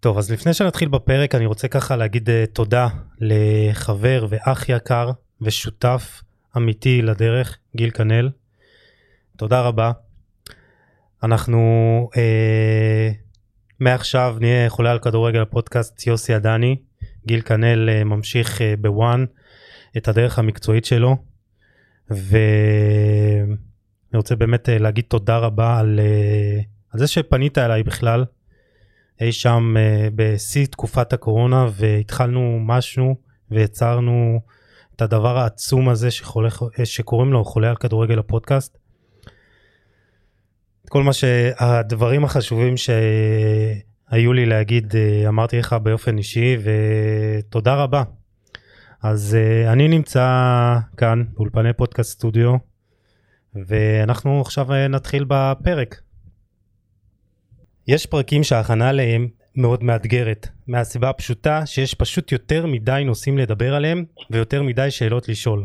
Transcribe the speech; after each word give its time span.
טוב, 0.00 0.18
אז 0.18 0.30
לפני 0.30 0.54
שנתחיל 0.54 0.88
בפרק, 0.88 1.34
אני 1.34 1.46
רוצה 1.46 1.68
ככה 1.68 1.96
להגיד 1.96 2.28
uh, 2.28 2.32
תודה 2.52 2.88
לחבר 3.20 4.26
ואח 4.28 4.68
יקר 4.68 5.10
ושותף 5.40 6.22
אמיתי 6.56 7.02
לדרך, 7.02 7.58
גיל 7.76 7.90
כנל. 7.90 8.30
תודה 9.36 9.60
רבה. 9.60 9.92
אנחנו 11.22 11.60
uh, 12.14 12.18
מעכשיו 13.80 14.36
נהיה 14.40 14.70
חולה 14.70 14.90
על 14.90 14.98
כדורגל 14.98 15.40
הפודקאסט 15.40 16.06
יוסי 16.06 16.34
עדני. 16.34 16.76
גיל 17.26 17.40
כנל 17.40 17.88
uh, 17.88 18.04
ממשיך 18.04 18.58
uh, 18.58 18.62
בוואן 18.80 19.24
את 19.96 20.08
הדרך 20.08 20.38
המקצועית 20.38 20.84
שלו. 20.84 21.16
ואני 22.10 23.56
רוצה 24.14 24.36
באמת 24.36 24.68
uh, 24.68 24.72
להגיד 24.72 25.04
תודה 25.08 25.38
רבה 25.38 25.78
על, 25.78 26.00
uh, 26.02 26.64
על 26.92 27.00
זה 27.00 27.06
שפנית 27.06 27.58
אליי 27.58 27.82
בכלל. 27.82 28.24
אי 29.20 29.32
שם 29.32 29.74
uh, 29.76 30.12
בשיא 30.14 30.66
תקופת 30.66 31.12
הקורונה 31.12 31.66
והתחלנו 31.72 32.58
משהו 32.60 33.16
ויצרנו 33.50 34.40
את 34.96 35.02
הדבר 35.02 35.38
העצום 35.38 35.88
הזה 35.88 36.10
שחולה, 36.10 36.48
שקוראים 36.84 37.32
לו 37.32 37.44
חולה 37.44 37.70
על 37.70 37.76
כדורגל 37.76 38.18
הפודקאסט. 38.18 38.78
כל 40.88 41.02
מה 41.02 41.12
שהדברים 41.12 42.24
החשובים 42.24 42.74
שהיו 42.76 44.32
לי 44.32 44.46
להגיד 44.46 44.92
uh, 44.92 45.28
אמרתי 45.28 45.58
לך 45.58 45.72
באופן 45.72 46.18
אישי 46.18 46.56
ותודה 46.62 47.74
רבה. 47.74 48.02
אז 49.02 49.36
אני 49.66 49.88
נמצא 49.88 50.78
כאן 50.96 51.24
באולפני 51.34 51.72
פודקאסט 51.72 52.10
סטודיו 52.12 52.56
ואנחנו 53.54 54.40
עכשיו 54.40 54.66
נתחיל 54.88 55.24
בפרק. 55.28 56.00
יש 57.88 58.06
פרקים 58.06 58.44
שההכנה 58.44 58.88
עליהם 58.88 59.28
מאוד 59.56 59.84
מאתגרת, 59.84 60.48
מהסיבה 60.66 61.08
הפשוטה 61.10 61.66
שיש 61.66 61.94
פשוט 61.94 62.32
יותר 62.32 62.66
מדי 62.66 63.02
נושאים 63.06 63.38
לדבר 63.38 63.74
עליהם 63.74 64.04
ויותר 64.30 64.62
מדי 64.62 64.90
שאלות 64.90 65.28
לשאול. 65.28 65.64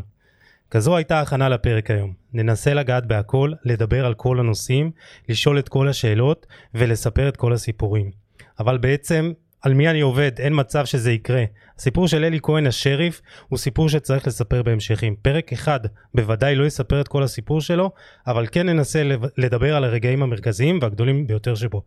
כזו 0.70 0.96
הייתה 0.96 1.18
ההכנה 1.18 1.48
לפרק 1.48 1.90
היום. 1.90 2.12
ננסה 2.32 2.74
לגעת 2.74 3.06
בהכל, 3.06 3.52
לדבר 3.64 4.06
על 4.06 4.14
כל 4.14 4.40
הנושאים, 4.40 4.90
לשאול 5.28 5.58
את 5.58 5.68
כל 5.68 5.88
השאלות 5.88 6.46
ולספר 6.74 7.28
את 7.28 7.36
כל 7.36 7.52
הסיפורים. 7.52 8.10
אבל 8.58 8.78
בעצם 8.78 9.32
על 9.62 9.74
מי 9.74 9.88
אני 9.88 10.00
עובד, 10.00 10.30
אין 10.38 10.52
מצב 10.56 10.84
שזה 10.84 11.12
יקרה. 11.12 11.44
הסיפור 11.78 12.08
של 12.08 12.24
אלי 12.24 12.38
כהן 12.42 12.66
השריף 12.66 13.22
הוא 13.48 13.58
סיפור 13.58 13.88
שצריך 13.88 14.26
לספר 14.26 14.62
בהמשכים. 14.62 15.16
פרק 15.22 15.52
אחד 15.52 15.80
בוודאי 16.14 16.54
לא 16.54 16.64
יספר 16.64 17.00
את 17.00 17.08
כל 17.08 17.22
הסיפור 17.22 17.60
שלו, 17.60 17.90
אבל 18.26 18.46
כן 18.52 18.68
ננסה 18.68 19.02
לדבר 19.38 19.76
על 19.76 19.84
הרגעים 19.84 20.22
המרכזיים 20.22 20.78
והגדולים 20.82 21.26
ביותר 21.26 21.54
שבו. 21.54 21.82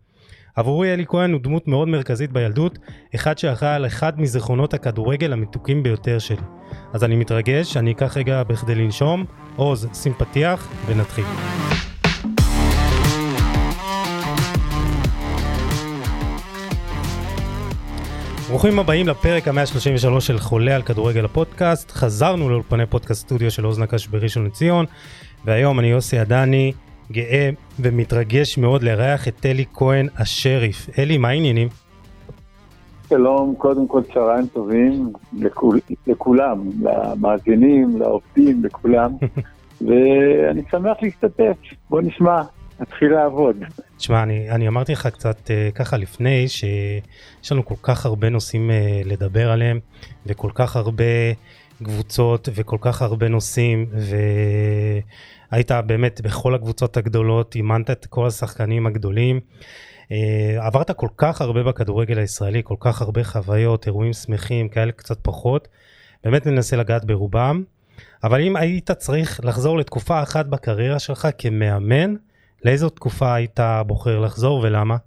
עבורי 0.56 0.94
אלי 0.94 1.06
כהן 1.08 1.34
הוא 1.34 1.42
דמות 1.42 1.68
מאוד 1.68 1.88
מרכזית 1.88 2.32
בילדות, 2.32 2.78
אחד 3.16 3.38
שאחראי 3.38 3.76
על 3.76 3.86
אחד 3.86 4.22
מזיכרונות 4.22 4.74
הכדורגל 4.74 5.34
המתוקים 5.34 5.84
ביותר 5.84 6.20
שלי. 6.20 6.38
אז 6.94 7.04
אני 7.04 7.16
מתרגש, 7.16 7.78
אני 7.78 7.92
אקח 7.92 8.18
רגע 8.18 8.44
בכדי 8.44 8.76
לנשום, 8.76 9.26
עוז, 9.56 9.90
שים 9.94 10.14
פתיח 10.14 10.70
ונתחיל. 10.86 11.26
ברוכים 18.50 18.80
הבאים 18.80 19.08
לפרק 19.08 19.48
ה-133 19.48 20.20
של 20.20 20.40
חולה 20.40 20.76
על 20.76 20.82
כדורגל 20.82 21.26
הפודקאסט. 21.26 21.92
חזרנו 21.92 22.50
לאולפני 22.50 22.86
פודקאסט 22.86 23.22
סטודיו 23.22 23.52
של 23.52 23.66
אוז 23.66 23.80
נקש 23.80 24.08
בראשון 24.08 24.46
לציון, 24.46 24.86
והיום 25.46 25.80
אני 25.80 25.88
יוסי 25.88 26.20
עדני, 26.20 26.72
גאה 27.12 27.50
ומתרגש 27.80 28.58
מאוד 28.58 28.84
לארח 28.84 29.28
את 29.28 29.46
אלי 29.46 29.66
כהן 29.74 30.08
השריף. 30.18 30.90
אלי, 31.00 31.18
מה 31.18 31.30
העניינים? 31.30 31.68
שלום, 33.10 33.56
קודם 33.58 33.88
כל 33.88 34.02
צהריים 34.14 34.48
טובים 34.48 35.14
לכול, 35.40 35.80
לכולם, 36.08 36.70
למאזינים, 36.82 37.98
לעובדים, 38.00 38.64
לכולם, 38.64 39.12
ואני 39.88 40.62
שמח 40.72 40.98
להשתתף, 41.02 41.56
בוא 41.90 42.02
נשמע, 42.02 42.42
נתחיל 42.80 43.12
לעבוד. 43.12 43.56
תשמע, 43.98 44.24
אני, 44.24 44.52
אני 44.52 44.68
אמרתי 44.68 44.92
לך 44.92 45.08
קצת 45.08 45.38
uh, 45.48 45.76
ככה 45.76 45.98
לפני, 45.98 46.48
שיש 46.48 47.52
לנו 47.52 47.66
כל 47.66 47.76
כך 47.84 48.06
הרבה 48.06 48.30
נושאים 48.30 48.70
uh, 48.70 49.08
לדבר 49.08 49.52
עליהם, 49.52 49.80
וכל 50.26 50.52
כך 50.56 50.76
הרבה 50.76 51.04
קבוצות, 51.84 52.50
וכל 52.56 52.78
כך 52.82 53.02
הרבה 53.02 53.28
נושאים, 53.28 53.86
ו... 53.92 54.16
היית 55.52 55.72
באמת 55.72 56.22
בכל 56.22 56.56
הקבוצות 56.56 56.98
הגדולות, 56.98 57.56
אימנת 57.56 57.90
את 57.92 58.06
כל 58.06 58.28
השחקנים 58.28 58.88
הגדולים. 58.88 59.40
Uh, 59.40 60.12
עברת 60.60 60.92
כל 60.92 61.08
כך 61.18 61.42
הרבה 61.42 61.64
בכדורגל 61.64 62.20
הישראלי, 62.20 62.62
כל 62.64 62.76
כך 62.80 63.02
הרבה 63.02 63.24
חוויות, 63.24 63.88
אירועים 63.88 64.14
שמחים, 64.14 64.70
כאלה 64.70 64.92
קצת 64.92 65.18
פחות. 65.22 65.68
באמת 66.24 66.46
ננסה 66.46 66.76
לגעת 66.76 67.06
ברובם. 67.06 67.64
אבל 68.24 68.42
אם 68.42 68.56
היית 68.56 68.92
צריך 68.92 69.40
לחזור 69.44 69.78
לתקופה 69.78 70.24
אחת 70.24 70.46
בקריירה 70.46 71.00
שלך 71.00 71.28
כמאמן, 71.38 72.16
לאיזו 72.66 72.90
תקופה 72.90 73.34
היית 73.34 73.60
בוחר 73.88 74.20
לחזור 74.20 74.60
ולמה? 74.64 74.98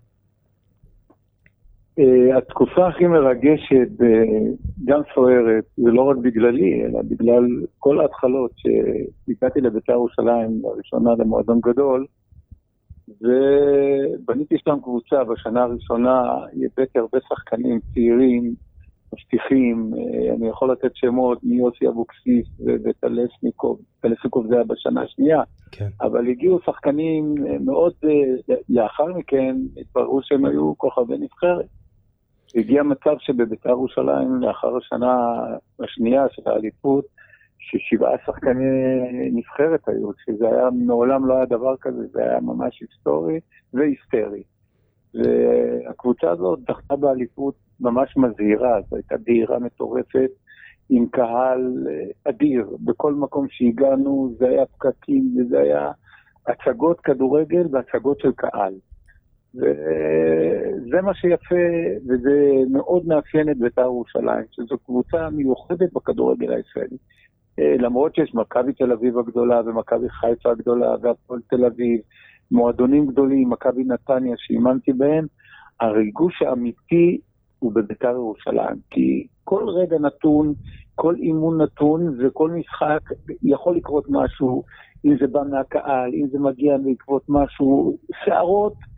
Uh, 2.01 2.37
התקופה 2.37 2.89
הכי 2.89 3.07
מרגשת 3.07 3.89
וגם 3.99 4.99
אה, 4.99 5.15
סוערת, 5.15 5.65
זה 5.77 5.91
לא 5.91 6.03
רק 6.03 6.17
בגללי, 6.17 6.85
אלא 6.85 7.03
בגלל 7.03 7.45
כל 7.79 8.01
ההתחלות 8.01 8.51
שהגעתי 8.57 9.61
לבית"ר 9.61 9.93
ירושלים 9.93 10.63
לראשונה 10.63 11.11
למועדון 11.19 11.61
גדול, 11.61 12.07
ובניתי 13.09 14.55
שם 14.65 14.79
קבוצה 14.83 15.25
בשנה 15.25 15.63
הראשונה, 15.63 16.23
הבאתי 16.65 16.99
הרבה 16.99 17.19
שחקנים 17.29 17.81
צעירים, 17.95 18.55
מבטיחים, 19.15 19.91
uh, 19.95 20.35
אני 20.37 20.49
יכול 20.49 20.73
לתת 20.73 20.97
שמות 20.97 21.39
מיוסי 21.45 21.89
אבוקסיס 21.89 22.47
וטלסניקוב, 22.85 23.81
טלסניקוב 24.01 24.47
זה 24.47 24.55
היה 24.55 24.65
בשנה 24.65 25.03
השנייה, 25.03 25.43
כן. 25.73 25.89
אבל 26.01 26.29
הגיעו 26.29 26.59
שחקנים 26.67 27.35
מאוד, 27.65 27.93
uh, 28.05 28.55
לאחר 28.69 29.07
מכן 29.07 29.57
התבררו 29.81 30.21
שהם 30.23 30.45
היו 30.45 30.79
כוכבי 30.79 31.19
נבחרת. 31.19 31.67
הגיע 32.55 32.83
מצב 32.83 33.15
שבביתר 33.19 33.69
ירושלים, 33.69 34.41
לאחר 34.41 34.77
השנה 34.77 35.17
השנייה 35.81 36.27
של 36.31 36.43
האליפות, 36.47 37.05
ששבעה 37.59 38.13
שחקני 38.27 38.65
נבחרת 39.33 39.89
היו, 39.89 40.11
שזה 40.25 40.49
היה, 40.49 40.69
מעולם 40.87 41.27
לא 41.27 41.35
היה 41.35 41.47
דבר 41.47 41.77
כזה, 41.81 42.07
זה 42.07 42.23
היה 42.23 42.41
ממש 42.41 42.81
היסטורי 42.81 43.41
והיסטרי. 43.75 44.43
והקבוצה 45.15 46.31
הזאת 46.31 46.59
זכתה 46.61 46.97
באליפות 46.97 47.55
ממש 47.81 48.17
מזהירה, 48.17 48.81
זו 48.91 48.97
הייתה 48.97 49.17
דהירה 49.17 49.59
מטורפת, 49.59 50.31
עם 50.91 51.07
קהל 51.07 51.87
אדיר. 52.25 52.77
בכל 52.81 53.15
מקום 53.15 53.47
שהגענו 53.51 54.35
זה 54.39 54.49
היה 54.49 54.67
פקקים 54.67 55.35
וזה 55.37 55.59
היה 55.59 55.91
הצגות 56.47 57.01
כדורגל 57.01 57.67
והצגות 57.71 58.21
של 58.21 58.33
קהל. 58.33 58.75
וזה 59.55 61.03
מה 61.03 61.15
שיפה, 61.15 61.65
וזה 62.09 62.53
מאוד 62.71 63.07
מאפיין 63.07 63.51
את 63.51 63.59
בית"ר 63.59 63.83
ירושלים, 63.83 64.45
שזו 64.51 64.79
קבוצה 64.79 65.31
מיוחדת 65.31 65.93
בכדורגל 65.93 66.53
הישראלי. 66.53 66.97
אה, 67.59 67.77
למרות 67.79 68.15
שיש 68.15 68.35
מכבי 68.35 68.73
תל 68.73 68.93
אביב 68.93 69.19
הגדולה, 69.19 69.61
ומכבי 69.67 70.09
חיפה 70.09 70.51
הגדולה, 70.51 70.95
והפועל 71.03 71.41
תל 71.51 71.65
אביב, 71.65 72.01
מועדונים 72.51 73.07
גדולים, 73.07 73.51
מכבי 73.51 73.85
נתניה 73.85 74.35
שאימנתי 74.39 74.93
בהם, 74.93 75.27
הריגוש 75.81 76.43
האמיתי 76.43 77.19
הוא 77.59 77.73
בבית"ר 77.73 78.11
ירושלים. 78.11 78.77
כי 78.91 79.27
כל 79.45 79.69
רגע 79.69 79.99
נתון, 79.99 80.55
כל 80.95 81.15
אימון 81.15 81.63
נתון 81.63 82.17
וכל 82.19 82.51
משחק 82.51 83.01
יכול 83.43 83.77
לקרות 83.77 84.05
משהו, 84.09 84.63
אם 85.05 85.17
זה 85.21 85.27
בא 85.27 85.41
מהקהל, 85.51 86.11
אם 86.15 86.27
זה 86.33 86.39
מגיע 86.39 86.77
בעקבות 86.85 87.23
משהו, 87.29 87.97
שערות. 88.25 88.92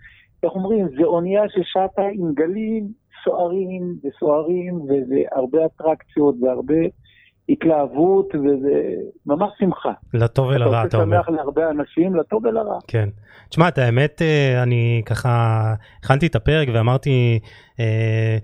איך 0.44 0.52
אומרים, 0.52 0.88
זה 0.98 1.04
אונייה 1.04 1.42
ששטה 1.48 2.02
עם 2.12 2.34
גלים 2.34 2.88
סוערים 3.24 3.94
וסוערים, 4.04 4.80
והרבה 4.88 5.58
אטרקציות 5.66 6.34
והרבה 6.42 6.82
התלהבות, 7.48 8.34
וזה 8.34 8.82
ממש 9.26 9.50
שמחה. 9.58 9.92
לטוב 10.14 10.46
ולרע, 10.46 10.84
אתה 10.84 10.96
אומר. 10.96 11.20
אתה 11.20 11.30
רוצה 11.30 11.30
שמח 11.30 11.36
להרבה 11.36 11.70
אנשים, 11.70 12.16
לטוב 12.16 12.44
ולרע. 12.44 12.78
כן. 12.88 13.08
תשמע, 13.48 13.68
את 13.68 13.78
האמת, 13.78 14.22
אה, 14.22 14.62
אני 14.62 15.02
ככה 15.06 15.74
הכנתי 16.02 16.26
את 16.26 16.36
הפרק 16.36 16.68
ואמרתי, 16.72 17.38
אה, 17.80 18.38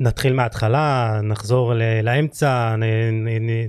נתחיל 0.00 0.32
מההתחלה, 0.32 1.20
נחזור 1.22 1.72
לאמצע, 2.02 2.74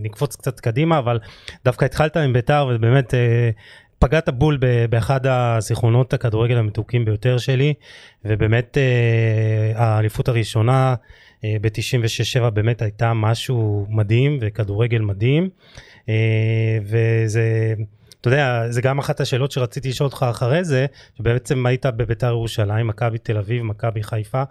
נקפוץ 0.01 0.35
קצת 0.35 0.59
קדימה, 0.59 0.99
אבל 0.99 1.19
דווקא 1.65 1.85
התחלת 1.85 2.17
עם 2.17 2.33
ביתר 2.33 2.67
ובאמת 2.69 3.13
אה, 3.13 3.49
פגעת 3.99 4.29
בול 4.29 4.59
באחד 4.89 5.19
הזיכרונות 5.27 6.13
הכדורגל 6.13 6.57
המתוקים 6.57 7.05
ביותר 7.05 7.37
שלי, 7.37 7.73
ובאמת 8.25 8.77
אה, 8.77 9.71
האליפות 9.75 10.27
הראשונה 10.27 10.95
אה, 11.43 11.55
ב-96-7 11.61 12.49
באמת 12.49 12.81
הייתה 12.81 13.13
משהו 13.13 13.85
מדהים 13.89 14.37
וכדורגל 14.41 15.01
מדהים, 15.01 15.49
אה, 16.09 16.77
וזה, 16.83 17.73
אתה 18.27 18.35
יודע, 18.35 18.63
זה 18.69 18.81
גם 18.81 18.99
אחת 18.99 19.19
השאלות 19.19 19.51
שרציתי 19.51 19.89
לשאול 19.89 20.07
אותך 20.07 20.25
אחרי 20.29 20.63
זה, 20.63 20.85
שבעצם 21.17 21.65
היית 21.65 21.85
בביתר 21.85 22.27
ירושלים, 22.27 22.87
מכבי 22.87 23.17
תל 23.17 23.37
אביב, 23.37 23.63
מכבי 23.63 24.03
חיפה, 24.03 24.43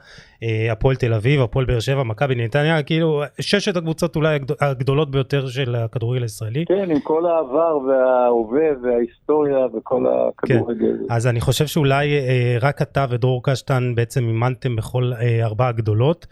אה, 0.43 0.73
הפועל 0.73 0.96
תל 0.96 1.14
אביב, 1.14 1.40
הפועל 1.40 1.64
באר 1.64 1.81
שבע, 1.81 2.02
מכבי 2.02 2.34
נתניה, 2.34 2.82
כאילו 2.82 3.23
ששת 3.40 3.76
הקבוצות 3.76 4.17
אולי 4.17 4.38
הגדולות 4.61 5.11
ביותר 5.11 5.46
של 5.46 5.75
הכדורגל 5.75 6.23
הישראלי. 6.23 6.64
כן, 6.69 6.90
עם 6.90 7.00
כל 7.00 7.26
העבר 7.26 7.78
וההווה 7.78 8.67
וההיסטוריה 8.82 9.67
וכל 9.78 10.06
הכדורגל. 10.06 10.96
כן. 11.08 11.14
אז 11.14 11.26
אני 11.26 11.40
חושב 11.40 11.67
שאולי 11.67 12.19
אה, 12.19 12.56
רק 12.61 12.82
אתה 12.82 13.06
ודרור 13.11 13.43
קשטן 13.44 13.94
בעצם 13.94 14.25
אימנתם 14.28 14.76
בכל 14.76 15.12
ארבע 15.43 15.69
הגדולות. 15.69 16.26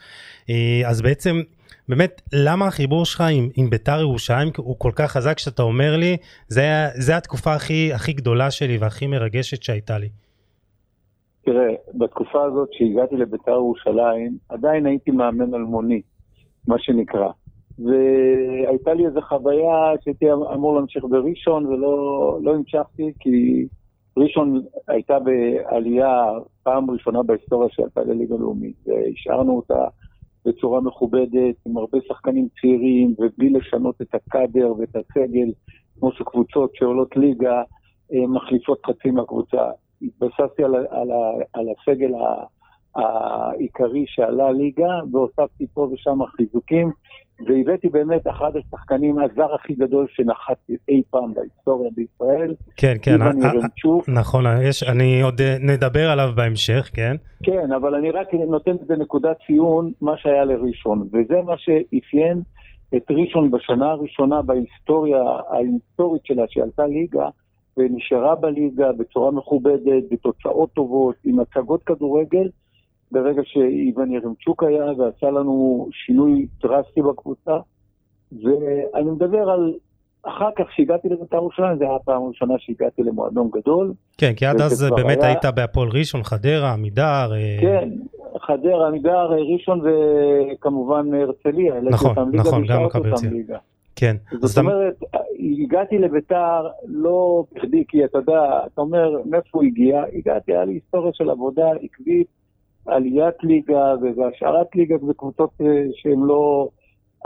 אז 0.87 1.02
בעצם 1.02 1.41
באמת, 1.88 2.22
למה 2.32 2.66
החיבור 2.66 3.04
שלך 3.04 3.20
עם, 3.20 3.48
עם 3.56 3.70
ביתר 3.70 4.00
ירושלים 4.00 4.48
הוא 4.56 4.76
כל 4.78 4.90
כך 4.96 5.10
חזק 5.10 5.38
שאתה 5.38 5.62
אומר 5.62 5.96
לי, 5.96 6.16
זה, 6.48 6.62
זה 6.94 7.16
התקופה 7.16 7.54
הכי, 7.54 7.92
הכי 7.92 8.12
גדולה 8.12 8.50
שלי 8.50 8.78
והכי 8.78 9.06
מרגשת 9.06 9.62
שהייתה 9.62 9.98
לי. 9.98 10.08
תראה, 11.44 11.75
בתקופה 11.94 12.44
הזאת 12.44 12.69
שהגעתי 12.72 13.16
לביתר 13.16 13.50
ירושלים, 13.50 14.36
עדיין 14.48 14.86
הייתי 14.86 15.10
מאמן 15.10 15.54
אלמוני, 15.54 16.02
מה 16.69 16.76
שנקרא. 16.78 17.28
והייתה 17.78 18.94
לי 18.94 19.06
איזו 19.06 19.20
חוויה 19.20 19.92
שהייתי 20.04 20.32
אמור 20.32 20.76
להמשיך 20.76 21.04
בראשון 21.04 21.66
ולא 21.66 22.38
לא 22.42 22.54
המשכתי, 22.54 23.12
כי 23.20 23.66
ראשון 24.16 24.62
הייתה 24.88 25.19
בעלייה 25.19 26.25
פעם 26.62 26.90
ראשונה 26.90 27.22
בהיסטוריה 27.22 27.69
שעלתה 27.72 28.00
לליגה 28.00 28.34
לאומית, 28.34 28.76
והשארנו 28.86 29.56
אותה 29.56 29.84
בצורה 30.46 30.81
מכובדת, 30.81 31.55
עם 31.67 31.76
הרבה 31.76 31.99
שחקנים 32.08 32.49
צעירים, 32.61 33.14
ובלי 33.19 33.50
לשנות 33.50 34.02
את 34.02 34.14
הקאדר 34.14 34.73
ואת 34.79 34.96
הסגל, 34.96 35.52
כמו 35.99 36.12
שקבוצות 36.12 36.75
שעולות 36.75 37.17
ליגה 37.17 37.62
אה, 38.14 38.26
מחליפות 38.29 38.87
חצי 38.87 39.11
מהקבוצה. 39.11 39.70
התבססתי 40.02 40.64
על, 40.64 40.75
על, 40.75 41.11
על 41.52 41.67
הסגל 41.69 42.12
העיקרי 42.94 44.05
שעלה 44.06 44.52
ליגה, 44.52 45.00
והוספתי 45.12 45.67
פה 45.75 45.88
ושם 45.93 46.19
חיזוקים, 46.26 46.91
והבאתי 47.40 47.88
באמת 47.88 48.26
אחד 48.26 48.50
השחקנים, 48.56 49.19
הזר 49.19 49.54
הכי 49.54 49.75
גדול 49.75 50.06
שנחת 50.08 50.56
אי 50.88 51.02
פעם 51.10 51.34
בהיסטוריה 51.34 51.90
בישראל. 51.96 52.54
כן, 52.76 52.94
כן, 53.02 53.12
איוון 53.12 53.42
אה, 53.42 53.54
ירנצ'וק. 53.54 54.08
אה, 54.08 54.14
נכון, 54.14 54.44
יש, 54.62 54.82
אני 54.82 55.22
עוד 55.22 55.40
אה, 55.40 55.56
נדבר 55.60 56.10
עליו 56.10 56.32
בהמשך, 56.36 56.90
כן. 56.94 57.16
כן, 57.42 57.72
אבל 57.72 57.94
אני 57.94 58.10
רק 58.10 58.34
נותן 58.34 58.70
את 58.70 58.86
זה 58.86 58.96
נקודת 58.96 59.36
ציון, 59.46 59.92
מה 60.00 60.16
שהיה 60.16 60.44
לראשון, 60.44 61.08
וזה 61.12 61.42
מה 61.44 61.54
שאפיין 61.58 62.42
את 62.96 63.10
ראשון 63.10 63.50
בשנה 63.50 63.90
הראשונה 63.90 64.42
בהיסטוריה 64.42 65.22
ההיסטורית 65.50 66.26
שלה, 66.26 66.44
שעלתה 66.48 66.86
ליגה, 66.86 67.28
ונשארה 67.76 68.34
בליגה 68.34 68.92
בצורה 68.92 69.31
מכובדת, 69.31 70.02
בתוצאות 70.10 70.70
טובות, 70.72 71.14
עם 71.25 71.40
הצגות 71.40 71.82
כדורגל. 71.82 72.48
ברגע 73.14 73.43
שאיוון 73.44 74.12
ירמצ'וק 74.12 74.62
היה 74.62 74.84
ועשה 74.99 75.31
לנו 75.31 75.88
שינוי 75.93 76.46
דרסטי 76.62 77.02
בקבוצה. 77.02 77.56
ואני 78.32 79.11
מדבר 79.11 79.50
על 79.50 79.75
אחר 80.22 80.49
כך 80.56 80.64
שהגעתי 80.75 81.08
לבית"ר 81.08 81.37
ירושלים, 81.37 81.78
זו 81.78 81.84
הייתה 81.84 81.96
הפעם 81.96 82.22
הראשונה 82.22 82.55
שהגעתי 82.58 83.02
למועדון 83.02 83.50
גדול. 83.52 83.93
כן, 84.19 84.32
כי 84.37 84.46
עד 84.46 84.61
אז 84.61 84.87
באמת 84.96 85.19
היה... 85.19 85.26
היית 85.26 85.44
בהפועל 85.55 85.88
ראשון, 85.88 86.22
חדרה, 86.22 86.72
עמידר. 86.72 87.32
אה, 87.34 87.58
כן, 87.61 87.88
חדרה, 88.46 88.88
עמידר, 88.88 89.31
ראשון 89.55 89.81
וכמובן 89.84 91.14
הרצליה. 91.14 91.75
נכון, 91.81 92.14
נכון, 92.32 92.67
גם 92.67 92.84
מכבי 92.84 93.08
הרצליה. 93.08 93.58
כן. 93.96 94.17
זאת 94.40 94.58
אומרת, 94.58 94.94
הגעתי 95.64 95.99
לביתר 95.99 96.67
לא 96.87 97.44
בכדי, 97.52 97.84
כי 97.88 98.05
אתה 98.05 98.19
יודע, 98.19 98.40
אתה 98.67 98.81
אומר, 98.81 99.17
מאיפה 99.31 99.49
הוא 99.52 99.64
הגיע? 99.64 100.05
הגעתי, 100.12 100.52
היה 100.52 100.64
לי 100.64 100.72
היסטוריה 100.72 101.12
של 101.14 101.31
עבודה 101.31 101.67
עקבית. 101.82 102.26
עליית 102.86 103.34
ליגה 103.42 103.94
והשארת 104.16 104.76
ליגה 104.76 104.98
בקבוצות 104.98 105.50
אה, 105.60 105.84
שהן 105.92 106.20
לא 106.20 106.69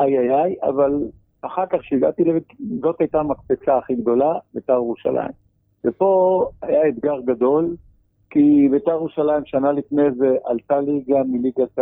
איי 0.00 0.18
איי 0.18 0.34
איי, 0.34 0.56
אבל 0.62 0.92
אחר 1.42 1.66
כך 1.66 1.78
כשהגעתי, 1.80 2.22
זאת 2.80 2.96
הייתה 3.00 3.20
המקפצה 3.20 3.78
הכי 3.78 3.94
גדולה, 3.94 4.34
בית"ר 4.54 4.72
ירושלים. 4.72 5.30
ופה 5.84 6.44
היה 6.62 6.88
אתגר 6.88 7.20
גדול, 7.24 7.76
כי 8.30 8.68
בית"ר 8.70 8.90
ירושלים 8.90 9.44
שנה 9.44 9.72
לפני 9.72 10.10
זה 10.16 10.36
עלתה 10.44 10.80
ליגה 10.80 11.22
מליגת 11.28 11.78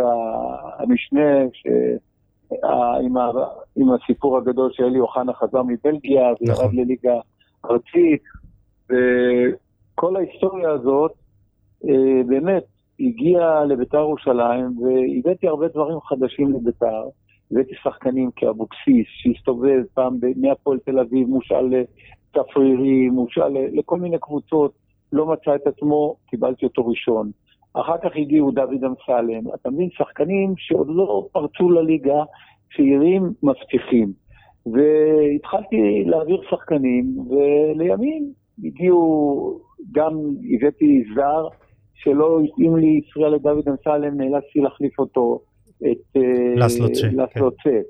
המשנה, 0.79 1.45
ש... 1.53 1.67
עם, 3.03 3.17
ה... 3.17 3.31
עם 3.75 3.87
הסיפור 3.91 4.37
הגדול 4.37 4.71
שאלי 4.73 4.99
אוחנה 4.99 5.33
חזר 5.33 5.63
מבלגיה 5.63 6.21
וירד 6.21 6.35
נכון. 6.41 6.75
לליגה 6.75 7.19
ארצית, 7.65 8.23
וכל 8.85 10.15
ההיסטוריה 10.15 10.71
הזאת, 10.71 11.11
אה, 11.85 12.23
באמת, 12.27 12.63
הגיע 12.99 13.65
לביתר 13.65 13.97
ירושלים, 13.97 14.65
והבאתי 14.81 15.47
הרבה 15.47 15.67
דברים 15.67 15.99
חדשים 15.99 16.53
לביתר. 16.53 17.03
הבאתי 17.51 17.75
שחקנים 17.83 18.29
כאבוקסיס, 18.35 19.07
שהסתובב 19.07 19.83
פעם 19.93 20.17
מהפועל 20.35 20.79
תל 20.79 20.99
אביב, 20.99 21.27
מושאל 21.27 21.65
לצפרירי, 21.65 23.09
מושאל 23.09 23.53
לכל 23.73 23.99
מיני 23.99 24.19
קבוצות, 24.19 24.71
לא 25.11 25.25
מצא 25.25 25.55
את 25.55 25.67
עצמו, 25.67 26.15
קיבלתי 26.29 26.65
אותו 26.65 26.87
ראשון. 26.87 27.31
אחר 27.73 27.97
כך 27.97 28.15
הגיעו 28.15 28.51
דוד 28.51 28.83
אמסלם. 28.83 29.53
אתה 29.53 29.69
מבין, 29.69 29.89
שחקנים 29.91 30.53
שעוד 30.57 30.87
לא 30.89 31.27
פרצו 31.31 31.69
לליגה, 31.69 32.23
צעירים 32.75 33.23
מבטיחים. 33.43 34.11
והתחלתי 34.65 36.03
להעביר 36.05 36.41
שחקנים, 36.49 37.05
ולימים 37.29 38.31
הגיעו, 38.63 39.59
גם 39.91 40.13
הבאתי 40.55 41.03
זר, 41.15 41.47
שלא 41.97 42.39
התאים 42.39 42.77
לי, 42.77 43.01
הפריע 43.09 43.29
לדוד 43.29 43.69
אמסלם, 43.69 44.21
נאלצתי 44.21 44.59
להחליף 44.59 44.99
אותו, 44.99 45.39
את 45.77 46.21
לסלוצ'ה. 46.55 47.07
כן. 47.63 47.81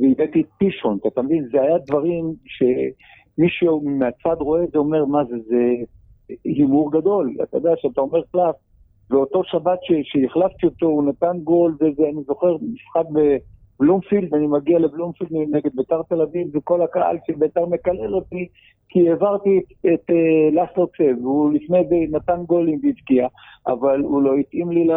והבאתי 0.00 0.40
את 0.40 0.46
פישון, 0.58 0.98
אתה 1.06 1.22
מבין? 1.22 1.48
זה 1.52 1.60
היה 1.60 1.78
דברים 1.86 2.32
שמישהו 2.44 3.82
מהצד 3.84 4.36
רואה 4.40 4.64
את 4.64 4.70
זה, 4.72 4.78
אומר, 4.78 5.04
מה 5.04 5.24
זה, 5.24 5.36
זה 5.48 5.62
הימור 6.44 6.92
גדול. 6.92 7.34
אתה 7.42 7.56
יודע, 7.56 7.70
שאתה 7.76 8.00
אומר 8.00 8.22
קלף, 8.32 8.54
ואותו 9.10 9.44
שבת 9.44 9.78
שהחלפתי 10.02 10.66
אותו, 10.66 10.86
הוא 10.86 11.04
נתן 11.04 11.38
גול, 11.44 11.76
וזה, 11.80 12.02
אני 12.02 12.22
זוכר, 12.26 12.56
משחק 12.72 13.10
ב... 13.12 13.36
בלומפילד, 13.80 14.34
אני 14.34 14.46
מגיע 14.46 14.78
לבלומפילד 14.78 15.30
נגד 15.32 15.70
ביתר 15.74 16.02
תל 16.08 16.22
אביב, 16.22 16.48
וכל 16.56 16.82
הקהל 16.82 17.16
של 17.26 17.32
ביתר 17.38 17.66
מקלל 17.66 18.14
אותי, 18.14 18.48
כי 18.88 19.10
העברתי 19.10 19.58
את, 19.58 19.86
את 19.94 20.10
uh, 20.10 20.54
לסלו 20.54 20.86
צב, 20.86 21.24
הוא 21.24 21.52
לפני 21.52 21.78
זה 21.88 22.16
נתן 22.16 22.42
גולים 22.46 22.80
והבקיע, 22.82 23.26
אבל 23.66 24.00
הוא 24.00 24.22
לא 24.22 24.34
התאים 24.34 24.70
לי 24.70 24.84
ל, 24.84 24.92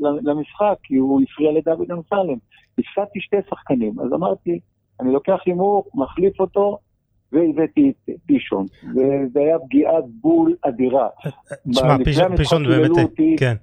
ל, 0.00 0.30
למשחק, 0.30 0.74
כי 0.82 0.96
הוא 0.96 1.20
הפריע 1.22 1.52
לדוד 1.52 1.90
אמסלם. 1.92 2.38
הפסדתי 2.78 3.20
שתי 3.20 3.36
שחקנים, 3.50 4.00
אז 4.00 4.12
אמרתי, 4.12 4.60
אני 5.00 5.12
לוקח 5.12 5.38
הימור, 5.46 5.84
מחליף 5.94 6.40
אותו, 6.40 6.78
והבאתי 7.32 7.90
את 7.90 8.10
פישון, 8.26 8.66
וזה 8.90 9.40
היה 9.40 9.58
פגיעת 9.58 10.04
בול 10.20 10.54
אדירה. 10.62 11.08
תשמע, 11.70 11.96
פישון 12.36 12.64
באמת, 12.64 12.90
כן. 13.38 13.54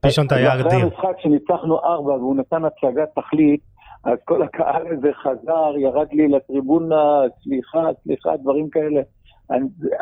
פישון 0.00 0.26
היה 0.30 0.54
אדיר. 0.54 0.66
אחרי 0.66 0.82
המשחק 0.82 1.18
שניצחנו 1.18 1.78
ארבע 1.78 2.12
והוא 2.12 2.36
נתן 2.36 2.62
הצגת 2.64 3.08
תכלית, 3.14 3.60
אז 4.04 4.18
כל 4.24 4.42
הקהל 4.42 4.86
הזה 4.86 5.08
חזר, 5.22 5.78
ירד 5.78 6.06
לי 6.12 6.28
לטריבונה, 6.28 7.20
סליחה, 7.42 7.88
סליחה, 8.02 8.36
דברים 8.36 8.70
כאלה. 8.70 9.00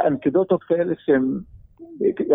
אנקדוטות 0.07 0.63
כאלה 0.63 0.95
שהן 1.05 1.23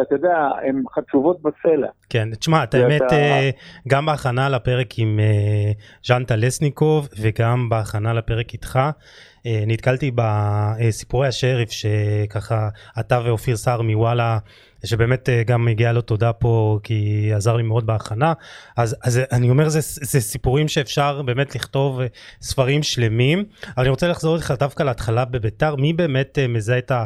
אתה 0.01 0.15
יודע, 0.15 0.49
הן 0.67 0.83
חצובות 0.95 1.41
בסלע. 1.41 1.87
כן, 2.09 2.29
תשמע, 2.39 2.63
את 2.63 2.73
האמת, 2.73 3.01
אה, 3.11 3.49
גם 3.87 4.05
בהכנה 4.05 4.49
לפרק 4.49 4.87
עם 4.97 5.19
אה, 5.19 5.71
ז'אן 6.05 6.23
טלסניקוב 6.23 7.09
וגם 7.21 7.69
בהכנה 7.69 8.13
לפרק 8.13 8.53
איתך, 8.53 8.79
נתקלתי 9.45 10.11
בסיפורי 10.15 11.27
השריף 11.27 11.69
שככה 11.71 12.69
אתה 12.99 13.19
ואופיר 13.25 13.55
סער 13.55 13.81
מוואלה 13.81 14.37
שבאמת 14.85 15.29
גם 15.45 15.65
מגיע 15.65 15.91
לו 15.91 16.01
תודה 16.01 16.33
פה 16.33 16.79
כי 16.83 17.31
עזר 17.35 17.55
לי 17.55 17.63
מאוד 17.63 17.85
בהכנה. 17.85 18.33
אז, 18.77 18.95
אז 19.03 19.21
אני 19.31 19.49
אומר 19.49 19.69
זה, 19.69 19.79
זה 19.81 20.21
סיפורים 20.21 20.67
שאפשר 20.67 21.21
באמת 21.21 21.55
לכתוב 21.55 22.01
ספרים 22.41 22.83
שלמים. 22.83 23.43
אבל 23.63 23.83
אני 23.83 23.89
רוצה 23.89 24.07
לחזור 24.07 24.35
איתך 24.35 24.53
דווקא 24.59 24.83
להתחלה 24.83 25.25
בביתר. 25.25 25.75
מי 25.75 25.93
באמת 25.93 26.39
מזהה 26.49 26.77
את 26.77 26.91
ה... 26.91 27.05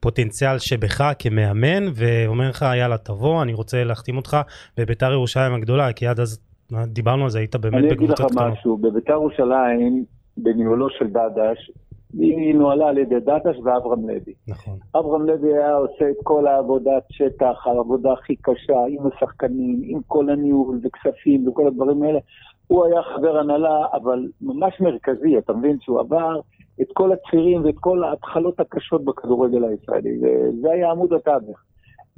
פוטנציאל 0.00 0.58
שבך 0.58 1.12
כמאמן? 1.18 1.84
ואומר 1.94 2.48
לך 2.48 2.66
יאללה 2.78 2.98
תבוא 2.98 3.42
אני 3.42 3.52
רוצה 3.54 3.84
להחתים 3.84 4.16
אותך 4.16 4.36
בביתר 4.76 5.12
ירושלים 5.12 5.54
הגדולה 5.54 5.92
כי 5.92 6.06
עד 6.06 6.20
אז 6.20 6.40
דיברנו 6.86 7.24
על 7.24 7.30
זה 7.30 7.38
היית 7.38 7.56
באמת 7.56 7.84
בקבוצות 7.90 8.14
קטנות. 8.14 8.30
אני 8.32 8.40
אגיד 8.40 8.52
לך 8.52 8.58
משהו. 8.58 8.76
בביתר 8.76 9.12
ירושלים 9.12 10.04
בניהולו 10.42 10.90
של 10.90 11.06
דדש 11.06 11.70
היא 12.12 12.54
נוהלה 12.54 12.88
על 12.88 12.98
ידי 12.98 13.20
דדש 13.20 13.56
ואברהם 13.64 14.08
לוי. 14.08 14.34
נכון. 14.48 14.78
אברהם 14.96 15.26
לוי 15.26 15.54
היה 15.54 15.74
עושה 15.74 16.10
את 16.10 16.16
כל 16.22 16.46
העבודת 16.46 17.02
שטח, 17.10 17.66
העבודה 17.66 18.12
הכי 18.12 18.36
קשה, 18.36 18.78
עם 18.88 19.06
השחקנים, 19.06 19.80
עם 19.84 20.00
כל 20.06 20.30
הניהול 20.30 20.80
וכספים 20.82 21.48
וכל 21.48 21.66
הדברים 21.66 22.02
האלה. 22.02 22.18
הוא 22.66 22.84
היה 22.84 23.02
חבר 23.02 23.38
הנהלה, 23.38 23.86
אבל 23.92 24.28
ממש 24.40 24.80
מרכזי, 24.80 25.38
אתה 25.38 25.52
מבין 25.52 25.76
שהוא 25.80 26.00
עבר 26.00 26.40
את 26.80 26.86
כל 26.92 27.12
הצירים 27.12 27.64
ואת 27.64 27.74
כל 27.80 28.04
ההתחלות 28.04 28.60
הקשות 28.60 29.04
בכדורגל 29.04 29.64
הישראלי. 29.64 30.18
וזה 30.22 30.70
היה 30.70 30.90
עמוד 30.90 31.12
התווך. 31.12 31.58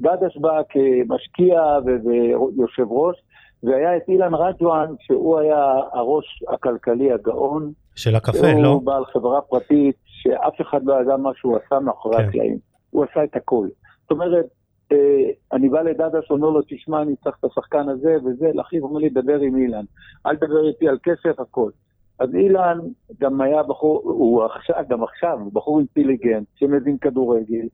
דדש 0.00 0.36
בא 0.36 0.60
כמשקיע 0.68 1.78
ויושב 1.84 2.86
ראש, 2.92 3.16
והיה 3.62 3.96
את 3.96 4.08
אילן 4.08 4.34
רג'ואן, 4.34 4.94
שהוא 5.00 5.38
היה 5.38 5.74
הראש 5.92 6.44
הכלכלי 6.48 7.12
הגאון. 7.12 7.72
של 8.00 8.16
הקפה, 8.16 8.52
הוא 8.52 8.62
לא? 8.62 8.68
הוא 8.68 8.82
בעל 8.82 9.04
חברה 9.04 9.40
פרטית, 9.40 9.96
שאף 10.04 10.60
אחד 10.60 10.84
לא 10.84 10.94
ידע 11.02 11.16
מה 11.16 11.30
שהוא 11.34 11.56
עשה 11.56 11.80
מאחורי 11.80 12.16
כן. 12.16 12.28
הקלעים. 12.28 12.58
הוא 12.90 13.04
עשה 13.04 13.24
את 13.24 13.36
הכל. 13.36 13.66
זאת 14.02 14.10
אומרת, 14.10 14.46
אה, 14.92 15.30
אני 15.52 15.68
בא 15.68 15.82
לדדש, 15.82 16.30
אומר 16.30 16.50
לו, 16.50 16.60
תשמע, 16.68 17.02
אני 17.02 17.16
צריך 17.16 17.36
את 17.38 17.44
השחקן 17.44 17.88
הזה 17.88 18.16
וזה, 18.24 18.50
לאחיו 18.54 18.82
אומר 18.82 19.00
לי, 19.00 19.08
דבר 19.08 19.40
עם 19.40 19.56
אילן. 19.56 19.84
אל 20.26 20.36
תדבר 20.36 20.68
איתי 20.68 20.88
על 20.88 20.98
כסף, 21.02 21.40
הכל. 21.40 21.70
אז 22.18 22.34
אילן 22.34 22.78
גם 23.20 23.40
היה 23.40 23.62
בחור, 23.62 24.00
הוא 24.04 24.44
עכשיו, 24.44 24.84
גם 24.88 25.02
עכשיו, 25.02 25.38
הוא 25.40 25.52
בחור 25.52 25.78
אינטליגנט, 25.78 26.46
שמבין 26.54 26.98
כדורגל, 26.98 27.66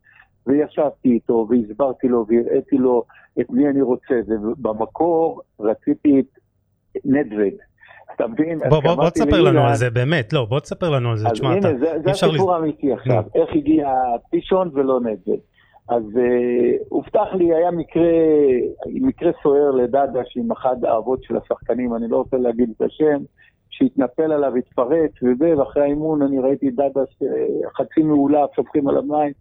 וישבתי 0.46 1.08
איתו, 1.08 1.46
והסברתי 1.50 2.08
לו, 2.08 2.26
והראיתי 2.28 2.76
לו 2.76 3.04
את 3.40 3.50
מי 3.50 3.68
אני 3.68 3.82
רוצה, 3.82 4.14
ובמקור 4.28 5.42
רציתי 5.60 6.20
את 6.20 6.38
נדווד. 7.04 7.54
אתה 8.16 8.26
מבין? 8.26 8.62
אז 8.62 8.70
בוא, 8.70 8.80
בוא, 8.80 8.94
בוא 8.94 9.10
תספר 9.10 9.42
לנו 9.42 9.60
על 9.60 9.74
זה, 9.74 9.90
באמת, 9.90 10.32
לא, 10.32 10.44
בוא 10.44 10.60
תספר 10.60 10.90
לנו 10.90 11.10
על 11.10 11.16
זה, 11.16 11.26
אז 11.26 11.32
תשמע, 11.32 11.48
הנה, 11.48 11.58
אתה, 11.58 11.78
זה, 11.78 11.92
אי 11.92 12.00
זה 12.02 12.10
הסיפור 12.10 12.54
האמיתי 12.54 12.92
עכשיו, 12.92 13.22
נו. 13.34 13.42
איך 13.42 13.50
הגיע 13.54 13.88
פישון 14.30 14.70
ולא 14.74 15.00
נדל. 15.00 15.40
אז 15.88 16.02
uh, 16.02 16.84
הובטח 16.88 17.34
לי, 17.34 17.54
היה 17.54 17.70
מקרה, 17.70 18.12
מקרה 18.86 19.30
סוער 19.42 19.70
לדדש 19.70 20.36
עם 20.36 20.52
אחד 20.52 20.84
האבות 20.84 21.22
של 21.22 21.36
השחקנים, 21.36 21.94
אני 21.94 22.08
לא 22.08 22.16
רוצה 22.16 22.36
להגיד 22.36 22.70
את 22.76 22.82
השם, 22.82 23.22
שהתנפל 23.70 24.32
עליו, 24.32 24.56
התפרץ 24.56 25.10
וזה, 25.22 25.58
ואחרי 25.58 25.82
האימון 25.82 26.22
אני 26.22 26.38
ראיתי 26.38 26.70
אה, 26.80 26.90
חצי 27.76 28.02
מעולף, 28.02 28.50
שופכים 28.56 28.88
עליו 28.88 29.02
מים. 29.02 29.32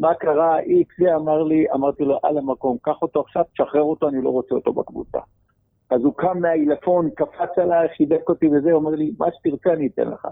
מה 0.00 0.14
קרה? 0.14 0.60
איקס 0.60 0.94
זה 0.98 1.16
אמר 1.16 1.42
לי, 1.42 1.64
אמרתי 1.74 2.04
לו, 2.04 2.18
על 2.22 2.38
המקום, 2.38 2.76
קח 2.82 3.02
אותו 3.02 3.20
עכשיו, 3.20 3.44
תשחרר 3.52 3.82
אותו, 3.82 4.08
אני 4.08 4.22
לא 4.22 4.30
רוצה 4.30 4.54
אותו 4.54 4.72
בקבוצה. 4.72 5.18
אז 5.90 6.04
הוא 6.04 6.14
קם 6.16 6.40
מהעילפון, 6.40 7.10
קפץ 7.10 7.58
עליי, 7.58 7.88
חיבק 7.96 8.28
אותי 8.28 8.48
וזה, 8.48 8.72
אומר 8.72 8.90
לי, 8.90 9.12
מה 9.18 9.26
שתרצה 9.32 9.72
אני 9.72 9.86
אתן 9.86 10.08
לך. 10.08 10.28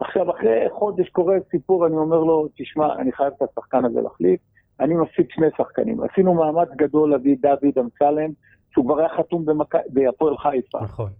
עכשיו, 0.00 0.30
אחרי 0.30 0.66
חודש 0.70 1.08
קורה 1.08 1.36
סיפור, 1.50 1.86
אני 1.86 1.96
אומר 1.96 2.20
לו, 2.20 2.48
תשמע, 2.56 2.94
אני 2.94 3.12
חייב 3.12 3.32
את 3.36 3.42
השחקן 3.42 3.84
הזה 3.84 4.00
להחליף. 4.00 4.40
אני 4.80 4.94
מפסיק 4.94 5.32
שני 5.32 5.46
שחקנים. 5.56 6.00
עשינו 6.00 6.34
מאמץ 6.34 6.68
גדול 6.76 7.10
להביא 7.10 7.36
דוד 7.42 7.78
אמסלם, 7.78 8.30
שהוא 8.72 8.84
כבר 8.84 8.98
היה 8.98 9.08
חתום. 9.08 9.44
בהפועל 9.88 10.36
חיפה. 10.38 10.78
נכון. 10.82 11.10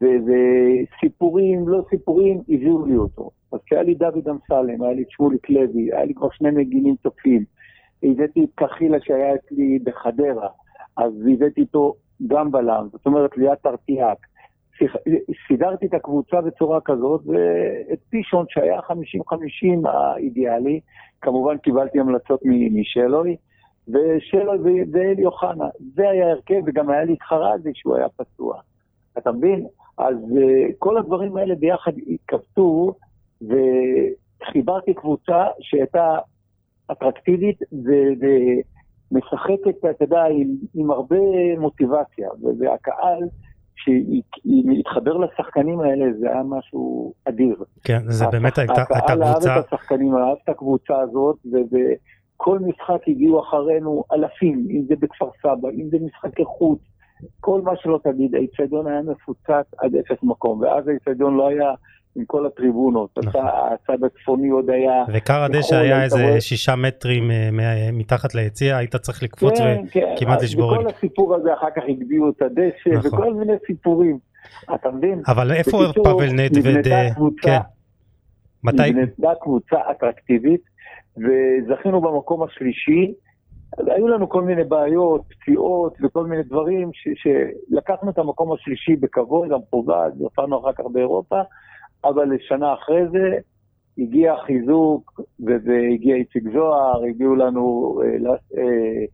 וסיפורים, 0.00 1.68
לא 1.68 1.82
סיפורים, 1.90 2.40
הביאו 2.48 2.86
לי 2.86 2.96
אותו. 2.96 3.30
אז 3.52 3.58
כשהיה 3.66 3.82
לי 3.82 3.94
דוד 3.94 4.28
אמסלם, 4.28 4.82
היה 4.82 4.92
לי 4.92 5.04
שמוליק 5.08 5.50
לוי, 5.50 5.92
היה 5.92 6.04
לי 6.04 6.14
כבר 6.14 6.28
שני 6.30 6.50
מגינים 6.50 6.96
תוקפים. 7.02 7.44
הבאתי 8.02 8.44
את 8.44 8.50
קחילה 8.54 8.98
שהיה 9.00 9.34
אצלי 9.34 9.78
בחדרה, 9.78 10.48
אז 10.96 11.12
הבאתי 11.32 11.60
איתו 11.60 11.94
גם 12.26 12.50
בלם, 12.50 12.88
זאת 12.92 13.06
אומרת 13.06 13.36
ליאת 13.36 13.66
ארטיאק. 13.66 14.18
סידרתי 15.48 15.86
את 15.86 15.94
הקבוצה 15.94 16.40
בצורה 16.40 16.80
כזאת, 16.80 17.20
ואת 17.26 17.98
פישון 18.08 18.46
שהיה 18.48 18.80
50-50 18.80 19.88
האידיאלי, 19.88 20.80
כמובן 21.20 21.58
קיבלתי 21.58 22.00
המלצות 22.00 22.40
משלוי, 22.72 23.36
ושלוי 23.88 24.84
ואלי 24.92 25.26
אוחנה. 25.26 25.68
זה 25.94 26.10
היה 26.10 26.30
הרכב, 26.30 26.60
וגם 26.66 26.90
היה 26.90 27.04
לי 27.04 27.12
את 27.12 27.22
חרזי 27.22 27.70
שהוא 27.74 27.96
היה 27.96 28.08
פצוע. 28.08 28.60
אתה 29.18 29.32
מבין? 29.32 29.66
אז 29.98 30.16
uh, 30.16 30.72
כל 30.78 30.98
הדברים 30.98 31.36
האלה 31.36 31.54
ביחד 31.54 31.92
התכווצו, 32.06 32.94
וחיברתי 33.42 34.94
קבוצה 34.94 35.44
שהייתה 35.60 36.18
אטרקטיבית 36.92 37.62
ו- 37.72 38.12
ומשחקת, 39.12 39.90
אתה 39.90 40.04
יודע, 40.04 40.24
עם, 40.24 40.48
עם 40.74 40.90
הרבה 40.90 41.16
מוטיבציה, 41.58 42.28
והקהל 42.58 43.28
שהתחבר 43.76 45.16
לשחקנים 45.16 45.80
האלה 45.80 46.04
זה 46.20 46.30
היה 46.30 46.42
משהו 46.42 47.12
אדיר. 47.28 47.56
כן, 47.84 47.98
זה 48.04 48.26
באמת 48.32 48.58
הייתה 48.58 48.72
הייתה 48.78 48.96
הקהל 48.98 49.22
אהב 49.22 49.32
קבוצה, 49.32 49.60
את 49.60 49.64
השחקנים, 49.72 50.16
אהב 50.16 50.36
את 50.44 50.48
הקבוצה 50.48 51.00
הזאת, 51.00 51.36
ובכל 51.44 52.58
משחק 52.58 53.08
הגיעו 53.08 53.40
אחרינו 53.40 54.04
אלפים, 54.12 54.66
אם 54.70 54.82
זה 54.88 54.94
בכפר 55.00 55.30
סבא, 55.42 55.68
אם 55.68 55.88
זה 55.90 55.96
משחקי 56.06 56.44
חוץ, 56.44 56.78
כל 57.40 57.60
מה 57.62 57.72
שלא 57.76 58.00
תגיד, 58.04 58.34
האיצטדיון 58.34 58.86
היה 58.86 59.02
מפוצץ 59.02 59.74
עד 59.78 59.94
אפס 59.96 60.22
מקום, 60.22 60.60
ואז 60.60 60.88
האיצטדיון 60.88 61.36
לא 61.36 61.48
היה 61.48 61.74
עם 62.16 62.24
כל 62.26 62.46
הטריבונות, 62.46 63.18
נכון. 63.24 63.44
הצד- 63.46 64.04
הצפוני 64.04 64.48
עוד 64.48 64.70
היה... 64.70 65.04
ועיקר 65.08 65.42
הדשא 65.42 65.74
נכון, 65.74 65.86
היה 65.86 66.04
איזה 66.04 66.40
שישה 66.40 66.76
מטרים 66.76 67.30
אה, 67.30 67.48
מתחת 67.92 68.34
ליציע, 68.34 68.76
היית 68.76 68.96
צריך 68.96 69.22
לקפוץ 69.22 69.58
כן, 69.58 69.82
כן, 69.90 70.14
וכמעט 70.16 70.38
אז 70.38 70.44
לשבור 70.44 70.72
וכל 70.72 70.80
רגל. 70.80 70.88
הסיפור 70.96 71.34
הזה 71.34 71.54
אחר 71.54 71.70
כך 71.76 71.82
הגביהו 71.88 72.30
את 72.30 72.42
הדשא, 72.42 72.88
נכון. 73.06 73.18
וכל 73.20 73.34
מיני 73.34 73.52
סיפורים, 73.66 74.18
אתה 74.74 74.90
מבין? 74.90 75.22
אבל 75.28 75.52
איפה 75.52 75.78
בקיצור, 75.84 76.04
פאבל 76.04 76.26
נדווד, 76.32 76.84
כן, 77.42 77.58
מתי, 78.64 78.90
נבנתה 78.90 79.32
קבוצה 79.40 79.76
אטרקטיבית, 79.90 80.60
וזכינו 81.16 82.00
במקום 82.00 82.42
השלישי. 82.42 83.14
היו 83.86 84.08
לנו 84.08 84.28
כל 84.28 84.42
מיני 84.42 84.64
בעיות, 84.64 85.22
פציעות 85.28 85.94
וכל 86.02 86.26
מיני 86.26 86.42
דברים, 86.42 86.90
ש- 86.92 87.22
שלקחנו 87.22 88.10
את 88.10 88.18
המקום 88.18 88.52
השלישי 88.52 88.96
בכבוד, 88.96 89.48
גם 89.48 89.58
פוגעת, 89.70 90.12
הופענו 90.18 90.60
אחר 90.60 90.72
כך 90.72 90.84
באירופה, 90.92 91.40
אבל 92.04 92.28
שנה 92.40 92.74
אחרי 92.74 93.02
זה 93.12 93.38
הגיע 93.98 94.34
חיזוק, 94.46 95.20
והגיע 95.40 96.16
איציק 96.16 96.44
זוהר, 96.52 97.04
הגיעו 97.04 97.34
לנו 97.34 97.94
אה, 98.02 98.30
אה, 98.58 99.04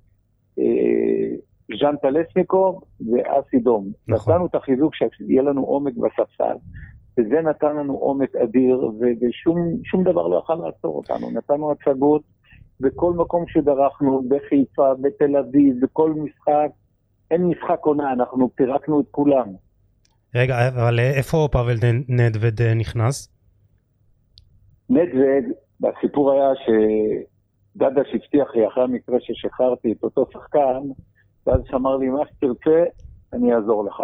אה, 0.59 1.37
ז'אן 1.80 1.97
טלסניקוב 1.97 2.80
ואסי 3.00 3.59
דום. 3.59 3.87
נכון. 4.09 4.35
נתנו 4.35 4.47
את 4.47 4.54
החיזוק 4.54 4.95
שיהיה 4.95 5.42
לנו 5.42 5.64
עומק 5.64 5.95
בספסל. 5.95 6.57
וזה 7.18 7.40
נתן 7.40 7.76
לנו 7.76 7.95
עומק 7.95 8.37
אדיר, 8.37 8.90
ושום 9.21 9.57
שום 9.85 10.04
דבר 10.04 10.26
לא 10.26 10.38
יכל 10.45 10.54
לעצור 10.54 10.97
אותנו. 10.97 11.30
נתנו 11.30 11.73
הצגות 11.73 12.23
בכל 12.80 13.12
מקום 13.12 13.45
שדרכנו, 13.49 14.23
בחיפה, 14.28 14.95
בתל 15.00 15.37
אביב, 15.37 15.76
בכל 15.80 16.11
משחק. 16.11 16.71
אין 17.30 17.47
משחק 17.47 17.78
עונה, 17.80 18.12
אנחנו 18.12 18.50
פירקנו 18.54 19.00
את 19.00 19.07
כולם. 19.11 19.49
רגע, 20.35 20.68
אבל 20.68 21.00
איפה 21.00 21.49
פאבל 21.52 21.76
נדווד 22.08 22.62
נכנס? 22.76 23.28
נדווד, 24.90 25.44
הסיפור 25.85 26.32
היה 26.32 26.49
שדדש 26.64 28.14
הבטיח 28.14 28.54
לי 28.54 28.66
אחרי 28.66 28.85
המקרה 28.85 29.16
ששחררתי 29.20 29.92
את 29.92 30.02
אותו 30.02 30.26
שחקן, 30.32 30.80
ואז 31.47 31.61
אמר 31.75 31.97
לי, 31.97 32.08
מה 32.08 32.23
שתרצה, 32.26 32.85
אני 33.32 33.54
אעזור 33.54 33.85
לך. 33.85 34.02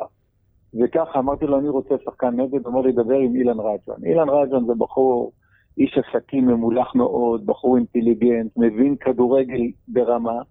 וככה 0.75 1.19
אמרתי 1.19 1.47
לו, 1.47 1.59
אני 1.59 1.69
רוצה 1.69 1.95
שחקן 2.05 2.41
נגד, 2.41 2.67
הוא 2.67 2.67
אומר 2.67 2.81
לי, 2.81 2.93
דבר 2.93 3.15
עם 3.15 3.35
אילן 3.35 3.61
רג'ון. 3.61 4.05
אילן 4.05 4.29
רג'ון 4.29 4.67
זה 4.67 4.73
בחור, 4.79 5.33
איש 5.79 5.99
עסקים 5.99 6.47
ממולח 6.47 6.95
מאוד, 6.95 7.47
בחור 7.47 7.77
אינטליגנט, 7.77 8.53
מבין 8.57 8.97
כדורגל 8.97 9.61
ברמה. 9.89 10.43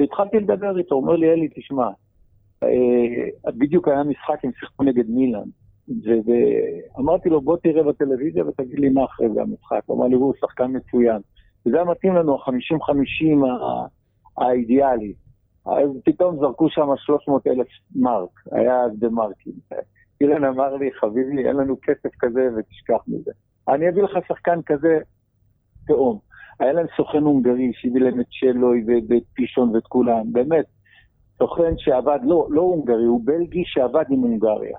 והתחלתי 0.00 0.36
לדבר 0.36 0.78
איתו, 0.78 0.94
הוא 0.94 1.02
אומר 1.02 1.16
לי, 1.16 1.30
אלי, 1.30 1.48
תשמע, 1.54 1.88
בדיוק 3.58 3.88
היה 3.88 4.04
משחק, 4.04 4.44
הם 4.44 4.50
שיחקו 4.60 4.82
נגד 4.84 5.10
מילאן. 5.10 5.48
ואמרתי 6.96 7.28
לו, 7.28 7.40
בוא 7.40 7.56
תראה 7.56 7.82
בטלוויזיה 7.82 8.46
ותגיד 8.46 8.78
לי 8.78 8.88
מה 8.88 9.04
אחרי 9.04 9.28
זה 9.34 9.42
המשחק. 9.42 9.80
הוא 9.86 9.96
אמר 9.98 10.06
לי, 10.06 10.14
הוא 10.14 10.34
שחקן 10.40 10.76
מצוין. 10.76 11.20
וזה 11.66 11.76
היה 11.76 11.84
מתאים 11.84 12.14
לנו, 12.14 12.34
ה-50-50 12.34 13.46
ה- 13.46 13.86
האידיאלי. 14.44 15.12
אז 15.66 15.90
פתאום 16.04 16.36
זרקו 16.40 16.68
שם 16.68 16.86
300 16.96 17.46
אלף 17.46 17.66
מרק, 17.96 18.30
היה 18.52 18.80
אז 18.84 18.92
במרקים. 18.98 19.52
אילן 20.20 20.44
אמר 20.44 20.76
לי, 20.76 20.90
חביבי, 20.92 21.48
אין 21.48 21.56
לנו 21.56 21.76
כסף 21.82 22.10
כזה 22.18 22.48
ותשכח 22.56 23.04
מזה. 23.08 23.30
אני 23.68 23.88
אביא 23.88 24.02
לך 24.02 24.18
שחקן 24.28 24.62
כזה, 24.66 24.98
תאום. 25.86 26.18
היה 26.60 26.72
להם 26.72 26.86
סוכן 26.96 27.18
הונגרי 27.18 27.70
שהביא 27.74 28.00
להם 28.00 28.20
את 28.20 28.26
שלוי 28.30 28.84
ואת 29.08 29.22
פישון 29.34 29.70
ואת 29.74 29.86
כולם, 29.86 30.32
באמת. 30.32 30.64
סוכן 31.40 31.78
שעבד, 31.78 32.18
לא, 32.22 32.46
לא 32.50 32.60
הונגרי, 32.60 33.04
הוא 33.04 33.20
בלגי 33.24 33.62
שעבד 33.66 34.04
עם 34.10 34.20
הונגריה. 34.20 34.78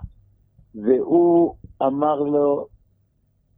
והוא 0.76 1.56
אמר 1.84 2.20
לו 2.20 2.68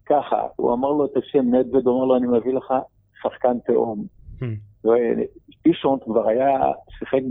ככה, 0.06 0.48
הוא 0.56 0.74
אמר 0.74 0.92
לו 0.92 1.06
את 1.06 1.18
השם 1.18 1.56
נדווד, 1.56 1.88
הוא 1.88 1.98
אמר 1.98 2.06
לו, 2.06 2.16
אני 2.16 2.28
מביא 2.28 2.54
לך 2.54 2.74
שחקן 3.22 3.60
תאום. 3.60 4.06
Hmm. 4.40 4.88
פישון 5.62 6.00
כבר 6.04 6.28
היה, 6.28 6.60
שיחק 7.00 7.22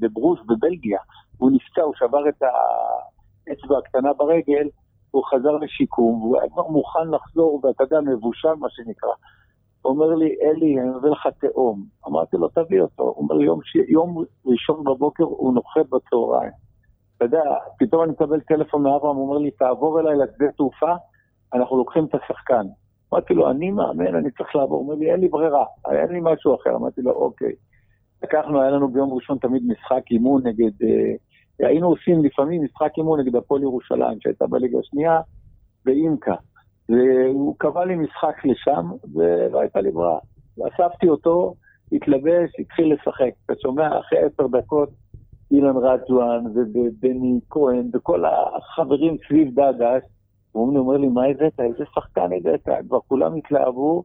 בברוס 0.00 0.38
בבלגיה, 0.46 0.98
הוא 1.38 1.50
נפצע, 1.50 1.82
הוא 1.82 1.94
שבר 1.94 2.28
את 2.28 2.42
האצבע 2.42 3.78
הקטנה 3.78 4.12
ברגל, 4.12 4.68
הוא 5.10 5.24
חזר 5.24 5.56
לשיקום, 5.56 6.22
והוא 6.22 6.40
היה 6.40 6.50
כבר 6.50 6.68
מוכן 6.68 7.10
לחזור, 7.10 7.60
ואתה 7.62 7.84
יודע, 7.84 8.00
מבושל 8.00 8.54
מה 8.58 8.68
שנקרא. 8.70 9.10
אומר 9.84 10.14
לי, 10.14 10.36
אלי, 10.42 10.80
אני 10.80 10.90
מביא 10.90 11.10
לך 11.10 11.28
תאום. 11.40 11.84
אמרתי 12.08 12.36
לו, 12.36 12.48
תביא 12.48 12.80
אותו. 12.80 13.02
הוא 13.02 13.16
אומר 13.16 13.34
לי, 13.34 13.44
יום, 13.44 13.60
ש... 13.64 13.76
יום 13.88 14.24
ראשון 14.46 14.84
בבוקר 14.84 15.24
הוא 15.24 15.54
נוחת 15.54 15.86
בצהריים. 15.90 16.52
אתה 17.16 17.24
יודע, 17.24 17.42
פתאום 17.78 18.02
אני 18.02 18.12
מקבל 18.12 18.40
טלפון 18.40 18.82
מאברהם, 18.82 19.16
הוא 19.16 19.28
אומר 19.28 19.38
לי, 19.38 19.50
תעבור 19.50 20.00
אליי 20.00 20.16
לשדה 20.16 20.52
תעופה, 20.56 20.92
אנחנו 21.54 21.76
לוקחים 21.76 22.04
את 22.04 22.14
השחקן. 22.14 22.66
אמרתי 23.12 23.34
לו, 23.34 23.50
אני 23.50 23.70
מאמן, 23.70 24.14
אני 24.14 24.30
צריך 24.30 24.56
לעבור. 24.56 24.78
הוא 24.78 24.84
אומר 24.84 24.94
לי, 24.94 25.12
אין 25.12 25.20
לי 25.20 25.28
ברירה, 25.28 25.64
אין 25.92 26.08
לי 26.08 26.20
משהו 26.22 26.54
אחר. 26.54 26.76
אמרתי 26.76 27.02
לו, 27.02 27.12
אוקיי. 27.12 27.52
לקחנו, 28.22 28.60
היה 28.60 28.70
לנו 28.70 28.88
ביום 28.88 29.14
ראשון 29.14 29.38
תמיד 29.38 29.62
משחק 29.66 30.10
אימון 30.10 30.46
נגד, 30.46 30.82
אה, 30.82 31.66
היינו 31.68 31.88
עושים 31.88 32.24
לפעמים 32.24 32.64
משחק 32.64 32.92
אימון 32.98 33.20
נגד 33.20 33.36
הפועל 33.36 33.62
ירושלים, 33.62 34.18
שהייתה 34.20 34.46
בליגה 34.46 34.78
השנייה, 34.78 35.20
באימקה. 35.84 36.34
והוא 36.88 37.54
קבע 37.58 37.84
לי 37.84 37.94
משחק 37.96 38.44
לשם, 38.44 38.90
ולא 39.14 39.60
הייתה 39.60 39.80
לי 39.80 39.90
ברירה. 39.90 40.18
אספתי 40.58 41.08
אותו, 41.08 41.54
התלבש, 41.92 42.50
התחיל 42.58 42.94
לשחק. 42.94 43.30
אתה 43.46 43.54
שומע, 43.62 43.98
אחרי 44.00 44.18
עשר 44.18 44.46
דקות, 44.46 44.88
אילן 45.50 45.76
רג'ואן 45.76 46.44
ובני 46.54 47.40
כהן 47.50 47.90
וכל 47.94 48.24
החברים 48.24 49.16
סביב 49.28 49.60
דגש, 49.60 50.02
הוא 50.52 50.78
אומר 50.78 50.96
לי, 50.96 51.08
מה 51.08 51.24
הבאת? 51.24 51.60
איזה 51.60 51.84
שחקן 51.94 52.28
הבאת? 52.38 52.68
כבר 52.88 53.00
כולם 53.08 53.34
התלהבו. 53.34 54.02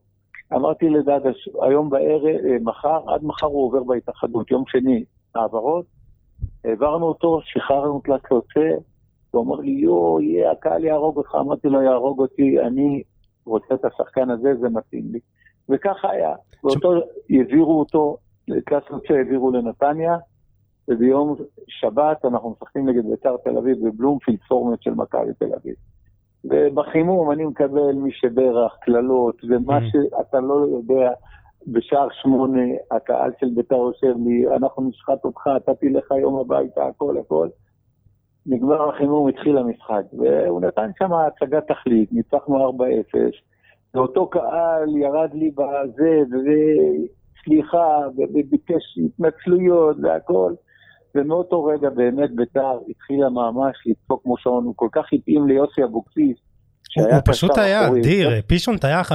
אמרתי 0.54 0.90
לדגש, 0.90 1.50
היום 1.62 1.90
בערב, 1.90 2.26
אה, 2.26 2.58
מחר, 2.62 3.14
עד 3.14 3.24
מחר 3.24 3.48
הוא 3.48 3.66
עובר 3.66 3.84
בהתאחדות, 3.84 4.52
יום 4.52 4.64
שני, 4.68 5.04
העברות. 5.36 5.86
העברנו 6.66 7.06
אותו, 7.06 7.40
שחררנו 7.44 8.02
תלת 8.04 8.22
יוצא, 8.32 8.78
הוא 9.32 9.44
אמר 9.44 9.56
לי, 9.56 9.72
יואו, 9.72 10.22
יהיה, 10.22 10.52
הקהל 10.52 10.86
יהרוג 10.86 11.18
אותך. 11.18 11.36
אמרתי 11.36 11.68
לו, 11.68 11.82
יהרוג 11.82 12.20
אותי, 12.20 12.60
אני 12.60 13.04
רוצה 13.46 13.76
את 13.76 13.86
השחקן 13.86 14.30
הזה, 14.30 14.56
זה 14.60 14.70
מתאים 14.70 15.04
לי. 15.12 15.20
וככה 15.70 16.12
היה. 16.12 16.36
ואותו, 16.64 16.94
העבירו 17.30 17.80
אותו, 17.80 18.18
תלת 18.46 18.90
יוצא 18.90 19.14
העבירו 19.14 19.52
לנתניה, 19.52 20.18
וביום 20.88 21.36
שבת 21.68 22.26
אנחנו 22.26 22.50
משחקים 22.50 22.90
נגד 22.90 23.06
בית"ר 23.10 23.38
תל 23.44 23.58
אביב 23.58 23.78
בבלומפילד 23.88 24.40
פורמט 24.48 24.82
של 24.82 24.94
מכבי 24.94 25.34
תל 25.40 25.54
אביב. 25.62 25.76
ובחימום 26.46 27.32
אני 27.32 27.46
מקבל 27.46 27.94
מי 27.94 28.12
שברך, 28.12 28.78
קללות, 28.82 29.42
ומה 29.50 29.78
mm. 29.78 29.82
שאתה 29.92 30.40
לא 30.40 30.54
יודע, 30.54 31.12
בשער 31.68 32.08
שמונה 32.22 32.62
הקהל 32.92 33.32
של 33.40 33.48
בית"ר 33.56 33.76
יושב 33.76 34.14
לי, 34.26 34.56
אנחנו 34.56 34.90
נשחט 34.90 35.26
אותך, 35.26 35.42
אתה 35.58 35.76
תלך 35.76 36.12
היום 36.12 36.40
הביתה, 36.40 36.86
הכל 36.86 37.18
הכל. 37.18 37.48
נגמר 38.46 38.90
החימום, 38.90 39.30
התחיל 39.30 39.58
המשחק, 39.58 40.04
והוא 40.18 40.62
נתן 40.62 40.90
שם 41.00 41.14
הצגת 41.14 41.68
תכלית, 41.68 42.14
ניצחנו 42.14 42.70
4-0, 42.70 42.82
ואותו 43.94 44.28
קהל 44.28 44.98
ירד 44.98 45.34
לי 45.34 45.52
בזה, 45.52 46.22
וסליחה, 46.30 48.00
וביקש 48.18 49.00
התנצלויות 49.06 49.98
והכל. 50.02 50.54
ומאותו 51.16 51.64
רגע 51.64 51.90
באמת 51.90 52.36
ביתר 52.36 52.80
התחילה 52.90 53.30
ממש 53.30 53.78
לדפוק 53.86 54.24
כמו 54.24 54.38
שעון, 54.38 54.66
הוא 54.66 54.74
כל 54.76 54.88
כך 54.92 55.14
התאים 55.14 55.48
ליוסי 55.48 55.84
אבוקסיס. 55.84 56.38
הוא 56.98 57.20
פשוט 57.26 57.58
היה 57.58 57.88
אדיר, 57.88 58.42
פישון 58.48 58.86
היה 58.86 59.02
50-50 59.02 59.06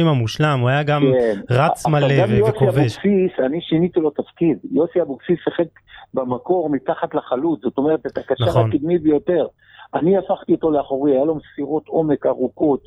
המושלם, 0.00 0.58
הוא 0.60 0.68
היה 0.68 0.82
גם 0.82 1.02
כן. 1.02 1.40
רץ 1.54 1.86
מלא 1.86 2.06
וכובש. 2.06 2.20
גם 2.20 2.34
יוסי 2.34 2.68
אבוקסיס, 2.68 3.40
אני 3.46 3.60
שיניתי 3.60 4.00
לו 4.00 4.10
תפקיד. 4.10 4.58
יוסי 4.72 5.02
אבוקסיס 5.02 5.38
שיחק 5.44 5.68
במקור 6.14 6.70
מתחת 6.70 7.14
לחלוץ, 7.14 7.60
זאת 7.62 7.78
אומרת 7.78 8.06
את 8.06 8.18
הקשר 8.18 8.44
נכון. 8.46 8.68
הקדמי 8.68 8.98
ביותר. 8.98 9.46
אני 9.94 10.18
הפכתי 10.18 10.52
אותו 10.52 10.70
לאחורי, 10.70 11.12
היה 11.12 11.24
לו 11.24 11.34
מסירות 11.34 11.88
עומק 11.88 12.26
ארוכות. 12.26 12.80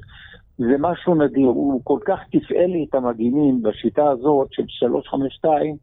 זה 0.57 0.75
משהו 0.79 1.15
נדיר, 1.15 1.47
הוא 1.47 1.81
כל 1.83 1.99
כך 2.05 2.19
תפעל 2.31 2.65
לי 2.65 2.85
את 2.89 2.95
המגינים 2.95 3.63
בשיטה 3.63 4.09
הזאת 4.09 4.47
של 4.51 4.63
352, 4.67 5.75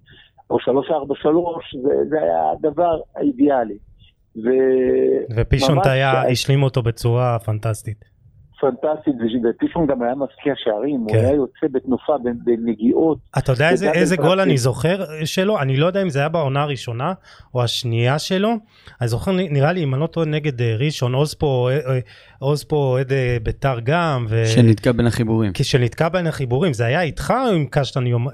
או 0.50 0.60
343, 0.60 1.76
זה, 1.82 1.88
זה 2.08 2.22
היה 2.22 2.50
הדבר 2.50 3.00
האידיאלי. 3.16 3.78
ו... 4.36 4.48
ופישונט 5.36 5.86
היה, 5.86 6.22
השלים 6.22 6.62
אותו 6.62 6.82
בצורה 6.82 7.38
פנטסטית. 7.38 8.09
פנטסטית, 8.60 9.14
ופישון 9.50 9.86
גם 9.86 10.02
היה 10.02 10.14
מפקיע 10.14 10.52
שערים, 10.56 11.06
כן. 11.08 11.16
הוא 11.16 11.24
היה 11.24 11.34
יוצא 11.34 11.66
בתנופה 11.72 12.12
בנגיעות. 12.44 13.18
אתה 13.38 13.52
יודע 13.52 13.70
איזה, 13.70 13.92
איזה 13.92 14.16
גול 14.16 14.40
אני 14.40 14.56
זוכר 14.56 15.04
שלו? 15.24 15.58
אני 15.58 15.76
לא 15.76 15.86
יודע 15.86 16.02
אם 16.02 16.08
זה 16.08 16.18
היה 16.18 16.28
בעונה 16.28 16.62
הראשונה 16.62 17.12
או 17.54 17.62
השנייה 17.62 18.18
שלו. 18.18 18.48
אני 19.00 19.08
זוכר, 19.08 19.32
נראה 19.32 19.72
לי, 19.72 19.84
אם 19.84 19.94
אני 19.94 20.00
לא 20.00 20.06
טועה, 20.06 20.26
נגד 20.26 20.60
אה, 20.60 20.76
ראשון, 20.78 21.14
עוז 21.14 21.34
פה, 21.34 21.68
אה, 21.70 21.76
אה, 21.76 21.98
עוז 22.38 22.64
פה 22.64 22.76
אוהד 22.76 23.12
ביתר 23.42 23.76
גם. 23.84 24.26
ו... 24.28 24.46
שנתקע 24.46 24.92
בין 24.92 25.06
החיבורים. 25.06 25.52
שנתקע 25.62 26.08
בין 26.08 26.26
החיבורים, 26.26 26.72
זה 26.72 26.86
היה 26.86 27.02
איתך 27.02 27.34
או 27.46 27.54
עם 27.54 27.66
קשטן 27.70 28.06
יום, 28.06 28.26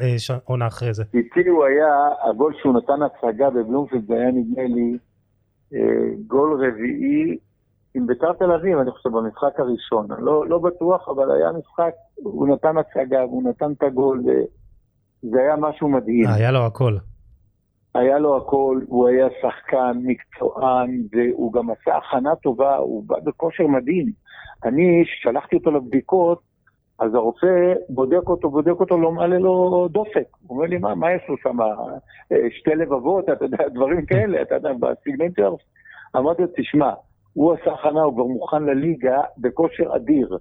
עונה 0.44 0.66
אחרי 0.66 0.94
זה? 0.94 1.04
איתי 1.14 1.48
הוא 1.48 1.64
היה, 1.64 1.86
הגול 2.30 2.54
שהוא 2.62 2.74
נתן 2.74 3.02
הצגה 3.02 3.50
בבלומפילד, 3.50 4.06
זה 4.06 4.14
היה 4.14 4.30
נדמה 4.30 4.62
לי 4.62 4.98
גול 6.26 6.66
רביעי 6.66 7.36
עם 7.96 8.06
ביתר 8.06 8.32
תל 8.32 8.52
אביב, 8.52 8.78
אני 8.78 8.90
חושב, 8.90 9.08
במשחק 9.08 9.60
הראשון. 9.60 10.06
לא, 10.18 10.46
לא 10.48 10.58
בטוח, 10.58 11.08
אבל 11.08 11.30
היה 11.30 11.52
משחק, 11.52 11.92
הוא 12.14 12.48
נתן 12.48 12.74
הצגה, 12.78 13.22
הוא 13.22 13.42
נתן 13.42 13.72
את 13.72 13.82
הגול, 13.82 14.20
וזה 14.20 15.40
היה 15.40 15.56
משהו 15.56 15.88
מדהים. 15.88 16.26
היה 16.28 16.50
לו 16.50 16.66
הכל. 16.66 16.96
היה 17.94 18.18
לו 18.18 18.36
הכל, 18.36 18.80
הוא 18.86 19.08
היה 19.08 19.26
שחקן 19.42 19.98
מקצוען, 20.02 21.02
והוא 21.12 21.52
גם 21.52 21.70
עשה 21.70 21.96
הכנה 21.96 22.36
טובה, 22.36 22.76
הוא 22.76 23.04
בא 23.06 23.16
בכושר 23.24 23.66
מדהים. 23.66 24.06
אני, 24.64 25.04
שלחתי 25.22 25.56
אותו 25.56 25.70
לבדיקות, 25.70 26.40
אז 26.98 27.14
הרופא 27.14 27.74
בודק 27.88 28.28
אותו, 28.28 28.50
בודק 28.50 28.80
אותו, 28.80 28.98
לא 28.98 29.12
מעלה 29.12 29.38
לו 29.38 29.88
דופק. 29.90 30.26
הוא 30.46 30.56
אומר 30.56 30.68
לי, 30.68 30.78
מה, 30.78 30.94
מה 30.94 31.12
יש 31.12 31.22
לו 31.28 31.36
שם? 31.42 31.60
אה, 31.60 32.36
שתי 32.50 32.70
לבבות, 32.70 33.24
אתה 33.28 33.44
יודע, 33.44 33.68
דברים 33.68 34.06
כאלה, 34.06 34.42
אתה 34.42 34.54
יודע, 34.54 34.70
בסגנון. 34.72 35.56
אמרתי 36.16 36.42
לו, 36.42 36.48
תשמע, 36.56 36.92
הוא 37.36 37.52
עשה 37.52 37.72
הכנה, 37.72 38.02
הוא 38.02 38.14
כבר 38.14 38.24
מוכן 38.24 38.62
לליגה 38.62 39.20
בכושר 39.38 39.96
אדיר. 39.96 40.38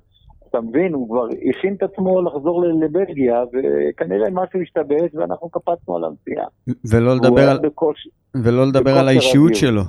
אתה 0.49 0.61
מבין? 0.61 0.93
הוא 0.93 1.09
כבר 1.09 1.27
הכין 1.49 1.75
את 1.75 1.83
עצמו 1.83 2.21
לחזור 2.21 2.65
לבלגיה, 2.65 3.43
וכנראה 3.53 4.29
משהו 4.31 4.61
השתבש, 4.61 5.15
ואנחנו 5.15 5.49
קפצנו 5.49 5.95
על 5.95 6.03
הנסיעה. 6.03 6.45
ולא 6.91 7.15
לדבר 7.15 7.49
על, 7.49 7.57
בכוש... 7.59 8.07
ולא 8.43 8.67
לדבר 8.67 8.97
על 8.97 9.07
האישיות 9.07 9.51
אדיר. 9.51 9.59
שלו. 9.59 9.81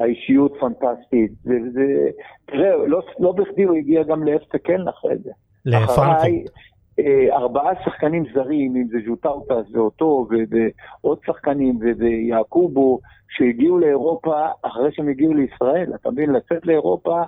האישיות 0.00 0.52
פנטסטית. 0.60 1.32
וזה... 1.44 2.08
תראה, 2.46 2.86
לא, 2.86 3.00
לא 3.20 3.32
בכדי 3.32 3.62
הוא 3.62 3.76
הגיע 3.76 4.02
גם 4.02 4.24
לאפסה 4.24 4.58
קלן 4.58 4.88
אחרי 4.88 5.18
זה. 5.24 5.30
לפרנקו. 5.64 6.50
אה, 6.98 7.36
ארבעה 7.36 7.72
שחקנים 7.84 8.24
זרים, 8.34 8.76
אם 8.76 8.88
זה 8.88 8.98
ז'וטאוטס 9.06 9.70
ואותו, 9.72 10.26
ועוד 10.30 11.18
שחקנים, 11.26 11.78
ויעקובו, 11.98 13.00
שהגיעו 13.28 13.78
לאירופה 13.78 14.46
אחרי 14.62 14.92
שהם 14.92 15.08
הגיעו 15.08 15.34
לישראל. 15.34 15.92
אתה 15.94 16.10
מבין, 16.10 16.30
לצאת 16.30 16.66
לאירופה 16.66 17.22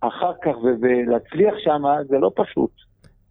אחר 0.00 0.32
כך 0.42 0.54
ולהצליח 0.80 1.54
שם, 1.58 1.82
זה 2.08 2.18
לא 2.18 2.30
פשוט. 2.36 2.70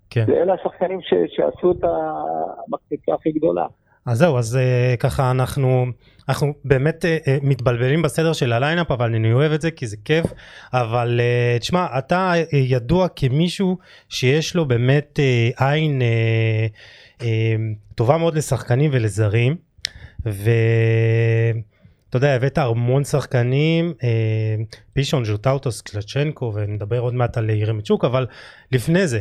כן. 0.10 0.25
ואלה 0.27 0.54
השחקנים 0.54 0.99
שעשו 1.27 1.71
את 1.71 1.84
המקפצה 1.84 3.13
הכי 3.13 3.32
גדולה. 3.32 3.65
אז 4.06 4.18
זהו, 4.18 4.38
אז 4.38 4.56
אה, 4.58 4.97
ככה 4.98 5.32
אנחנו, 5.32 5.86
אנחנו 6.30 6.54
באמת 6.66 7.06
אה, 7.06 7.26
אה, 7.26 7.30
מתבלבלים 7.42 8.02
בסדר 8.02 8.34
של 8.34 8.54
הליינאפ, 8.54 8.92
אבל 8.92 9.16
אני 9.16 9.34
אוהב 9.34 9.52
את 9.52 9.62
זה 9.62 9.72
כי 9.72 9.88
זה 9.88 9.98
כיף, 10.06 10.26
אבל 10.74 11.20
אה, 11.19 11.60
תשמע, 11.60 11.88
אתה 11.98 12.34
אה, 12.34 12.56
ידוע 12.56 13.08
כמישהו 13.16 13.78
שיש 14.10 14.56
לו 14.56 14.68
באמת 14.68 15.20
אה, 15.19 15.63
עין 15.66 16.02
אה, 16.02 17.21
אה, 17.21 17.24
טובה 17.96 18.18
מאוד 18.18 18.36
לשחקנים 18.36 18.92
ולזרים, 18.94 19.56
ואתה 20.26 20.42
יודע, 22.14 22.36
הבאת 22.36 22.58
המון 22.58 23.04
שחקנים, 23.04 23.94
אה, 23.97 24.04
פישון, 24.94 25.26
ז'וטאוטס, 25.26 25.82
קלצ'נקו, 25.82 26.52
ונדבר 26.56 27.00
עוד 27.00 27.14
מעט 27.14 27.38
על 27.38 27.50
ירמיצ'וק, 27.50 28.06
אבל 28.06 28.28
לפני 28.72 29.08
זה, 29.08 29.20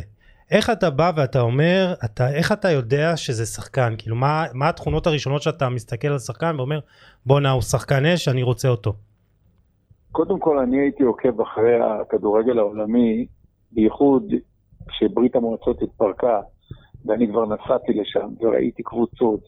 איך 0.50 0.70
אתה 0.70 0.90
בא 0.90 1.12
ואתה 1.16 1.40
אומר, 1.40 1.94
אתה, 2.04 2.34
איך 2.34 2.52
אתה 2.52 2.70
יודע 2.70 3.16
שזה 3.16 3.46
שחקן? 3.46 3.94
כאילו, 3.98 4.16
מה, 4.16 4.44
מה 4.54 4.68
התכונות 4.68 5.06
הראשונות 5.06 5.42
שאתה 5.42 5.68
מסתכל 5.68 6.08
על 6.08 6.18
שחקן 6.18 6.54
ואומר, 6.56 6.78
בואנה, 7.26 7.50
הוא 7.50 7.62
שחקן 7.62 8.06
אש, 8.06 8.28
אני 8.28 8.42
רוצה 8.42 8.68
אותו? 8.68 8.92
קודם 10.12 10.38
כל, 10.38 10.58
אני 10.58 10.80
הייתי 10.80 11.02
עוקב 11.02 11.40
אחרי 11.40 11.78
הכדורגל 11.80 12.58
העולמי, 12.58 13.26
בייחוד 13.72 14.32
כשברית 14.88 15.36
המועצות 15.36 15.82
התפרקה, 15.82 16.40
ואני 17.04 17.28
כבר 17.28 17.44
נסעתי 17.44 17.92
לשם, 17.92 18.28
וראיתי 18.40 18.82
קבוצות, 18.82 19.40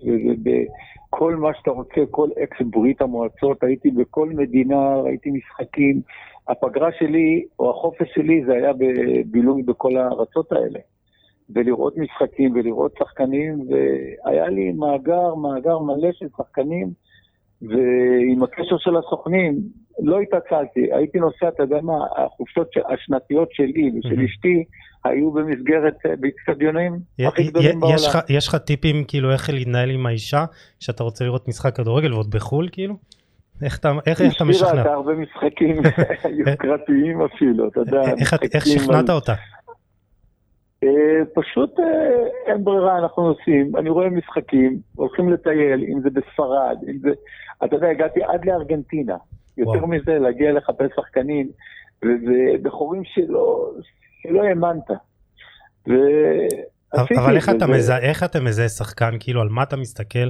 וכל 1.08 1.36
מה 1.36 1.50
שאתה 1.54 1.70
רוצה, 1.70 2.00
כל 2.10 2.28
אקס 2.42 2.56
ברית 2.70 3.02
המועצות, 3.02 3.62
הייתי 3.62 3.90
בכל 3.90 4.28
מדינה, 4.28 4.96
ראיתי 4.96 5.30
משחקים. 5.30 6.00
הפגרה 6.48 6.88
שלי, 6.98 7.44
או 7.58 7.70
החופש 7.70 8.08
שלי, 8.14 8.44
זה 8.44 8.52
היה 8.52 8.72
בבילוי 8.72 9.62
בכל 9.62 9.96
הארצות 9.96 10.52
האלה. 10.52 10.78
ולראות 11.50 11.96
משחקים 11.96 12.54
ולראות 12.54 12.92
שחקנים, 12.98 13.66
והיה 13.70 14.48
לי 14.48 14.72
מאגר, 14.72 15.34
מאגר 15.34 15.78
מלא 15.78 16.12
של 16.12 16.26
שחקנים, 16.36 16.90
ועם 17.62 18.42
הקשר 18.42 18.78
של 18.78 18.96
הסוכנים, 18.96 19.58
לא 19.98 20.20
התעצלתי, 20.20 20.92
הייתי 20.92 21.18
נוסע, 21.18 21.48
אתה 21.48 21.62
יודע 21.62 21.80
מה, 21.82 21.94
החופשות 22.16 22.68
השנתיות 22.88 23.48
שלי 23.52 23.90
ושל 23.98 24.20
אשתי 24.20 24.64
היו 25.04 25.30
במסגרת, 25.30 25.94
אה, 26.06 26.10
באצטדיונים 26.20 26.98
הכי 27.28 27.42
גדולים 27.42 27.80
בעולם. 27.80 27.96
יש 28.28 28.48
לך 28.48 28.56
טיפים 28.56 29.04
כאילו 29.08 29.32
איך 29.32 29.50
להתנהל 29.50 29.90
עם 29.90 30.06
האישה, 30.06 30.44
שאתה 30.80 31.04
רוצה 31.04 31.24
לראות 31.24 31.48
משחק 31.48 31.76
כדורגל 31.76 32.12
ועוד 32.14 32.30
בחו"ל 32.30 32.68
כאילו? 32.72 32.94
איך 33.62 33.78
אתה, 33.78 33.92
איך, 34.06 34.20
איך 34.20 34.36
אתה 34.36 34.44
משכנע? 34.44 34.68
השאירה 34.68 34.92
הרבה 34.92 35.12
משחקים 35.14 35.76
יוקרתיים 36.46 37.22
אפילו, 37.22 37.68
אתה 37.68 37.80
יודע. 37.80 38.02
איך 38.54 38.66
שכנעת 38.66 39.10
אותה? 39.10 39.34
פשוט 41.34 41.80
אין 42.46 42.64
ברירה, 42.64 42.98
אנחנו 42.98 43.28
נוסעים, 43.28 43.76
אני 43.76 43.90
רואה 43.90 44.10
משחקים, 44.10 44.78
הולכים 44.96 45.32
לטייל, 45.32 45.84
אם 45.88 46.00
זה 46.00 46.10
בספרד, 46.10 46.76
אם 46.88 46.98
זה... 46.98 47.10
אתה 47.64 47.76
יודע, 47.76 47.88
הגעתי 47.88 48.22
עד 48.22 48.44
לארגנטינה. 48.44 49.16
יותר. 49.58 49.86
מזה, 49.86 50.18
להגיע 50.18 50.52
לחפש 50.52 50.90
שחקנים, 50.96 51.48
ובחורים 52.04 53.02
שלא, 53.04 53.70
שלא 54.22 54.42
האמנת. 54.42 54.90
אבל 56.94 57.36
איך 57.36 57.48
אתה, 57.48 57.66
מזהה, 57.66 57.98
איך 57.98 58.24
אתה 58.24 58.40
מזהה 58.40 58.68
שחקן, 58.68 59.10
כאילו 59.20 59.40
על 59.40 59.48
מה 59.48 59.62
אתה 59.62 59.76
מסתכל, 59.76 60.28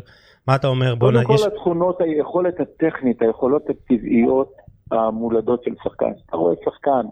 מה 0.49 0.57
אתה 0.57 0.67
אומר, 0.67 0.95
בוא 0.95 1.13
נגיד... 1.13 1.27
קודם 1.27 1.39
כל 1.39 1.47
התכונות, 1.47 2.01
היכולת 2.01 2.61
הטכנית, 2.61 3.23
היכולות 3.23 3.71
הטבעיות 3.71 4.53
המולדות 4.93 5.65
של 5.65 5.75
שחקן. 5.85 6.11
אתה 6.27 6.37
רואה 6.37 6.55
שחקן 6.65 7.07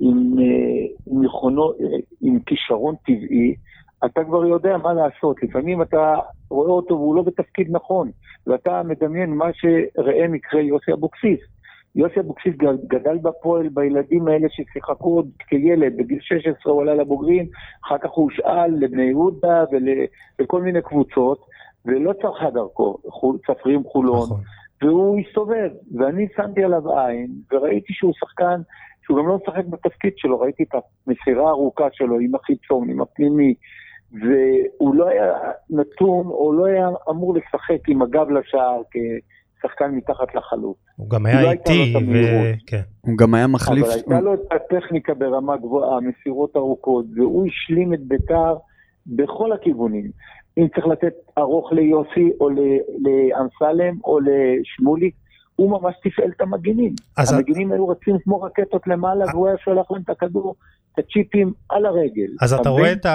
עם, 0.00 0.38
אה, 0.38 0.86
עם, 1.06 1.24
יכונו, 1.24 1.72
עם 2.20 2.38
כישרון 2.40 2.94
טבעי, 3.04 3.54
אתה 4.04 4.24
כבר 4.24 4.46
יודע 4.46 4.76
מה 4.76 4.92
לעשות. 4.92 5.42
לפעמים 5.42 5.82
אתה 5.82 6.14
רואה 6.50 6.70
אותו 6.70 6.94
והוא 6.94 7.16
לא 7.16 7.22
בתפקיד 7.22 7.66
נכון, 7.70 8.10
ואתה 8.46 8.82
מדמיין 8.82 9.30
מה 9.30 9.48
שראם 9.52 10.34
יקרה 10.34 10.60
יוסי 10.60 10.92
אבוקסיס. 10.92 11.40
יוסי 11.94 12.20
אבוקסיס 12.20 12.54
גדל 12.86 13.18
בפועל 13.22 13.68
בילדים 13.68 14.28
האלה 14.28 14.48
ששיחקו 14.50 15.14
עוד 15.16 15.28
כילד, 15.48 15.96
בגיל 15.96 16.18
16 16.20 16.72
הוא 16.72 16.82
עלה 16.82 16.94
לבוגרים, 16.94 17.46
אחר 17.86 17.98
כך 17.98 18.10
הוא 18.10 18.24
הושאל 18.24 18.74
לבני 18.78 19.02
יהודה 19.02 19.64
ולכל 19.70 20.62
מיני 20.62 20.82
קבוצות, 20.82 21.38
ולא 21.84 22.12
צלחה 22.22 22.50
דרכו, 22.50 22.98
צפרים 23.46 23.84
חולון, 23.84 24.24
נכון. 24.24 24.40
והוא 24.82 25.20
הסתובב, 25.20 25.70
ואני 25.98 26.26
שמתי 26.36 26.64
עליו 26.64 26.98
עין, 26.98 27.30
וראיתי 27.52 27.92
שהוא 27.92 28.12
שחקן 28.14 28.60
שהוא 29.04 29.18
גם 29.18 29.28
לא 29.28 29.36
משחק 29.36 29.64
בתפקיד 29.66 30.12
שלו, 30.16 30.40
ראיתי 30.40 30.62
את 30.62 30.82
המסירה 31.06 31.48
הארוכה 31.48 31.88
שלו 31.92 32.18
עם 32.20 32.34
החיצון, 32.34 32.90
עם 32.90 33.00
הפנימי, 33.00 33.54
והוא 34.12 34.94
לא 34.94 35.08
היה 35.08 35.32
נתון, 35.70 36.26
או 36.26 36.52
לא 36.52 36.66
היה 36.66 36.88
אמור 37.10 37.34
לשחק 37.34 37.88
עם 37.88 38.02
הגב 38.02 38.30
לשער 38.30 38.82
כשחקן 38.90 39.90
מתחת 39.90 40.34
לחלוט. 40.34 40.76
הוא 40.96 41.10
גם 41.10 41.26
היה 41.26 41.42
לא 41.42 41.50
איטי, 41.50 41.94
ו... 41.96 42.14
כן. 42.66 42.80
הוא 43.00 43.16
גם 43.18 43.34
היה 43.34 43.46
מחליף. 43.46 43.84
אבל 43.84 43.92
הייתה 43.94 44.20
לו 44.20 44.34
את 44.34 44.40
הטכניקה 44.52 45.14
ברמה 45.14 45.56
גבוהה, 45.56 45.98
מסירות 46.00 46.56
ארוכות, 46.56 47.04
והוא 47.16 47.46
השלים 47.46 47.94
את 47.94 48.00
ביתר 48.00 48.56
בכל 49.06 49.52
הכיוונים. 49.52 50.10
אם 50.58 50.68
צריך 50.74 50.86
לתת 50.86 51.14
ארוך 51.38 51.72
ליוסי, 51.72 52.30
או 52.40 52.48
לאמסלם, 52.50 53.98
או 54.04 54.18
לשמוליק, 54.20 55.14
הוא 55.56 55.70
ממש 55.70 55.94
תפעל 56.02 56.30
את 56.36 56.40
המגינים. 56.40 56.94
המגינים 57.16 57.72
היו 57.72 57.88
רצים 57.88 58.18
כמו 58.18 58.40
רקטות 58.40 58.86
למעלה, 58.86 59.24
והוא 59.32 59.48
היה 59.48 59.56
שולח 59.64 59.90
להם 59.90 60.02
את 60.02 60.10
הכדור 60.10 60.54
את 60.92 60.98
הצ'יפים 60.98 61.52
על 61.68 61.86
הרגל. 61.86 62.30
אז 62.40 62.54
אתה 62.54 62.68
רואה 62.68 62.92
את 62.92 63.06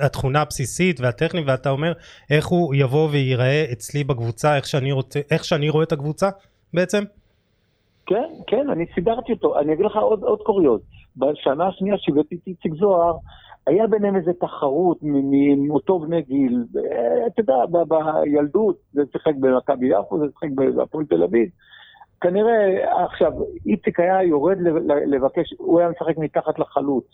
התכונה 0.00 0.42
הבסיסית 0.42 1.00
והטכנית 1.00 1.44
ואתה 1.46 1.70
אומר 1.70 1.92
איך 2.30 2.46
הוא 2.46 2.74
יבוא 2.74 3.08
וייראה 3.12 3.64
אצלי 3.72 4.04
בקבוצה, 4.04 4.56
איך 4.56 4.66
שאני, 4.66 4.92
רוצה, 4.92 5.20
איך 5.30 5.44
שאני 5.44 5.68
רואה 5.70 5.84
את 5.84 5.92
הקבוצה 5.92 6.28
בעצם? 6.74 7.02
כן, 8.06 8.28
כן, 8.46 8.70
אני 8.70 8.84
סידרתי 8.94 9.32
אותו. 9.32 9.58
אני 9.58 9.72
אגיד 9.72 9.84
לך 9.84 9.96
עוד, 9.96 10.22
עוד 10.22 10.38
קוריוז. 10.38 10.80
בשנה 11.16 11.68
השנייה 11.68 11.94
שהבאתי 11.98 12.34
את 12.34 12.46
איציק 12.46 12.74
זוהר, 12.74 13.16
היה 13.66 13.86
ביניהם 13.86 14.16
איזה 14.16 14.32
תחרות 14.40 14.98
מאותו 15.68 15.98
בני 15.98 16.22
גיל. 16.22 16.64
אתה 17.26 17.40
יודע, 17.40 17.54
בילדות 17.88 18.76
זה 18.92 19.02
שיחק 19.12 19.32
במכבי 19.40 19.86
יפו, 19.86 20.18
זה 20.18 20.24
שיחק 20.32 20.48
בהפועל 20.76 21.04
תל 21.04 21.22
אביב. 21.22 21.48
כנראה, 22.20 23.04
עכשיו, 23.04 23.32
איציק 23.66 24.00
היה 24.00 24.22
יורד 24.22 24.58
לבקש, 25.06 25.54
הוא 25.58 25.80
היה 25.80 25.88
משחק 25.88 26.18
מתחת 26.18 26.58
לחלוץ. 26.58 27.04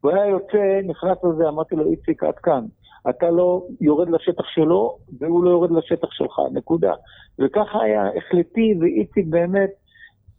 הוא 0.00 0.10
היה 0.10 0.26
יוצא, 0.26 0.80
נכנס 0.84 1.18
לזה, 1.24 1.48
אמרתי 1.48 1.74
לו, 1.74 1.90
איציק, 1.90 2.22
עד 2.22 2.34
כאן. 2.34 2.64
אתה 3.10 3.30
לא 3.30 3.62
יורד 3.80 4.08
לשטח 4.10 4.44
שלו, 4.54 4.98
והוא 5.18 5.44
לא 5.44 5.50
יורד 5.50 5.70
לשטח 5.70 6.08
שלך, 6.10 6.40
נקודה. 6.52 6.92
וככה 7.38 7.82
היה 7.82 8.02
החלטי, 8.16 8.74
ואיציק 8.80 9.26
באמת, 9.28 9.70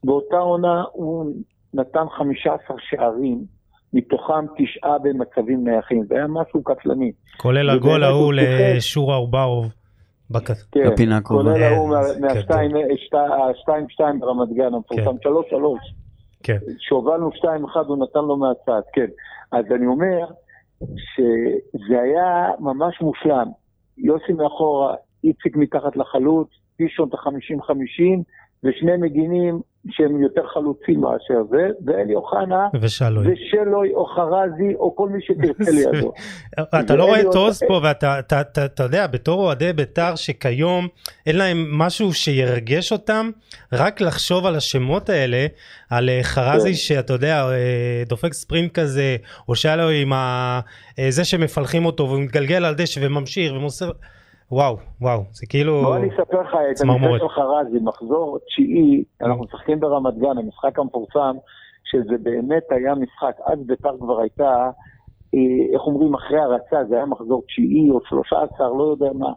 באותה 0.04 0.38
עונה 0.38 0.84
הוא 0.94 1.26
נתן 1.74 2.06
15 2.18 2.76
שערים, 2.80 3.44
מתוכם 3.94 4.46
תשעה 4.58 5.00
במצבים 5.00 5.68
נייחים. 5.68 6.06
זה 6.06 6.16
היה 6.16 6.28
משהו 6.28 6.64
קטלני. 6.64 7.12
כולל 7.38 7.70
הגול 7.70 8.04
ההוא 8.04 8.34
לשורה 8.34 9.16
אוברוב. 9.16 9.74
כן, 10.72 10.92
בפינה 10.92 11.18
הקרובה. 11.18 11.44
כולל 11.44 11.64
ההוא 11.64 11.90
מה-2-2 11.90 12.48
כן. 13.98 14.20
ברמת 14.20 14.50
גן, 14.54 14.74
המפורסם 14.74 15.16
3-3. 15.24 15.26
כן. 16.44 16.58
שהובלנו 16.80 17.30
2-1, 17.30 17.40
הוא 17.88 17.98
נתן 17.98 18.20
לו 18.20 18.38
מהצד, 18.38 18.82
כן. 18.94 19.08
אז 19.52 19.66
אני 19.76 19.86
אומר 19.86 20.26
שזה 20.82 22.02
היה 22.02 22.50
ממש 22.60 23.02
מושלם. 23.02 23.48
יוסי 23.98 24.34
מאחורה, 24.34 24.96
איציק 25.24 25.56
מתחת 25.56 25.96
לחלוץ, 25.96 26.48
פישון 26.76 27.10
את 27.10 27.14
ה-50-50, 27.14 28.24
ושני 28.64 28.98
מגינים 28.98 29.62
שהם 29.90 30.22
יותר 30.22 30.42
חלוצים 30.54 31.02
מאשר 31.02 31.44
זה, 31.50 31.68
ואלי 31.86 32.16
אוחנה, 32.16 32.68
ושלוי, 32.82 33.34
ושלוי 33.34 33.94
או 33.94 34.06
חרזי, 34.06 34.76
או 34.76 34.96
כל 34.96 35.10
מי 35.10 35.20
שתרצה 35.22 35.72
לידו. 35.94 36.14
אתה 36.80 36.96
לא 36.96 37.06
רואה 37.06 37.22
את 37.22 37.36
עוז 37.36 37.64
פה, 37.68 37.80
ואתה 37.84 38.84
יודע, 38.84 39.08
בתור 39.08 39.42
אוהדי 39.42 39.74
בית"ר 39.74 40.16
שכיום 40.16 40.88
אין 41.26 41.38
להם 41.38 41.68
משהו 41.72 42.14
שירגש 42.14 42.92
אותם, 42.92 43.30
רק 43.74 44.02
לחשוב 44.02 44.46
על 44.46 44.56
השמות 44.56 45.10
האלה, 45.10 45.48
על 45.90 46.10
אה, 46.10 46.20
חרזי 46.24 46.70
כן. 46.70 46.76
שאתה 46.76 47.14
יודע, 47.14 47.46
אה, 47.50 48.04
דופק 48.08 48.34
ספרינט 48.34 48.72
כזה, 48.72 49.16
או 49.50 49.54
לו 49.78 49.90
עם 49.90 50.14
אה, 50.14 50.62
זה 51.10 51.26
שמפלחים 51.26 51.86
אותו, 51.86 52.10
והוא 52.10 52.20
מתגלגל 52.20 52.66
על 52.66 52.76
דשא 52.76 53.00
וממשיך 53.04 53.54
ומוסר. 53.54 53.92
וואו, 54.54 54.78
וואו, 55.02 55.24
זה 55.32 55.46
כאילו... 55.50 55.82
בוא 55.82 55.96
אני 55.96 56.10
אספר 56.10 56.42
לך 56.42 56.56
את 56.72 56.82
המקרה 56.82 57.20
של 57.20 57.30
חרזי, 57.30 57.80
מחזור 57.82 58.40
תשיעי, 58.48 59.04
אנחנו 59.22 59.44
משחקים 59.44 59.80
ברמת 59.80 60.18
גן, 60.18 60.38
המשחק 60.38 60.80
המפורסם, 60.80 61.36
שזה 61.84 62.16
באמת 62.24 62.64
היה 62.70 62.96
משחק, 62.96 63.36
אז 63.46 63.60
ביתר 63.66 63.98
כבר 64.00 64.20
הייתה, 64.20 64.70
אה, 65.34 65.74
איך 65.74 65.82
אומרים, 65.82 66.14
אחרי 66.14 66.40
הרצה, 66.40 66.86
זה 66.90 66.96
היה 66.96 67.06
מחזור 67.06 67.44
תשיעי 67.48 67.90
או 67.90 68.00
שלושה 68.10 68.36
עשר, 68.42 68.74
לא 68.74 68.84
יודע 68.84 69.14
מה. 69.14 69.34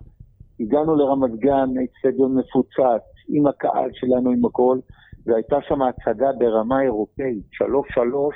הגענו 0.61 0.97
לרמת 0.97 1.35
גן, 1.37 1.69
אצטדיון 1.85 2.39
מפוצץ, 2.39 3.05
עם 3.29 3.47
הקהל 3.47 3.91
שלנו, 3.93 4.31
עם 4.31 4.45
הכל, 4.45 4.79
והייתה 5.27 5.57
שם 5.69 5.83
הצגה 5.83 6.33
ברמה 6.39 6.83
אירופאית, 6.83 7.45
שלוש 7.51 7.89
שלוש, 7.95 8.35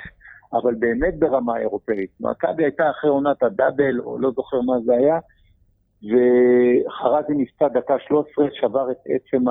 אבל 0.53 0.75
באמת 0.75 1.19
ברמה 1.19 1.57
אירופאית. 1.57 2.09
מכבי 2.19 2.63
הייתה 2.63 2.89
אחרי 2.89 3.09
עונת 3.09 3.43
הדאבל, 3.43 3.99
או 3.99 4.19
לא 4.19 4.31
זוכר 4.31 4.61
מה 4.61 4.79
זה 4.85 4.93
היה, 4.93 5.19
וחרזי 6.03 7.33
נפצע 7.33 7.67
דקה 7.67 7.99
13, 7.99 8.45
שבר 8.51 8.91
את 8.91 8.97
עצם 9.05 9.43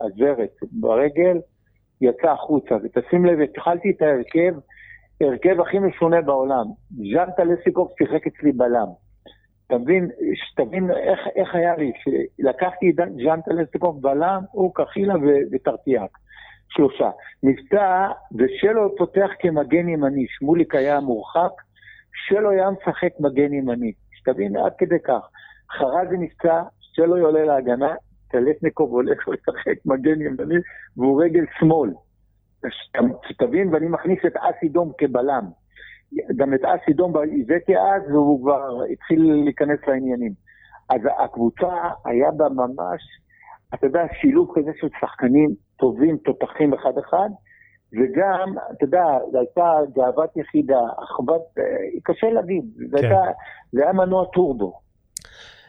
הזרת 0.00 0.54
ברגל, 0.72 1.38
יצא 2.00 2.30
החוצה. 2.30 2.74
ותשים 2.84 3.24
לב, 3.24 3.40
התחלתי 3.40 3.90
את 3.90 4.02
ההרכב, 4.02 4.54
ההרכב 5.20 5.60
הכי 5.60 5.78
משונה 5.78 6.20
בעולם. 6.22 6.64
ז'אן 6.90 7.28
טלסיקוב 7.36 7.90
שיחק 7.98 8.26
אצלי 8.26 8.52
בלם. 8.52 8.86
אתה 9.66 9.78
מבין, 9.78 10.08
שתבין 10.34 10.90
איך, 10.90 11.20
איך 11.36 11.54
היה 11.54 11.76
לי, 11.76 11.92
שלקחתי 11.96 12.90
את 12.90 12.94
ז'אן 13.24 13.40
טלסיקוב 13.40 14.02
בלם, 14.02 14.42
הוא 14.52 14.74
קחילה 14.74 15.14
וטרטיאק. 15.52 16.18
שלושה. 16.68 17.10
נפצע, 17.42 18.08
ושלו 18.38 18.96
פותח 18.96 19.30
כמגן 19.38 19.88
ימני, 19.88 20.26
שמוליק 20.28 20.74
היה 20.74 21.00
מורחק, 21.00 21.52
שלו 22.28 22.50
היה 22.50 22.70
משחק 22.70 23.20
מגן 23.20 23.52
ימני. 23.52 23.92
שתבין, 24.12 24.56
עד 24.56 24.72
כדי 24.78 24.98
כך. 25.04 25.28
חרזי 25.70 26.16
נפצע, 26.18 26.62
שלו 26.80 27.16
עולה 27.16 27.44
להגנה, 27.44 27.94
טלסניקוב 28.30 28.90
הולך 28.90 29.28
לשחק 29.28 29.86
מגן 29.86 30.20
ימני 30.20 30.54
והוא 30.96 31.22
רגל 31.22 31.44
שמאל. 31.58 31.90
שתבין, 33.28 33.74
ואני 33.74 33.88
מכניס 33.88 34.18
את 34.26 34.36
אסי 34.36 34.68
דום 34.68 34.92
כבלם. 34.98 35.44
גם 36.36 36.54
את 36.54 36.60
אסי 36.64 36.92
דום 36.92 37.12
הבאתי 37.16 37.78
אז, 37.78 38.02
והוא 38.10 38.42
כבר 38.42 38.82
התחיל 38.92 39.32
להיכנס 39.44 39.78
לעניינים. 39.86 40.32
אז 40.90 41.00
הקבוצה 41.24 41.90
היה 42.04 42.30
בה 42.30 42.48
ממש, 42.48 43.02
אתה 43.74 43.86
יודע, 43.86 44.02
שילוב 44.20 44.52
כזה 44.54 44.70
של 44.80 44.88
שחקנים 45.00 45.50
טובים, 45.76 46.16
תותחים 46.16 46.74
אחד-אחד, 46.74 47.28
וגם, 47.92 48.54
אתה 48.72 48.84
יודע, 48.84 49.04
זו 49.32 49.38
הייתה 49.38 49.78
גאוות 49.92 50.36
יחידה, 50.36 50.80
אחוות, 51.04 51.42
אה, 51.58 51.64
קשה 52.02 52.30
להגיד, 52.30 52.64
כן. 53.00 53.10
זה 53.72 53.82
היה 53.82 53.92
מנוע 53.92 54.24
טורבו. 54.32 54.85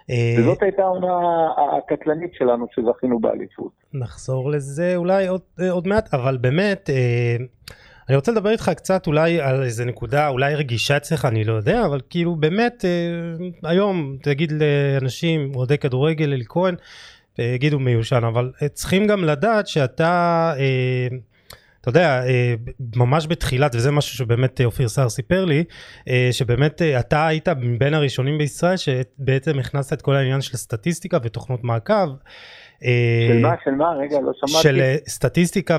אה, 0.10 0.36
וזאת 0.39 0.62
הייתה 0.62 0.82
העונה 0.82 1.50
הקטלנית 1.78 2.32
שלנו 2.34 2.65
שזכינו 2.76 3.20
באליפות. 3.20 3.72
נחזור 3.93 4.52
לזה 4.52 4.96
אולי 4.96 5.28
עוד, 5.28 5.41
אה, 5.60 5.72
עוד 5.72 5.88
מעט, 5.88 6.13
אבל 6.13 6.38
באמת, 6.38 6.89
אה, 6.89 7.36
אני 8.10 8.15
רוצה 8.15 8.32
לדבר 8.32 8.50
איתך 8.50 8.72
קצת 8.76 9.08
אולי 9.08 9.41
על 9.41 9.63
איזה 9.63 9.86
נקודה 9.86 10.28
אולי 10.28 10.56
רגישה 10.56 10.98
אצלך, 10.98 11.26
אני 11.26 11.43
לא 11.43 11.54
יודע, 11.54 11.86
אבל 11.86 12.02
כאילו 12.10 12.36
באמת 12.36 12.86
היום 13.63 14.17
תגיד 14.22 14.52
לאנשים, 14.52 15.52
אוהדי 15.56 15.78
כדורגל, 15.78 16.34
אלי 16.34 16.46
כהן, 16.48 16.76
יגידו 17.39 17.80
מיושן, 17.80 18.24
אבל 18.24 18.52
צריכים 18.74 19.08
גם 19.08 19.24
לדעת 19.24 19.67
שאתה... 19.67 20.54
אתה 21.89 21.97
יודע, 21.97 22.21
אה, 22.28 22.54
ממש 22.95 23.28
בתחילת, 23.28 23.76
וזה 23.76 23.91
משהו 23.91 24.17
שבאמת 24.17 24.62
אופיר 24.65 24.88
סער 24.88 25.10
סיפר 25.10 25.45
לי, 25.45 25.63
אה, 26.10 26.30
שבאמת 26.32 26.82
אתה 26.82 27.28
היית 27.28 27.47
בין 27.78 27.93
הראשונים 27.93 28.38
בישראל 28.38 28.76
שבעצם 28.78 29.60
הכנסת 29.60 29.93
את 29.93 30.02
כל 30.02 30.15
העניין 30.15 30.41
של 30.41 30.58
סטטיסטיקה 30.58 31.17
ותוכנות 31.23 31.63
מעקב. 31.63 32.10
של 33.28 33.41
מה? 33.41 33.56
של 33.63 33.71
מה? 33.71 33.93
רגע, 33.95 34.19
לא 34.21 34.32
שמעתי. 34.34 34.63
של 34.63 34.82
סטטיסטיקה 35.08 35.78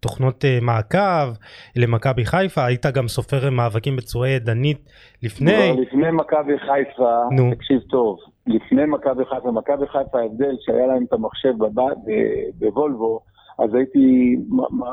ותוכנות 0.00 0.44
מעקב 0.62 1.32
למכבי 1.76 2.24
חיפה, 2.24 2.64
היית 2.64 2.86
גם 2.86 3.08
סופר 3.08 3.50
מאבקים 3.50 3.96
בצורה 3.96 4.28
ידנית 4.28 4.88
לפני. 5.22 5.74
לא, 5.76 5.82
לפני 5.82 6.10
מכבי 6.10 6.58
חיפה, 6.58 7.12
נו. 7.30 7.54
תקשיב 7.54 7.80
טוב, 7.90 8.18
לפני 8.46 8.82
מכבי 8.86 9.24
חיפה, 9.24 9.50
מכבי 9.50 9.86
חיפה 9.86 10.18
ההבדל 10.20 10.54
שהיה 10.60 10.86
להם 10.86 11.04
את 11.08 11.12
המחשב 11.12 11.52
בוולבו, 12.58 13.20
אז 13.58 13.74
הייתי, 13.74 14.36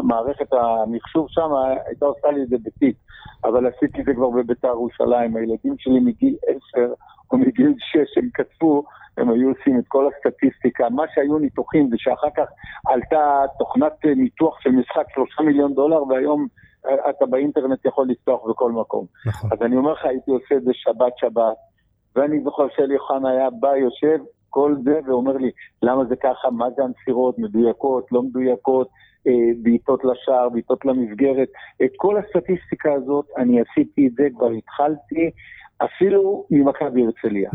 מערכת 0.04 0.54
המחשוב 0.54 1.26
שם 1.30 1.49
הייתה 1.88 2.06
עושה 2.06 2.32
לי 2.32 2.43
את 2.43 2.47
זה 2.47 2.56
בתיק, 2.63 2.97
אבל 3.43 3.67
עשיתי 3.67 4.02
את 4.02 4.06
זה 4.06 4.13
כבר 4.13 4.30
בביתר 4.30 4.67
ירושלים, 4.67 5.36
הילדים 5.36 5.76
שלי 5.78 5.99
מגיל 5.99 6.36
10 6.73 6.93
או 7.32 7.38
מגיל 7.38 7.73
6 7.78 8.17
הם 8.17 8.30
כתבו, 8.34 8.84
הם 9.17 9.30
היו 9.30 9.49
עושים 9.49 9.80
את 9.80 9.84
כל 9.88 10.08
הסטטיסטיקה, 10.08 10.89
מה 10.89 11.04
שהיו 11.13 11.39
ניתוחים 11.39 11.89
זה 11.89 11.95
שאחר 11.97 12.30
כך 12.38 12.45
עלתה 12.88 13.41
תוכנת 13.60 14.06
ניתוח 14.06 14.60
של 14.60 14.69
משחק 14.69 15.06
שלושה 15.13 15.43
מיליון 15.43 15.73
דולר 15.73 16.04
והיום 16.04 16.47
אה, 16.86 17.10
אתה 17.10 17.26
באינטרנט 17.26 17.86
יכול 17.86 18.08
לפתוח 18.10 18.41
בכל 18.49 18.71
מקום. 18.71 19.06
נכון. 19.26 19.49
אז 19.54 19.62
אני 19.62 19.76
אומר 19.76 19.93
לך, 19.93 20.06
הייתי 20.06 20.32
עושה 20.32 20.56
את 20.56 20.63
זה 20.63 20.71
שבת 20.73 21.17
שבת, 21.17 21.58
ואני 22.15 22.43
זוכר 22.43 22.67
שאלי 22.76 22.95
אוחנה 22.97 23.30
היה 23.30 23.49
בא, 23.49 23.76
יושב, 23.76 24.17
כל 24.54 24.76
זה, 24.84 25.00
ואומר 25.08 25.38
לי, 25.38 25.52
למה 25.82 26.06
זה 26.06 26.16
ככה, 26.16 26.52
מה 26.52 26.66
זה 26.76 26.84
המסירות, 26.84 27.39
מדויקות, 27.39 28.12
לא 28.12 28.24
מדויקות, 28.24 28.88
אה, 29.28 29.32
בעיטות 29.63 30.02
לשער, 30.04 30.50
בעיטות 30.50 30.86
למסגרת. 30.86 31.48
את 31.84 31.92
כל 31.98 32.18
הסטטיסטיקה 32.18 32.94
הזאת, 32.94 33.26
אני 33.38 33.62
עשיתי 33.62 34.08
את 34.08 34.13
זה, 34.16 34.28
כבר 34.38 34.50
התחלתי. 34.50 35.32
אפילו 35.86 36.46
ממכבי 36.50 37.06
הרצליה. 37.06 37.50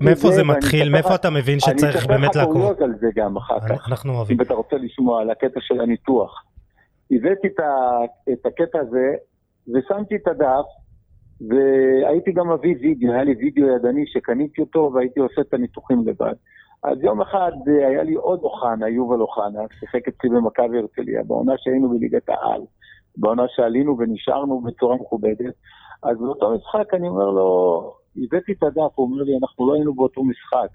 מאיפה 0.00 0.30
זה 0.30 0.44
מתחיל? 0.44 0.88
מאיפה 0.88 1.14
אתה 1.14 1.30
מבין 1.30 1.60
שצריך 1.60 2.06
באמת 2.06 2.36
לעקוב? 2.36 2.56
אני 2.56 2.70
אספר 2.70 2.84
לך 2.84 2.90
על 2.90 2.98
זה 3.00 3.06
גם 3.14 3.36
אחר 3.36 3.60
כך. 3.60 3.88
אנחנו 3.88 4.12
אוהבים. 4.12 4.36
אם 4.36 4.46
אתה 4.46 4.54
רוצה 4.54 4.76
לשמוע 4.76 5.20
על 5.20 5.30
הקטע 5.30 5.60
של 5.60 5.80
הניתוח. 5.80 6.44
הבאתי 7.10 7.48
את 8.32 8.46
הקטע 8.46 8.78
הזה 8.78 9.14
ושמתי 9.74 10.16
את 10.16 10.28
הדף 10.28 10.66
והייתי 11.48 12.32
גם 12.32 12.52
מביא 12.52 12.74
וידאו, 12.80 13.12
היה 13.12 13.24
לי 13.24 13.34
וידאו 13.34 13.66
ידני 13.66 14.06
שקניתי 14.06 14.60
אותו 14.60 14.90
והייתי 14.94 15.20
עושה 15.20 15.40
את 15.40 15.54
הניתוחים 15.54 16.08
לבד. 16.08 16.34
אז 16.84 16.98
יום 17.02 17.20
אחד 17.20 17.52
אה, 17.68 17.88
היה 17.88 18.02
לי 18.02 18.14
עוד 18.14 18.40
אוחנה, 18.42 18.88
יובל 18.88 19.20
אוחנה, 19.20 19.60
שיחק 19.80 20.08
אצלי 20.08 20.30
במכבי 20.30 20.78
הרצליה, 20.78 21.22
בעונה 21.26 21.52
שהיינו 21.56 21.88
בליגת 21.88 22.28
העל, 22.28 22.60
בעונה 23.16 23.42
שעלינו 23.48 23.98
ונשארנו 23.98 24.60
בצורה 24.60 24.96
מכובדת. 24.96 25.54
אז 26.02 26.18
באותו 26.18 26.54
משחק 26.54 26.94
אני 26.94 27.08
אומר 27.08 27.30
לו, 27.30 27.48
הבאתי 28.16 28.52
את 28.52 28.62
הדף, 28.62 28.92
הוא 28.94 29.06
אומר 29.06 29.22
לי, 29.22 29.32
אנחנו 29.42 29.68
לא 29.68 29.74
היינו 29.74 29.94
באותו 29.94 30.24
משחק. 30.24 30.68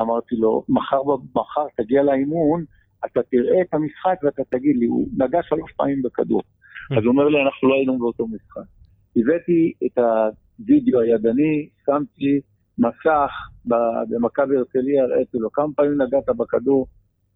אמרתי 0.00 0.36
לו, 0.36 0.62
מחר, 0.68 1.02
מחר 1.34 1.66
תגיע 1.76 2.02
לאימון, 2.02 2.64
אתה 3.04 3.20
תראה 3.22 3.60
את 3.62 3.74
המשחק 3.74 4.18
ואתה 4.22 4.42
תגיד 4.50 4.76
לי, 4.76 4.86
הוא 4.86 5.06
נגע 5.16 5.42
שלוש 5.42 5.72
פעמים 5.76 6.02
בכדור. 6.02 6.42
אז 6.96 7.04
הוא 7.04 7.12
אומר 7.12 7.28
לי, 7.28 7.42
אנחנו 7.42 7.68
לא 7.68 7.74
היינו 7.74 7.98
באותו 7.98 8.26
משחק. 8.26 8.79
הבאתי 9.16 9.72
את 9.86 9.98
הווידאו 9.98 11.00
הידני, 11.00 11.68
שמתי 11.86 12.40
מסך 12.78 13.30
במכבי 14.10 14.56
הרצליה, 14.56 15.04
הראיתי 15.04 15.38
לו 15.38 15.52
כמה 15.52 15.66
פעמים 15.76 16.02
נגעת 16.02 16.36
בכדור, 16.36 16.86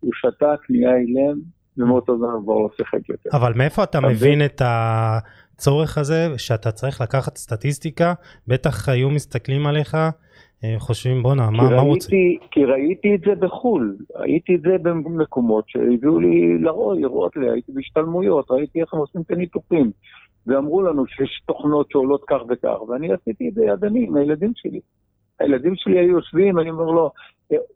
הוא 0.01 0.13
שתק, 0.15 0.71
נהיה 0.71 0.97
אילם, 0.97 1.41
ומאותו 1.79 2.19
זמן 2.19 2.29
כבר 2.45 2.55
לא 2.55 2.69
שיחק 2.77 3.09
יותר. 3.09 3.31
אבל 3.33 3.53
מאיפה 3.57 3.83
אתה 3.85 4.01
מבין 4.01 4.45
את 4.45 4.63
הצורך 4.65 5.99
הזה, 5.99 6.29
שאתה 6.37 6.73
צריך 6.73 7.01
לקחת 7.01 7.37
סטטיסטיקה, 7.37 8.15
בטח 8.49 8.89
היו 8.89 9.11
מסתכלים 9.11 9.67
עליך, 9.67 9.95
אה, 10.65 10.75
חושבים 10.79 11.23
בואנה, 11.23 11.51
מה, 11.51 11.71
מה 11.71 11.81
רוצים? 11.81 12.39
כי 12.51 12.65
ראיתי 12.65 13.15
את 13.15 13.21
זה 13.21 13.35
בחו"ל, 13.35 13.97
ראיתי 14.17 14.55
את 14.55 14.61
זה 14.61 14.77
במקומות 14.83 15.65
שהביאו 15.69 16.21
לי 16.21 16.59
לראות 16.99 17.37
לי, 17.37 17.51
הייתי 17.51 17.73
בהשתלמויות, 17.73 18.51
ראיתי 18.51 18.81
איך 18.81 18.95
הם 18.95 19.01
עושים 19.01 19.21
את 19.21 19.31
הניתוחים. 19.31 19.91
ואמרו 20.47 20.83
לנו 20.83 21.07
שיש 21.07 21.43
תוכנות 21.47 21.91
שעולות 21.91 22.25
כך 22.27 22.39
וכך, 22.49 22.83
ואני 22.89 23.13
עשיתי 23.13 23.49
את 23.49 23.55
זה 23.55 23.65
ידני 23.65 24.07
עם 24.07 24.17
הילדים 24.17 24.53
שלי. 24.55 24.81
הילדים 25.41 25.73
שלי 25.77 25.99
היו 25.99 26.11
יושבים, 26.11 26.59
אני 26.59 26.71
אומר 26.71 26.85
לו, 26.85 27.11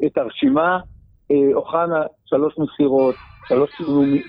את 0.07 0.19
הרשימה, 0.19 0.79
אה, 1.31 1.55
אוחנה, 1.55 2.03
שלוש 2.25 2.55
מסירות, 2.59 3.15
שלוש 3.49 3.71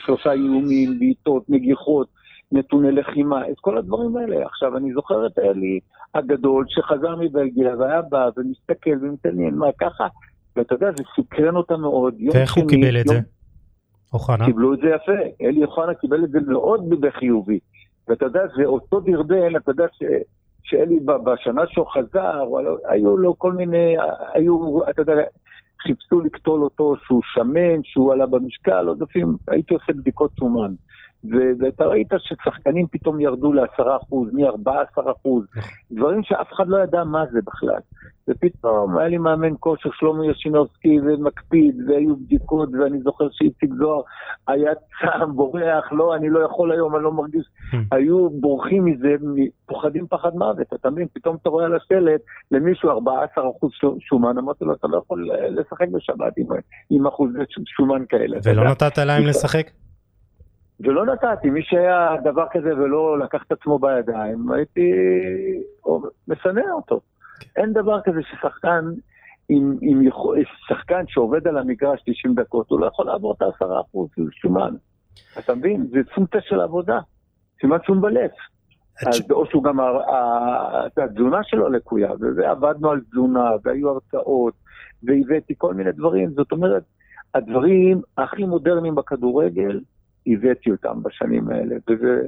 שלושה 0.06 0.32
איומים, 0.32 0.99
בעיטות, 0.99 1.43
נגיחות, 1.49 2.08
נתוני 2.52 2.91
לחימה, 2.91 3.49
את 3.49 3.60
כל 3.62 3.78
הדברים 3.78 4.17
האלה. 4.17 4.45
עכשיו, 4.45 4.78
אני 4.78 4.93
זוכר 4.93 5.28
את 5.28 5.39
אלי 5.39 5.80
הגדול 6.15 6.65
שחזר 6.67 7.15
מבלגיה 7.15 7.78
והיה 7.78 8.02
בא 8.02 8.30
ומסתכל 8.38 8.97
ומתעניין, 9.02 9.56
מה 9.56 9.67
ככה, 9.80 10.08
ואתה 10.56 10.75
יודע, 10.75 10.91
זה 10.97 11.04
סקרן 11.15 11.56
אותה 11.56 11.78
מאוד. 11.78 12.15
ואיך 12.34 12.58
הוא 12.58 12.69
קיבל 12.69 12.99
את 12.99 13.08
זה? 13.08 13.19
אוחנה? 14.13 14.45
קיבלו 14.45 14.73
את 14.73 14.80
זה 14.80 14.88
יפה. 14.88 15.45
אלי 15.47 15.63
אוחנה 15.63 15.93
קיבל 15.93 16.23
את 16.23 16.30
זה 16.30 16.39
מאוד 16.47 16.89
בחיובי. 16.89 17.60
ואתה 18.10 18.26
יודע, 18.26 18.41
זה 18.58 18.65
אותו 18.65 19.00
דרדל, 19.00 19.58
אתה 19.58 19.72
יודע 19.72 19.86
ש... 19.91 20.04
שאלי 20.63 21.00
בשנה 21.24 21.62
שהוא 21.67 21.88
חזר, 21.88 22.43
היו 22.89 23.17
לו 23.17 23.39
כל 23.39 23.54
מיני, 23.54 23.95
היו, 24.34 24.80
אתה 24.89 25.02
יודע, 25.02 25.13
חיפשו 25.82 26.22
לקטול 26.22 26.63
אותו 26.63 26.95
שהוא 27.06 27.22
שמן, 27.34 27.84
שהוא 27.84 28.13
עלה 28.13 28.26
במשקל, 28.26 28.88
עוד 28.88 29.02
לפעמים 29.02 29.38
הייתי 29.48 29.74
עושה 29.74 29.93
בדיקות 29.93 30.32
שומן. 30.39 30.74
ואתה 31.60 31.86
ראית 31.86 32.08
ששחקנים 32.18 32.88
פתאום 32.92 33.20
ירדו 33.20 33.54
ל-10%, 33.54 34.16
מ-14%, 34.34 35.30
דברים 35.92 36.24
שאף 36.24 36.54
אחד 36.54 36.68
לא 36.68 36.78
ידע 36.78 37.04
מה 37.04 37.26
זה 37.32 37.40
בכלל. 37.46 37.80
ופתאום 38.30 38.98
היה 38.98 39.08
לי 39.08 39.18
מאמן 39.18 39.54
כושר, 39.60 39.90
שלמה 39.94 40.26
ישינובסקי, 40.26 41.00
ומקפיד, 41.00 41.76
והיו 41.88 42.16
בדיקות, 42.16 42.70
ואני 42.80 43.00
זוכר 43.00 43.28
שאיציק 43.32 43.74
זוהר 43.74 44.02
היה 44.48 44.72
צם, 44.76 45.36
בורח, 45.36 45.92
לא, 45.92 46.16
אני 46.16 46.30
לא 46.30 46.40
יכול 46.46 46.72
היום, 46.72 46.96
אני 46.96 47.04
לא 47.04 47.12
מרגיש. 47.12 47.46
Hmm. 47.72 47.76
היו 47.92 48.30
בורחים 48.30 48.86
מזה, 48.86 49.16
פוחדים 49.66 50.08
פחד 50.08 50.36
מוות, 50.36 50.74
אתה 50.74 50.90
מבין? 50.90 51.08
פתאום 51.14 51.38
אתה 51.42 51.50
רואה 51.50 51.66
על 51.66 51.76
השלט 51.76 52.22
למישהו 52.52 52.90
14% 52.90 52.94
שומן, 54.00 54.38
אמרתי 54.38 54.66
לו, 54.66 54.74
אתה 54.74 54.88
לא 54.88 54.98
יכול 54.98 55.30
לשחק 55.50 55.88
בשבת 55.88 56.34
עם, 56.38 56.46
עם 56.90 57.08
אחוזי 57.08 57.40
שומן 57.66 58.04
כאלה. 58.10 58.38
ולא 58.44 58.64
נתת 58.72 58.98
להם 58.98 59.26
לשחק? 59.26 59.70
ולא 60.80 61.06
נתתי, 61.06 61.50
מי 61.50 61.63
שהיה 61.63 62.15
דבר 62.24 62.46
כזה 62.52 62.74
ולא 62.78 63.20
לקח 63.20 63.44
את 63.48 63.52
עצמו 63.52 63.80
בידיים, 63.80 64.52
הייתי 64.52 64.92
מסנע 66.28 66.72
אותו. 66.72 67.02
כן. 67.39 67.62
אין 67.62 67.74
דבר 67.74 68.02
כזה 68.02 68.20
ששחקן, 68.22 68.86
עם, 69.50 69.78
עם 69.82 70.08
יכול, 70.08 70.38
שחקן 70.68 71.04
שעובד 71.08 71.48
על 71.48 71.58
המגרש 71.58 72.02
90 72.06 72.36
דקות, 72.36 72.70
הוא 72.70 72.80
לא 72.80 72.86
יכול 72.86 73.06
לעבור 73.06 73.34
את 73.38 73.42
ה-10% 73.42 73.98
שומן. 74.32 74.74
אתה 75.39 75.56
מבין? 75.56 75.88
זה 75.92 76.00
פונקציה 76.15 76.42
של 76.42 76.62
עבודה, 76.62 77.00
סימן 77.62 77.78
שום 77.86 78.02
בלב. 78.02 78.30
אז 79.08 79.22
או 79.32 79.46
שהוא 79.46 79.63
גם, 79.63 79.80
התזונה 80.98 81.44
שלו 81.44 81.70
לקויה, 81.70 82.12
ועבדנו 82.38 82.89
על 82.89 83.02
תזונה, 83.12 83.52
והיו 83.63 83.89
הרצאות, 83.89 84.54
והבאתי 85.04 85.54
כל 85.58 85.74
מיני 85.74 85.92
דברים, 85.92 86.30
זאת 86.30 86.52
אומרת, 86.52 86.84
הדברים 87.34 88.02
הכי 88.18 88.44
מודרניים 88.44 88.96
בכדורגל, 88.96 89.80
הבאתי 90.34 90.72
אותם 90.72 91.04
בשנים 91.04 91.50
האלה, 91.50 91.76
וזה, 91.89 92.22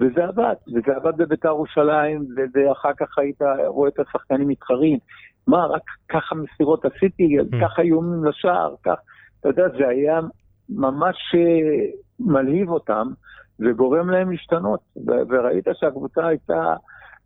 וזה 0.00 0.24
עבד, 0.24 0.54
וזה 0.68 0.96
עבד 0.96 1.16
בביתר 1.16 1.48
ירושלים, 1.48 2.24
ואחר 2.54 2.92
כך 2.96 3.18
היית 3.18 3.42
רואה 3.66 3.88
את 3.88 3.98
השחקנים 3.98 4.48
מתחרים. 4.48 4.98
מה, 5.46 5.66
רק 5.66 5.82
ככה 6.08 6.34
מסירות 6.34 6.84
עשיתי, 6.84 7.38
mm. 7.38 7.56
ככה 7.60 7.82
איומים 7.82 8.24
לשער, 8.24 8.74
כך, 8.84 8.96
אתה 9.40 9.48
יודע, 9.48 9.68
זה 9.78 9.88
היה 9.88 10.20
ממש 10.68 11.16
אה, 11.34 11.86
מלהיב 12.20 12.70
אותם, 12.70 13.08
וגורם 13.60 14.10
להם 14.10 14.30
להשתנות, 14.30 14.80
וראית 15.06 15.66
שהקבוצה 15.74 16.26
הייתה... 16.26 16.74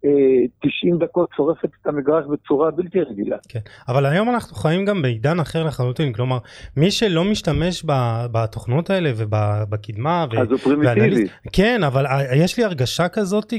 90 0.00 0.98
דקות 0.98 1.28
שורפת 1.36 1.68
את 1.82 1.86
המגרש 1.86 2.24
בצורה 2.26 2.70
בלתי 2.70 3.00
רגילה. 3.00 3.36
כן, 3.48 3.60
אבל 3.88 4.06
היום 4.06 4.30
אנחנו 4.30 4.56
חיים 4.56 4.84
גם 4.84 5.02
בעידן 5.02 5.40
אחר 5.40 5.64
לחלוטין, 5.64 6.12
כלומר, 6.12 6.38
מי 6.76 6.90
שלא 6.90 7.24
משתמש 7.24 7.84
בתוכנות 8.32 8.90
האלה 8.90 9.10
ובקדמה, 9.16 10.26
אז 10.40 10.48
ו- 10.48 10.50
הוא 10.50 10.58
פרימיטיבי. 10.58 11.26
כן, 11.52 11.84
אבל 11.84 12.04
יש 12.36 12.58
לי 12.58 12.64
הרגשה 12.64 13.08
כזאת 13.08 13.54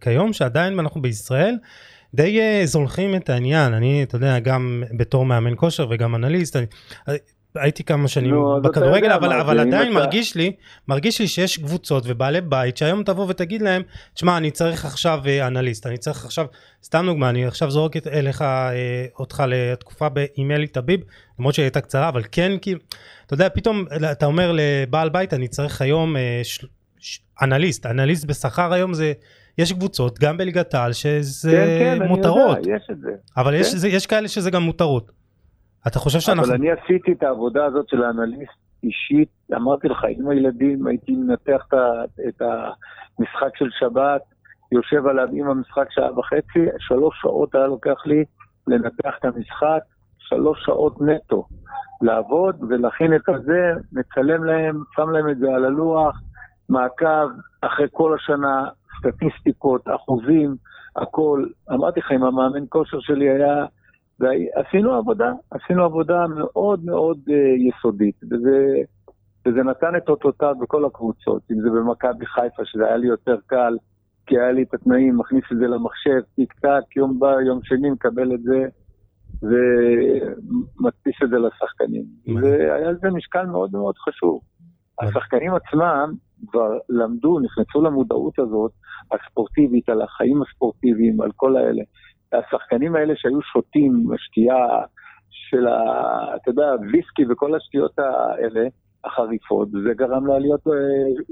כיום 0.00 0.32
שעדיין 0.32 0.78
אנחנו 0.78 1.02
בישראל, 1.02 1.56
די 2.14 2.40
uh, 2.40 2.66
זונחים 2.66 3.14
את 3.14 3.30
העניין, 3.30 3.74
אני, 3.74 4.02
אתה 4.02 4.16
יודע, 4.16 4.38
גם 4.38 4.82
בתור 4.96 5.26
מאמן 5.26 5.52
כושר 5.56 5.86
וגם 5.90 6.14
אנליסט, 6.14 6.56
אני, 6.56 6.66
הייתי 7.60 7.84
כמה 7.84 8.08
שנים 8.08 8.34
no, 8.34 8.60
בכדורגל, 8.62 9.12
אבל, 9.12 9.32
אבל 9.32 9.60
עדיין 9.60 9.92
אתה... 9.92 10.00
מרגיש 10.00 10.34
לי, 10.34 10.52
מרגיש 10.88 11.20
לי 11.20 11.28
שיש 11.28 11.58
קבוצות 11.58 12.04
ובעלי 12.06 12.40
בית 12.40 12.76
שהיום 12.76 13.02
תבוא 13.02 13.26
ותגיד 13.28 13.62
להם, 13.62 13.82
תשמע, 14.14 14.36
אני 14.36 14.50
צריך 14.50 14.84
עכשיו 14.84 15.20
אה, 15.26 15.46
אנליסט, 15.46 15.86
אני 15.86 15.98
צריך 15.98 16.24
עכשיו, 16.24 16.46
סתם 16.84 17.04
דוגמה, 17.06 17.30
אני 17.30 17.46
עכשיו 17.46 17.70
זורק 17.70 17.96
אליך, 18.06 18.42
אה, 18.42 19.06
אותך 19.18 19.44
לתקופה 19.48 20.06
עם 20.36 20.50
אלי 20.50 20.66
טביב, 20.66 21.00
למרות 21.38 21.54
שהיא 21.54 21.64
הייתה 21.64 21.80
קצרה, 21.80 22.08
אבל 22.08 22.22
כן, 22.32 22.58
כי, 22.58 22.74
אתה 23.26 23.34
יודע, 23.34 23.48
פתאום 23.48 23.84
אתה 24.12 24.26
אומר 24.26 24.52
לבעל 24.54 25.08
בית, 25.08 25.34
אני 25.34 25.48
צריך 25.48 25.82
היום 25.82 26.16
אה, 26.16 26.42
אנליסט, 27.42 27.86
אנליסט 27.86 28.24
בשכר 28.24 28.72
היום 28.72 28.94
זה, 28.94 29.12
יש 29.58 29.72
קבוצות, 29.72 30.18
גם 30.18 30.36
בליגת 30.36 30.74
העל, 30.74 30.92
שזה 30.92 31.50
כן, 31.50 31.98
כן, 31.98 32.08
מותרות. 32.08 32.56
כן, 32.56 32.62
כן, 32.64 32.70
אני 32.70 32.72
יודע, 32.72 32.84
יש 32.84 32.90
את 32.90 33.00
זה. 33.00 33.10
אבל 33.36 33.52
כן? 33.52 33.60
יש, 33.60 33.74
זה, 33.74 33.88
יש 33.88 34.06
כאלה 34.06 34.28
שזה 34.28 34.50
גם 34.50 34.62
מותרות. 34.62 35.12
אתה 35.86 35.98
חושב 35.98 36.20
שאנחנו... 36.20 36.44
אבל 36.44 36.54
אני 36.54 36.70
עשיתי 36.70 37.12
את 37.12 37.22
העבודה 37.22 37.64
הזאת 37.64 37.88
של 37.88 38.02
האנליסט 38.02 38.58
אישית, 38.82 39.28
אמרתי 39.54 39.88
לך, 39.88 40.04
עם 40.08 40.28
הילדים 40.28 40.86
הייתי 40.86 41.12
מנתח 41.12 41.66
את 42.28 42.42
המשחק 42.42 43.56
של 43.56 43.68
שבת, 43.78 44.22
יושב 44.72 45.06
עליו 45.06 45.28
עם 45.32 45.48
המשחק 45.48 45.86
שעה 45.90 46.18
וחצי, 46.18 46.66
שלוש 46.78 47.20
שעות 47.22 47.54
היה 47.54 47.66
לוקח 47.66 48.06
לי 48.06 48.24
לנתח 48.66 49.14
את 49.20 49.24
המשחק, 49.24 49.80
שלוש 50.18 50.64
שעות 50.64 51.00
נטו. 51.00 51.46
לעבוד 52.02 52.56
ולהכין 52.68 53.14
את 53.14 53.28
הזה, 53.28 53.72
מצלם 53.92 54.44
להם, 54.44 54.82
שם 54.96 55.10
להם 55.10 55.30
את 55.30 55.38
זה 55.38 55.46
על 55.54 55.64
הלוח, 55.64 56.20
מעקב 56.68 57.28
אחרי 57.60 57.86
כל 57.92 58.14
השנה, 58.14 58.68
סטטיסטיקות, 58.98 59.82
אחוזים, 59.94 60.56
הכל. 60.96 61.46
אמרתי 61.72 62.00
לך, 62.00 62.12
אם 62.12 62.24
המאמן 62.24 62.64
כושר 62.68 63.00
שלי 63.00 63.30
היה... 63.30 63.66
ועשינו 64.20 64.94
עבודה, 64.94 65.32
עשינו 65.50 65.84
עבודה 65.84 66.26
מאוד 66.26 66.84
מאוד 66.84 67.18
uh, 67.28 67.32
יסודית, 67.68 68.14
וזה, 68.30 68.82
וזה 69.46 69.62
נתן 69.62 69.96
את 69.96 70.08
אותותיו 70.08 70.54
בכל 70.60 70.84
הקבוצות, 70.84 71.42
אם 71.52 71.60
זה 71.60 71.70
במכבי 71.70 72.26
חיפה, 72.26 72.62
שזה 72.64 72.86
היה 72.86 72.96
לי 72.96 73.06
יותר 73.06 73.36
קל, 73.46 73.76
כי 74.26 74.38
היה 74.38 74.52
לי 74.52 74.62
את 74.62 74.74
התנאים, 74.74 75.18
מכניס 75.18 75.44
את 75.52 75.58
זה 75.58 75.66
למחשב, 75.66 76.20
טיק 76.34 76.52
טק, 76.52 76.96
יום 76.96 77.18
בא, 77.18 77.40
יום 77.46 77.60
שני, 77.62 77.90
מקבל 77.90 78.34
את 78.34 78.42
זה, 78.42 78.66
ומדפיס 79.42 81.14
את 81.24 81.30
זה 81.30 81.36
לשחקנים. 81.38 82.04
והיה 82.42 82.90
לזה 82.90 83.10
משקל 83.10 83.46
מאוד 83.46 83.70
מאוד 83.72 83.94
חשוב. 83.98 84.40
השחקנים 85.00 85.54
עצמם 85.54 86.12
כבר 86.50 86.78
למדו, 86.88 87.40
נכנסו 87.40 87.82
למודעות 87.82 88.38
הזאת, 88.38 88.72
הספורטיבית, 89.12 89.88
על 89.88 90.02
החיים 90.02 90.42
הספורטיביים, 90.42 91.20
על 91.20 91.30
כל 91.36 91.56
האלה. 91.56 91.82
השחקנים 92.32 92.96
האלה 92.96 93.14
שהיו 93.16 93.42
שותים 93.42 94.04
שתייה 94.16 94.66
של 95.30 95.66
ה... 95.66 95.76
אתה 96.36 96.50
יודע, 96.50 96.66
ויסקי 96.92 97.22
וכל 97.30 97.54
השתיות 97.54 97.98
האלה, 97.98 98.68
החריפות, 99.04 99.68
זה 99.70 99.94
גרם 99.96 100.26
לעליות 100.26 100.66
אה, 100.66 100.72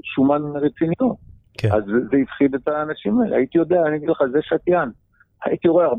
שומן 0.03 0.41
רציניות. 0.55 1.17
כן. 1.57 1.71
אז 1.71 1.83
זה 1.85 2.17
הפחיד 2.23 2.55
את 2.55 2.67
האנשים 2.67 3.21
האלה. 3.21 3.35
הייתי 3.35 3.57
יודע, 3.57 3.81
אני 3.87 3.97
אגיד 3.97 4.09
לך, 4.09 4.17
זה 4.31 4.39
שתיין. 4.41 4.89
הייתי 5.45 5.67
רואה 5.67 5.85
14% 5.87 5.91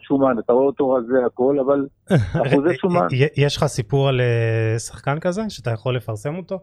שומן, 0.00 0.38
אתה 0.38 0.52
רואה 0.52 0.66
אותו 0.66 0.90
רזה 0.90 1.26
הכל, 1.26 1.58
אבל 1.66 1.86
אחוזי 2.46 2.76
שומן. 2.76 3.06
יש 3.36 3.56
לך 3.56 3.64
סיפור 3.64 4.08
על 4.08 4.20
אה, 4.20 4.78
שחקן 4.78 5.20
כזה, 5.20 5.42
שאתה 5.48 5.70
יכול 5.70 5.96
לפרסם 5.96 6.36
אותו? 6.36 6.58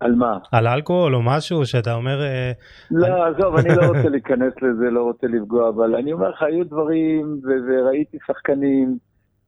על 0.00 0.14
מה? 0.14 0.38
על 0.52 0.66
אלכוהול 0.66 1.14
או 1.14 1.22
משהו 1.22 1.66
שאתה 1.66 1.94
אומר... 1.94 2.22
אה, 2.22 2.52
לא, 2.90 3.06
אני... 3.06 3.34
עזוב, 3.34 3.56
אני 3.56 3.68
לא 3.76 3.86
רוצה 3.86 4.08
להיכנס 4.14 4.52
לזה, 4.62 4.90
לא 4.90 5.02
רוצה 5.02 5.26
לפגוע, 5.26 5.68
אבל 5.68 5.94
אני 5.94 6.12
אומר 6.12 6.30
לך, 6.30 6.42
היו 6.42 6.64
דברים, 6.64 7.40
וראיתי 7.68 8.18
שחקנים, 8.26 8.98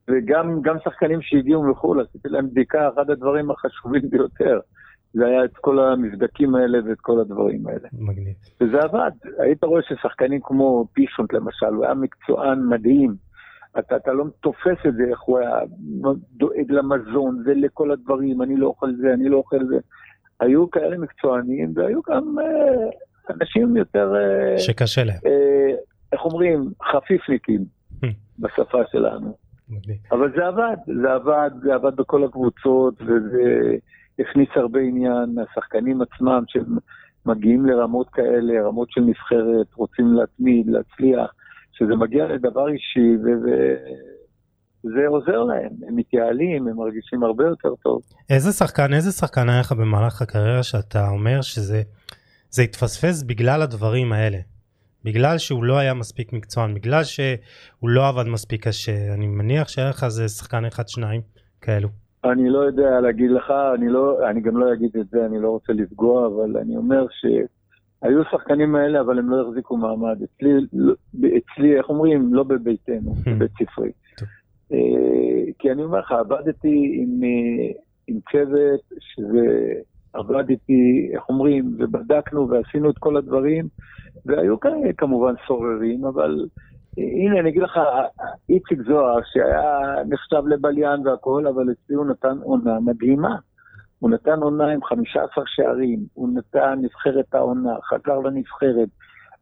וגם 0.09 0.79
שחקנים 0.85 1.23
שהגיעו 1.23 1.71
מחו"ל, 1.71 2.01
עשיתי 2.01 2.29
להם 2.29 2.51
בדיקה, 2.51 2.89
אחד 2.95 3.11
הדברים 3.11 3.51
החשובים 3.51 4.03
ביותר. 4.11 4.61
זה 5.13 5.27
היה 5.27 5.45
את 5.45 5.57
כל 5.57 5.79
המבדקים 5.79 6.55
האלה 6.55 6.79
ואת 6.85 7.01
כל 7.01 7.21
הדברים 7.21 7.67
האלה. 7.67 7.89
מגניב. 7.93 8.35
וזה 8.61 8.79
עבד. 8.79 9.11
היית 9.39 9.65
רואה 9.65 9.83
ששחקנים 9.83 10.41
כמו 10.43 10.87
פישונט 10.93 11.33
למשל, 11.33 11.67
הוא 11.67 11.85
היה 11.85 11.95
מקצוען 11.95 12.69
מדהים. 12.69 13.15
אתה, 13.79 13.97
אתה 13.97 14.13
לא 14.13 14.25
תופס 14.41 14.87
את 14.89 14.95
זה, 14.95 15.05
איך 15.11 15.21
הוא 15.21 15.39
היה 15.39 15.57
דואג 16.37 16.71
למזון 16.73 17.43
ולכל 17.45 17.91
הדברים, 17.91 18.43
אני 18.43 18.57
לא 18.57 18.67
אוכל 18.67 18.93
זה, 19.01 19.15
אני 19.15 19.29
לא 19.29 19.37
אוכל 19.37 19.65
זה. 19.65 19.79
היו 20.41 20.71
כאלה 20.71 20.99
מקצוענים, 20.99 21.73
והיו 21.75 22.01
גם 22.11 22.37
אה, 22.39 23.35
אנשים 23.35 23.77
יותר... 23.77 24.15
אה, 24.17 24.59
שקשה 24.59 25.05
להם. 25.05 25.19
אה, 25.27 25.75
איך 26.13 26.21
אומרים? 26.25 26.71
חפיפניקים 26.93 27.65
בשפה 28.39 28.79
שלנו. 28.93 29.37
אבל 30.13 30.33
זה 30.37 30.47
עבד, 30.47 30.77
זה 31.03 31.13
עבד, 31.13 31.51
זה 31.63 31.75
עבד 31.75 31.97
בכל 31.97 32.25
הקבוצות, 32.25 32.95
וזה... 33.03 33.77
הכניס 34.19 34.49
הרבה 34.57 34.81
עניין, 34.81 35.37
השחקנים 35.39 36.03
עצמם 36.03 36.43
שמגיעים 36.49 37.67
לרמות 37.67 38.09
כאלה, 38.09 38.67
רמות 38.67 38.91
של 38.91 39.01
נבחרת, 39.01 39.67
רוצים 39.75 40.13
להתמיד, 40.13 40.67
להצליח, 40.67 41.35
שזה 41.73 41.97
מגיע 41.97 42.27
לדבר 42.27 42.69
אישי 42.69 43.17
וזה 43.17 43.77
עוזר 45.07 45.43
להם, 45.45 45.71
הם 45.89 45.97
מתייעלים, 45.97 46.69
הם 46.69 46.77
מרגישים 46.77 47.23
הרבה 47.23 47.45
יותר 47.45 47.75
טוב. 47.83 48.03
איזה 48.31 48.53
שחקן, 48.53 48.95
איזה 48.95 49.13
שחקן 49.13 49.49
היה 49.49 49.61
לך 49.61 49.73
במהלך 49.73 50.23
הקריירה 50.23 50.63
שאתה 50.63 51.09
אומר 51.09 51.41
שזה 51.43 51.83
זה 52.51 52.63
התפספס 52.63 53.23
בגלל 53.23 53.63
הדברים 53.63 54.13
האלה? 54.13 54.39
בגלל 55.05 55.39
שהוא 55.39 55.65
לא 55.65 55.79
היה 55.79 55.95
מספיק 55.95 56.33
מקצוען, 56.33 56.75
בגלל 56.75 57.05
שהוא 57.05 57.89
לא 57.89 58.09
עבד 58.09 58.29
מספיק 58.29 58.69
קשה, 58.69 59.15
אני 59.15 59.27
מניח 59.27 59.69
שהיה 59.69 59.91
לך 59.91 60.05
איזה 60.05 60.29
שחקן 60.29 60.65
אחד 60.65 60.89
שניים 60.89 61.21
כאלו. 61.61 61.89
אני 62.25 62.51
לא 62.51 62.59
יודע 62.59 63.01
להגיד 63.01 63.31
לך, 63.31 63.53
אני, 63.75 63.89
לא, 63.89 64.29
אני 64.31 64.41
גם 64.41 64.57
לא 64.57 64.73
אגיד 64.73 64.97
את 65.01 65.09
זה, 65.09 65.27
אני 65.27 65.41
לא 65.41 65.49
רוצה 65.49 65.73
לפגוע, 65.73 66.27
אבל 66.27 66.57
אני 66.57 66.77
אומר 66.77 67.07
שהיו 67.11 68.23
שחקנים 68.31 68.75
האלה, 68.75 69.01
אבל 69.01 69.19
הם 69.19 69.31
לא 69.31 69.49
החזיקו 69.49 69.77
מעמד. 69.77 70.17
אצלי, 70.23 70.51
לא, 70.73 70.95
אצלי 71.15 71.77
איך 71.79 71.89
אומרים? 71.89 72.35
לא 72.35 72.43
בביתנו, 72.43 73.13
hmm. 73.13 73.31
בבית 73.31 73.51
ספרי. 73.63 73.91
אה, 74.73 75.53
כי 75.59 75.73
אני 75.73 75.83
אומר 75.83 75.99
לך, 75.99 76.13
עבדתי 76.13 77.03
עם, 77.03 77.25
אה, 77.25 77.73
עם 78.07 78.19
צוות 78.33 78.81
שזה... 79.01 79.73
עבדתי, 80.13 81.11
איך 81.15 81.29
אומרים, 81.29 81.77
ובדקנו 81.79 82.49
ועשינו 82.49 82.91
את 82.91 82.99
כל 82.99 83.17
הדברים, 83.17 83.69
והיו 84.27 84.61
כאלה 84.61 84.93
כמובן 84.97 85.35
סוררים, 85.47 86.05
אבל 86.05 86.47
הנה, 86.97 87.41
אני 87.41 87.49
אגיד 87.49 87.63
לך, 87.63 87.81
איציק 88.49 88.83
זוהר, 88.87 89.19
שהיה 89.33 90.05
נחשב 90.09 90.47
לבליין 90.47 91.07
והכול, 91.07 91.49
אבל 91.49 91.73
אצלי 91.73 91.97
הוא 91.97 92.07
נתן 92.07 92.39
עונה 92.43 92.81
מדהימה. 92.81 93.37
הוא 93.99 94.11
נתן 94.11 94.41
עונה 94.43 94.69
עם 94.69 94.85
15 94.85 95.45
שערים, 95.47 96.01
הוא 96.15 96.29
נתן 96.35 96.79
נבחרת 96.83 97.35
העונה, 97.35 97.75
חקר 97.91 98.19
לנבחרת, 98.19 98.89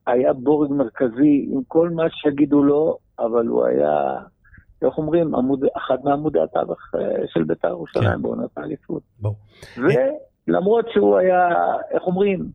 היה 0.06 0.32
בורג 0.32 0.72
מרכזי 0.72 1.48
עם 1.50 1.60
כל 1.68 1.90
מה 1.90 2.04
שיגידו 2.10 2.62
לו, 2.62 2.98
אבל 3.18 3.46
הוא 3.46 3.64
היה, 3.64 4.18
איך 4.82 4.98
אומרים, 4.98 5.34
עמוד, 5.34 5.64
אחד 5.76 5.96
מעמודי 6.04 6.38
התווך 6.40 6.78
אה, 6.94 7.00
של 7.26 7.44
בית"ר 7.44 7.68
ירושלים 7.68 8.10
כן. 8.10 8.22
בעונת 8.22 8.50
האליפות. 8.56 9.02
ולמרות 10.46 10.86
שהוא 10.92 11.16
היה, 11.16 11.48
איך 11.90 12.02
אומרים, 12.06 12.50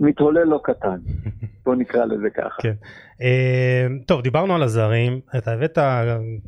מתהולל 0.00 0.44
לא 0.44 0.60
קטן, 0.64 0.96
בוא 1.64 1.74
נקרא 1.74 2.04
לזה 2.04 2.30
ככה. 2.30 2.62
כן. 2.62 2.72
אה, 3.18 4.04
טוב, 4.06 4.22
דיברנו 4.22 4.54
על 4.54 4.62
הזרים, 4.62 5.20
אתה 5.38 5.52
הבאת, 5.52 5.78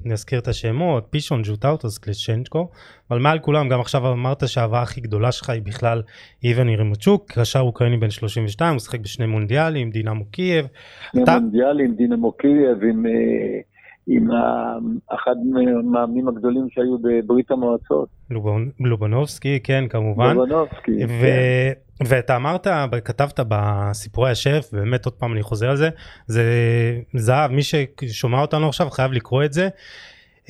נזכיר 0.05 0.39
את 0.39 0.49
השמות, 0.49 1.07
פישונט, 1.11 1.43
ג'וטאוטוס, 1.45 1.99
קלצ'נצ'קו, 1.99 2.71
אבל 3.11 3.19
מעל 3.19 3.39
כולם, 3.39 3.69
גם 3.69 3.81
עכשיו 3.81 4.13
אמרת 4.13 4.49
שההבאה 4.49 4.83
הכי 4.83 5.01
גדולה 5.01 5.33
שלך 5.33 5.51
היא 5.51 5.63
בכלל 5.63 6.03
איבן 6.45 6.69
ירימוצ'וק, 6.69 7.33
קשר 7.33 7.61
אוקראיני 7.61 7.97
בן 7.97 8.11
32, 8.11 8.73
הוא 8.73 8.81
שיחק 8.81 9.01
בשני 9.01 9.27
מונדיאלים, 9.27 9.91
דינמו 9.91 10.25
קייב. 10.25 10.67
שני 11.13 11.23
אתה... 11.23 11.39
מונדיאלים, 11.39 11.95
דינמו 11.95 12.33
קייב, 12.33 12.85
עם... 12.85 13.07
עם 14.07 14.29
אחד 15.09 15.37
מהמאמנים 15.53 16.29
הגדולים 16.29 16.67
שהיו 16.71 16.99
בברית 16.99 17.51
המועצות. 17.51 18.09
לובנובסקי, 18.81 19.61
כן, 19.65 19.85
כמובן. 19.91 20.37
לובנובסקי, 20.37 21.05
ו- 21.05 21.09
כן. 21.09 22.05
ואתה 22.07 22.37
אמרת, 22.37 22.67
כתבת 23.05 23.41
בסיפורי 23.49 24.31
השף, 24.31 24.69
באמת 24.73 25.05
עוד 25.05 25.15
פעם 25.15 25.33
אני 25.33 25.43
חוזר 25.43 25.71
על 25.71 25.77
זה, 25.77 25.91
זה 26.27 26.43
זהב, 27.15 27.51
מי 27.51 27.63
ששומע 27.63 28.41
אותנו 28.41 28.69
עכשיו 28.69 28.91
חייב 28.91 29.13
לקרוא 29.13 29.45
את 29.45 29.53
זה. 29.53 29.69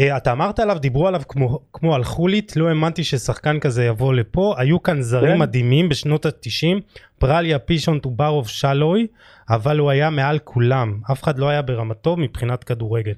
אה, 0.00 0.16
אתה 0.16 0.32
אמרת 0.32 0.60
עליו, 0.60 0.78
דיברו 0.78 1.08
עליו 1.08 1.22
כמו, 1.28 1.58
כמו 1.72 1.94
על 1.94 2.04
חולית, 2.04 2.56
לא 2.56 2.68
האמנתי 2.68 3.04
ששחקן 3.04 3.60
כזה 3.60 3.84
יבוא 3.84 4.14
לפה, 4.14 4.54
היו 4.58 4.82
כאן 4.82 5.02
זרים 5.02 5.32
כן. 5.32 5.38
מדהימים 5.38 5.88
בשנות 5.88 6.26
התשעים, 6.26 6.80
פרליה, 7.18 7.58
פישון, 7.58 7.98
טוברוב, 7.98 8.48
שלוי, 8.48 9.06
אבל 9.50 9.78
הוא 9.78 9.90
היה 9.90 10.10
מעל 10.10 10.38
כולם, 10.38 11.00
אף 11.12 11.22
אחד 11.22 11.38
לא 11.38 11.48
היה 11.48 11.62
ברמתו 11.62 12.16
מבחינת 12.16 12.64
כדורגל. 12.64 13.12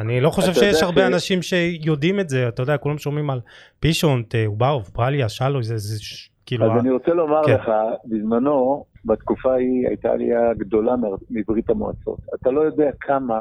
אני 0.00 0.20
לא 0.20 0.30
חושב 0.30 0.52
שיש 0.52 0.82
הרבה 0.82 1.00
ש... 1.00 1.12
אנשים 1.12 1.42
שיודעים 1.42 2.20
את 2.20 2.28
זה, 2.28 2.48
אתה 2.48 2.62
יודע, 2.62 2.76
כולם 2.76 2.98
שומעים 2.98 3.30
על 3.30 3.40
פישונט, 3.80 4.34
אוברוב, 4.46 4.90
פרליה, 4.92 5.28
שלו, 5.28 5.62
זה, 5.62 5.76
זה 5.76 5.96
כאילו... 6.46 6.64
אז 6.64 6.70
ה... 6.76 6.80
אני 6.80 6.90
רוצה 6.90 7.14
לומר 7.14 7.42
כן. 7.46 7.54
לך, 7.54 7.70
בזמנו, 8.04 8.84
בתקופה 9.04 9.52
ההיא 9.52 9.88
הייתה 9.88 10.10
עלייה 10.10 10.54
גדולה 10.54 10.94
מברית 11.30 11.70
המועצות. 11.70 12.18
אתה 12.34 12.50
לא 12.50 12.60
יודע 12.60 12.90
כמה 13.00 13.40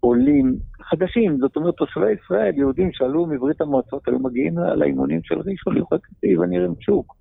עולים 0.00 0.56
חדשים, 0.82 1.38
זאת 1.38 1.56
אומרת 1.56 1.74
תושבי 1.74 2.12
ישראל, 2.12 2.52
יהודים 2.56 2.92
שעלו 2.92 3.26
מברית 3.26 3.60
המועצות, 3.60 4.08
היו 4.08 4.18
מגיעים 4.18 4.58
לאימונים 4.58 5.20
של 5.24 5.38
ראשון 5.38 5.74
ליחוד 5.74 6.00
קטיב 6.00 6.40
וניר 6.40 6.72
צ'וק. 6.86 7.16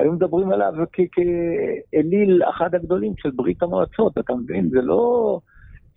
היו 0.00 0.12
מדברים 0.12 0.50
עליו 0.50 0.72
כאליל 0.92 2.42
אחד 2.50 2.74
הגדולים 2.74 3.12
של 3.16 3.30
ברית 3.30 3.62
המועצות, 3.62 4.18
אתה 4.18 4.34
מבין? 4.34 4.68
זה 4.68 4.80
לא... 4.80 5.40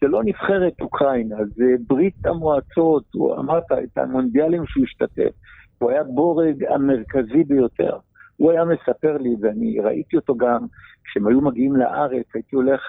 זה 0.02 0.08
לא 0.08 0.24
נבחרת 0.24 0.74
אוקראינה, 0.82 1.38
זה 1.56 1.66
ברית 1.88 2.26
המועצות, 2.26 3.04
הוא 3.14 3.36
אמרת 3.36 3.72
את 3.84 3.98
המונדיאלים 3.98 4.66
שהוא 4.66 4.84
השתתף, 4.84 5.32
הוא 5.78 5.92
היה 5.92 6.04
בורג 6.04 6.64
המרכזי 6.64 7.44
ביותר. 7.44 7.98
הוא 8.38 8.52
היה 8.52 8.66
מספר 8.66 9.18
לי, 9.18 9.36
ואני 9.42 9.80
ראיתי 9.80 10.16
אותו 10.16 10.36
גם, 10.36 10.66
כשהם 11.04 11.28
היו 11.28 11.42
מגיעים 11.42 11.76
לארץ, 11.76 12.26
הייתי 12.34 12.56
הולך, 12.56 12.82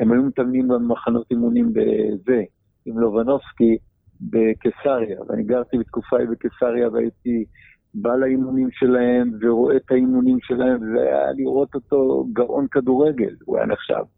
הם 0.00 0.12
היו 0.12 0.22
מתאמנים 0.22 0.68
במחנות 0.68 1.26
אימונים 1.30 1.72
בזה, 1.72 2.42
עם 2.86 2.98
לובנובסקי 2.98 3.76
בקיסריה, 4.20 5.20
ואני 5.28 5.42
גרתי 5.42 5.78
בתקופה 5.78 6.16
בקיסריה 6.30 6.88
והייתי 6.88 7.44
בא 7.94 8.16
לאימונים 8.16 8.68
שלהם 8.70 9.30
ורואה 9.40 9.76
את 9.76 9.90
האימונים 9.90 10.38
שלהם, 10.40 10.80
והיה 10.94 11.32
לראות 11.32 11.74
אותו 11.74 12.26
גאון 12.32 12.66
כדורגל, 12.70 13.34
הוא 13.44 13.56
היה 13.56 13.66
נחשב. 13.66 14.15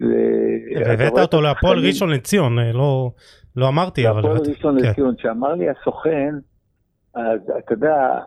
והבאת 0.00 1.18
אותו 1.18 1.40
להפועל 1.40 1.78
ראשון 1.78 2.10
לציון, 2.10 2.58
אה, 2.58 2.72
לא, 2.72 3.10
לא 3.56 3.68
אמרתי, 3.68 4.08
אבל... 4.08 4.16
להפועל 4.16 4.50
ראשון 4.50 4.80
כן. 4.80 4.88
לציון, 4.90 5.14
שאמר 5.18 5.54
לי 5.54 5.66
הסוכן, 5.70 6.34
אז 7.14 7.40
אתה 7.58 7.74
יודע, 7.74 8.18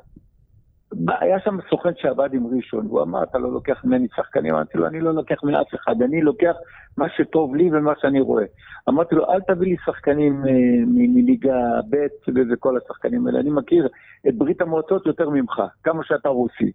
היה 1.07 1.39
שם 1.39 1.57
סוכן 1.69 1.89
שעבד 1.97 2.33
עם 2.33 2.47
ראשון, 2.55 2.87
והוא 2.87 3.01
אמר, 3.01 3.23
אתה 3.23 3.37
לא 3.37 3.51
לוקח 3.51 3.85
ממני 3.85 4.07
שחקנים? 4.15 4.55
אמרתי 4.55 4.77
לו, 4.77 4.87
אני 4.87 4.99
לא 4.99 5.13
לוקח 5.13 5.43
מאף 5.43 5.75
אחד, 5.75 6.01
אני 6.01 6.21
לוקח 6.21 6.53
מה 6.97 7.05
שטוב 7.17 7.55
לי 7.55 7.69
ומה 7.73 7.93
שאני 8.01 8.21
רואה. 8.21 8.43
אמרתי 8.89 9.15
לו, 9.15 9.31
אל 9.31 9.39
תביא 9.47 9.67
לי 9.67 9.75
שחקנים 9.85 10.43
אה, 10.47 10.51
מליגה 10.87 11.57
ב' 11.89 12.07
וכל 12.53 12.77
השחקנים 12.77 13.27
האלה, 13.27 13.39
אני 13.39 13.49
מכיר 13.49 13.87
את 14.27 14.35
ברית 14.35 14.61
המועצות 14.61 15.05
יותר 15.05 15.29
ממך, 15.29 15.61
כמה 15.83 16.03
שאתה 16.03 16.29
רוסי. 16.29 16.71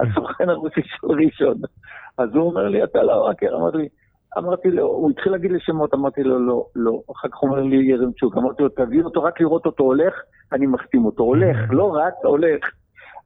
הסוכן 0.00 0.48
הרוסי 0.48 0.80
של 0.84 1.06
ראשון. 1.06 1.56
אז 2.18 2.28
הוא 2.34 2.42
אומר 2.42 2.68
לי, 2.68 2.84
אתה 2.84 3.02
לא 3.02 3.30
מכיר, 3.30 3.56
אמרתי 3.56 3.76
לי, 3.76 3.88
אמרתי 4.38 4.70
לו, 4.70 4.86
הוא 4.86 5.10
התחיל 5.10 5.32
להגיד 5.32 5.50
לי 5.50 5.60
שמות, 5.60 5.94
אמרתי 5.94 6.22
לו, 6.22 6.38
לא, 6.38 6.66
לא. 6.76 7.00
אחר 7.12 7.28
כך 7.28 7.38
הוא 7.38 7.50
אומר 7.50 7.62
לי 7.62 7.76
ירמצ'וק, 7.76 8.36
אמרתי 8.36 8.62
לו, 8.62 8.68
תביא 8.68 9.02
אותו, 9.02 9.22
רק 9.22 9.40
לראות 9.40 9.66
אותו 9.66 9.84
הולך, 9.84 10.14
אני 10.52 10.66
מחתים 10.66 11.04
אותו. 11.04 11.22
הולך, 11.22 11.56
לא 11.70 11.90
רק, 11.94 12.14
הולך. 12.22 12.64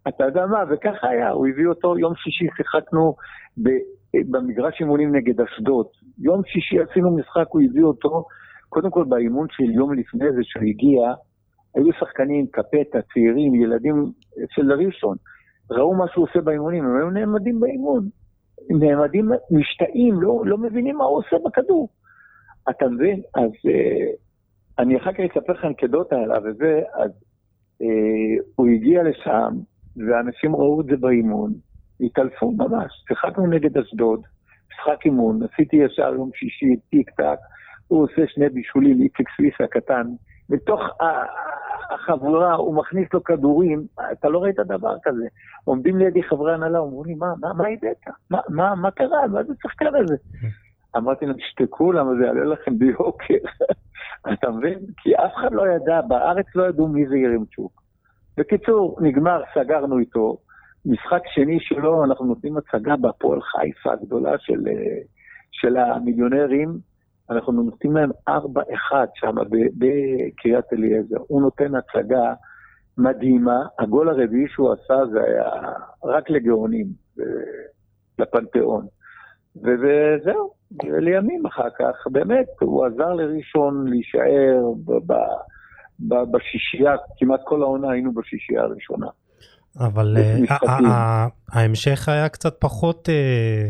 אתה 0.09 0.24
יודע 0.24 0.46
מה, 0.46 0.64
וככה 0.70 1.09
היה, 1.09 1.30
הוא 1.30 1.46
הביא 1.46 1.66
אותו, 1.66 1.98
יום 1.98 2.14
שישי 2.14 2.46
שיחקנו 2.57 3.14
במגרש 4.30 4.80
אימונים 4.80 5.16
נגד 5.16 5.40
אשדוד. 5.40 5.86
יום 6.18 6.42
שישי 6.44 6.76
עשינו 6.80 7.16
משחק, 7.16 7.46
הוא 7.48 7.62
הביא 7.70 7.82
אותו, 7.82 8.24
קודם 8.68 8.90
כל 8.90 9.04
באימון 9.09 9.46
של 9.50 9.70
יום 9.70 9.94
לפני 9.94 10.32
זה 10.32 10.40
שהוא 10.42 10.62
הגיע, 10.62 11.12
היו 11.74 11.92
שחקנים, 12.00 12.46
קפטה, 12.46 12.98
צעירים, 13.12 13.54
ילדים 13.54 13.94
של 14.50 14.72
ראשון. 14.72 15.16
ראו 15.70 15.94
מה 15.94 16.04
שהוא 16.12 16.24
עושה 16.24 16.40
באימונים, 16.40 16.84
הם 16.84 16.96
היו 16.96 17.11
נעמדים 17.11 17.61
באימון. 17.61 18.09
נעמדים, 18.70 19.30
משתאים, 19.50 20.22
לא, 20.22 20.42
לא 20.46 20.59
מבינים 20.59 20.96
מה 20.96 21.04
הוא 21.04 21.18
עושה 21.18 21.36
בכדור. 21.44 21.88
אתה 22.70 22.88
מבין? 22.88 23.22
אז 23.34 23.50
אה, 23.68 24.11
אני 24.78 24.96
אחר 24.96 25.12
כך 25.12 25.20
אספר 25.20 25.52
לך 25.52 25.64
אנקדוטה 25.64 26.16
עליו 26.16 26.42
וזה, 26.44 26.82
אז 26.94 27.11
אה, 27.82 28.44
הוא 28.57 28.66
הגיע 28.68 29.02
לשם, 29.02 29.54
ואנשים 29.96 30.57
ראו 30.57 30.80
את 30.80 30.86
זה 30.86 30.96
באימון, 30.96 31.52
התעלפו 32.00 32.52
ממש. 32.52 32.92
שיחקנו 33.09 33.46
נגד 33.46 33.78
אשדוד, 33.78 34.20
משחק 34.72 35.04
אימון, 35.04 35.40
עשיתי 35.42 35.76
ישר 35.76 36.14
יום 36.14 36.30
שישי, 36.34 36.76
טיק 36.90 37.11
טק, 37.11 37.38
הוא 37.88 38.02
עושה 38.02 38.22
שני 38.26 38.48
בישולים, 38.48 39.00
איציק 39.02 39.28
סוויס 39.36 39.54
הקטן, 39.61 40.07
בתוך 40.48 40.80
החבורה, 41.91 42.55
הוא 42.55 42.76
מכניס 42.76 43.09
לו 43.14 43.24
כדורים, 43.24 43.87
אתה 44.12 44.28
לא 44.28 44.39
ראית 44.39 44.57
דבר 44.57 44.95
כזה. 45.03 45.26
עומדים 45.64 45.99
לידי 45.99 46.22
חברי 46.22 46.55
הנהלה, 46.55 46.78
אומרים 46.78 47.05
לי, 47.05 47.14
מה, 47.14 47.26
מה, 47.41 47.53
מה 47.53 47.64
הבאת? 47.68 48.14
מה, 48.30 48.41
מה, 48.49 48.74
מה 48.74 48.91
קרה? 48.91 49.26
מה 49.26 49.43
זה 49.43 49.53
שחקן 49.62 49.95
הזה? 49.95 50.16
אמרתי 50.97 51.26
להם, 51.26 51.37
תשתקו, 51.37 51.93
למה 51.93 52.11
זה 52.18 52.26
יעלה 52.26 52.45
לכם 52.45 52.78
ביוקר. 52.78 53.34
אתה 54.32 54.51
מבין? 54.51 54.78
כי 54.97 55.14
אף 55.16 55.32
אחד 55.34 55.53
לא 55.53 55.68
ידע, 55.68 56.01
בארץ 56.01 56.47
לא 56.55 56.68
ידעו 56.68 56.89
מי 56.89 57.09
זה 57.09 57.16
ירמצ'וק. 57.16 57.82
בקיצור, 58.37 58.99
נגמר, 59.01 59.43
סגרנו 59.55 59.99
איתו. 59.99 60.37
משחק 60.87 61.22
שני 61.34 61.61
שלו, 61.61 62.05
אנחנו 62.05 62.24
נותנים 62.24 62.57
הצגה 62.57 62.97
בהפועל 62.97 63.41
חיפה 63.43 63.93
הגדולה 63.93 64.39
של, 64.39 64.68
אה, 64.68 64.99
של 65.53 65.76
המיליונרים. 65.76 66.78
אנחנו 67.30 67.52
נותנים 67.52 67.96
להם 67.96 68.10
4-1 68.28 68.32
שם 69.14 69.34
בקריית 69.78 70.64
אליעזר. 70.72 71.16
הוא 71.26 71.42
נותן 71.42 71.72
הצגה 71.74 72.32
מדהימה. 72.98 73.66
הגול 73.78 74.08
הרביעי 74.08 74.48
שהוא 74.48 74.72
עשה 74.72 74.94
זה 75.12 75.20
היה 75.22 75.50
רק 76.04 76.30
לגאונים, 76.30 76.86
לפנתיאון. 78.18 78.86
וזהו, 79.56 80.52
לימים 80.82 81.46
אחר 81.46 81.70
כך, 81.78 82.06
באמת, 82.12 82.46
הוא 82.60 82.86
עזר 82.86 83.12
לראשון 83.12 83.88
להישאר 83.88 84.62
בשישייה, 86.30 86.94
כמעט 87.18 87.40
כל 87.44 87.62
העונה 87.62 87.90
היינו 87.90 88.12
בשישייה 88.14 88.62
הראשונה. 88.62 89.06
אבל 89.80 90.16
אה, 90.16 91.26
ההמשך 91.52 92.08
היה 92.08 92.28
קצת 92.28 92.56
פחות... 92.60 93.08
אה, 93.08 93.68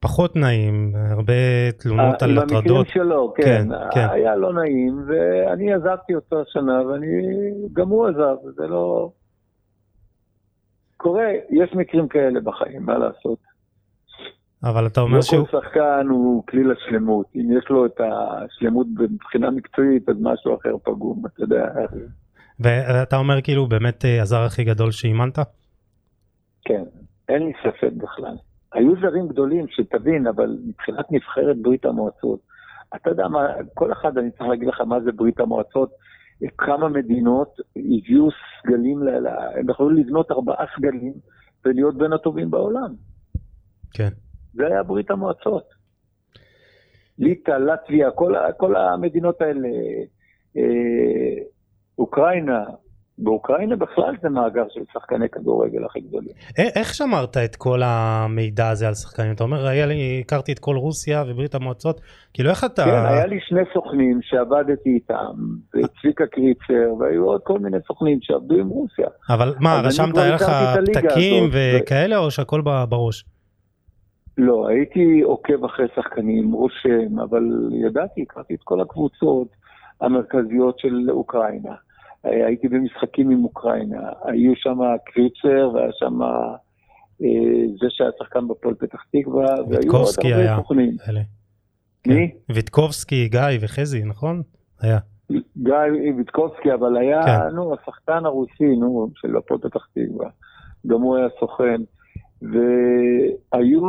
פחות 0.00 0.36
נעים, 0.36 0.92
הרבה 1.10 1.72
תלונות 1.78 2.22
על 2.22 2.38
הטרדות. 2.38 2.64
במקרים 2.64 2.84
שלו, 2.84 3.34
כן, 3.36 3.44
כן, 3.44 3.68
כן. 3.90 4.06
היה 4.10 4.36
לא 4.36 4.52
נעים, 4.52 5.02
ואני 5.06 5.72
עזבתי 5.72 6.14
אותו 6.14 6.40
השנה, 6.40 6.86
ואני, 6.86 7.06
גם 7.72 7.88
הוא 7.88 8.06
עזב, 8.06 8.36
זה 8.56 8.66
לא... 8.66 9.10
קורה, 10.96 11.26
יש 11.50 11.74
מקרים 11.74 12.08
כאלה 12.08 12.40
בחיים, 12.40 12.82
מה 12.82 12.98
לעשות. 12.98 13.38
אבל 14.64 14.86
אתה 14.86 15.00
אומר 15.00 15.20
שהוא... 15.20 15.40
לא 15.40 15.44
כל 15.44 15.60
שחקן 15.60 16.06
הוא 16.10 16.46
כלי 16.46 16.64
לשלמות. 16.64 17.26
אם 17.36 17.58
יש 17.58 17.64
לו 17.70 17.86
את 17.86 18.00
השלמות 18.00 18.86
מבחינה 18.98 19.50
מקצועית, 19.50 20.08
אז 20.08 20.16
משהו 20.20 20.56
אחר 20.56 20.74
פגום, 20.84 21.22
אתה 21.26 21.42
יודע. 21.42 21.64
ואתה 22.60 23.16
אומר 23.16 23.40
כאילו 23.42 23.66
באמת 23.66 24.04
אה, 24.04 24.22
הזר 24.22 24.40
הכי 24.40 24.64
גדול 24.64 24.90
שאימנת? 24.90 25.38
כן, 26.64 26.82
אין 27.28 27.42
לי 27.42 27.52
ספק 27.62 27.92
בכלל. 27.96 28.36
היו 28.72 28.92
זרים 29.00 29.28
גדולים, 29.28 29.66
שתבין, 29.68 30.26
אבל 30.26 30.58
מבחינת 30.66 31.12
נבחרת 31.12 31.56
ברית 31.62 31.84
המועצות, 31.84 32.40
אתה 32.96 33.10
יודע 33.10 33.28
מה, 33.28 33.46
כל 33.74 33.92
אחד, 33.92 34.18
אני 34.18 34.30
צריך 34.30 34.48
להגיד 34.48 34.68
לך 34.68 34.80
מה 34.80 35.00
זה 35.00 35.12
ברית 35.12 35.40
המועצות, 35.40 35.90
כמה 36.58 36.88
מדינות 36.88 37.56
הביאו 37.76 38.28
סגלים, 38.62 39.02
הם 39.54 39.70
יכולו 39.70 39.90
לבנות 39.90 40.30
ארבעה 40.30 40.64
סגלים 40.76 41.12
ולהיות 41.64 41.98
בין 41.98 42.12
הטובים 42.12 42.50
בעולם. 42.50 42.94
כן. 43.94 44.08
זה 44.52 44.66
היה 44.66 44.82
ברית 44.82 45.10
המועצות. 45.10 45.64
ליטא, 47.18 47.50
לטביה, 47.50 48.10
כל, 48.10 48.34
כל 48.56 48.76
המדינות 48.76 49.40
האלה, 49.40 49.68
אה, 50.56 51.44
אוקראינה, 51.98 52.64
באוקראינה 53.18 53.76
בכלל 53.76 54.14
זה 54.22 54.28
מאגר 54.28 54.64
של 54.68 54.80
שחקני 54.92 55.28
כדורגל 55.28 55.84
הכי 55.84 56.00
גדולים. 56.00 56.32
איך 56.76 56.94
שמרת 56.94 57.36
את 57.36 57.56
כל 57.56 57.80
המידע 57.84 58.68
הזה 58.68 58.88
על 58.88 58.94
שחקנים? 58.94 59.32
אתה 59.32 59.44
אומר, 59.44 59.66
היה 59.66 59.86
לי, 59.86 60.22
הכרתי 60.24 60.52
את 60.52 60.58
כל 60.58 60.76
רוסיה 60.76 61.24
וברית 61.26 61.54
המועצות, 61.54 62.00
כאילו 62.34 62.50
איך 62.50 62.64
אתה... 62.64 62.84
כן, 62.84 62.90
היה 62.90 63.26
לי 63.26 63.38
שני 63.40 63.60
סוכנים 63.74 64.20
שעבדתי 64.22 64.90
איתם, 64.90 65.34
וצביקה 65.74 66.26
קריצר, 66.26 66.94
והיו 66.98 67.24
עוד 67.24 67.40
כל 67.44 67.58
מיני 67.58 67.76
סוכנים 67.86 68.18
שעבדו 68.22 68.54
עם 68.54 68.68
רוסיה. 68.68 69.08
אבל 69.30 69.54
מה, 69.60 69.80
רשמת, 69.84 70.18
היה 70.18 70.34
לך 70.34 70.44
פתקים 70.86 71.50
וכאלה, 71.52 72.18
או 72.18 72.30
שהכל 72.30 72.60
בראש? 72.88 73.24
לא, 74.38 74.68
הייתי 74.68 75.20
עוקב 75.20 75.64
אחרי 75.64 75.86
שחקנים, 75.96 76.52
רושם, 76.52 77.18
אבל 77.22 77.42
ידעתי, 77.72 78.22
הכרתי 78.22 78.54
את 78.54 78.60
כל 78.64 78.80
הקבוצות 78.80 79.48
המרכזיות 80.00 80.78
של 80.78 81.10
אוקראינה. 81.10 81.74
הייתי 82.24 82.68
במשחקים 82.68 83.30
עם 83.30 83.44
אוקראינה, 83.44 84.10
היו 84.24 84.52
שם 84.56 84.78
קריצר 85.06 85.70
והיה 85.74 85.90
שם 85.92 86.22
אה, 87.22 87.66
זה 87.80 87.86
שהיה 87.90 88.10
שחקן 88.18 88.48
בפועל 88.48 88.74
פתח 88.74 88.98
תקווה, 89.12 89.54
והיו 89.68 89.92
עוד 89.92 90.14
הרבה 90.24 90.56
סוכנים. 90.56 90.96
מי? 92.06 92.30
כן. 92.30 92.54
ויטקובסקי, 92.54 93.28
גיא 93.28 93.40
וחזי, 93.60 94.04
נכון? 94.04 94.42
היה. 94.80 94.98
גיא 95.56 95.74
ויטקובסקי, 96.16 96.74
אבל 96.74 96.96
היה, 96.96 97.22
כן. 97.22 97.54
נו, 97.54 97.74
השחקן 97.74 98.26
הרוסי, 98.26 98.76
נו, 98.80 99.10
של 99.14 99.36
הפועל 99.36 99.60
פתח 99.60 99.86
תקווה. 99.94 100.28
גם 100.86 101.00
הוא 101.00 101.16
היה 101.16 101.26
סוכן. 101.40 101.80
והיו 102.42 103.80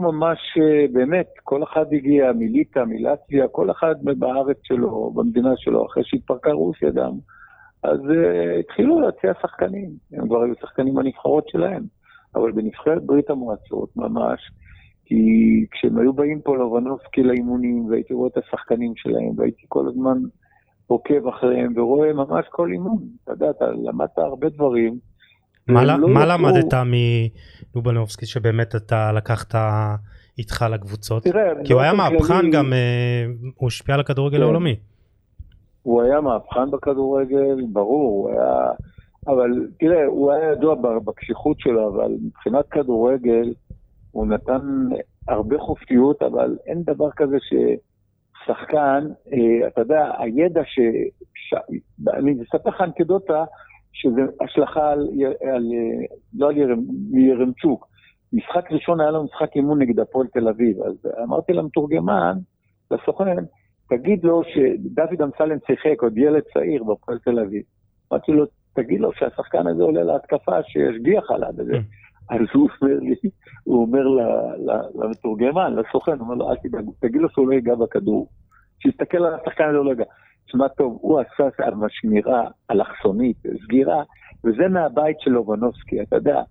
ממש, 0.00 0.38
אה, 0.60 0.86
באמת, 0.92 1.28
כל 1.44 1.62
אחד 1.62 1.84
הגיע 1.92 2.32
מליטא, 2.32 2.84
מלטביה, 2.84 3.48
כל 3.48 3.70
אחד 3.70 3.94
בארץ 4.18 4.56
שלו, 4.62 5.10
במדינה 5.14 5.52
שלו, 5.56 5.86
אחרי 5.86 6.02
שהתפרקה 6.06 6.52
רוסיה 6.52 6.90
גם. 6.90 7.12
אז 7.82 8.00
uh, 8.00 8.60
התחילו 8.60 9.00
להציע 9.00 9.32
שחקנים, 9.42 9.90
הם 10.12 10.28
כבר 10.28 10.42
היו 10.42 10.54
שחקנים 10.60 10.94
בנבחרות 10.94 11.48
שלהם. 11.48 11.82
אבל 12.34 12.52
בנבחרת 12.52 13.02
ברית 13.06 13.30
המועצות 13.30 13.96
ממש, 13.96 14.40
כי 15.04 15.24
כשהם 15.70 15.98
היו 15.98 16.12
באים 16.12 16.40
פה 16.40 16.56
לובנובסקי 16.56 17.22
לאימונים, 17.22 17.86
והייתי 17.90 18.14
רואה 18.14 18.28
את 18.28 18.36
השחקנים 18.36 18.92
שלהם, 18.96 19.32
והייתי 19.36 19.62
כל 19.68 19.88
הזמן 19.88 20.18
עוקב 20.86 21.26
אחריהם 21.26 21.72
ורואה 21.76 22.12
ממש 22.12 22.46
כל 22.50 22.72
אימון. 22.72 22.98
אתה 23.24 23.32
יודע, 23.32 23.50
אתה 23.50 23.64
למדת 23.70 24.18
הרבה 24.18 24.48
דברים. 24.48 24.98
מה, 25.68 25.84
לא 25.84 26.08
מה 26.08 26.26
למדת 26.26 26.74
מלובנובסקי 27.74 28.26
שבאמת 28.26 28.76
אתה 28.76 29.12
לקחת 29.12 29.54
איתך 30.38 30.66
לקבוצות? 30.70 31.22
תראה, 31.22 31.52
כי 31.64 31.72
הוא 31.72 31.80
היה 31.80 31.92
מהפכן 31.92 32.40
כללי... 32.40 32.50
גם, 32.50 32.72
אה, 32.72 33.24
הוא 33.56 33.66
השפיע 33.66 33.94
על 33.94 34.00
הכדורגל 34.00 34.36
כן. 34.36 34.42
העולמי. 34.42 34.76
הוא 35.82 36.02
היה 36.02 36.20
מהפכן 36.20 36.70
בכדורגל, 36.70 37.64
ברור, 37.72 38.10
הוא 38.10 38.30
היה... 38.30 38.70
אבל 39.26 39.66
תראה, 39.78 40.06
הוא 40.06 40.32
היה 40.32 40.52
ידוע 40.52 40.74
בקשיחות 41.04 41.60
שלו, 41.60 41.88
אבל 41.88 42.12
מבחינת 42.22 42.68
כדורגל, 42.70 43.54
הוא 44.10 44.26
נתן 44.26 44.60
הרבה 45.28 45.58
חופשיות, 45.58 46.22
אבל 46.22 46.56
אין 46.66 46.82
דבר 46.82 47.10
כזה 47.16 47.36
ששחקן, 47.40 49.06
אה, 49.32 49.68
אתה 49.68 49.80
יודע, 49.80 50.10
הידע 50.18 50.60
ש... 50.64 50.78
ש... 51.34 51.54
אני 52.14 52.34
אספר 52.42 52.70
לך 52.70 52.80
אנקדוטה, 52.80 53.44
שזה 53.92 54.20
השלכה 54.40 54.90
על, 54.90 55.08
על 55.52 55.62
לא 56.34 56.50
על 56.50 56.56
ירמצ'וק. 57.12 57.88
משחק 58.32 58.72
ראשון 58.72 59.00
היה 59.00 59.10
לו 59.10 59.24
משחק 59.24 59.56
אימון 59.56 59.82
נגד 59.82 60.00
הפועל 60.00 60.26
תל 60.26 60.48
אביב, 60.48 60.82
אז 60.82 61.12
אמרתי 61.22 61.52
למתורגמן, 61.52 62.38
לסוכן, 62.90 63.44
תגיד 63.88 64.24
לו 64.24 64.42
שדוד 64.44 65.22
אמסלם 65.22 65.58
שיחק, 65.66 66.02
עוד 66.02 66.18
ילד 66.18 66.42
צעיר 66.54 66.84
בפועל 66.84 67.18
תל 67.18 67.38
אביב. 67.38 67.62
אמרתי 68.12 68.32
לו, 68.32 68.44
תגיד 68.74 69.00
לו 69.00 69.12
שהשחקן 69.12 69.66
הזה 69.66 69.82
עולה 69.82 70.02
להתקפה, 70.02 70.62
שישגיח 70.62 71.30
עליו 71.30 71.50
וזה. 71.56 71.72
Mm. 71.72 72.34
אז 72.34 72.40
הוא 72.54 72.68
אומר 72.82 72.98
לי, 73.00 73.30
הוא 73.64 73.82
אומר 73.82 74.04
למתורגמן, 74.94 75.74
לסוכן, 75.74 76.12
הוא 76.12 76.20
אומר 76.20 76.34
לו, 76.34 76.50
אל 76.50 76.56
תדאג, 76.56 76.84
תגיד 77.00 77.20
לו 77.20 77.28
שהוא 77.30 77.48
לא 77.48 77.54
ייגע 77.54 77.74
בכדור. 77.74 78.28
שיסתכל 78.78 79.24
על 79.24 79.34
השחקן 79.34 79.64
הזה, 79.68 79.78
לא 79.78 79.90
ייגע. 79.90 80.04
תשמע 80.48 80.68
טוב, 80.68 80.98
הוא 81.00 81.20
עשה 81.20 81.44
שמירה 81.88 82.44
אלכסונית, 82.70 83.36
סגירה, 83.64 84.02
וזה 84.44 84.68
מהבית 84.68 85.20
של 85.20 85.30
לובנובסקי, 85.30 86.02
אתה 86.02 86.16
יודע. 86.16 86.42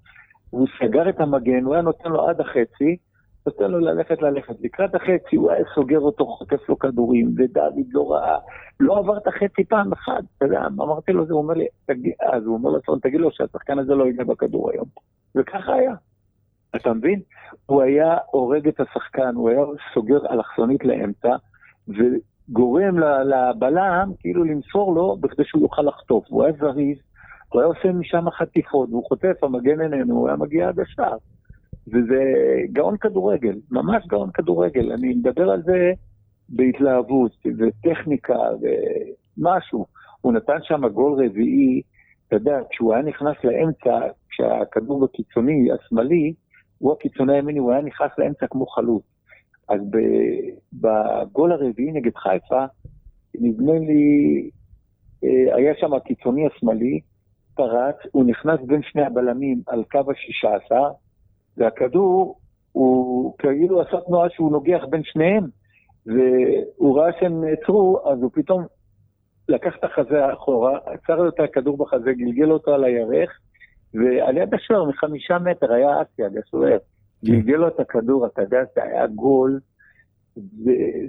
הוא 0.50 0.68
סגר 0.80 1.10
את 1.10 1.20
המגן, 1.20 1.64
הוא 1.64 1.74
היה 1.74 1.84
נותן 1.84 2.10
לו 2.10 2.30
עד 2.30 2.42
החצי, 2.42 2.98
נותן 3.46 3.72
לו 3.72 3.80
ללכת 3.80 4.22
ללכת. 4.22 4.56
לקראת 4.60 4.96
החצי 4.96 5.36
הוא 5.36 5.52
היה 5.52 5.64
סוגר 5.76 6.00
אותו, 6.00 6.26
חוטף 6.26 6.70
לו 6.70 6.80
כדורים, 6.80 7.34
ודוד 7.38 7.88
לא 7.92 8.12
ראה, 8.12 8.38
לא 8.80 8.98
עבר 8.98 9.18
את 9.18 9.28
החצי 9.28 9.64
פעם 9.64 9.94
אחת, 9.94 10.24
אתה 10.38 10.46
יודע, 10.46 10.62
אמרתי 10.68 11.12
לו, 11.12 11.26
זה, 11.26 11.34
הוא 11.34 11.42
אומר 11.42 11.54
לי, 11.54 11.66
תגיד, 11.86 12.14
אז 12.34 12.46
הוא 12.46 12.54
אומר 12.54 12.70
לצון, 12.70 13.00
תגיד 13.00 13.20
לו 13.20 13.32
שהשחקן 13.32 13.80
הזה 13.80 13.96
לא 13.96 14.04
ייגע 14.04 14.24
בכדור 14.24 14.72
היום. 14.72 14.86
וככה 15.36 15.74
היה. 15.74 15.94
אתה 16.76 16.94
מבין? 16.94 17.22
הוא 17.66 17.82
היה 17.82 18.18
הורג 18.32 18.68
את 18.68 18.80
השחקן, 18.80 19.36
הוא 19.36 19.50
היה 19.50 19.62
סוגר 19.94 20.20
אלכסונית 20.32 20.86
לאמצע, 20.86 21.36
וגורם 22.50 23.00
לבלם 23.00 24.12
כאילו 24.20 24.44
למסור 24.44 24.96
לו 24.96 25.18
בכדי 25.18 25.44
שהוא 25.46 25.62
יוכל 25.62 25.82
לחטוף. 25.82 26.26
הוא 26.30 26.44
היה 26.44 26.54
זריז, 26.60 26.98
הוא 27.50 27.62
היה 27.62 27.68
עושה 27.68 27.92
משם 27.92 28.30
חטיפות, 28.30 28.90
והוא 28.90 29.04
חוטף, 29.08 29.44
המגן 29.44 29.82
איננו, 29.82 30.16
הוא 30.16 30.28
היה 30.28 30.38
מגיע 30.38 30.68
עד 30.68 30.80
השער. 30.80 31.18
וזה 31.88 32.24
גאון 32.72 32.98
כדורגל, 32.98 33.56
ממש 33.72 34.08
גאון 34.08 34.30
כדורגל. 34.34 34.92
אני 34.92 35.14
מדבר 35.14 35.50
על 35.50 35.64
זה 35.64 35.92
בהתלהבות, 36.50 37.32
וטכניקה, 37.58 38.40
ומשהו. 38.62 39.86
הוא 40.22 40.34
נתן 40.34 40.58
שם 40.62 40.88
גול 40.88 41.26
רביעי, 41.26 41.82
אתה 42.28 42.36
יודע, 42.36 42.60
כשהוא 42.70 42.94
היה 42.94 43.04
נכנס 43.04 43.36
לאמצע, 43.44 44.00
כשהכדור 44.30 45.00
בקיצוני, 45.06 45.68
השמאלי, 45.72 46.34
הוא 46.78 46.94
הקיצוני 46.94 47.34
הימיני, 47.34 47.60
הוא 47.60 47.72
היה 47.72 47.82
נכנס 47.82 48.12
לאמצע 48.18 48.48
כמו 48.48 48.66
חלוץ. 48.66 49.04
אז 49.70 49.80
בגול 50.74 51.52
הרביעי 51.52 51.92
נגד 51.92 52.16
חיפה, 52.16 52.66
נדמה 53.36 53.74
לי, 53.74 54.50
אה, 55.24 55.56
היה 55.56 55.74
שם 55.80 55.94
הקיצוני 55.94 56.48
השמאלי, 56.48 57.00
פרץ, 57.56 57.96
הוא 58.12 58.26
נכנס 58.26 58.60
בין 58.68 58.82
שני 58.84 59.02
הבלמים 59.02 59.62
על 59.68 59.84
קו 59.92 60.12
השישה 60.12 60.56
עשר, 60.56 60.90
והכדור, 61.58 62.40
הוא 62.72 63.36
כאילו 63.38 63.82
עשה 63.82 63.98
תנועה 64.08 64.30
שהוא 64.30 64.52
נוגח 64.52 64.82
בין 64.90 65.02
שניהם, 65.04 65.44
והוא 66.06 67.00
ראה 67.00 67.12
שהם 67.20 67.44
נעצרו, 67.44 68.00
אז 68.12 68.22
הוא 68.22 68.32
פתאום 68.34 68.64
לקח 69.50 69.76
את 69.80 69.84
החזה 69.84 70.34
אחורה, 70.34 70.80
עצר 70.86 71.28
את 71.28 71.40
הכדור 71.40 71.78
בחזה, 71.78 72.14
גלגל 72.14 72.52
אותו 72.52 72.74
על 72.74 72.84
הירך, 72.84 73.40
ועל 73.94 74.38
יד 74.38 74.54
השוער 74.54 74.86
מחמישה 74.86 75.40
מטר 75.40 75.74
היה 75.74 76.02
אסיאג, 76.02 76.38
השוער. 76.38 76.78
כן. 77.26 77.32
גלגל 77.32 77.56
לו 77.56 77.68
את 77.68 77.80
הכדור, 77.80 78.26
אתה 78.26 78.42
יודע, 78.42 78.60
זה 78.76 78.84
היה 78.84 79.08
גול, 79.08 79.60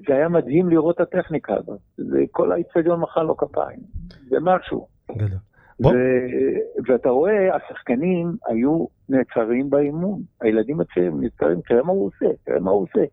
זה 0.07 0.15
היה 0.15 0.29
מדהים 0.29 0.69
לראות 0.69 1.01
את 1.01 1.01
הטכניקה 1.01 1.55
הזאת. 1.55 1.81
כל 2.31 2.53
האיצטדיון 2.53 3.01
מחא 3.01 3.21
לו 3.21 3.37
כפיים, 3.37 3.81
זה 4.29 4.37
משהו. 4.41 4.87
גדול. 5.13 5.39
ו... 5.85 5.89
ואתה 6.87 7.09
רואה, 7.09 7.57
השחקנים 7.57 8.33
היו 8.47 8.87
נעצרים 9.09 9.71
באימון. 9.71 10.21
הילדים 10.41 10.81
הצעירים 10.81 11.21
נעצרים, 11.21 11.61
תראה 11.69 11.83
מה 11.83 11.93
הוא 11.93 12.07
עושה, 12.07 12.27
תראה 12.45 12.61
מה 12.61 12.71
הוא 12.71 12.83
עושה. 12.83 13.05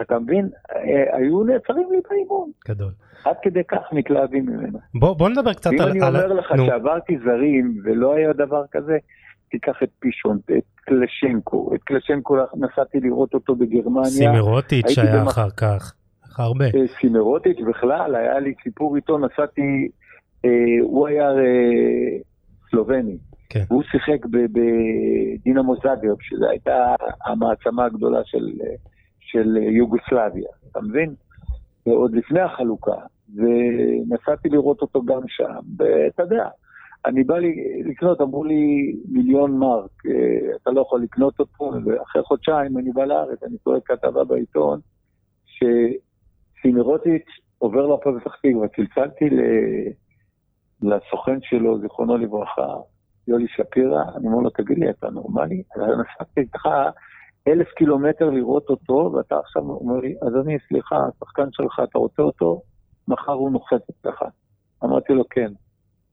אתה 0.00 0.18
מבין? 0.18 0.48
אה, 0.76 1.16
היו 1.16 1.42
נעצרים 1.42 1.92
לי 1.92 1.98
באימון. 2.10 2.50
גדול. 2.68 2.92
עד 3.24 3.36
כדי 3.42 3.64
כך 3.68 3.92
מתלהבים 3.92 4.46
ממנו. 4.46 4.78
בוא, 4.94 5.16
בוא 5.16 5.28
נדבר 5.28 5.52
קצת 5.52 5.70
על... 5.70 5.90
אם 5.90 6.02
אני 6.02 6.08
אומר 6.08 6.32
לך 6.32 6.52
נו. 6.52 6.66
שעברתי 6.66 7.18
זרים 7.24 7.74
ולא 7.84 8.14
היה 8.14 8.32
דבר 8.32 8.64
כזה, 8.70 8.98
תיקח 9.50 9.82
את 9.82 9.88
פישון, 9.98 10.38
את 10.58 10.64
קלשנקו. 10.80 11.70
את 11.74 11.82
קלשנקו 11.82 12.36
נסעתי 12.56 13.00
לראות 13.00 13.34
אותו 13.34 13.54
בגרמניה. 13.54 14.10
סימרוטיץ' 14.10 14.98
היה 14.98 15.20
במח... 15.20 15.32
אחר 15.32 15.50
כך. 15.50 15.94
הרבה. 16.38 16.64
אה, 16.64 16.88
סימרוטיץ' 17.00 17.58
בכלל, 17.68 18.14
היה 18.14 18.38
לי 18.38 18.54
סיפור 18.62 18.96
איתו, 18.96 19.18
נסעתי 19.18 19.88
אה, 20.44 20.50
הוא 20.82 21.08
היה 21.08 21.30
אה, 21.30 22.18
סלובני. 22.70 23.18
כן. 23.50 23.64
הוא 23.68 23.82
שיחק 23.82 24.26
בדינמו 24.26 25.74
זאגרב, 25.76 26.16
שזו 26.20 26.48
הייתה 26.48 26.94
המעצמה 27.26 27.84
הגדולה 27.84 28.20
של, 28.24 28.48
של 29.20 29.56
יוגוסלביה, 29.56 30.48
אתה 30.70 30.80
מבין? 30.80 31.14
ועוד 31.86 32.14
לפני 32.14 32.40
החלוקה, 32.40 32.96
ונסעתי 33.36 34.48
לראות 34.48 34.82
אותו 34.82 35.02
גם 35.04 35.20
שם, 35.28 35.60
ואתה 35.78 36.22
יודע, 36.22 36.48
אני 37.08 37.24
בא 37.24 37.38
לי 37.38 37.82
לקנות, 37.84 38.20
אמרו 38.20 38.44
לי 38.44 38.92
מיליון 39.08 39.58
מרק, 39.58 39.90
אה, 40.06 40.56
אתה 40.56 40.70
לא 40.70 40.80
יכול 40.80 41.02
לקנות 41.02 41.40
אותו, 41.40 41.72
ואחרי 41.84 42.22
חודשיים 42.22 42.78
אני 42.78 42.92
בא 42.92 43.04
לארץ, 43.04 43.42
אני 43.42 43.58
קורא 43.58 43.78
כתבה 43.84 44.24
בעיתון, 44.24 44.80
שסימרוטיץ' 45.46 47.28
עובר 47.58 47.86
לפה 47.86 48.10
פתח 48.20 48.36
תקווה, 48.36 48.68
צלצלתי 48.68 49.24
לסוכן 50.82 51.38
שלו, 51.42 51.80
זיכרונו 51.80 52.16
לברכה, 52.16 52.74
יולי 53.28 53.46
שפירא, 53.48 54.02
אני 54.16 54.26
אומר 54.26 54.38
לו, 54.38 54.50
תגיד 54.50 54.78
לי, 54.78 54.90
אתה 54.90 55.10
נורמלי? 55.10 55.62
נסעתי 55.76 56.40
איתך 56.40 56.68
אלף 57.48 57.68
קילומטר 57.68 58.30
לראות 58.30 58.70
אותו, 58.70 59.12
ואתה 59.14 59.38
עכשיו 59.38 59.62
אומר 59.62 60.00
לי, 60.00 60.14
אדוני, 60.26 60.56
סליחה, 60.68 60.96
השחקן 60.96 61.48
שלך, 61.52 61.80
אתה 61.90 61.98
רוצה 61.98 62.22
אותו? 62.22 62.62
מחר 63.08 63.32
הוא 63.32 63.50
נוחת 63.50 63.80
אצלך. 63.90 64.22
אמרתי 64.84 65.12
לו, 65.12 65.24
כן. 65.30 65.52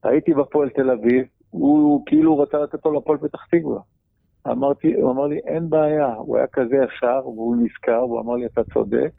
הייתי 0.08 0.34
בפועל 0.34 0.68
תל 0.68 0.90
אביב, 0.90 1.24
הוא 1.50 2.02
כאילו 2.06 2.38
רצה 2.38 2.58
לתת 2.58 2.84
לו 2.84 2.92
לפועל 2.92 3.18
פתח 3.18 3.46
תקווה. 3.50 3.80
אמרתי, 4.48 4.94
הוא 4.94 5.10
אמר 5.10 5.26
לי, 5.26 5.38
אין 5.38 5.70
בעיה, 5.70 6.14
הוא 6.14 6.36
היה 6.36 6.46
כזה 6.46 6.76
ישר, 6.76 7.20
והוא 7.24 7.56
נזכר, 7.56 8.04
והוא 8.04 8.20
אמר 8.20 8.34
לי, 8.34 8.46
אתה 8.46 8.64
צודק, 8.64 9.12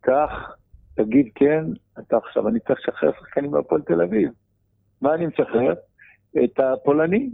קח 0.00 0.56
תגיד 0.94 1.28
כן, 1.34 1.64
אתה 1.98 2.16
עכשיו, 2.16 2.48
אני 2.48 2.60
צריך 2.60 2.80
לשחרר 2.80 3.12
שחקנים 3.20 3.50
בהפועל 3.50 3.82
תל 3.82 4.02
אביב. 4.02 4.30
מה 5.02 5.14
אני 5.14 5.26
משחרר? 5.26 5.74
את 6.44 6.60
הפולני. 6.60 7.30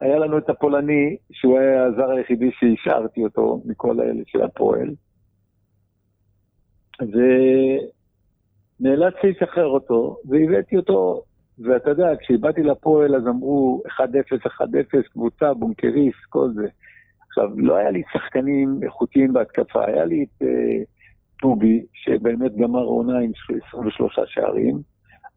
היה 0.00 0.18
לנו 0.18 0.38
את 0.38 0.50
הפולני, 0.50 1.16
שהוא 1.32 1.58
היה 1.58 1.84
הזר 1.84 2.10
היחידי 2.10 2.50
שהשארתי 2.52 3.24
אותו 3.24 3.62
מכל 3.64 4.00
האלה 4.00 4.22
של 4.26 4.42
הפועל. 4.42 4.90
ונאלצתי 8.80 9.30
לשחרר 9.30 9.66
אותו, 9.66 10.16
והבאתי 10.28 10.76
אותו, 10.76 11.22
ואתה 11.64 11.90
יודע, 11.90 12.16
כשבאתי 12.20 12.62
לפועל 12.62 13.16
אז 13.16 13.26
אמרו 13.26 13.82
1-0, 13.86 14.00
1-0, 14.00 14.62
קבוצה, 15.12 15.54
בונקריס, 15.54 16.14
כל 16.28 16.48
זה. 16.54 16.66
עכשיו, 17.28 17.48
לא 17.56 17.76
היה 17.76 17.90
לי 17.90 18.02
שחקנים 18.12 18.80
איכותיים 18.82 19.32
בהתקפה, 19.32 19.84
היה 19.86 20.04
לי 20.04 20.22
את... 20.24 20.42
Uh, 20.42 20.46
טובי, 21.40 21.82
שבאמת 21.92 22.56
גמר 22.56 22.82
עונה 22.82 23.18
עם 23.18 23.30
23 23.68 24.18
שערים. 24.26 24.78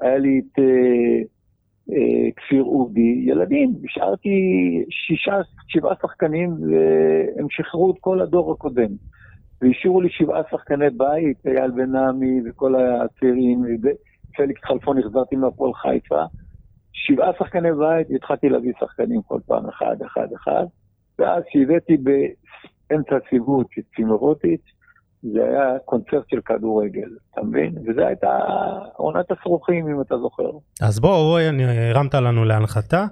היה 0.01 0.17
לי 0.17 0.39
את 0.39 0.59
אה, 0.59 1.21
אה, 1.95 2.31
כפיר 2.35 2.63
אודי, 2.63 3.23
ילדים, 3.25 3.73
השארתי 3.85 4.29
שישה, 4.89 5.37
שבעה 5.67 5.95
שחקנים 6.01 6.49
והם 6.49 7.47
שחררו 7.49 7.91
את 7.91 7.95
כל 7.99 8.21
הדור 8.21 8.51
הקודם. 8.51 8.89
והשאירו 9.61 10.01
לי 10.01 10.09
שבעה 10.09 10.41
שחקני 10.51 10.89
בית, 10.89 11.47
אייל 11.47 11.71
בן 11.71 11.95
עמי 11.95 12.41
וכל 12.45 12.75
הצעירים, 12.75 13.63
פליקס 14.35 14.61
חלפון 14.63 14.97
החזרתי 14.97 15.35
מהפועל 15.35 15.73
חיפה. 15.73 16.23
שבעה 16.93 17.31
שחקני 17.39 17.73
בית, 17.73 18.07
והתחלתי 18.09 18.49
להביא 18.49 18.73
שחקנים 18.79 19.21
כל 19.21 19.39
פעם, 19.45 19.69
אחד, 19.69 20.01
אחד, 20.05 20.27
אחד. 20.35 20.65
ואז 21.19 21.43
שהבאתי 21.49 21.97
באמצע 21.97 23.15
הסיבוב 23.15 23.63
את 23.79 23.83
צימרוטיץ', 23.95 24.65
זה 25.31 25.43
היה 25.43 25.79
קונצרט 25.85 26.29
של 26.29 26.41
כדורגל, 26.41 27.09
אתה 27.31 27.41
מבין? 27.43 27.75
וזו 27.85 28.01
הייתה 28.01 28.39
עונת 28.95 29.31
הסרוכים, 29.31 29.87
אם 29.87 30.01
אתה 30.01 30.17
זוכר. 30.17 30.49
אז 30.81 30.99
בוא, 30.99 31.09
בוא, 31.09 31.39
הרמת 31.89 32.15
לנו 32.15 32.45
להנחתה. 32.45 33.05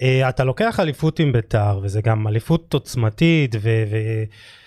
Uh, 0.00 0.28
אתה 0.28 0.44
לוקח 0.44 0.80
אליפות 0.80 1.18
עם 1.18 1.32
ביתר, 1.32 1.78
וזה 1.82 2.00
גם 2.04 2.28
אליפות 2.28 2.74
עוצמתית 2.74 3.54
ו... 3.62 3.68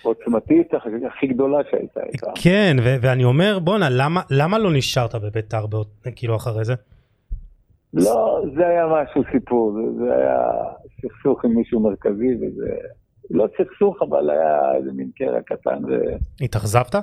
עוצמתית 0.02 0.74
הכי 1.06 1.26
גדולה 1.26 1.58
שהייתה. 1.70 2.00
כן, 2.42 2.76
ואני 2.82 3.24
אומר, 3.24 3.58
בואנה, 3.58 3.86
למה, 3.90 4.20
למה 4.30 4.58
לא 4.58 4.70
נשארת 4.72 5.14
בביתר, 5.14 5.64
כאילו 6.16 6.36
אחרי 6.36 6.64
זה? 6.64 6.74
לא, 7.94 8.42
זה 8.56 8.66
היה 8.66 8.86
משהו 8.86 9.22
סיפור, 9.32 9.72
זה, 9.72 10.04
זה 10.04 10.16
היה 10.16 10.40
סכסוך 11.00 11.44
עם 11.44 11.54
מישהו 11.54 11.80
מרכזי, 11.80 12.34
וזה 12.36 12.74
לא 13.30 13.46
סכסוך, 13.58 14.02
אבל 14.02 14.30
היה 14.30 14.74
איזה 14.74 14.92
מין 14.92 15.10
קרע 15.16 15.40
קטן. 15.40 15.84
ו... 15.84 15.90
התאכזבת? 16.44 16.94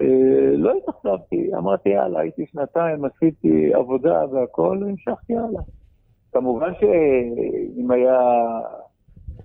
אה, 0.00 0.56
לא 0.56 0.72
התאכזבתי, 0.76 1.50
אמרתי 1.58 1.88
יאללה, 1.88 2.20
הייתי 2.20 2.46
שנתיים, 2.46 3.04
עשיתי 3.04 3.74
עבודה 3.74 4.24
והכל, 4.32 4.78
והמשכתי 4.82 5.36
הלאה. 5.36 5.62
כמובן 6.32 6.72
שאם 6.80 7.90
היה 7.90 8.20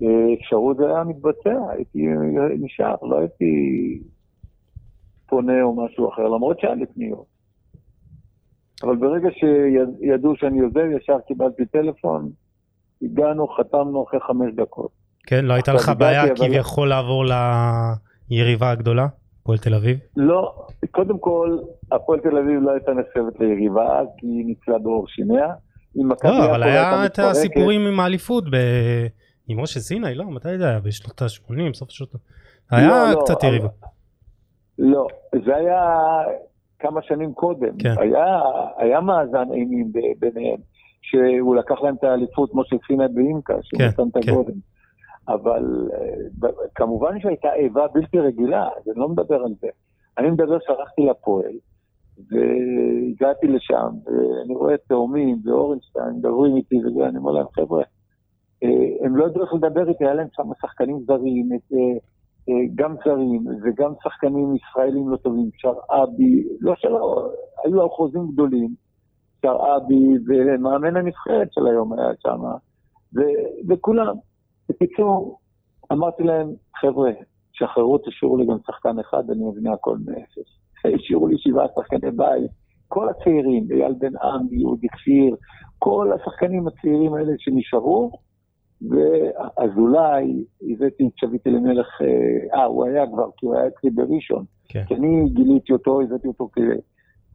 אה, 0.01 0.34
אפשרות 0.34 0.78
זה 0.78 0.86
היה 0.86 1.03
מתבצע, 1.03 1.70
הייתי 1.70 2.07
נשאר, 2.59 2.95
לא 3.01 3.20
הייתי 3.20 3.99
פונה 5.30 5.63
או 5.63 5.86
משהו 5.86 6.09
אחר, 6.09 6.28
למרות 6.28 6.59
שהיה 6.59 6.76
לי 6.76 6.86
פניות. 6.86 7.26
אבל 8.84 8.95
ברגע 8.95 9.30
שידעו 9.32 10.36
שאני 10.36 10.59
עוזב, 10.59 10.86
ישר 10.97 11.20
קיבלתי 11.28 11.66
טלפון, 11.66 12.30
הגענו, 13.01 13.47
חתמנו 13.47 14.03
אחרי 14.03 14.20
חמש 14.20 14.53
דקות. 14.55 15.05
כן, 15.28 15.45
לא 15.45 15.53
הייתה 15.53 15.73
לך 15.73 15.91
בעיה 15.97 16.36
כביכול 16.36 16.89
לעבור 16.89 17.26
ליריבה 18.30 18.71
הגדולה, 18.71 19.07
הפועל 19.41 19.57
תל 19.57 19.73
אביב? 19.73 19.97
לא, 20.17 20.65
קודם 20.91 21.19
כל, 21.19 21.57
הפועל 21.91 22.19
תל 22.19 22.38
אביב 22.38 22.59
לא 22.61 22.71
הייתה 22.71 22.91
נחשבת 22.93 23.39
ליריבה 23.39 24.01
כי 24.17 24.28
היא 24.28 24.45
ניצלה 24.45 24.78
באור 24.80 25.07
שיניה. 25.07 25.47
לא, 26.23 26.45
אבל 26.45 26.63
היה 26.63 27.05
את 27.05 27.19
הסיפורים 27.19 27.88
עם 27.88 27.99
האליפות 27.99 28.43
עם 29.47 29.61
משה 29.61 29.80
סיני, 29.80 30.15
לא, 30.15 30.26
מתי 30.26 30.57
זה 30.57 30.69
היה? 30.69 30.80
בשנות 30.80 31.21
ה-80, 31.21 31.73
סוף 31.73 31.89
השנות... 31.89 32.09
היה 32.71 32.88
לא, 32.88 33.11
לא, 33.11 33.21
קצת 33.21 33.43
יריבה. 33.43 33.67
לא, 34.80 35.07
זה 35.45 35.55
היה 35.55 35.82
כמה 36.80 37.01
שנים 37.01 37.34
קודם. 37.34 37.78
כן. 37.80 37.93
היה, 37.97 38.41
היה 38.78 39.01
מאזן 39.01 39.51
אימים 39.53 39.91
ביניהם, 40.19 40.57
שהוא 41.01 41.55
לקח 41.55 41.76
להם 41.84 41.95
את 41.95 42.03
האליפות, 42.03 42.49
משה 42.53 42.76
סיני 42.88 43.03
באימקה, 43.13 43.53
שהוא 43.61 43.80
כן, 43.80 43.88
נתן 43.88 44.19
את 44.19 44.26
כן. 44.26 44.32
אבל 45.28 45.89
אה, 45.93 46.49
כמובן 46.76 47.19
שהייתה 47.19 47.53
איבה 47.53 47.88
בלתי 47.93 48.19
רגילה, 48.19 48.63
אז 48.63 48.89
אני 48.89 48.99
לא 48.99 49.09
מדבר 49.09 49.43
על 49.43 49.53
זה. 49.61 49.67
אני 50.17 50.30
מדבר 50.30 50.57
שהלכתי 50.59 51.01
לפועל, 51.01 51.53
והגעתי 52.17 53.47
לשם, 53.47 53.89
ואני 54.05 54.55
רואה 54.55 54.78
תאומים 54.88 55.38
ואורנשטיין 55.45 56.09
מדברים 56.17 56.55
איתי 56.55 56.76
וזה, 56.78 57.07
אני 57.07 57.17
אומר 57.17 57.32
להם, 57.32 57.45
חבר'ה, 57.55 57.84
אה, 58.63 59.05
הם 59.05 59.15
לא 59.17 59.26
ידעו 59.26 59.43
איך 59.43 59.53
לדבר 59.53 59.89
איתי, 59.89 60.05
היה 60.05 60.13
להם 60.13 60.28
שם 60.32 60.49
שחקנים 60.61 60.99
זרים, 61.07 61.49
אה, 61.51 61.78
אה, 62.49 62.65
גם 62.76 62.95
זרים 63.05 63.43
וגם 63.63 63.93
שחקנים 64.03 64.55
ישראלים 64.55 65.09
לא 65.09 65.17
טובים, 65.17 65.49
שרעבי, 65.57 66.43
לא 66.59 66.73
שלא, 66.76 67.30
היו 67.63 67.88
אחוזים 67.88 68.28
גדולים, 68.32 68.69
שרעבי 69.41 70.07
ומאמן 70.28 70.95
הנבחרת 70.95 71.47
של 71.53 71.67
היום 71.67 71.93
היה 71.93 72.11
שם, 72.19 72.41
וכולם. 73.69 74.15
בקיצור, 74.70 75.39
אמרתי 75.91 76.24
להם, 76.24 76.53
חבר'ה, 76.82 77.11
שחררו, 77.53 77.97
תשאירו 77.97 78.38
לי 78.38 78.45
גם 78.45 78.57
שחקן 78.68 78.99
אחד, 78.99 79.30
אני 79.30 79.49
אבנה 79.49 79.74
הכל 79.74 79.97
מאפס. 80.05 80.49
השאירו 80.95 81.28
לי 81.28 81.38
שבעה 81.38 81.68
שחקני 81.76 82.11
בית, 82.11 82.51
כל 82.88 83.09
הצעירים, 83.09 83.68
אייל 83.72 83.93
בן 83.99 84.18
עם, 84.24 84.47
יהודי 84.51 84.88
כפיר, 84.88 85.36
כל 85.80 86.11
השחקנים 86.16 86.68
הצעירים 86.68 87.13
האלה 87.13 87.34
שנשארו, 87.38 88.11
ואזולאי, 88.82 90.43
הבאתי 90.61 91.07
את 91.07 91.11
שביט 91.16 91.47
אלימלך, 91.47 91.88
אה, 92.01 92.59
אה, 92.59 92.66
הוא 92.66 92.86
היה 92.86 93.07
כבר, 93.07 93.30
כי 93.38 93.45
הוא 93.45 93.55
היה 93.55 93.68
אצלי 93.68 93.89
בראשון. 93.89 94.45
כן. 94.70 94.84
כי 94.88 94.95
אני 94.95 95.30
גיליתי 95.30 95.74
אותו, 95.74 96.01
הבאתי 96.01 96.28
אותו 96.28 96.49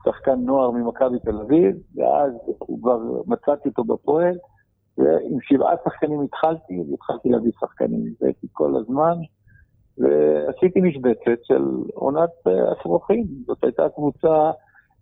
כשחקן 0.02 0.40
נוער 0.40 0.70
ממכבי 0.70 1.18
תל 1.18 1.36
אביב, 1.40 1.76
ואז 1.94 2.32
הוא 2.58 2.78
כבר 2.80 2.98
מצאתי 3.26 3.68
אותו 3.68 3.84
בפועל, 3.84 4.34
ועם 4.98 5.40
שבעה 5.40 5.74
שחקנים 5.84 6.20
התחלתי, 6.20 6.82
והתחלתי 6.90 7.28
להביא 7.28 7.52
שחקנים, 7.60 8.14
הבאתי 8.20 8.46
כל 8.52 8.76
הזמן, 8.76 9.18
ועשיתי 9.98 10.80
משבצת 10.80 11.44
של 11.44 11.64
עונת 11.94 12.30
אה, 12.46 12.72
אפרוחים. 12.72 13.26
זאת 13.46 13.64
הייתה 13.64 13.88
קבוצה... 13.88 14.50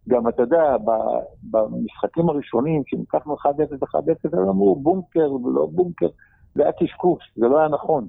גם 0.09 0.29
אתה 0.29 0.43
יודע, 0.43 0.77
במשחקים 1.51 2.29
הראשונים, 2.29 2.83
כשניקחנו 2.87 3.35
1-0 3.35 3.39
1-0, 3.47 4.39
הם 4.39 4.49
אמרו 4.49 4.77
בונקר 4.77 5.33
ולא 5.33 5.69
בונקר, 5.73 6.09
זה 6.55 6.63
היה 6.63 6.73
קשקוש, 6.73 7.33
זה 7.37 7.47
לא 7.47 7.59
היה 7.59 7.69
נכון. 7.69 8.07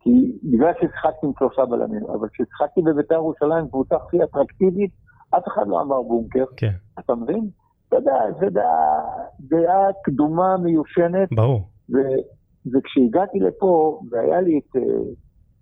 כי 0.00 0.38
בגלל 0.42 0.72
ששיחקתי 0.74 1.26
עם 1.26 1.32
שלושה 1.38 1.64
בלמים, 1.64 2.04
אבל 2.06 2.28
כששיחקתי 2.28 2.82
בביתר 2.82 3.14
ירושלים, 3.14 3.68
קבוצה 3.68 3.96
הכי 3.96 4.22
אטרקטיבית, 4.22 4.90
אף 5.30 5.48
אחד 5.48 5.68
לא 5.68 5.80
אמר 5.80 6.02
בונקר. 6.02 6.44
כן. 6.56 6.72
אתה 6.98 7.14
מבין? 7.14 7.48
אתה 7.98 8.02
יודע, 8.02 8.38
זה 8.40 8.50
דעה, 8.50 9.00
דעה 9.40 9.92
קדומה 10.04 10.56
מיושנת. 10.56 11.28
ברור. 11.32 11.68
ו, 11.94 11.96
וכשהגעתי 12.72 13.38
לפה, 13.38 14.00
והיה 14.10 14.40
לי 14.40 14.58
את, 14.58 14.76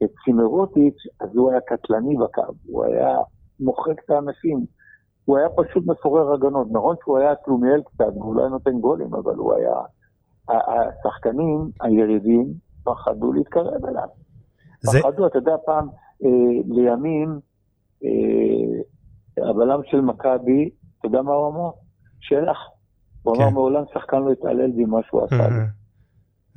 את 0.03 0.11
צימרוטיץ', 0.25 1.03
אז 1.21 1.37
הוא 1.37 1.51
היה 1.51 1.61
קטלני 1.61 2.17
בקו, 2.17 2.43
הוא 2.67 2.85
היה 2.85 3.19
מוחק 3.61 4.05
את 4.05 4.11
האנשים. 4.11 4.65
הוא 5.25 5.39
היה 5.39 5.49
פשוט 5.49 5.87
מפורר 5.87 6.33
הגנות. 6.33 6.67
נכון 6.71 6.97
שהוא 7.05 7.19
היה 7.19 7.35
תלומיאל 7.35 7.83
קצת, 7.83 8.17
והוא 8.17 8.35
לא 8.35 8.41
היה 8.41 8.51
נותן 8.51 8.81
גולים, 8.81 9.15
אבל 9.15 9.35
הוא 9.35 9.55
היה... 9.55 9.75
השחקנים, 10.49 11.71
היריבים, 11.81 12.47
פחדו 12.85 13.33
להתקרב 13.33 13.87
אליו. 13.87 14.09
זה... 14.81 14.99
פחדו, 15.03 15.27
אתה 15.27 15.39
יודע, 15.39 15.57
פעם, 15.67 15.89
אה, 16.25 16.61
לימים, 16.65 17.41
אה, 18.05 19.49
הבלם 19.51 19.81
של 19.85 20.01
מכבי, 20.01 20.71
אתה 20.99 21.07
יודע 21.07 21.23
מה 21.23 21.33
הוא 21.33 21.49
אמר? 21.49 21.71
שלח. 22.23 22.59
הוא 23.23 23.37
כן. 23.37 23.43
אמר, 23.43 23.51
מעולם 23.51 23.83
שחקן 23.95 24.17
לא 24.23 24.33
התעלל 24.33 24.71
בי 24.71 24.85
מה 24.85 24.99
שהוא 25.09 25.25
עשה 25.25 25.49
לי. 25.49 25.55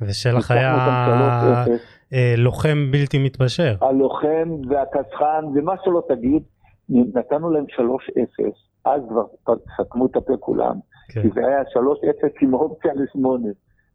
ושלח 0.00 0.50
היה 0.50 0.74
אה, 2.12 2.34
לוחם 2.36 2.88
בלתי 2.90 3.18
מתפשר. 3.18 3.74
הלוחם 3.80 4.48
והקצחן, 4.68 5.44
ומה 5.54 5.74
שלא 5.84 6.02
תגיד, 6.08 6.42
נתנו 6.88 7.50
להם 7.50 7.64
3-0, 7.64 7.78
אז 8.84 9.02
כבר 9.44 9.54
סתמו 9.80 10.06
את 10.06 10.16
הפה 10.16 10.36
כולם, 10.40 10.74
כן. 11.08 11.22
כי 11.22 11.28
זה 11.34 11.46
היה 11.46 11.62
3-0 11.62 11.64
עם 12.42 12.54
אופציה 12.54 12.92
לשמונה. 12.94 13.48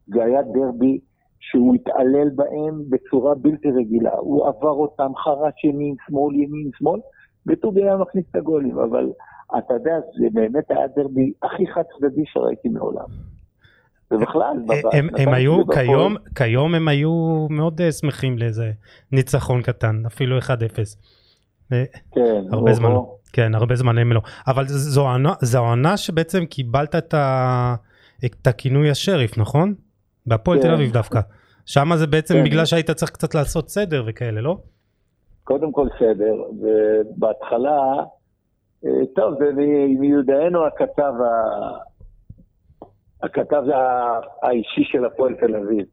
זה 0.08 0.24
היה 0.24 0.42
דרבי 0.42 1.00
שהוא 1.40 1.76
התעלל 1.76 2.30
בהם 2.36 2.82
בצורה 2.90 3.36
בלתי 3.36 3.72
רגילה. 3.72 4.14
הוא 4.14 4.48
עבר 4.48 4.70
אותם, 4.70 5.12
חרש 5.16 5.64
ימין, 5.64 5.96
שמאל, 6.08 6.36
ימין, 6.36 6.70
שמאל, 6.78 7.00
וטובי 7.48 7.84
היה 7.84 7.98
מכניס 7.98 8.26
את 8.32 8.36
הגולים, 8.36 8.80
אבל 8.80 9.10
אתה 9.58 9.74
יודע, 9.74 10.00
זה 10.20 10.28
באמת 10.34 10.72
היה 10.72 10.84
הדרבי 10.84 11.34
הכי 11.44 11.68
חד 11.74 11.82
צדדי 11.98 12.24
שראיתי 12.26 12.70
מעולם. 12.70 13.06
ובכלל, 14.12 14.58
הם, 14.94 15.10
הם 15.18 15.34
היו, 15.34 15.68
כיום, 15.68 16.16
כיום 16.36 16.76
הם 16.76 16.88
היו 16.88 17.48
מאוד 17.50 17.82
אה, 17.82 17.92
שמחים 17.92 18.38
לאיזה 18.38 18.72
ניצחון 19.12 19.62
קטן, 19.62 20.06
אפילו 20.06 20.40
1-0. 20.40 20.42
כן, 22.12 22.44
הרבה 22.52 22.74
זמן 22.74 22.90
לא. 22.90 23.16
כן, 23.34 23.56
הרבה 23.56 23.76
זמן 23.76 23.98
הם 23.98 24.12
לא. 24.12 24.22
אבל 24.48 24.64
זו 25.42 25.60
עונה 25.60 25.98
שבעצם 25.98 26.46
קיבלת 26.46 26.96
את, 26.96 27.14
ה, 27.14 27.76
את 28.26 28.48
הכינוי 28.48 28.90
השריף, 28.90 29.38
נכון? 29.38 29.74
בהפועל 30.26 30.62
כן. 30.62 30.68
תל 30.68 30.74
אביב 30.74 30.92
דווקא. 30.92 31.20
שם 31.66 31.96
זה 31.96 32.08
בעצם 32.08 32.34
כן. 32.34 32.44
בגלל 32.44 32.66
שהיית 32.66 32.92
צריך 32.92 33.12
קצת 33.12 33.36
לעשות 33.36 33.70
סדר 33.70 34.04
וכאלה, 34.08 34.42
לא? 34.42 34.58
קודם 35.44 35.72
כל 35.72 35.88
סדר, 36.00 36.34
ובהתחלה, 36.62 37.70
אה, 37.70 38.04
טוב, 39.16 39.36
זה 39.40 39.52
מיודענו 40.00 40.66
הכתב, 40.66 41.14
הכתב 43.24 43.64
האישי 44.44 44.84
של 44.84 45.06
הפועל 45.06 45.36
תל 45.36 45.56
אביב. 45.56 45.86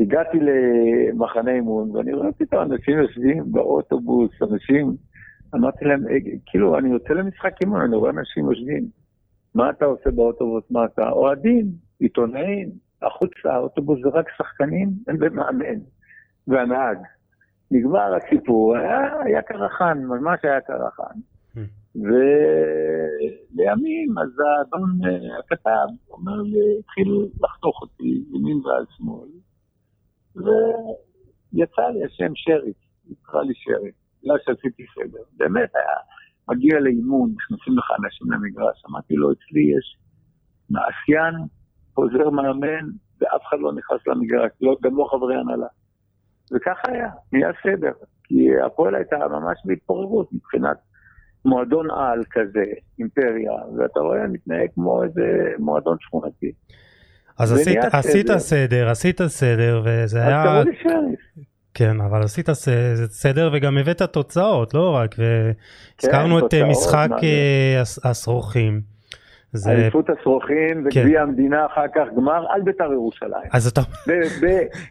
הגעתי 0.00 0.38
למחנה 0.40 1.50
אימון, 1.50 1.90
ואני 1.90 2.12
רואה 2.12 2.32
פתאום 2.32 2.62
אנשים 2.62 2.98
יושבים 2.98 3.52
באוטובוס, 3.52 4.30
אנשים, 4.42 4.96
אמרתי 5.54 5.84
להם, 5.84 6.08
אה, 6.08 6.14
כאילו, 6.46 6.78
אני 6.78 6.88
יוצא 6.88 7.12
למשחק 7.12 7.52
אימון, 7.60 7.80
אני 7.80 7.96
רואה 7.96 8.10
אנשים 8.10 8.44
יושבים. 8.50 8.86
מה 9.54 9.70
אתה 9.70 9.84
עושה 9.84 10.10
באוטובוס? 10.10 10.64
מה 10.70 10.84
אתה? 10.84 11.10
אוהדים, 11.10 11.66
עיתונאים, 12.00 12.70
החוצה, 13.02 13.52
האוטובוס 13.52 13.98
זה 14.02 14.08
רק 14.08 14.26
שחקנים 14.36 14.90
ומאמן 15.20 15.78
והנהג. 16.46 16.98
נגמר 17.70 18.14
הסיפור, 18.14 18.76
היה, 18.76 19.20
היה 19.24 19.42
קרחן, 19.42 19.98
ממש 20.04 20.40
היה 20.42 20.60
קרחן. 20.60 21.18
ולימים, 21.96 23.68
אז 24.18 24.28
האדון 24.40 24.90
אה, 25.04 25.38
הכתב 25.38 25.88
אומר 26.10 26.42
לי, 26.42 26.78
התחיל 26.78 27.08
לחתוך 27.42 27.82
אותי 27.82 28.24
ימין 28.32 28.60
ועל 28.66 28.84
שמאל, 28.96 29.28
ויצא 30.36 31.88
לי 31.88 32.04
השם 32.04 32.32
שריף, 32.34 32.76
נקרא 33.10 33.42
לי 33.42 33.54
שריף, 33.56 33.94
בגלל 34.22 34.36
שעשיתי 34.44 34.84
סדר. 34.94 35.22
באמת 35.36 35.70
היה 35.74 35.96
מגיע 36.48 36.80
לאימון, 36.80 37.30
נכנסים 37.36 37.78
לך 37.78 37.90
אנשים 38.04 38.32
למגרש, 38.32 38.84
אמרתי 38.90 39.14
לו, 39.14 39.32
אצלי 39.32 39.62
יש 39.76 39.96
מעשיין 40.70 41.34
עוזר 41.94 42.30
מאמן, 42.30 42.86
ואף 43.20 43.40
אחד 43.48 43.56
לא 43.60 43.72
נכנס 43.72 44.06
למגרש, 44.06 44.50
לא, 44.60 44.76
גם 44.82 44.96
לא 44.96 45.08
חברי 45.10 45.36
הנהלה. 45.36 45.66
וככה 46.52 46.92
היה, 46.92 47.10
נהיה 47.32 47.50
סדר. 47.62 47.92
כי 48.24 48.60
הפועל 48.66 48.94
הייתה 48.94 49.16
ממש 49.28 49.58
בהתפוררות 49.64 50.32
מבחינת 50.32 50.76
מועדון 51.44 51.90
על 51.90 52.22
כזה, 52.30 52.64
אימפריה, 52.98 53.52
ואתה 53.78 54.00
רואה, 54.00 54.26
מתנהג 54.28 54.68
כמו 54.74 55.02
איזה 55.02 55.52
מועדון 55.58 55.96
שכונתי. 56.00 56.52
אז 57.38 57.52
עשית, 57.52 57.78
עשית 57.92 58.26
סדר, 58.36 58.88
עשית 58.88 59.22
סדר, 59.26 59.82
וזה 59.84 60.26
היה... 60.26 60.42
אז 60.42 60.48
קראו 60.48 60.64
לי 60.64 60.76
שריף. 60.82 61.46
כן, 61.74 62.00
אבל 62.00 62.22
עשית 62.22 62.46
סדר 63.06 63.50
וגם 63.52 63.78
הבאת 63.78 64.02
תוצאות, 64.02 64.74
לא 64.74 64.94
רק, 64.94 65.14
והזכרנו 65.18 66.40
כן, 66.40 66.46
את 66.46 66.54
אה, 66.54 66.68
משחק 66.68 67.08
אה, 67.22 68.10
השרוכים. 68.10 68.80
זה... 69.52 69.72
אליפות 69.72 70.10
השרוכים 70.10 70.84
וגביע 70.84 71.20
כן. 71.20 71.28
המדינה 71.28 71.66
אחר 71.66 71.88
כך 71.94 72.04
גמר 72.16 72.46
על 72.48 72.62
בית"ר 72.62 72.92
ירושלים. 72.92 73.48
אז 73.52 73.66
אתה... 73.66 73.80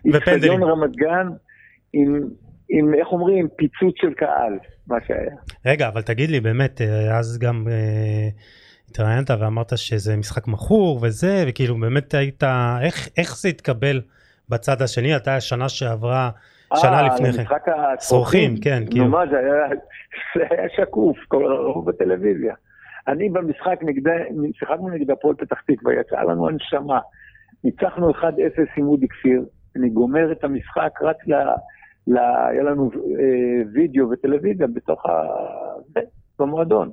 באיצטדיון 0.04 0.64
רמת 0.64 0.96
גן 0.96 1.28
עם, 1.94 2.22
עם, 2.74 2.94
איך 2.94 3.08
אומרים, 3.08 3.48
פיצוץ 3.56 3.96
של 4.02 4.14
קהל, 4.14 4.60
מה 4.88 4.98
שהיה. 5.08 5.36
רגע, 5.66 5.88
אבל 5.88 6.02
תגיד 6.02 6.30
לי, 6.30 6.40
באמת, 6.40 6.82
אה, 6.82 7.18
אז 7.18 7.40
גם 7.40 7.68
אה, 7.68 8.28
התראיינת 8.90 9.32
ואמרת 9.40 9.78
שזה 9.78 10.18
משחק 10.18 10.48
מכור 10.48 11.00
וזה, 11.02 11.44
וכאילו 11.48 11.80
באמת 11.80 12.14
היית, 12.14 12.44
איך, 12.82 13.10
איך 13.18 13.38
זה 13.38 13.50
התקבל 13.50 14.02
בצד 14.50 14.82
השני? 14.82 15.16
אתה 15.16 15.40
שנה 15.40 15.70
שעברה... 15.70 16.30
שנה 16.76 17.00
אה, 17.02 17.08
לפני 17.08 17.34
כן. 17.34 17.42
משחק 17.42 17.66
השרוכים, 18.00 18.56
כן, 18.64 18.84
כאילו. 18.90 19.06
נו 19.06 19.12
מה, 19.12 19.24
זה 19.32 19.38
היה, 19.38 19.68
זה 20.36 20.44
היה 20.50 20.70
שקוף, 20.76 21.18
כל 21.28 21.52
הרוב 21.52 21.90
בטלוויזיה. 21.90 22.54
אני 23.08 23.30
במשחק 23.30 23.80
נגד, 23.82 24.12
שיחקנו 24.54 24.90
נגד 24.90 25.12
הפועל 25.12 25.36
פתח 25.36 25.62
תקווה, 25.68 25.94
יצאה 25.94 26.24
לנו 26.24 26.48
הנשמה. 26.48 27.00
ניצחנו 27.64 28.12
1-0 28.12 28.24
עם 28.78 28.88
אודי 28.88 29.08
כפיר, 29.08 29.46
אני 29.76 29.90
גומר 29.90 30.32
את 30.32 30.44
המשחק, 30.44 30.92
רץ 31.02 31.18
ל... 31.28 31.34
ל... 32.08 32.18
היה 32.18 32.64
לנו 32.64 32.92
אה, 32.96 33.62
וידאו 33.74 34.10
וטלוויזיה 34.10 34.68
בתוך 34.68 35.06
ה... 35.06 35.12
במועדון. 36.40 36.92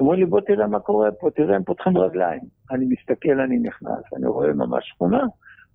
אומרים 0.00 0.20
לי, 0.20 0.26
בוא 0.26 0.40
תראה 0.40 0.66
מה 0.66 0.80
קורה 0.80 1.12
פה, 1.20 1.30
תראה, 1.36 1.56
הם 1.56 1.64
פותחים 1.64 1.98
רגליים. 1.98 2.40
אני 2.70 2.86
מסתכל, 2.88 3.40
אני 3.40 3.58
נכנס, 3.58 4.04
אני 4.16 4.26
רואה 4.26 4.52
ממש 4.52 4.88
שכונה, 4.88 5.24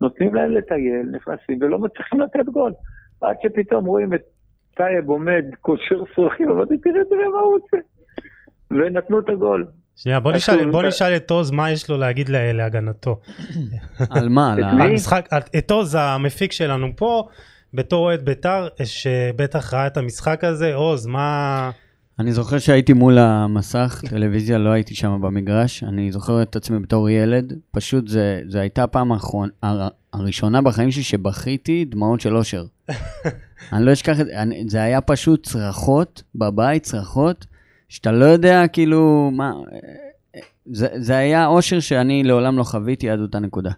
נותנים 0.02 0.36
להם 0.36 0.52
לטייל, 0.52 1.10
נכנסים 1.12 1.60
ולא 1.62 1.80
מצליחים 1.80 2.20
לתת 2.20 2.46
גול. 2.54 2.74
עד 3.22 3.36
שפתאום 3.44 3.86
רואים 3.86 4.14
את 4.14 4.22
טייב 4.76 5.10
עומד, 5.10 5.46
קושר 5.62 6.04
שרוכים, 6.16 6.50
אמרתי, 6.50 6.78
תראה, 6.78 7.06
תראה 7.10 7.30
מה 7.30 7.40
הוא 7.40 7.56
עושה. 7.56 7.78
ונתנו 8.72 9.20
את 9.20 9.30
הגול. 9.30 9.66
שנייה, 9.96 10.20
בוא 10.20 10.32
נשאל, 10.32 10.72
בוא 10.72 10.84
נשאל 10.84 11.16
את 11.16 11.32
עוז 11.32 11.52
מה 11.52 11.72
יש 11.72 11.90
לו 11.90 11.98
להגיד 11.98 12.30
להגנתו. 12.30 13.20
על 14.10 14.30
מה? 14.30 14.54
על 14.54 14.82
המשחק, 14.82 15.30
את 15.58 15.72
עוז 15.72 15.98
המפיק 16.00 16.52
שלנו 16.52 16.88
פה, 16.96 17.28
בתור 17.76 18.06
אוהד 18.06 18.26
בית"ר, 18.26 18.68
שבטח 18.84 19.74
ראה 19.74 19.88
את 19.88 19.98
המשחק 19.98 20.44
הזה, 20.44 20.76
עוז, 20.76 21.06
מה... 21.06 21.72
אני 22.20 22.34
זוכר 22.34 22.60
שהייתי 22.60 22.94
מול 22.94 23.18
המסך, 23.18 24.02
טלוויזיה, 24.10 24.58
לא 24.58 24.70
הייתי 24.70 24.96
שם 24.96 25.20
במגרש. 25.22 25.84
אני 25.84 26.12
זוכר 26.12 26.42
את 26.42 26.56
עצמי 26.56 26.80
בתור 26.80 27.10
ילד, 27.10 27.54
פשוט 27.72 28.08
זה, 28.08 28.42
זה 28.48 28.60
הייתה 28.60 28.84
הפעם 28.84 29.12
האחרונה, 29.12 29.52
הראשונה 30.14 30.62
בחיים 30.62 30.92
שלי 30.92 31.04
שבכיתי 31.04 31.86
דמעות 31.86 32.22
של 32.22 32.38
אושר. 32.38 32.66
אני 33.74 33.86
לא 33.86 33.94
אשכח 33.94 34.20
את 34.20 34.26
זה, 34.26 34.34
זה 34.68 34.82
היה 34.82 35.02
פשוט 35.02 35.46
צרחות 35.46 36.24
בבית, 36.36 36.84
צרחות, 36.84 37.46
שאתה 37.90 38.12
לא 38.12 38.26
יודע 38.26 38.68
כאילו 38.68 39.32
מה, 39.34 39.52
זה, 40.66 40.88
זה 40.96 41.18
היה 41.18 41.48
אושר 41.48 41.80
שאני 41.80 42.24
לעולם 42.24 42.58
לא 42.58 42.64
חוויתי 42.64 43.10
עד 43.10 43.20
אותה 43.20 43.40
נקודה. 43.40 43.72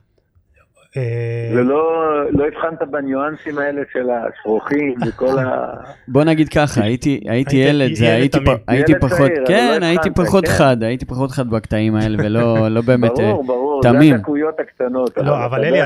אה, 0.97 1.51
ולא 1.55 2.07
לא 2.31 2.45
הבחנת 2.47 2.89
בניואנסים 2.91 3.57
האלה 3.57 3.81
של 3.93 4.09
השרוכים 4.09 4.95
וכל 5.07 5.39
ה... 5.39 5.73
בוא 6.07 6.23
נגיד 6.23 6.49
ככה, 6.49 6.83
הייתי, 6.83 7.23
הייתי 7.29 7.55
ילד, 7.55 7.93
זה 7.93 8.13
הייתי, 8.13 8.37
הייתי 8.67 8.93
פחות, 9.01 9.31
כן, 9.47 9.79
הייתי 9.83 10.09
פחות 10.15 10.45
כן. 10.45 10.51
חד, 10.51 10.83
הייתי 10.83 11.05
פחות 11.05 11.31
חד 11.31 11.49
בקטעים 11.49 11.95
האלה 11.95 12.17
ולא 12.23 12.67
לא 12.75 12.81
באמת 12.81 13.11
תמים. 13.15 13.31
ברור, 13.31 13.47
ברור, 13.47 13.81
זה 13.83 14.15
הדקויות 14.15 14.59
הקטנות. 14.59 15.17
לא, 15.17 15.45
אבל 15.45 15.65
אלי, 15.65 15.83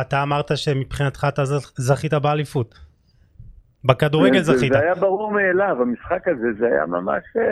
אתה 0.00 0.22
אמרת 0.22 0.56
שמבחינתך 0.56 1.26
אתה 1.28 1.44
זכית 1.76 2.14
באליפות. 2.14 2.88
בכדורגל 3.84 4.40
זכית. 4.42 4.72
זה 4.72 4.78
היה 4.78 4.94
ברור 4.94 5.32
מאליו, 5.32 5.76
המשחק 5.82 6.28
הזה, 6.28 6.46
זה 6.58 6.66
היה 6.66 6.86
ממש... 6.86 7.22
אה, 7.36 7.42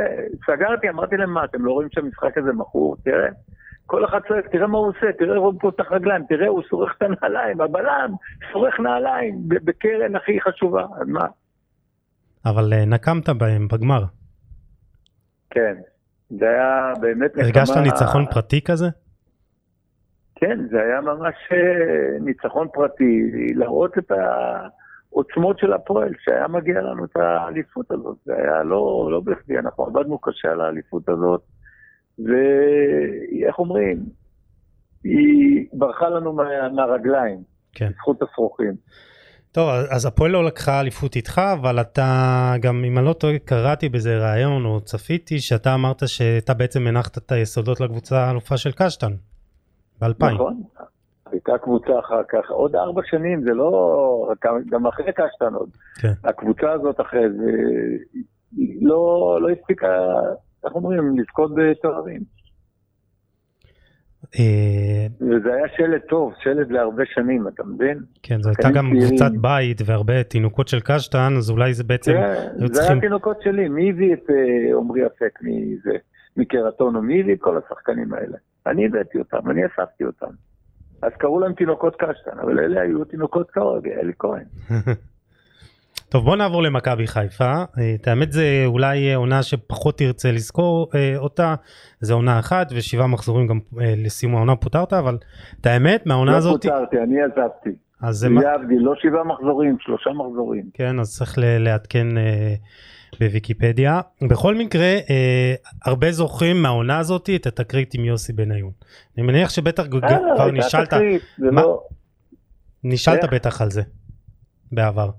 סגרתי, 0.47 0.89
אמרתי 0.89 1.17
להם, 1.17 1.31
מה, 1.31 1.45
אתם 1.45 1.65
לא 1.65 1.73
רואים 1.73 1.89
שהמשחק 1.93 2.39
הזה 2.39 2.53
מכור? 2.53 2.97
תראה. 3.05 3.29
כל 3.87 4.05
אחד 4.05 4.21
צועק, 4.29 4.47
תראה 4.47 4.67
מה 4.67 4.79
הוא 4.79 4.89
עושה, 4.89 5.13
תראה 5.19 5.37
הוא 5.37 5.55
פותח 5.61 5.93
רגליים, 5.93 6.25
תראה 6.29 6.49
הוא 6.49 6.63
שורח 6.69 6.95
את 6.99 7.03
הנעליים, 7.03 7.61
הבלם 7.61 8.11
שורח 8.53 8.81
נעליים 8.81 9.35
בקרן 9.49 10.17
הכי 10.17 10.41
חשובה, 10.41 10.83
אז 11.01 11.09
מה? 11.09 11.27
אבל 12.47 12.73
אה, 12.73 12.85
נקמת 12.85 13.29
בהם 13.29 13.69
בגמר. 13.69 14.05
כן, 15.51 15.75
זה 16.31 16.49
היה 16.49 16.93
באמת 17.01 17.37
נחמה... 17.37 17.45
הרגשת 17.45 17.77
ניצחון 17.77 18.27
פרטי 18.27 18.61
כזה? 18.61 18.87
כן, 20.35 20.59
זה 20.71 20.81
היה 20.83 21.01
ממש 21.01 21.35
אה, 21.53 22.19
ניצחון 22.21 22.69
פרטי, 22.73 23.31
להראות 23.55 23.99
את 23.99 24.11
העוצמות 24.11 25.59
של 25.59 25.73
הפועל, 25.73 26.13
שהיה 26.19 26.49
מגיע 26.49 26.81
לנו 26.81 27.05
את 27.05 27.17
האליפות 27.17 27.91
הזאת. 27.91 28.17
זה 28.25 28.35
היה 28.37 28.63
לא, 28.63 29.09
לא 29.13 29.21
בכדי, 29.21 29.59
אנחנו 29.59 29.85
עבדנו 29.85 30.19
קשה 30.19 30.53
על 30.53 30.61
האליפות 30.61 31.09
הזאת. 31.09 31.43
ואיך 32.19 33.59
אומרים, 33.59 34.07
היא 35.05 35.67
ברחה 35.73 36.09
לנו 36.09 36.33
מה, 36.33 36.69
מהרגליים, 36.69 37.39
כן. 37.73 37.89
בזכות 37.91 38.23
השרוכים. 38.23 38.73
טוב, 39.53 39.69
אז 39.91 40.07
הפועל 40.07 40.31
לא 40.31 40.45
לקחה 40.45 40.81
אליפות 40.81 41.17
איתך, 41.17 41.41
אבל 41.53 41.81
אתה 41.81 42.05
גם, 42.61 42.85
אם 42.85 42.99
אני 42.99 43.07
לא 43.07 43.13
טועה, 43.13 43.39
קראתי 43.39 43.89
באיזה 43.89 44.19
ראיון 44.19 44.65
או 44.65 44.81
צפיתי, 44.81 45.39
שאתה 45.39 45.75
אמרת 45.75 46.09
שאתה 46.09 46.55
בעצם 46.55 46.87
הנחת 46.87 47.19
את 47.19 47.33
היסודות 47.33 47.81
לקבוצה 47.81 48.17
האלופה 48.17 48.57
של 48.57 48.71
קשטן, 48.73 49.13
ב-2000. 50.01 50.35
נכון, 50.35 50.63
הייתה 51.33 51.53
קבוצה 51.63 51.99
אחר 51.99 52.23
כך, 52.29 52.51
עוד 52.51 52.77
ארבע 52.77 53.03
שנים, 53.05 53.43
זה 53.43 53.51
לא, 53.55 54.33
גם 54.71 54.87
אחרי 54.87 55.13
קשטן 55.13 55.55
עוד. 55.55 55.69
כן. 56.01 56.13
הקבוצה 56.25 56.73
הזאת 56.73 57.01
אחרי 57.01 57.31
זה, 57.31 57.53
לא, 58.81 59.39
לא 59.43 59.49
הספיקה 59.51 59.87
איך 60.67 60.75
אומרים, 60.75 61.19
לזכות 61.19 61.51
בתארים. 61.55 62.21
אה, 64.39 65.07
וזה 65.21 65.55
היה 65.55 65.69
שלד 65.77 66.01
טוב, 66.01 66.33
שלד 66.43 66.71
להרבה 66.71 67.03
שנים, 67.07 67.49
אתה 67.49 67.65
מבין? 67.65 67.99
כן, 68.23 68.43
זו 68.43 68.49
הייתה 68.49 68.71
גם 68.71 68.91
קבוצת 68.91 69.31
בית 69.41 69.83
והרבה 69.85 70.23
תינוקות 70.23 70.69
של 70.69 70.81
קשטן, 70.81 71.35
אז 71.39 71.51
אולי 71.51 71.75
זה 71.75 71.85
בעצם... 71.85 72.13
כן, 72.13 72.67
זה 72.73 72.83
היה 72.83 73.01
תינוקות 73.01 73.43
שלי, 73.43 73.69
מי 73.69 73.91
הביא 73.91 74.15
את 74.15 74.31
אה, 74.31 74.79
עמרי 74.79 75.07
אפק 75.07 75.39
מזה, 75.43 75.97
מקרטונו, 76.37 77.03
מי 77.03 77.21
הביא 77.21 77.35
את 77.35 77.41
כל 77.41 77.59
השחקנים 77.59 78.15
האלה? 78.15 78.37
אני 78.67 78.87
הבאתי 78.87 79.19
אותם, 79.19 79.51
אני 79.51 79.63
אספתי 79.67 80.05
אותם. 80.05 80.31
אז 81.03 81.13
קראו 81.19 81.41
להם 81.41 81.53
תינוקות 81.53 81.97
קשטן, 81.97 82.39
אבל 82.43 82.59
אלה 82.61 82.81
היו 82.81 83.05
תינוקות 83.05 83.51
כרגע, 83.51 83.91
אלי 84.01 84.13
כהן. 84.19 84.45
טוב 86.09 86.25
בוא 86.25 86.37
נעבור 86.37 86.63
למכבי 86.63 87.07
חיפה 87.07 87.53
אה, 87.79 87.95
את 87.95 88.09
האמת 88.09 88.33
זה 88.33 88.63
אולי 88.67 89.15
עונה 89.15 89.43
שפחות 89.43 89.99
תרצה 89.99 90.33
לזכור 90.33 90.91
אה, 90.95 91.15
אותה 91.17 91.55
זה 92.01 92.15
עונה 92.15 92.39
אחת 92.39 92.73
ושבעה 92.77 93.07
מחזורים 93.07 93.47
גם 93.47 93.59
אה, 93.81 93.95
לסיום 93.97 94.35
העונה 94.35 94.57
פוטרת 94.57 94.93
אבל 94.93 95.19
את 95.61 95.67
האמת 95.67 96.07
מהעונה 96.07 96.33
לא 96.33 96.37
הזאת. 96.37 96.65
לא 96.65 96.71
פוטרתי 96.71 96.97
אני 96.99 97.17
עזבתי. 97.23 97.71
אז 98.01 98.17
זה 98.17 98.29
להבדיל 98.29 98.83
לא 98.83 98.95
שבעה 99.03 99.25
מחזורים 99.25 99.77
שלושה 99.81 100.11
מחזורים. 100.11 100.71
כן 100.75 101.01
אז 101.01 101.17
צריך 101.17 101.39
לעדכן 101.39 102.19
אה, 102.19 102.55
בוויקיפדיה 103.21 104.01
בכל 104.31 104.55
מקרה 104.55 104.99
אה, 105.11 105.55
הרבה 105.85 106.13
זוכרים 106.13 106.63
מהעונה 106.63 106.99
הזאת 106.99 107.31
את 107.37 107.47
התקרית 107.47 107.95
עם 107.95 108.05
יוסי 108.05 108.33
בניון. 108.33 108.71
אני 109.19 109.27
מניח 109.27 109.51
שבטח 109.51 109.85
כבר 109.87 110.51
נשאלת. 110.53 110.93
לא- 111.39 111.83
נשאלת 112.85 113.25
בטח 113.33 113.63
על 113.63 113.71
זה 113.71 113.83
בעבר. 114.73 115.11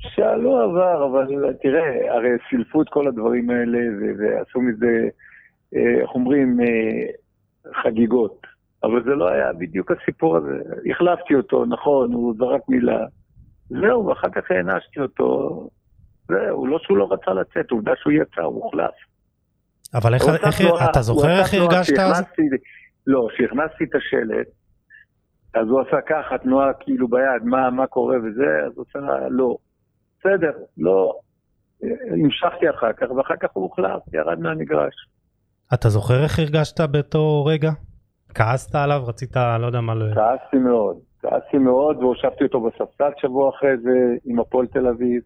שאלו 0.00 0.60
עבר, 0.60 1.06
אבל 1.06 1.52
תראה, 1.62 2.14
הרי 2.14 2.30
סילפו 2.50 2.82
את 2.82 2.88
כל 2.88 3.08
הדברים 3.08 3.50
האלה 3.50 3.78
ועשו 4.18 4.60
מזה, 4.60 5.08
אה, 5.76 6.00
איך 6.02 6.10
אומרים, 6.14 6.60
אה, 6.60 7.06
חגיגות. 7.82 8.46
אבל 8.82 9.04
זה 9.04 9.10
לא 9.10 9.28
היה 9.28 9.52
בדיוק 9.52 9.90
הסיפור 9.90 10.36
הזה. 10.36 10.58
החלפתי 10.90 11.34
אותו, 11.34 11.64
נכון, 11.64 12.12
הוא 12.12 12.34
זרק 12.38 12.68
מילה. 12.68 13.04
זהו, 13.68 14.06
ואחר 14.06 14.28
כך 14.30 14.50
הענשתי 14.50 15.00
אותו. 15.00 15.68
זהו, 16.28 16.66
לא 16.66 16.78
שהוא 16.78 16.98
לא 16.98 17.08
רצה 17.12 17.30
לצאת, 17.30 17.70
עובדה 17.70 17.92
שהוא 17.96 18.12
יצא, 18.12 18.42
הוא 18.42 18.64
הוחלף. 18.64 18.94
אבל 19.94 20.14
איך, 20.14 20.22
איך, 20.46 20.60
אתה 20.90 21.00
זוכר 21.00 21.28
איך 21.28 21.54
הרגשת 21.54 21.98
אז? 21.98 22.24
לא, 23.06 23.28
כשהכנסתי 23.32 23.84
את 23.84 23.94
השלט, 23.94 24.46
אז 25.54 25.68
הוא 25.68 25.80
עשה 25.80 25.96
ככה, 26.08 26.38
תנועה 26.38 26.72
כאילו 26.80 27.08
ביד, 27.08 27.42
מה, 27.44 27.70
מה 27.70 27.86
קורה 27.86 28.16
וזה, 28.18 28.66
אז 28.66 28.72
הוא 28.76 28.84
עשה 28.88 28.98
לא. 29.30 29.56
בסדר, 30.20 30.52
לא, 30.78 31.14
המשכתי 32.10 32.70
אחר 32.70 32.92
כך, 32.92 33.10
ואחר 33.10 33.36
כך 33.36 33.48
הוא 33.52 33.62
הוחלף, 33.62 34.02
ירד 34.12 34.38
מהמגרש. 34.40 34.94
אתה 35.74 35.88
זוכר 35.88 36.22
איך 36.22 36.38
הרגשת 36.38 36.80
באותו 36.80 37.44
רגע? 37.44 37.70
כעסת 38.34 38.74
עליו? 38.74 39.02
רצית, 39.06 39.36
לא 39.60 39.66
יודע 39.66 39.80
מה... 39.80 39.94
כעסתי 40.14 40.56
מאוד, 40.56 40.96
כעסתי 41.22 41.58
מאוד, 41.58 41.96
והושבתי 41.96 42.44
אותו 42.44 42.60
בספסל 42.60 43.10
שבוע 43.20 43.50
אחרי 43.50 43.76
זה 43.82 44.16
עם 44.24 44.40
הפועל 44.40 44.66
תל 44.66 44.86
אביב. 44.86 45.22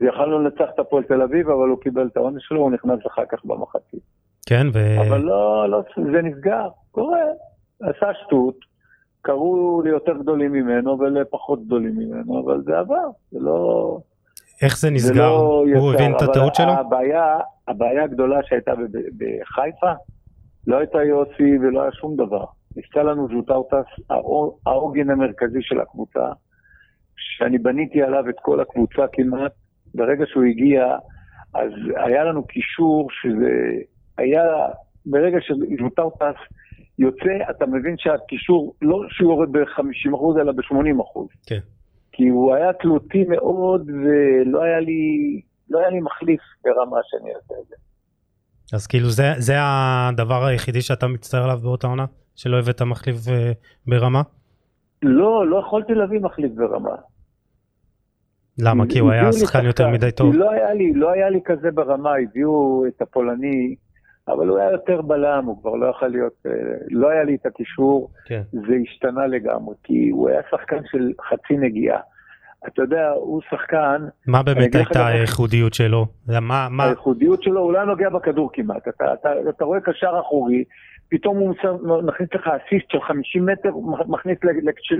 ויכלנו 0.00 0.38
לנצח 0.38 0.68
את 0.74 0.78
הפועל 0.78 1.04
תל 1.04 1.22
אביב, 1.22 1.48
אבל 1.48 1.68
הוא 1.68 1.80
קיבל 1.80 2.06
את 2.12 2.16
העונש 2.16 2.42
שלו, 2.48 2.60
הוא 2.60 2.70
נכנס 2.70 2.98
אחר 3.06 3.22
כך 3.28 3.44
במחצית. 3.44 4.02
כן, 4.46 4.66
ו... 4.74 4.78
אבל 5.08 5.20
לא, 5.20 5.70
לא, 5.70 5.82
זה 5.96 6.22
נסגר, 6.22 6.68
קורה. 6.90 7.20
עשה 7.80 8.06
שטות, 8.14 8.56
קראו 9.22 9.82
ליותר 9.82 10.12
גדולים 10.18 10.52
ממנו 10.52 10.98
ולפחות 10.98 11.66
גדולים 11.66 11.96
ממנו, 11.96 12.44
אבל 12.44 12.62
זה 12.62 12.78
עבר, 12.78 13.08
זה 13.30 13.38
לא... 13.40 13.98
איך 14.62 14.78
זה 14.78 14.88
זה 14.88 14.90
נסגר? 14.94 15.30
לא 15.30 15.64
הוא 15.78 15.92
הבין 15.94 16.16
את 16.16 16.22
הטעות 16.22 16.54
שלו? 16.54 16.70
הבעיה, 16.72 17.38
הבעיה 17.68 18.04
הגדולה 18.04 18.40
שהייתה 18.42 18.72
בחיפה, 19.18 19.92
לא 20.66 20.76
הייתה 20.76 21.02
יוסי 21.02 21.58
ולא 21.58 21.82
היה 21.82 21.92
שום 21.92 22.16
דבר. 22.16 22.44
נפצע 22.76 23.02
לנו 23.02 23.28
זוטרטס, 23.28 23.86
העוגן 24.66 25.10
המרכזי 25.10 25.58
של 25.62 25.80
הקבוצה, 25.80 26.28
שאני 27.16 27.58
בניתי 27.58 28.02
עליו 28.02 28.28
את 28.28 28.36
כל 28.42 28.60
הקבוצה 28.60 29.02
כמעט. 29.12 29.52
ברגע 29.94 30.24
שהוא 30.26 30.44
הגיע, 30.44 30.96
אז 31.54 31.70
היה 31.96 32.24
לנו 32.24 32.46
קישור 32.46 33.08
שזה 33.10 33.50
היה, 34.18 34.42
ברגע 35.06 35.38
שזוטרטס 35.40 36.38
יוצא, 36.98 37.50
אתה 37.50 37.66
מבין 37.66 37.94
שהקישור, 37.98 38.74
לא 38.82 39.00
שהוא 39.08 39.32
יורד 39.32 39.52
ב-50% 39.52 40.40
אלא 40.40 40.52
ב-80%. 40.52 41.20
כן. 41.46 41.58
כי 42.12 42.28
הוא 42.28 42.54
היה 42.54 42.72
תלותי 42.72 43.24
מאוד, 43.24 43.90
ולא 43.90 44.62
היה 44.62 44.80
לי, 44.80 45.02
לא 45.70 45.78
היה 45.78 45.88
לי 45.88 46.00
מחליף 46.00 46.40
ברמה 46.64 46.96
שאני 47.02 47.30
אעשה 47.34 47.54
את 47.62 47.68
זה. 47.68 47.76
אז 48.72 48.86
כאילו 48.86 49.10
זה, 49.10 49.32
זה 49.36 49.54
הדבר 49.58 50.44
היחידי 50.44 50.80
שאתה 50.80 51.06
מצטער 51.06 51.44
עליו 51.44 51.58
באותה 51.62 51.86
עונה? 51.86 52.04
שלא 52.36 52.58
הבאת 52.58 52.82
מחליף 52.82 53.16
אה, 53.28 53.52
ברמה? 53.86 54.22
לא, 55.02 55.46
לא 55.46 55.56
יכולתי 55.66 55.94
להביא 55.94 56.20
מחליף 56.20 56.52
ברמה. 56.54 56.96
למה? 58.58 58.84
כי 58.88 58.98
הוא 58.98 59.10
היה 59.10 59.32
שחקן 59.32 59.64
יותר 59.64 59.88
מדי 59.88 60.10
טוב? 60.12 60.34
לא 60.34 60.50
היה 60.50 60.74
לי, 60.74 60.92
לא 60.94 61.10
היה 61.10 61.30
לי 61.30 61.40
כזה 61.44 61.70
ברמה, 61.70 62.10
הביאו 62.22 62.84
את 62.88 63.02
הפולני, 63.02 63.74
אבל 64.28 64.48
הוא 64.48 64.58
היה 64.58 64.72
יותר 64.72 65.02
בלם, 65.02 65.44
הוא 65.46 65.60
כבר 65.60 65.74
לא 65.74 65.86
יכול 65.86 66.08
להיות, 66.08 66.32
אה, 66.46 66.52
לא 66.90 67.08
היה 67.08 67.24
לי 67.24 67.34
את 67.34 67.46
הקישור, 67.46 68.10
כן. 68.26 68.42
זה 68.52 68.74
השתנה 68.82 69.26
לגמרי, 69.26 69.74
כי 69.84 70.08
הוא 70.08 70.28
היה 70.28 70.40
שחקן 70.50 70.80
של 70.90 71.12
חצי 71.28 71.56
נגיעה. 71.56 72.00
אתה 72.66 72.82
יודע, 72.82 73.10
הוא 73.10 73.40
שחקן, 73.50 74.04
מה 74.26 74.42
באמת 74.42 74.74
הייתה 74.74 75.06
הייחודיות 75.06 75.74
שלו? 75.74 76.06
מה, 76.40 76.68
מה, 76.70 76.84
הייחודיות 76.84 77.42
שלו, 77.42 77.60
הוא 77.60 77.72
לא 77.72 77.84
נוגע 77.84 78.08
בכדור 78.10 78.50
כמעט. 78.52 78.88
אתה, 78.88 79.12
אתה, 79.12 79.28
אתה 79.48 79.64
רואה 79.64 79.80
קשר 79.80 80.20
אחורי, 80.20 80.64
פתאום 81.08 81.38
הוא 81.38 81.54
מכניס 82.02 82.28
לך 82.34 82.46
אסיסט 82.46 82.90
של 82.90 83.00
50 83.00 83.46
מטר, 83.46 83.70
מכניס 84.08 84.38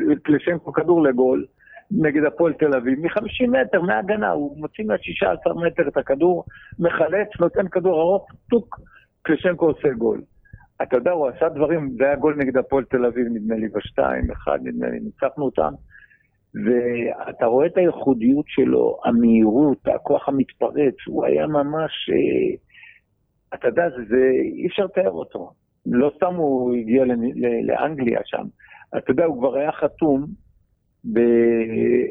לקלשנקו 0.08 0.72
כדור 0.72 1.02
לגול 1.02 1.44
נגד 1.90 2.24
הפועל 2.24 2.52
תל 2.52 2.74
אביב, 2.74 2.98
מ-50 3.00 3.50
מטר, 3.50 3.80
מהגנה, 3.80 4.30
הוא 4.30 4.58
מוציא 4.58 4.84
מה-16 4.84 5.54
מטר 5.66 5.88
את 5.88 5.96
הכדור, 5.96 6.44
מחלץ, 6.78 7.28
נותן 7.40 7.68
כדור 7.68 8.00
ארוך, 8.00 8.26
טוק, 8.50 8.80
קלשנקו 9.28 9.66
עושה 9.66 9.88
גול. 9.98 10.20
אתה 10.82 10.96
יודע, 10.96 11.10
הוא 11.10 11.28
עשה 11.28 11.48
דברים, 11.48 11.90
זה 11.98 12.04
היה 12.04 12.16
גול 12.16 12.36
נגד 12.38 12.56
הפועל 12.56 12.84
תל 12.84 13.06
אביב, 13.06 13.26
נדמה 13.34 13.54
לי, 13.54 13.68
בשתיים, 13.68 14.30
אחד, 14.30 14.58
נדמה 14.62 14.88
לי, 14.88 15.00
ניצחנו 15.00 15.44
אותם. 15.44 15.72
ואתה 16.54 17.46
רואה 17.46 17.66
את 17.66 17.76
הייחודיות 17.76 18.44
שלו, 18.48 18.98
המהירות, 19.04 19.78
הכוח 19.94 20.28
המתפרץ, 20.28 20.94
הוא 21.06 21.24
היה 21.26 21.46
ממש, 21.46 21.92
אה, 22.10 22.56
אתה 23.58 23.68
יודע, 23.68 23.82
זה, 23.90 24.02
זה, 24.08 24.30
אי 24.56 24.66
אפשר 24.66 24.84
לתאר 24.84 25.10
אותו. 25.10 25.52
לא 25.86 26.10
סתם 26.16 26.34
הוא 26.34 26.74
הגיע 26.76 27.04
ל- 27.04 27.66
לאנגליה 27.66 28.20
שם. 28.24 28.44
אתה 28.98 29.10
יודע, 29.10 29.24
הוא 29.24 29.38
כבר 29.38 29.56
היה 29.56 29.72
חתום 29.72 30.26
ב- 31.12 32.08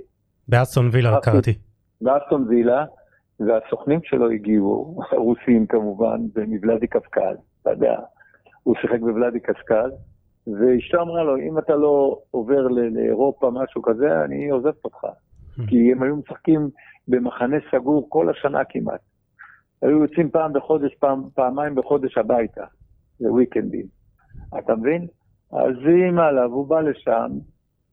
באסטון 0.47 0.89
וילה. 0.91 1.18
קראתי. 1.24 1.53
באסטון 2.01 2.45
וילה, 2.49 2.86
והסוכנים 3.40 4.00
שלו 4.04 4.30
הגיעו, 4.30 5.00
הרוסים 5.12 5.68
כמובן, 5.68 6.22
ומוולדי 6.36 6.88
קפקז, 6.88 7.38
אתה 7.62 7.72
יודע, 7.72 8.00
הוא 8.64 8.76
שיחק 8.82 9.00
בוולדי 9.00 9.40
קפקז, 9.40 9.92
ואשתו 10.48 11.02
אמרה 11.02 11.24
לו, 11.24 11.38
אם 11.38 11.58
אתה 11.58 11.76
לא 11.76 12.20
עובר 12.32 12.68
לאירופה, 12.68 13.52
משהו 13.54 13.82
כזה, 13.82 14.24
אני 14.24 14.50
עוזבת 14.50 14.86
אותך. 14.86 15.08
כי 15.68 15.92
הם 15.92 16.04
היו 16.04 16.16
משחקים 16.16 16.70
במחנה 17.08 17.58
סגור 17.72 18.10
כל 18.10 18.30
השנה 18.30 18.64
כמעט. 18.70 19.00
היו 19.82 20.02
יוצאים 20.02 20.30
פעם 20.30 20.54
בחודש, 20.54 20.96
פעם, 20.96 21.24
פעמיים 21.36 21.76
בחודש 21.76 22.18
הביתה, 22.18 22.66
לוויקנדים. 23.20 23.86
אתה 24.58 24.76
מבין? 24.76 25.08
אז 25.52 25.76
היא 25.86 26.06
אימה 26.06 26.28
עליו, 26.28 26.52
הוא 26.52 26.68
בא 26.68 26.82
לשם, 26.82 27.32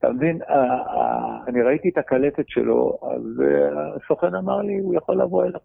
אתה 0.04 0.12
מבין? 0.12 0.42
ה- 0.42 0.54
ה- 0.54 1.44
אני 1.48 1.62
ראיתי 1.62 1.88
את 1.88 1.98
הקלטת 1.98 2.44
שלו, 2.48 2.98
אז 3.02 3.42
אה, 3.42 3.94
הסוכן 3.94 4.34
אמר 4.34 4.62
לי, 4.62 4.78
הוא 4.78 4.94
יכול 4.94 5.22
לבוא 5.22 5.44
אליך 5.44 5.62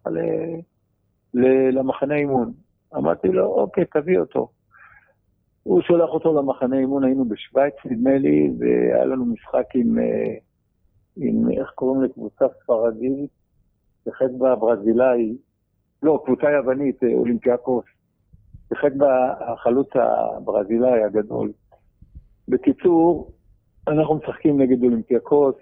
למחנה 1.72 2.14
אימון. 2.14 2.52
אמרתי 2.96 3.28
לו, 3.28 3.46
אוקיי, 3.46 3.84
תביא 3.84 4.18
אותו. 4.18 4.48
הוא 5.62 5.82
שולח 5.82 6.10
אותו 6.10 6.42
למחנה 6.42 6.78
אימון, 6.78 7.04
היינו 7.04 7.24
בשוויץ, 7.24 7.74
נדמה 7.84 8.18
לי, 8.18 8.50
והיה 8.58 9.04
לנו 9.04 9.26
משחק 9.26 9.66
עם, 9.74 9.98
אה, 9.98 10.34
עם 11.16 11.50
איך 11.50 11.70
קוראים 11.74 12.02
לקבוצה 12.02 12.44
ספרדית, 12.62 13.30
שיחק 14.04 14.30
בה 14.38 14.56
ברזילאי, 14.56 15.36
לא, 16.02 16.22
קבוצה 16.24 16.50
יוונית, 16.50 17.02
אה, 17.04 17.14
אולימפיאקוס. 17.14 17.84
שיחק 18.68 18.92
בה 18.96 19.34
החלוץ 19.40 19.88
הברזילאי 19.94 21.02
הגדול. 21.04 21.52
בקיצור, 22.48 23.30
אנחנו 23.88 24.14
משחקים 24.14 24.62
נגד 24.62 24.82
אולימפיאקוס, 24.82 25.54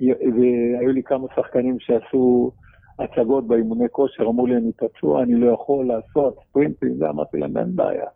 והיו 0.00 0.92
לי 0.92 1.02
כמה 1.02 1.26
שחקנים 1.36 1.76
שעשו 1.80 2.52
הצגות 2.98 3.46
באימוני 3.46 3.88
כושר, 3.92 4.22
אמרו 4.22 4.46
לי, 4.46 4.56
אני 4.56 4.72
פצוע, 4.72 5.22
אני 5.22 5.34
לא 5.34 5.52
יכול 5.52 5.86
לעשות 5.86 6.38
ספרינטים, 6.48 7.02
ואמרתי 7.02 7.38
להם, 7.38 7.56
אין 7.56 7.76
בעיה. 7.76 8.06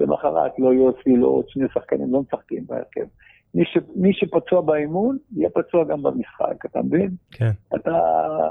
למחרת, 0.00 0.52
לא 0.58 0.74
יוסי, 0.74 1.16
לא 1.16 1.26
עוד 1.26 1.48
שני 1.48 1.64
שחקנים, 1.74 2.12
לא 2.12 2.20
משחקים 2.20 2.64
בהרכב. 2.66 3.06
מי, 3.54 3.64
ש, 3.64 3.78
מי 3.96 4.12
שפצוע 4.12 4.60
באימון, 4.60 5.16
יהיה 5.32 5.50
פצוע 5.50 5.84
גם 5.84 6.02
במשחק, 6.02 6.66
אתה 6.66 6.82
מבין? 6.82 7.10
כן. 7.30 7.50
אתה 7.74 7.98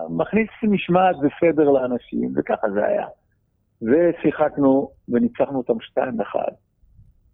מכניס 0.09 0.49
משמעת 0.63 1.15
וסדר 1.15 1.69
לאנשים, 1.69 2.33
וככה 2.35 2.69
זה 2.69 2.85
היה. 2.85 3.05
ושיחקנו 3.81 4.89
וניצחנו 5.09 5.57
אותם 5.57 5.73
2-1. 5.99 6.01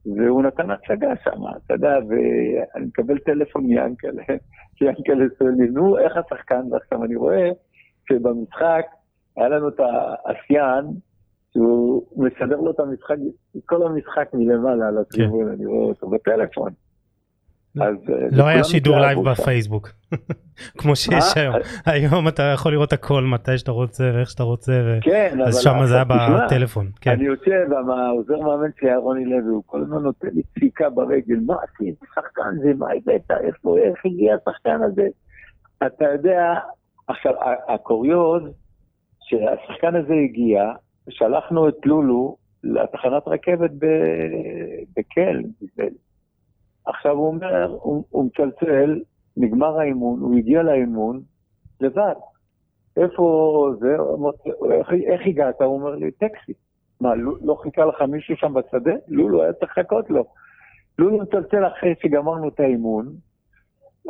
והוא 0.05 0.43
נתן 0.43 0.69
הצגה 0.71 1.13
שם, 1.23 1.41
אתה 1.65 1.73
יודע, 1.73 1.97
ואני 2.07 2.85
מקבל 2.85 3.17
טלפון 3.17 3.63
מיאנקלה, 3.63 4.23
כי 4.75 4.85
יאנקלה 4.85 5.25
שואל 5.39 5.53
לי, 5.57 5.67
נו, 5.69 5.97
איך 5.97 6.13
השחקן? 6.17 6.61
ועכשיו 6.71 7.03
אני 7.03 7.15
רואה 7.15 7.49
שבמשחק 8.09 8.85
היה 9.37 9.49
לנו 9.49 9.67
את 9.67 9.79
האסיין, 9.79 10.85
שהוא 11.53 12.03
מסדר 12.17 12.61
לו 12.61 12.71
את 12.71 12.79
המשחק, 12.79 13.15
כל 13.65 13.83
המשחק 13.87 14.29
מלמעלה 14.33 14.87
על 14.87 14.97
הטריבון, 14.97 15.51
אני 15.51 15.65
רואה 15.65 15.85
אותו 15.85 16.09
בטלפון. 16.09 16.71
אז, 17.81 17.95
אה, 18.09 18.27
לא 18.31 18.47
היה 18.47 18.63
שידור 18.63 18.99
לייב. 18.99 19.19
בפייסבוק, 19.29 19.89
כמו 20.79 20.95
שיש 20.95 21.23
אה? 21.37 21.41
היום. 21.41 21.55
היום 21.85 22.27
אתה 22.27 22.43
יכול 22.43 22.71
לראות 22.71 22.93
הכל 22.93 23.23
מתי 23.23 23.57
שאתה 23.57 23.71
רוצה 23.71 24.11
ואיך 24.13 24.29
שאתה 24.29 24.43
רוצה, 24.43 24.71
ו- 24.71 24.97
כן. 25.01 25.37
אז 25.45 25.61
שם 25.61 25.85
זה 25.85 25.95
היה 25.95 26.03
בטלפון. 26.03 26.89
כן. 27.01 27.11
אני 27.11 27.23
יושב, 27.23 27.65
העוזר 27.89 28.39
מאמן 28.39 28.69
שלי 28.79 28.89
היה 28.89 28.97
רוני 28.97 29.25
לוי, 29.25 29.53
הוא 29.53 29.63
כל 29.65 29.81
הזמן 29.81 29.97
נותן 29.97 30.27
לי 30.33 30.41
דפיקה 30.51 30.89
ברגל, 30.89 31.39
מה 31.45 31.55
עשית, 31.63 31.95
שחקן 32.15 32.57
זה, 32.63 32.71
מה 32.77 32.87
הבאת, 32.91 33.31
איפה, 33.43 33.77
איך 33.77 34.05
הגיע 34.05 34.35
השחקן 34.35 34.79
הזה? 34.83 35.07
אתה 35.87 36.05
יודע, 36.05 36.53
עכשיו, 37.07 37.33
הקוריוז, 37.67 38.43
שהשחקן 39.21 39.95
הזה 39.95 40.13
הגיע, 40.23 40.63
שלחנו 41.09 41.69
את 41.69 41.75
לולו 41.85 42.37
לתחנת 42.63 43.27
רכבת 43.27 43.71
בקל. 44.97 45.41
עכשיו 46.85 47.11
הוא 47.11 47.27
אומר, 47.27 47.77
הוא, 47.81 48.03
הוא 48.09 48.25
מצלצל, 48.25 49.01
נגמר 49.37 49.79
האימון, 49.79 50.19
הוא 50.19 50.37
הגיע 50.37 50.63
לאימון 50.63 51.21
לבד. 51.81 52.15
איפה 52.97 53.69
זה? 53.79 53.95
איך, 54.73 54.89
איך 54.91 55.21
הגעת? 55.25 55.61
הוא 55.61 55.79
אומר 55.79 55.95
לי, 55.95 56.11
טקסי. 56.11 56.53
מה, 57.01 57.15
לא, 57.15 57.55
חיכה 57.55 57.85
לך 57.85 58.01
מישהו 58.01 58.35
שם 58.37 58.53
בשדה? 58.53 58.93
לולו 59.07 59.43
היה 59.43 59.53
צריך 59.53 59.77
לחכות 59.77 60.09
לו. 60.09 60.25
לולו 60.99 61.17
מצלצל 61.17 61.67
אחרי 61.67 61.93
שגמרנו 62.01 62.47
את 62.47 62.59
האימון, 62.59 63.05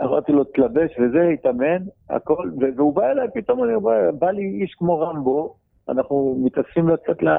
אמרתי 0.01 0.31
לו, 0.31 0.43
תלבש 0.43 0.99
וזה, 0.99 1.29
התאמן, 1.33 1.83
הכל, 2.09 2.51
והוא 2.77 2.95
בא 2.95 3.11
אליי, 3.11 3.27
פתאום 3.33 3.63
אני 3.63 3.79
בא, 3.79 4.11
בא 4.11 4.31
לי 4.31 4.61
איש 4.61 4.73
כמו 4.73 4.99
רמבו, 4.99 5.55
אנחנו 5.89 6.35
מתעסקים 6.45 6.89
לצאת 6.89 7.23
ל... 7.23 7.29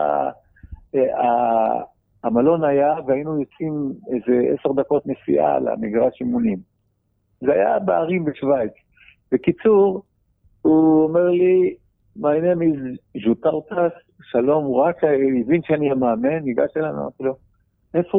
אה, 2.24 2.28
המלון 2.28 2.64
היה, 2.64 2.94
והיינו 3.06 3.40
יוצאים 3.40 3.92
איזה 4.12 4.54
עשר 4.54 4.72
דקות 4.72 5.02
נסיעה 5.06 5.58
למגרש 5.58 6.20
אימונים. 6.20 6.58
זה 7.40 7.52
היה 7.52 7.78
בערים 7.78 8.24
בשוויץ. 8.24 8.72
בקיצור, 9.32 10.02
הוא 10.62 11.04
אומר 11.04 11.30
לי, 11.30 11.74
my 12.18 12.40
name 12.44 12.62
is 12.62 12.98
ז'וטרטס, 13.24 13.92
שלום, 14.22 14.64
הוא 14.64 14.82
רק 14.82 15.04
הבין 15.04 15.60
שאני 15.62 15.90
המאמן, 15.90 16.38
ניגש 16.38 16.76
אלינו, 16.76 17.00
אמרתי 17.00 17.22
לו, 17.22 17.36
איפה 17.94 18.18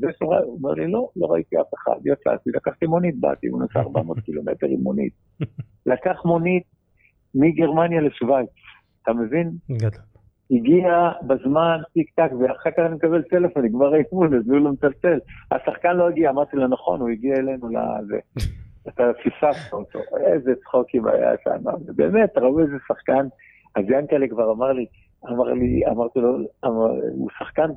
זה 0.00 0.06
שורה? 0.18 0.38
הוא 0.40 0.58
אומר 0.58 0.70
לי, 0.70 0.90
לא, 0.90 1.08
לא 1.16 1.26
ראיתי 1.26 1.56
אף 1.60 1.74
אחד, 1.74 1.96
יצאתי, 2.04 2.50
לקחתי 2.50 2.86
מונית, 2.86 3.20
באתי, 3.20 3.46
הוא 3.46 3.62
נסע 3.62 3.80
400 3.80 4.20
קילומטר 4.24 4.66
עם 4.66 4.80
מונית. 4.80 5.12
לקח 5.86 6.22
מונית 6.24 6.62
מגרמניה 7.34 8.00
לשוויץ, 8.00 8.50
אתה 9.02 9.12
מבין? 9.12 9.50
הגיע 10.52 11.10
בזמן, 11.22 11.78
טיק 11.92 12.10
טק, 12.14 12.30
ואחר 12.40 12.70
כך 12.70 12.78
אני 12.78 12.94
מקבל 12.94 13.22
טלפון, 13.22 13.64
נגמר 13.64 13.94
האימון, 13.94 14.34
אז 14.34 14.48
הוא 14.48 14.58
לא 14.58 14.72
מצלצל. 14.72 15.18
השחקן 15.50 15.96
לא 15.96 16.08
הגיע, 16.08 16.30
אמרתי 16.30 16.56
לו, 16.56 16.68
נכון, 16.68 17.00
הוא 17.00 17.08
הגיע 17.08 17.34
אלינו 17.36 17.68
לזה. 17.68 18.18
אתה 18.88 19.10
פספסת 19.24 19.72
אותו, 19.72 19.98
איזה 20.26 20.52
צחוקים 20.64 21.06
היה 21.06 21.32
שם, 21.44 21.64
באמת, 21.96 22.38
ראו 22.38 22.60
איזה 22.60 22.76
שחקן. 22.88 23.26
אז 23.76 23.84
ינקלה 23.88 24.28
כבר 24.28 24.52
אמר 24.52 24.72
לי, 24.72 24.86
אמר 25.28 25.52
לי, 25.52 25.82
אמרתי 25.86 26.20
לו, 26.20 26.36
אמר, 26.64 26.90
הוא 27.14 27.30
שחקן, 27.38 27.70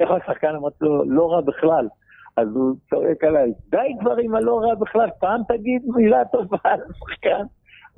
איך 0.00 0.10
השחקן? 0.10 0.54
אמרתי 0.54 0.84
לו, 0.84 1.04
לא 1.10 1.32
רע 1.32 1.40
בכלל. 1.40 1.88
אז 2.36 2.48
הוא 2.54 2.74
צועק 2.90 3.24
עליי, 3.24 3.52
די 3.70 3.92
כבר 4.00 4.16
עם 4.16 4.34
הלא 4.34 4.60
רע 4.60 4.74
בכלל, 4.74 5.08
פעם 5.20 5.40
תגיד 5.48 5.82
מילה 5.86 6.24
טובה 6.24 6.58
על 6.64 6.80
השחקן. 6.90 7.44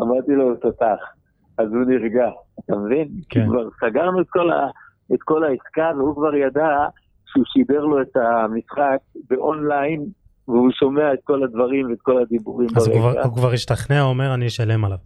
אמרתי 0.00 0.32
לו, 0.32 0.56
תותח. 0.56 1.12
אז 1.58 1.68
הוא 1.72 1.84
נרגע, 1.86 2.30
אתה 2.64 2.76
מבין? 2.76 3.08
כן. 3.28 3.40
כי 3.40 3.46
כבר 3.46 3.68
סגרנו 3.80 4.20
את 4.20 4.26
כל, 4.28 4.50
ה, 4.50 4.66
את 5.14 5.22
כל 5.22 5.44
העסקה, 5.44 5.90
והוא 5.96 6.14
כבר 6.14 6.34
ידע 6.34 6.86
שהוא 7.26 7.44
שידר 7.46 7.80
לו 7.80 8.02
את 8.02 8.16
המשחק 8.16 8.98
באונליין, 9.30 10.06
והוא 10.48 10.70
שומע 10.70 11.12
את 11.12 11.18
כל 11.24 11.42
הדברים 11.42 11.90
ואת 11.90 12.00
כל 12.02 12.22
הדיבורים 12.22 12.68
אז 12.76 12.88
הוא 12.88 13.00
ברקע. 13.00 13.22
הוא 13.22 13.36
כבר 13.36 13.52
השתכנע, 13.52 14.00
הוא 14.00 14.10
אומר, 14.10 14.34
אני 14.34 14.46
אשלם 14.46 14.84
עליו. 14.84 14.98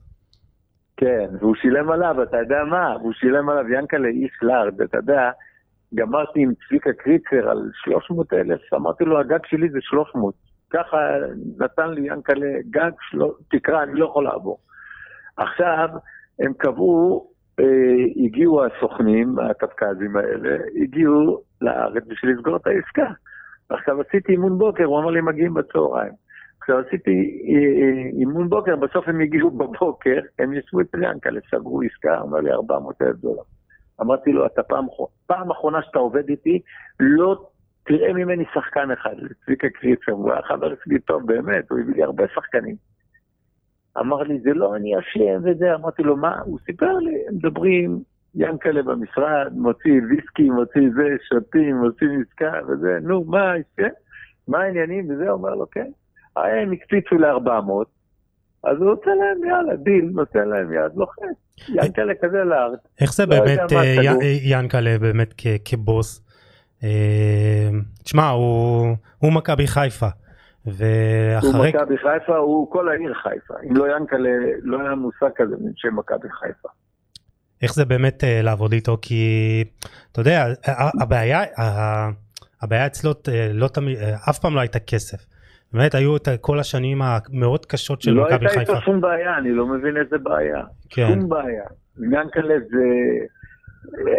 כן, 0.96 1.26
והוא 1.40 1.54
שילם 1.54 1.90
עליו, 1.90 2.22
אתה 2.22 2.36
יודע 2.36 2.64
מה? 2.70 2.92
הוא 2.92 3.12
שילם 3.12 3.48
עליו 3.48 3.72
ינקלה 3.72 4.08
איש 4.08 4.30
לארד, 4.42 4.80
אתה 4.80 4.96
יודע, 4.96 5.30
גמרתי 5.94 6.40
עם 6.40 6.52
צביקה 6.68 6.92
קריצר 6.92 7.50
על 7.50 7.70
300 7.84 8.32
אלף, 8.32 8.74
אמרתי 8.74 9.04
לו, 9.04 9.20
הגג 9.20 9.38
שלי 9.46 9.68
זה 9.70 9.78
300. 9.80 10.34
ככה 10.70 10.96
נתן 11.58 11.90
לי 11.90 12.08
ינקלה 12.12 12.52
גג, 12.70 12.90
שלו, 13.10 13.34
תקרא, 13.50 13.82
אני 13.82 13.94
לא 13.94 14.04
יכול 14.04 14.24
לעבור. 14.24 14.58
עכשיו, 15.36 15.88
הם 16.40 16.52
קבעו, 16.52 17.30
אה, 17.60 18.24
הגיעו 18.24 18.64
הסוכנים, 18.64 19.38
הקפקזים 19.38 20.16
האלה, 20.16 20.56
הגיעו 20.82 21.42
לארץ 21.60 22.02
בשביל 22.06 22.32
לסגור 22.32 22.56
את 22.56 22.66
העסקה. 22.66 23.06
עכשיו 23.68 24.00
עשיתי 24.00 24.32
אימון 24.32 24.58
בוקר, 24.58 24.84
הוא 24.84 24.98
אמר 25.00 25.10
לי, 25.10 25.20
מגיעים 25.20 25.54
בצהריים. 25.54 26.12
עכשיו 26.60 26.78
עשיתי 26.78 27.40
אה, 27.48 27.82
אה, 27.82 28.20
אימון 28.20 28.48
בוקר, 28.48 28.76
בסוף 28.76 29.08
הם 29.08 29.20
הגיעו 29.20 29.50
בבוקר, 29.50 30.20
הם 30.38 30.52
ישבו 30.52 30.80
אצל 30.80 31.02
ינקלה, 31.02 31.40
סגרו 31.50 31.82
עסקה, 31.82 32.20
אמר 32.20 32.38
לי 32.38 32.52
400 32.52 33.02
אלף 33.02 33.16
דולר. 33.16 33.42
אמרתי 34.00 34.32
לו, 34.32 34.46
אתה 34.46 34.62
פעם, 34.62 34.86
פעם 35.26 35.50
אחרונה 35.50 35.82
שאתה 35.82 35.98
עובד 35.98 36.28
איתי, 36.28 36.60
לא 37.00 37.46
תראה 37.86 38.12
ממני 38.12 38.44
שחקן 38.54 38.90
אחד. 38.90 39.14
צביקה 39.44 39.68
קריצר, 39.68 40.12
הוא 40.12 40.32
היה 40.32 40.42
חבר 40.42 40.74
שלי 40.84 40.98
טוב, 40.98 41.26
באמת, 41.26 41.70
הוא 41.70 41.78
הביא 41.78 41.94
לי 41.94 42.02
הרבה 42.02 42.24
שחקנים. 42.34 42.76
אמר 44.00 44.22
לי, 44.22 44.40
זה 44.40 44.50
לא 44.54 44.76
אני 44.76 44.98
אשם 44.98 45.40
וזה, 45.44 45.74
אמרתי 45.74 46.02
לו, 46.02 46.16
מה? 46.16 46.38
הוא 46.44 46.58
סיפר 46.66 46.92
לי, 46.98 47.14
מדברים, 47.32 48.02
ינקלה 48.34 48.82
במשרד, 48.82 49.52
מוציא 49.52 50.00
ויסקי, 50.10 50.50
מוציא 50.50 50.88
זה, 50.96 51.02
שותים, 51.28 51.76
עושים 51.78 52.22
עסקה 52.28 52.52
וזה, 52.68 52.98
נו, 53.02 53.24
מה, 53.24 53.52
כן? 53.76 53.88
מה 54.48 54.58
העניינים? 54.58 55.10
וזה, 55.10 55.30
אומר 55.30 55.54
לו, 55.54 55.70
כן. 55.70 55.90
אה, 56.38 56.62
הם 56.62 56.72
הקפיצו 56.72 57.14
ל-400, 57.14 57.84
אז 58.64 58.76
הוא 58.78 58.86
נותן 58.86 59.10
להם 59.10 59.50
יאללה, 59.50 59.76
דיל, 59.76 60.10
נותן 60.14 60.48
להם 60.48 60.72
יד, 60.72 60.92
לוחץ. 60.96 61.22
ינקלה 61.68 62.12
כזה 62.22 62.44
לארץ. 62.44 62.80
איך 63.00 63.14
זה 63.14 63.26
לא 63.26 63.40
באמת 63.40 63.72
אה. 63.72 63.82
ינקלה 64.42 64.98
באמת 65.00 65.34
כ- 65.38 65.46
כבוס? 65.64 66.22
אה, 66.84 67.68
תשמע, 68.04 68.28
הוא 69.18 69.32
מכבי 69.32 69.66
חיפה. 69.66 70.06
הוא 70.66 70.74
ואחרי... 70.76 71.68
מכבי 71.68 71.98
חיפה, 71.98 72.36
הוא 72.36 72.70
כל 72.70 72.88
העיר 72.88 73.14
חיפה. 73.14 73.54
אם 73.70 73.76
לא 73.76 73.96
ינקלה, 73.96 74.28
לא 74.62 74.80
היה 74.80 74.94
מושג 74.94 75.28
כזה 75.36 75.56
שם 75.76 75.96
מכבי 75.96 76.28
חיפה. 76.30 76.68
איך 77.62 77.74
זה 77.74 77.84
באמת 77.84 78.24
אה, 78.24 78.42
לעבוד 78.42 78.72
איתו 78.72 78.98
כי 79.02 79.64
אתה 80.12 80.20
יודע 80.20 80.44
הבעיה 81.00 81.42
הבעיה 82.62 82.86
אצלו 82.86 83.12
אה, 83.28 83.50
לא 83.52 83.68
תמיד 83.68 83.98
אה, 83.98 84.14
אף 84.30 84.38
פעם 84.38 84.54
לא 84.54 84.60
הייתה 84.60 84.78
כסף. 84.78 85.26
באמת 85.72 85.94
היו 85.94 86.16
את 86.16 86.28
כל 86.40 86.58
השנים 86.58 87.02
המאוד 87.02 87.66
קשות 87.66 88.02
של 88.02 88.10
לא 88.10 88.22
מכבי 88.22 88.34
הייתה 88.34 88.48
חיפה. 88.48 88.72
איתו 88.72 88.84
שום 88.84 89.00
בעיה, 89.00 89.38
אני 89.38 89.52
לא 89.52 89.66
מבין 89.66 89.96
איזה 89.96 90.18
בעיה. 90.18 90.62
כן. 90.90 91.06
שום 91.08 91.28
בעיה. 91.28 91.64
ינקלה 91.98 92.54
זה... 92.70 92.84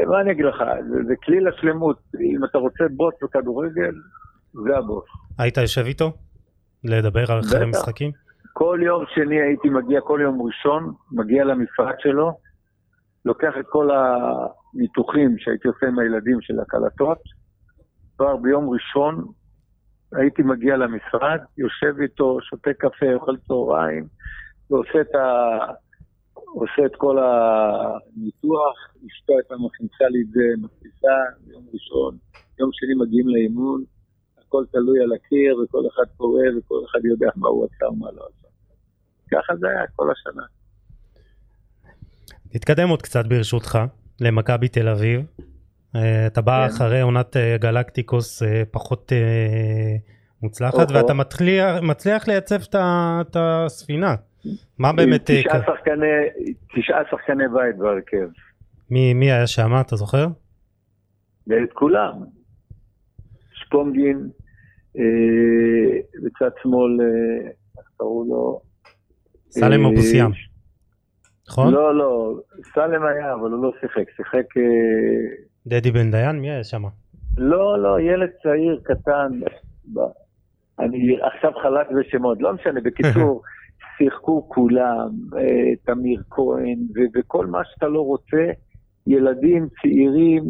מה 0.07 0.21
אני 0.21 0.31
אגיד 0.31 0.45
לך? 0.45 0.63
זה, 0.89 0.95
זה 1.07 1.13
כלי 1.23 1.39
לשלמות. 1.39 1.97
אם 2.35 2.45
אתה 2.45 2.57
רוצה 2.57 2.83
בוס 2.91 3.13
בכדורגל, 3.23 3.93
זה 4.53 4.77
הבוס. 4.77 5.05
היית 5.39 5.57
יושב 5.57 5.85
איתו? 5.85 6.13
לדבר 6.83 7.31
על 7.31 7.39
אחרי 7.39 7.59
בטח. 7.59 7.67
משחקים? 7.69 8.11
כל 8.53 8.79
יום 8.83 9.03
שני 9.15 9.41
הייתי 9.41 9.69
מגיע, 9.69 10.01
כל 10.01 10.19
יום 10.23 10.41
ראשון, 10.41 10.93
מגיע 11.11 11.43
למשרד 11.43 11.95
שלו, 11.99 12.31
לוקח 13.25 13.53
את 13.59 13.65
כל 13.69 13.89
הניתוחים 13.91 15.37
שהייתי 15.37 15.67
עושה 15.67 15.87
עם 15.87 15.99
הילדים 15.99 16.41
של 16.41 16.59
הקלטות, 16.59 17.17
כבר 18.15 18.35
ביום 18.35 18.69
ראשון 18.69 19.25
הייתי 20.11 20.41
מגיע 20.41 20.77
למשרד, 20.77 21.39
יושב 21.57 22.01
איתו, 22.01 22.37
שותה 22.41 22.73
קפה, 22.73 23.13
אוכל 23.13 23.37
צהריים, 23.47 24.07
ועושה 24.69 25.01
את, 25.01 25.15
ה... 25.15 25.57
עושה 26.33 26.85
את 26.85 26.95
כל 26.95 27.17
הניתוח, 27.19 28.77
אשתו 29.07 29.33
הייתה 29.33 29.55
מכניסה 29.65 30.05
לי 30.09 30.21
את 30.21 30.27
זה, 30.27 30.43
מכניסה, 30.57 31.15
יום 31.47 31.63
ראשון, 31.73 32.17
יום 32.59 32.69
שני 32.73 33.05
מגיעים 33.05 33.27
לאימון, 33.27 33.83
הכל 34.47 34.63
תלוי 34.71 35.03
על 35.03 35.13
הקיר, 35.13 35.59
וכל 35.59 35.83
אחד 35.87 36.03
קורא, 36.17 36.41
וכל 36.57 36.75
אחד 36.91 36.99
יודע 37.05 37.29
מה 37.35 37.47
הוא 37.47 37.65
עשה 37.65 37.85
ומה 37.85 38.07
לא 38.11 38.27
עשה. 38.29 38.47
ככה 39.31 39.55
זה 39.55 39.67
היה 39.69 39.87
כל 39.95 40.11
השנה. 40.11 40.43
נתקדם 42.55 42.89
עוד 42.89 43.01
קצת 43.01 43.25
ברשותך 43.25 43.79
למכבי 44.21 44.67
תל 44.67 44.87
אביב. 44.87 45.25
אה, 45.95 46.27
אתה 46.27 46.41
בא 46.41 46.67
כן. 46.67 46.73
אחרי 46.75 47.01
עונת 47.01 47.37
אה, 47.37 47.57
גלקטיקוס 47.59 48.43
אה, 48.43 48.63
פחות 48.71 49.11
מוצלחת 50.41 50.73
אוהו. 50.73 50.93
ואתה 50.93 51.13
מצליח, 51.13 51.81
מצליח 51.81 52.27
לייצב 52.27 52.55
את 52.55 52.75
את 53.21 53.35
הספינה. 53.39 54.15
מה 54.79 54.93
באמת, 54.93 55.21
תשעה 55.25 55.61
שחקני, 55.61 56.05
תשעה 56.75 57.01
שחקני 57.11 57.43
בית 57.47 57.77
בהרכב. 57.77 58.27
מי 58.89 59.13
מי 59.13 59.31
היה 59.31 59.47
שם 59.47 59.71
אתה 59.81 59.95
זוכר? 59.95 60.27
ואת 61.47 61.73
כולם. 61.73 62.36
שפונגין, 63.67 64.29
אה, 64.97 65.99
בצד 66.23 66.49
שמאל, 66.63 66.97
אה, 67.01 67.49
איך 67.77 67.87
קראו 67.97 68.25
לו? 68.29 68.61
סלם 69.49 69.85
אה, 69.85 69.89
אבוסיאם, 69.91 70.31
נכון? 71.49 71.73
לא, 71.73 71.97
לא, 71.97 72.39
סלם 72.73 73.05
היה, 73.05 73.33
אבל 73.33 73.51
הוא 73.51 73.63
לא 73.63 73.71
שיחק. 73.81 74.09
שיחק... 74.15 74.45
דדי 75.67 75.91
בן 75.91 76.11
דיין 76.11 76.39
מי 76.39 76.51
היה 76.51 76.63
שם? 76.63 76.83
לא, 77.37 77.79
לא, 77.79 77.99
ילד 78.01 78.29
צעיר, 78.43 78.81
קטן. 78.83 79.31
אני 80.79 81.17
עכשיו 81.21 81.51
חלק 81.63 81.87
בשמות, 81.99 82.41
לא 82.41 82.53
משנה. 82.53 82.81
בקיצור, 82.81 83.41
שיחקו 83.97 84.49
כולם, 84.49 85.09
תמיר 85.85 86.21
כהן, 86.29 86.79
וכל 87.15 87.45
מה 87.45 87.61
שאתה 87.65 87.87
לא 87.87 88.01
רוצה, 88.01 88.45
ילדים 89.07 89.67
צעירים 89.81 90.43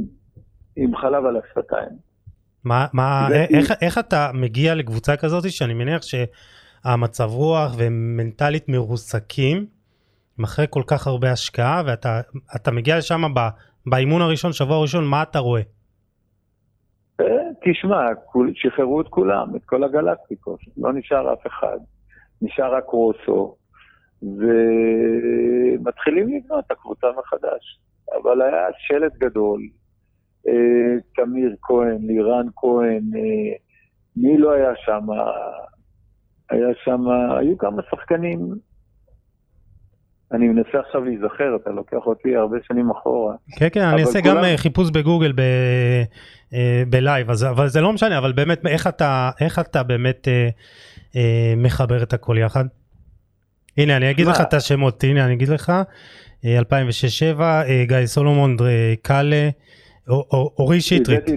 עם 0.75 0.95
חלב 0.95 1.25
על 1.25 1.37
השפתיים. 1.37 2.06
מה, 2.67 2.85
מה, 2.93 3.25
זה- 3.29 3.45
איך, 3.57 3.71
איך 3.81 3.97
אתה 3.97 4.31
מגיע 4.33 4.75
לקבוצה 4.75 5.17
כזאת 5.17 5.51
שאני 5.51 5.73
מניח 5.73 6.01
שהמצב 6.01 7.29
רוח 7.29 7.75
ומנטלית 7.77 8.69
מרוסקים 8.69 9.65
אחרי 10.43 10.65
כל 10.69 10.81
כך 10.87 11.07
הרבה 11.07 11.31
השקעה 11.31 11.83
ואתה 11.85 12.21
אתה 12.55 12.71
מגיע 12.71 12.97
לשם 12.97 13.21
באימון 13.85 14.21
הראשון 14.21 14.53
שבוע 14.53 14.81
ראשון 14.81 15.05
מה 15.05 15.23
אתה 15.23 15.39
רואה? 15.39 15.61
אה, 17.21 17.25
תשמע, 17.65 18.01
שחררו 18.53 19.01
את 19.01 19.07
כולם, 19.07 19.55
את 19.55 19.61
כל 19.65 19.83
הגלקטיקות, 19.83 20.59
לא 20.77 20.93
נשאר 20.93 21.33
אף 21.33 21.47
אחד. 21.47 21.77
נשאר 22.41 22.75
רק 22.75 22.83
רוסו, 22.85 23.55
ומתחילים 24.23 26.27
לבנות 26.27 26.65
את 26.65 26.71
הקבוצה 26.71 27.07
מחדש. 27.19 27.79
אבל 28.23 28.41
היה 28.41 28.67
שלט 28.87 29.13
גדול, 29.17 29.61
אה, 29.61 29.67
תמיר 31.15 31.55
כהן, 31.61 31.97
לירן 32.01 32.45
כהן, 32.55 33.01
אה, 33.15 33.55
מי 34.15 34.37
לא 34.37 34.51
היה 34.51 34.71
שם? 34.85 35.05
היה 36.49 36.67
שם, 36.83 37.01
היו 37.39 37.57
כמה 37.57 37.81
שחקנים, 37.91 38.39
אני 40.31 40.47
מנסה 40.47 40.79
עכשיו 40.79 41.03
להיזכר, 41.03 41.55
אתה 41.61 41.69
לוקח 41.69 41.97
אותי 42.05 42.35
הרבה 42.35 42.57
שנים 42.67 42.91
אחורה. 42.91 43.35
כן 43.59 43.67
כן 43.71 43.81
אני 43.81 44.01
אעשה 44.01 44.21
כולם- 44.21 44.37
גם 44.37 44.43
אה, 44.43 44.57
חיפוש 44.57 44.89
בגוגל 44.91 45.31
ב, 45.31 45.39
אה, 46.53 46.83
בלייב 46.89 47.29
אז 47.29 47.43
אבל 47.45 47.67
זה 47.67 47.81
לא 47.81 47.93
משנה 47.93 48.17
אבל 48.17 48.31
באמת 48.31 48.65
איך 48.67 48.87
אתה 48.87 49.29
איך 49.41 49.59
אתה 49.59 49.83
באמת 49.83 50.27
אה, 50.27 50.49
אה, 51.15 51.53
מחבר 51.57 52.03
את 52.03 52.13
הכל 52.13 52.37
יחד. 52.37 52.65
הנה 53.77 53.97
אני 53.97 54.11
אגיד 54.11 54.25
מה? 54.25 54.31
לך 54.31 54.41
את 54.41 54.53
השמות 54.53 55.03
הנה 55.03 55.25
אני 55.25 55.33
אגיד 55.33 55.47
לך 55.49 55.71
אה, 56.45 56.59
2006-2007 56.59 57.41
אה, 57.41 57.83
גיא 57.87 58.05
סולומון 58.05 58.57
קאלה 59.01 59.49
אורי 60.09 60.81
שטרית. 60.81 61.29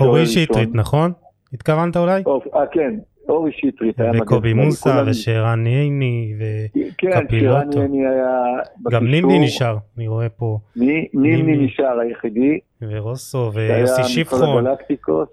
אורי 0.00 0.26
שטרית, 0.26 0.68
נכון? 0.72 1.12
התכוונת 1.54 1.96
אולי? 1.96 2.22
אה, 2.54 2.66
כן. 2.72 2.94
אורי 3.28 3.52
שטרית 3.52 4.00
היה 4.00 4.12
מגן. 4.12 4.22
וקובי 4.22 4.52
מוסה 4.52 5.02
ושרן 5.06 5.66
ייני 5.66 6.34
וקפילוטו. 6.38 7.70
כן, 7.70 7.72
שרן 7.72 7.92
היה 7.92 8.54
בקישור. 8.80 9.00
גם 9.00 9.06
נימני 9.06 9.38
נשאר, 9.38 9.76
אני 9.96 10.08
רואה 10.08 10.28
פה. 10.28 10.58
נימני 10.76 11.66
נשאר 11.66 11.98
היחידי. 12.00 12.58
ורוסו 12.82 13.50
ויוסי 13.54 14.04
שיפחון. 14.04 14.64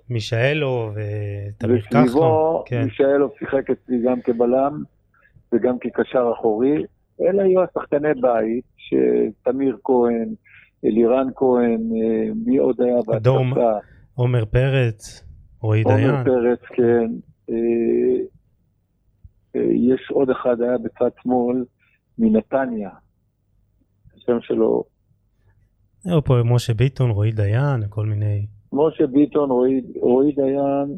מישאלו 0.10 0.92
ותמיר 0.94 1.82
כחלון. 1.82 2.04
וסביבו 2.04 2.64
כן. 2.66 2.84
מישאלו 2.84 3.30
שיחק 3.40 3.70
אצלי 3.70 3.98
גם 4.06 4.22
כבלם 4.22 4.84
וגם 5.54 5.76
כקשר 5.82 6.32
אחורי. 6.34 6.84
אלה 7.22 7.44
היו 7.44 7.64
השחקני 7.64 8.14
בית, 8.22 8.64
שתמיר 8.78 9.78
כהן, 9.84 10.30
אלירן 10.86 11.28
כהן, 11.36 11.82
אה, 11.96 12.34
מי 12.46 12.58
עוד 12.58 12.82
היה 12.82 12.96
בהתקפה? 13.08 13.30
עומר 14.14 14.46
פרץ, 14.46 15.24
רועי 15.62 15.84
דיין. 15.84 16.10
עומר 16.10 16.24
פרץ, 16.24 16.60
כן. 16.76 17.12
אה, 17.50 17.56
אה, 19.56 19.72
יש 19.72 20.12
עוד 20.12 20.30
אחד, 20.30 20.62
היה 20.62 20.78
בצד 20.78 21.10
שמאל, 21.24 21.66
מנתניה. 22.18 22.90
השם 24.18 24.38
שלו... 24.42 24.84
היו 26.06 26.24
פה 26.24 26.34
משה 26.46 26.74
ביטון, 26.74 27.10
רועי 27.10 27.32
דיין, 27.32 27.84
כל 27.90 28.06
מיני... 28.06 28.46
משה 28.74 29.08
ביטון, 29.08 29.50
רועי, 29.50 29.82
רועי 30.02 30.32
דיין, 30.32 30.98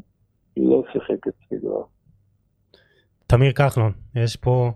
לא 0.58 0.84
שיחק 0.94 1.28
אצלי 1.28 1.58
כבר. 1.62 1.84
תמיר 3.28 3.52
כחלון, 3.52 3.92
יש 4.16 4.36
פה 4.36 4.72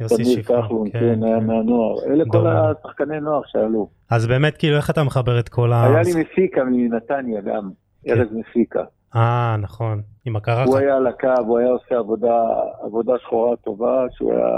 יוסי 0.00 0.42
כחלון, 0.42 0.90
כן, 0.90 0.98
כן, 1.00 1.22
היה 1.22 1.40
כן. 1.40 1.46
מהנוער. 1.46 2.04
אלה 2.06 2.24
כל 2.28 2.46
השחקני 2.46 3.20
נוער 3.20 3.40
שעלו. 3.46 3.88
אז 4.10 4.26
באמת, 4.26 4.56
כאילו, 4.56 4.76
איך 4.76 4.90
אתה 4.90 5.04
מחבר 5.04 5.38
את 5.38 5.48
כל 5.48 5.72
ה... 5.72 5.84
היה 5.84 6.02
לי 6.02 6.10
מסיקה 6.10 6.64
מנתניה 6.64 7.40
גם, 7.40 7.70
כן. 8.04 8.10
ארז 8.10 8.28
מסיקה. 8.32 8.84
אה, 9.14 9.56
נכון, 9.58 10.02
עם 10.24 10.36
הקרחת. 10.36 10.66
הוא 10.66 10.78
היה 10.78 10.96
על 10.96 11.06
הקו, 11.06 11.42
הוא 11.46 11.58
היה 11.58 11.68
עושה 11.68 11.98
עבודה, 11.98 12.42
עבודה 12.82 13.12
שחורה 13.22 13.56
טובה, 13.56 14.06
שהוא 14.10 14.32
היה 14.32 14.48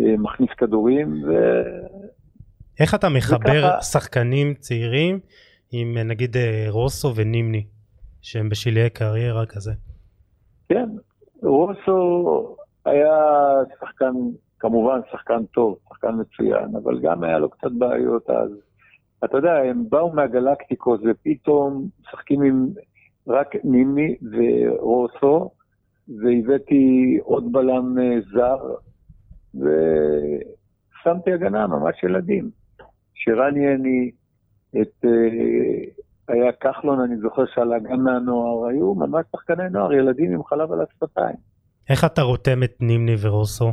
אה, 0.00 0.16
מכניס 0.18 0.50
כדורים, 0.56 1.24
ו... 1.28 1.32
איך 2.80 2.94
אתה 2.94 3.08
מחבר 3.08 3.64
וככה... 3.68 3.82
שחקנים 3.82 4.54
צעירים 4.54 5.18
עם 5.72 5.98
נגיד 5.98 6.36
אה, 6.36 6.66
רוסו 6.68 7.14
ונימני, 7.14 7.66
שהם 8.22 8.48
בשלהי 8.48 8.90
קריירה 8.90 9.46
כזה? 9.46 9.72
כן, 10.68 10.88
רוסו 11.42 12.56
היה 12.88 13.16
שחקן, 13.80 14.12
כמובן 14.58 15.00
שחקן 15.12 15.44
טוב, 15.44 15.78
שחקן 15.88 16.14
מצוין, 16.20 16.76
אבל 16.82 17.00
גם 17.00 17.24
היה 17.24 17.38
לו 17.38 17.50
קצת 17.50 17.72
בעיות 17.72 18.30
אז. 18.30 18.50
אתה 19.24 19.36
יודע, 19.36 19.52
הם 19.52 19.84
באו 19.88 20.12
מהגלקטיקוס 20.12 21.00
ופתאום 21.04 21.88
משחקים 22.00 22.42
עם 22.42 22.66
רק 23.26 23.54
נימי 23.64 24.16
ורוסו, 24.32 25.50
והבאתי 26.08 27.18
עוד 27.22 27.52
בלם 27.52 27.98
אה, 27.98 28.20
זר, 28.32 28.74
ושמתי 29.54 31.32
הגנה, 31.32 31.66
ממש 31.66 32.02
ילדים. 32.02 32.50
שרן 33.14 33.56
יני, 33.56 34.10
את... 34.80 35.04
אה, 35.04 36.04
היה 36.28 36.52
כחלון, 36.52 37.00
אני 37.00 37.16
זוכר 37.16 37.46
שעלה 37.46 37.78
גם 37.78 38.04
מהנוער, 38.04 38.66
היו 38.66 38.94
ממש 38.94 39.26
שחקני 39.32 39.70
נוער, 39.70 39.92
ילדים 39.92 40.32
עם 40.32 40.44
חלב 40.44 40.72
על 40.72 40.80
השפתיים. 40.80 41.36
איך 41.90 42.04
אתה 42.04 42.22
רותם 42.22 42.62
את 42.62 42.76
נימני 42.80 43.14
ורוסו 43.20 43.72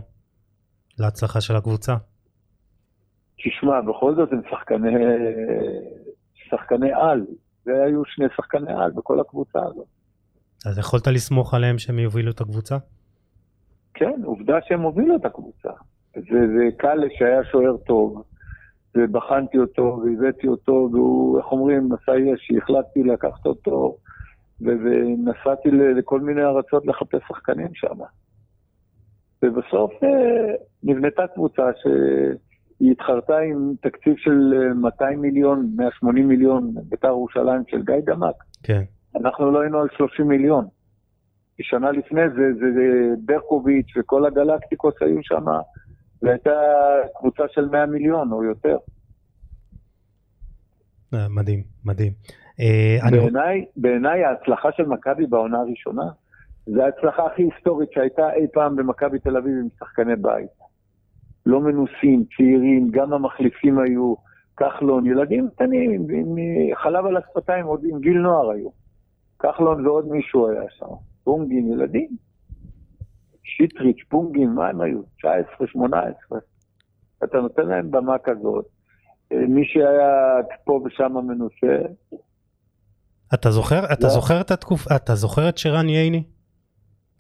להצלחה 1.00 1.42
של 1.42 1.56
הקבוצה? 1.56 1.96
תשמע, 3.38 3.82
בכל 3.82 4.16
זאת 4.16 4.32
הם 4.32 4.42
שחקני, 4.50 4.94
שחקני 6.50 6.94
על. 6.94 7.26
זה 7.64 7.84
היו 7.84 8.06
שני 8.06 8.26
שחקני 8.36 8.74
על 8.74 8.92
בכל 8.92 9.20
הקבוצה 9.20 9.60
הזאת. 9.60 9.88
אז 10.66 10.78
יכולת 10.78 11.08
לסמוך 11.08 11.54
עליהם 11.54 11.78
שהם 11.78 12.00
יובילו 12.00 12.32
את 12.32 12.42
הקבוצה? 12.42 12.78
כן, 13.94 14.22
עובדה 14.24 14.58
שהם 14.68 14.82
הובילו 14.82 15.16
את 15.16 15.26
הקבוצה. 15.26 15.70
זה, 16.16 16.22
זה 16.58 16.64
קל 16.78 17.00
שהיה 17.18 17.44
שוער 17.52 17.78
טוב, 17.78 18.24
ובחנתי 18.96 19.58
אותו, 19.58 20.02
והבאתי 20.04 20.48
אותו, 20.48 20.90
והוא, 20.92 21.38
איך 21.38 21.46
אומרים, 21.52 21.90
עשה 21.94 22.12
יש, 22.18 22.52
החלטתי 22.58 23.04
לקחת 23.04 23.46
אותו, 23.46 23.98
ונסעתי 24.62 25.72
לכל 25.72 26.20
מיני 26.20 26.44
ארצות 26.44 26.86
לחפש 26.86 27.22
שחקנים 27.28 27.70
שם. 27.74 27.96
ובסוף 29.44 29.92
אה, 30.04 30.54
נבנתה 30.84 31.24
קבוצה 31.34 31.64
שהיא 31.82 32.92
התחרתה 32.92 33.38
עם 33.38 33.74
תקציב 33.82 34.16
של 34.18 34.54
200 34.76 35.18
אה, 35.18 35.22
מיליון, 35.22 35.70
180 35.76 36.28
מיליון, 36.28 36.74
בית"ר 36.90 37.08
ירושלים 37.08 37.64
של 37.68 37.84
גיא 37.84 37.96
דמק. 38.06 38.36
כן. 38.64 38.84
אנחנו 39.16 39.52
לא 39.52 39.62
היינו 39.62 39.80
על 39.80 39.88
30 39.98 40.28
מיליון. 40.28 40.66
שנה 41.62 41.92
לפני 41.92 42.22
זה, 42.30 42.54
זה, 42.60 42.66
זה 42.76 43.16
ברקוביץ' 43.26 43.98
וכל 43.98 44.26
הגלקטיקוס 44.26 44.94
היו 45.02 45.20
שם, 45.22 45.46
והייתה 46.22 46.52
קבוצה 47.20 47.44
של 47.50 47.70
100 47.70 47.86
מיליון 47.86 48.32
או 48.32 48.44
יותר. 48.44 48.78
מדהים, 51.30 51.64
מדהים. 51.86 52.12
אה, 52.60 52.98
בעיניי, 53.12 53.66
בעיניי 53.78 54.24
ההצלחה 54.24 54.72
של 54.72 54.86
מכבי 54.86 55.26
בעונה 55.26 55.60
הראשונה, 55.60 56.06
זה 56.66 56.86
ההצלחה 56.86 57.26
הכי 57.26 57.44
היסטורית 57.44 57.92
שהייתה 57.92 58.34
אי 58.34 58.48
פעם 58.54 58.76
במכבי 58.76 59.20
תל 59.20 59.38
אביב 59.38 59.54
עם 59.58 59.68
שחקני 59.80 60.16
בית. 60.16 60.50
לא 61.46 61.62
מנוסים, 61.62 62.24
צעירים, 62.38 62.88
גם 62.92 63.14
המחליפים 63.14 63.80
היו, 63.80 64.14
כחלון, 64.58 65.06
ילדים 65.06 65.50
קטנים, 65.50 65.92
עם, 65.92 66.06
עם 66.10 66.36
חלב 66.76 67.06
על 67.06 67.18
השפתיים, 67.18 67.66
עוד 67.66 67.84
עם 67.86 68.00
גיל 68.00 68.18
נוער 68.18 68.50
היו. 68.50 68.70
כחלון 69.40 69.88
ועוד 69.88 70.08
מישהו 70.08 70.50
היה 70.50 70.62
שם. 70.70 70.86
פונגין, 71.24 71.72
ילדים. 71.72 72.10
שיטריץ', 73.44 74.04
פונגין, 74.10 74.50
מה 74.50 74.68
הם 74.68 74.82
היו? 74.82 75.02
19, 75.18 75.68
18. 75.68 76.40
אתה 77.24 77.38
נותן 77.38 77.66
להם 77.66 77.92
במה 77.92 78.18
כזאת. 78.18 78.66
אה, 79.32 79.48
מי 79.48 79.66
שהיה 79.66 80.42
פה 80.64 80.82
ושם 80.86 81.14
מנוסה, 81.28 81.78
אתה 83.34 83.52
זוכר, 83.52 83.94
אתה 83.94 84.08
לא. 84.08 84.14
זוכר 84.14 84.42
את 84.42 84.52
התקופה, 84.52 84.96
אתה 84.96 85.16
זוכר 85.16 85.50
את 85.50 85.58
שרן 85.58 85.90
ייני? 85.90 86.24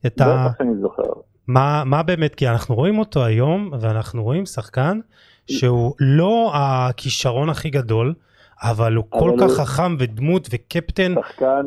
את 0.05 0.21
ה... 0.21 0.47
בטח 0.49 0.61
אני 0.61 0.75
זוכר. 0.81 1.03
מה, 1.47 1.83
מה 1.85 2.03
באמת, 2.03 2.35
כי 2.35 2.47
אנחנו 2.47 2.75
רואים 2.75 2.99
אותו 2.99 3.25
היום, 3.25 3.71
ואנחנו 3.79 4.23
רואים 4.23 4.45
שחקן 4.45 4.99
שהוא 5.47 5.93
לא 5.99 6.51
הכישרון 6.55 7.49
הכי 7.49 7.69
גדול, 7.69 8.13
אבל 8.61 8.95
הוא 8.95 9.05
אבל 9.13 9.19
כל 9.21 9.29
הוא... 9.29 9.39
כך 9.39 9.51
חכם 9.51 9.95
ודמות 9.99 10.47
וקפטן. 10.51 11.13
שחקן 11.15 11.65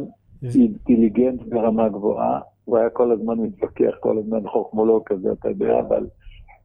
אינטליגנט 0.55 1.43
ברמה 1.49 1.89
גבוהה, 1.89 2.41
הוא 2.65 2.79
היה 2.79 2.91
כל 2.91 3.13
הזמן 3.13 3.35
מתווכח, 3.39 3.95
כל 4.01 4.19
הזמן 4.19 4.49
חוכמולוג 4.49 5.03
כזה, 5.07 5.29
אתה 5.33 5.49
יודע, 5.49 5.81
אבל 5.89 6.07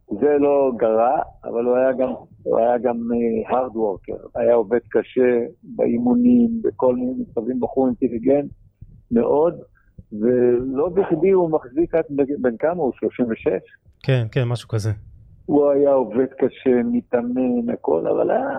זה 0.09 0.37
לא 0.39 0.71
גרע, 0.77 1.19
אבל 1.43 1.65
הוא 1.65 1.77
היה 1.77 1.91
גם, 1.91 2.13
הוא 2.43 2.59
היה 2.59 2.77
גם 2.77 2.95
uh, 2.95 3.49
hard 3.51 3.75
worker, 3.75 4.39
היה 4.39 4.53
עובד 4.53 4.79
קשה 4.89 5.39
באימונים, 5.63 6.49
בכל 6.63 6.95
מיני 6.95 7.11
מצבים, 7.17 7.59
בחור 7.59 7.87
אינטליגנט 7.87 8.51
מאוד, 9.11 9.53
ולא 10.11 10.89
בכדי 10.89 11.29
הוא 11.29 11.49
מחזיק 11.51 11.95
עד 11.95 12.03
בן 12.41 12.57
כמה 12.57 12.83
הוא? 12.83 12.91
36? 12.95 13.47
כן, 14.03 14.25
כן, 14.31 14.43
משהו 14.43 14.69
כזה. 14.69 14.91
הוא 15.45 15.69
היה 15.69 15.91
עובד 15.91 16.27
קשה, 16.37 16.81
מתאמן, 16.91 17.69
הכל, 17.73 18.07
אבל 18.07 18.31
היה 18.31 18.49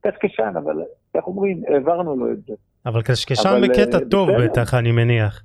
קשקשן, 0.00 0.52
אבל 0.64 0.82
איך 1.14 1.26
אומרים, 1.26 1.62
העברנו 1.68 2.16
לו 2.16 2.32
את 2.32 2.38
זה. 2.46 2.54
אבל 2.86 3.02
קשקשן 3.02 3.48
אבל, 3.48 3.68
בקטע 3.68 3.98
uh, 3.98 4.08
טוב. 4.10 4.28
בטח, 4.44 4.74
אני 4.74 4.92
מניח. 4.92 5.42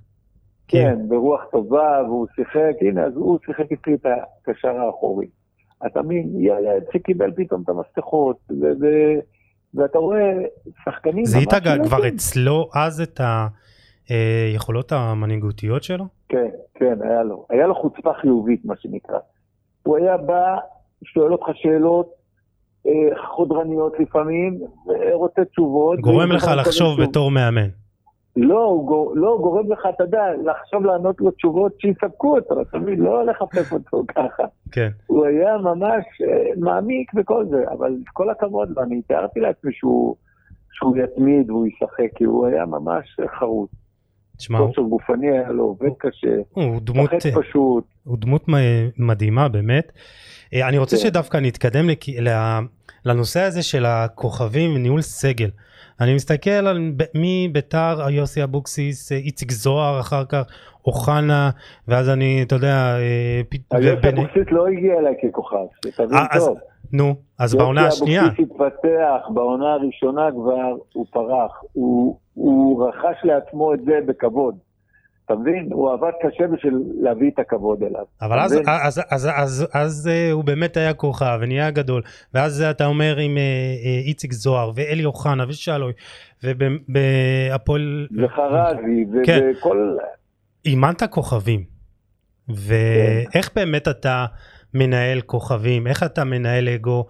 כן, 0.71 0.95
ברוח 1.07 1.41
טובה, 1.51 2.01
והוא 2.05 2.27
שיחק, 2.35 2.73
הנה, 2.81 3.03
אז 3.03 3.15
הוא 3.15 3.39
שיחק 3.45 3.71
איתי 3.71 3.93
את 3.93 4.05
הקשר 4.05 4.77
האחורי. 4.77 5.27
אתה 5.85 6.01
מבין, 6.01 6.29
ילד 6.37 6.83
שקיבל 6.93 7.31
פתאום 7.35 7.61
את 7.63 7.69
המפתחות, 7.69 8.37
ו- 8.51 8.71
ו- 8.81 9.19
ואתה 9.73 9.97
רואה 9.97 10.31
שחקנים... 10.85 11.25
זיהית 11.25 11.49
כבר 11.83 12.07
אצלו 12.07 12.69
אז 12.73 13.01
את 13.01 13.21
היכולות 14.09 14.93
אה, 14.93 14.97
המנהיגותיות 14.97 15.83
שלו? 15.83 16.05
כן, 16.29 16.49
כן, 16.75 16.97
היה 17.01 17.23
לו. 17.23 17.45
היה 17.49 17.67
לו 17.67 17.75
חוצפה 17.75 18.13
חיובית, 18.21 18.65
מה 18.65 18.73
שנקרא. 18.77 19.17
הוא 19.83 19.97
היה 19.97 20.17
בא, 20.17 20.57
שואל 21.03 21.31
אותך 21.31 21.45
שאלות 21.53 22.09
אה, 22.87 22.91
חודרניות 23.35 23.93
לפעמים, 23.99 24.59
ורוצה 24.87 25.45
תשובות. 25.45 25.99
גורם 25.99 26.31
לך 26.31 26.47
לחשוב 26.57 27.01
בתור 27.01 27.31
מאמן. 27.31 27.69
לא, 28.41 28.63
הוא 28.63 29.17
לא, 29.17 29.37
גורם 29.41 29.71
לך, 29.71 29.79
אתה 29.95 30.03
יודע, 30.03 30.23
לחשוב 30.45 30.85
לענות 30.85 31.21
לו 31.21 31.31
תשובות 31.31 31.73
שיספקו 31.79 32.35
אותו, 32.35 32.61
אתה 32.61 32.77
מבין? 32.77 32.99
לא 32.99 33.25
לחפש 33.25 33.73
אותו 33.73 34.03
ככה. 34.15 34.43
כן. 34.71 34.89
הוא 35.07 35.25
היה 35.25 35.57
ממש 35.57 36.05
uh, 36.21 36.59
מעמיק 36.59 37.11
וכל 37.15 37.45
זה, 37.49 37.63
אבל 37.71 37.95
כל 38.13 38.29
הכבוד 38.29 38.69
לו, 38.75 38.83
אני 38.83 39.01
תיארתי 39.01 39.39
לעצמי 39.39 39.71
שהוא, 39.73 40.15
שהוא 40.71 40.97
יתמיד 40.97 41.49
והוא 41.49 41.67
ישחק, 41.67 42.17
כי 42.17 42.23
הוא 42.23 42.47
היה 42.47 42.65
ממש 42.65 43.17
חרוץ. 43.39 43.71
תשמע, 44.37 44.59
כושר 44.59 44.81
גופני 44.81 45.31
היה 45.31 45.51
לו, 45.51 45.63
עובד 45.63 45.89
קשה, 45.97 46.35
הוא 46.51 46.81
דמות, 46.81 47.09
פשוט. 47.39 47.83
הוא 48.03 48.17
דמות 48.17 48.45
מדהימה 48.97 49.47
באמת. 49.49 49.91
אה, 50.53 50.67
אני 50.67 50.77
רוצה 50.77 50.97
כן. 50.97 51.01
שדווקא 51.01 51.37
נתקדם 51.37 51.85
לנושא 53.05 53.39
הזה 53.39 53.63
של 53.63 53.85
הכוכבים 53.85 54.75
וניהול 54.75 55.01
סגל. 55.01 55.49
אני 56.01 56.15
מסתכל 56.15 56.49
על 56.49 56.91
ב- 56.97 57.03
מביתר, 57.15 58.09
יוסי 58.09 58.43
אבוקסיס, 58.43 59.11
אה, 59.11 59.17
איציק 59.17 59.51
זוהר 59.51 59.99
אחר 59.99 60.25
כך, 60.25 60.43
אוחנה, 60.87 61.49
ואז 61.87 62.09
אני, 62.09 62.43
אתה 62.47 62.55
יודע, 62.55 62.95
אה, 62.97 63.41
ובני- 63.73 64.09
אבוקסיס 64.09 64.45
לא 64.51 64.67
הגיע 64.67 64.93
אליי 64.99 65.13
ככוכב, 65.23 65.57
שתבין 65.85 66.17
אה, 66.17 66.39
טוב. 66.39 66.57
נו, 66.93 67.15
אז 67.39 67.55
בעונה 67.55 67.87
השנייה, 67.87 68.21
יוסי 68.21 68.43
אבוקסיס 68.43 68.61
התפתח, 68.61 69.29
בעונה 69.33 69.73
הראשונה 69.73 70.29
כבר 70.31 70.55
הוא 70.93 71.05
פרח. 71.11 71.51
הוא 72.33 72.87
רכש 72.87 73.17
לעצמו 73.23 73.73
את 73.73 73.79
זה 73.85 73.99
בכבוד. 74.07 74.55
אתה 75.31 75.37
מבין? 75.37 75.69
הוא 75.71 75.91
עבד 75.91 76.11
קשה 76.21 76.47
בשביל 76.47 76.83
להביא 77.01 77.31
את 77.33 77.39
הכבוד 77.39 77.83
אליו. 77.83 78.03
אבל 78.21 78.39
אז? 78.39 78.59
אז, 78.67 79.01
אז, 79.09 79.29
אז, 79.35 79.67
אז 79.73 80.09
אה, 80.11 80.31
הוא 80.31 80.43
באמת 80.43 80.77
היה 80.77 80.93
כוכב 80.93 81.37
ונהיה 81.41 81.71
גדול, 81.71 82.01
ואז 82.33 82.61
אתה 82.61 82.85
אומר 82.85 83.17
עם 83.17 83.37
אה, 83.37 83.41
אה, 83.41 83.99
איציק 84.05 84.33
זוהר 84.33 84.71
ואלי 84.75 85.05
אוחנה 85.05 85.43
ושלוי, 85.47 85.93
ובהפועל... 86.43 88.07
וחרזי, 88.17 89.05
כן. 89.25 89.51
וכל... 89.51 89.97
אימנת 90.65 91.03
כוכבים, 91.03 91.63
ואיך 92.47 93.49
באמת 93.55 93.87
אתה 93.87 94.25
מנהל 94.73 95.21
כוכבים, 95.21 95.87
איך 95.87 96.03
אתה 96.03 96.23
מנהל 96.23 96.69
אגו, 96.69 97.05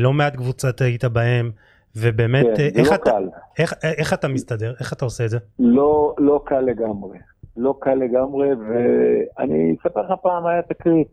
לא 0.00 0.12
מעט 0.12 0.36
קבוצות 0.36 0.80
היית 0.80 1.04
בהם, 1.04 1.50
ובאמת, 1.96 2.46
כן, 2.56 2.68
איך, 2.74 2.90
לא 2.90 2.94
אתה, 2.94 3.10
קל. 3.10 3.28
איך, 3.58 3.74
איך 3.82 4.12
אתה 4.12 4.28
מסתדר, 4.28 4.74
איך 4.80 4.92
אתה 4.92 5.04
עושה 5.04 5.24
את 5.24 5.30
זה? 5.30 5.38
לא, 5.58 6.14
לא 6.18 6.42
קל 6.44 6.60
לגמרי. 6.60 7.18
לא 7.56 7.78
קל 7.80 7.94
לגמרי, 7.94 8.48
ואני 8.54 9.76
אספר 9.80 10.02
לך 10.02 10.20
פעם 10.22 10.46
היה 10.46 10.62
תקרית 10.62 11.08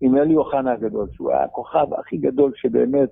עם 0.00 0.16
אלי 0.16 0.36
אוחנה 0.36 0.72
הגדול, 0.72 1.08
שהוא 1.12 1.30
היה 1.30 1.44
הכוכב 1.44 1.94
הכי 1.98 2.16
גדול 2.16 2.52
שבאמת 2.56 3.08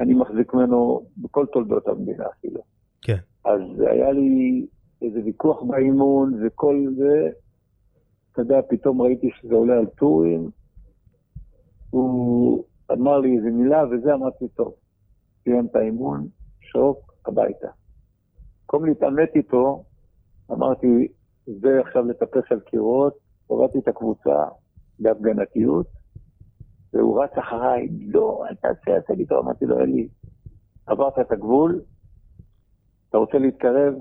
אני 0.00 0.14
מחזיק 0.14 0.54
ממנו 0.54 1.06
בכל 1.16 1.46
תולדות 1.52 1.88
המדינה 1.88 2.24
אפילו. 2.38 2.60
כן. 3.02 3.16
אז 3.44 3.60
היה 3.90 4.12
לי 4.12 4.66
איזה 5.02 5.20
ויכוח 5.24 5.62
באימון 5.62 6.46
וכל 6.46 6.86
זה, 6.96 7.28
אתה 8.32 8.42
יודע, 8.42 8.60
פתאום 8.68 9.02
ראיתי 9.02 9.30
שזה 9.40 9.54
עולה 9.54 9.78
על 9.78 9.86
טורים, 9.86 10.50
הוא 11.90 12.64
אמר 12.92 13.18
לי 13.18 13.36
איזה 13.36 13.50
מילה 13.50 13.84
וזה, 13.90 14.14
אמרתי, 14.14 14.48
טוב, 14.48 14.74
סיים 15.44 15.66
את 15.66 15.76
האימון, 15.76 16.26
שוק, 16.60 17.14
הביתה. 17.26 17.68
במקום 18.60 18.84
להתעמת 18.84 19.28
איתו, 19.34 19.84
אמרתי, 20.52 21.08
זה 21.60 21.80
עכשיו 21.80 22.04
לטפס 22.04 22.52
על 22.52 22.60
קירות, 22.60 23.14
הורדתי 23.46 23.78
את 23.78 23.88
הקבוצה 23.88 24.44
בהפגנתיות, 24.98 25.86
והוא 26.92 27.24
רץ 27.24 27.30
אחריי, 27.38 27.88
לא, 28.06 28.44
אל 28.50 28.54
תעשה, 28.54 28.96
עשה 28.96 29.14
לי 29.14 29.26
טוב, 29.26 29.38
אמרתי 29.38 29.64
לו, 29.64 29.80
אלי, 29.80 30.08
עברת 30.86 31.18
את 31.18 31.32
הגבול, 31.32 31.80
אתה 33.08 33.18
רוצה 33.18 33.38
להתקרב? 33.38 33.94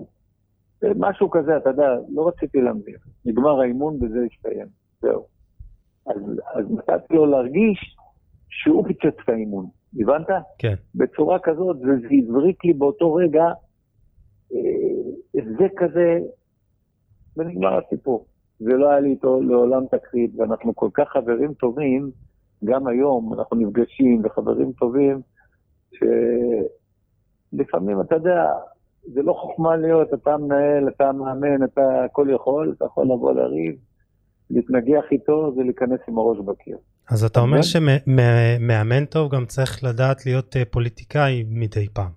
משהו 0.95 1.29
כזה, 1.29 1.57
אתה 1.57 1.69
יודע, 1.69 1.89
לא 2.09 2.27
רציתי 2.27 2.61
להמזיר. 2.61 2.97
נגמר 3.25 3.61
האימון 3.61 3.95
וזה 3.95 4.19
הסתיים, 4.31 4.67
זהו. 5.01 5.25
אז, 6.07 6.21
אז 6.53 6.65
נתתי 6.71 7.13
לו 7.13 7.25
להרגיש 7.25 7.97
שהוא 8.49 8.87
פיצץ 8.87 9.19
את 9.23 9.29
האימון, 9.29 9.65
הבנת? 9.99 10.27
כן. 10.59 10.73
בצורה 10.95 11.39
כזאת, 11.39 11.77
וזה 11.77 12.07
הבריק 12.23 12.65
לי 12.65 12.73
באותו 12.73 13.13
רגע 13.13 13.43
אה, 14.53 15.41
זה 15.57 15.67
כזה, 15.77 16.19
ונגמר 17.37 17.79
הסיפור. 17.85 18.25
זה 18.59 18.73
לא 18.73 18.89
היה 18.89 18.99
לי 18.99 19.09
איתו 19.09 19.41
לעולם 19.41 19.85
תקרית, 19.85 20.31
ואנחנו 20.37 20.75
כל 20.75 20.89
כך 20.93 21.09
חברים 21.09 21.53
טובים, 21.53 22.11
גם 22.63 22.87
היום 22.87 23.33
אנחנו 23.33 23.57
נפגשים 23.57 24.21
וחברים 24.23 24.71
טובים, 24.71 25.21
שלפעמים, 27.53 28.01
אתה 28.01 28.15
יודע, 28.15 28.45
זה 29.03 29.21
לא 29.21 29.33
חוכמה 29.33 29.75
להיות, 29.75 30.13
אתה 30.13 30.37
מנהל, 30.37 30.87
אתה 30.87 31.11
מאמן, 31.11 31.63
אתה 31.63 32.03
הכל 32.05 32.27
יכול, 32.35 32.73
אתה 32.77 32.85
יכול 32.85 33.05
לבוא 33.05 33.33
לריב, 33.33 33.75
להתנגח 34.49 35.03
איתו 35.11 35.53
ולהיכנס 35.57 35.99
עם 36.07 36.17
הראש 36.17 36.37
בקיר. 36.39 36.77
אז 37.09 37.23
אתה 37.23 37.39
אומר 37.39 37.57
אוקיי. 37.57 37.99
שמאמן 38.07 39.05
טוב 39.05 39.31
גם 39.31 39.45
צריך 39.45 39.83
לדעת 39.83 40.25
להיות 40.25 40.55
אה, 40.57 40.65
פוליטיקאי 40.65 41.43
מדי 41.49 41.87
פעם. 41.93 42.11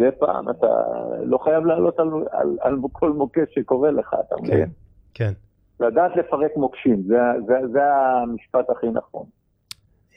מדי 0.00 0.16
פעם 0.18 0.50
אתה 0.50 0.66
לא 1.24 1.38
חייב 1.38 1.64
לעלות 1.64 1.98
על, 1.98 2.08
על, 2.30 2.56
על 2.60 2.76
כל 2.92 3.12
מוקש 3.12 3.54
שקורה 3.54 3.90
לך, 3.90 4.14
אתה 4.26 4.36
כן, 4.36 4.42
מבין? 4.42 4.68
כן. 5.14 5.32
לדעת 5.80 6.16
לפרק 6.16 6.56
מוקשים, 6.56 7.02
זה, 7.02 7.16
זה, 7.46 7.54
זה 7.72 7.80
המשפט 7.94 8.70
הכי 8.70 8.86
נכון. 8.90 9.26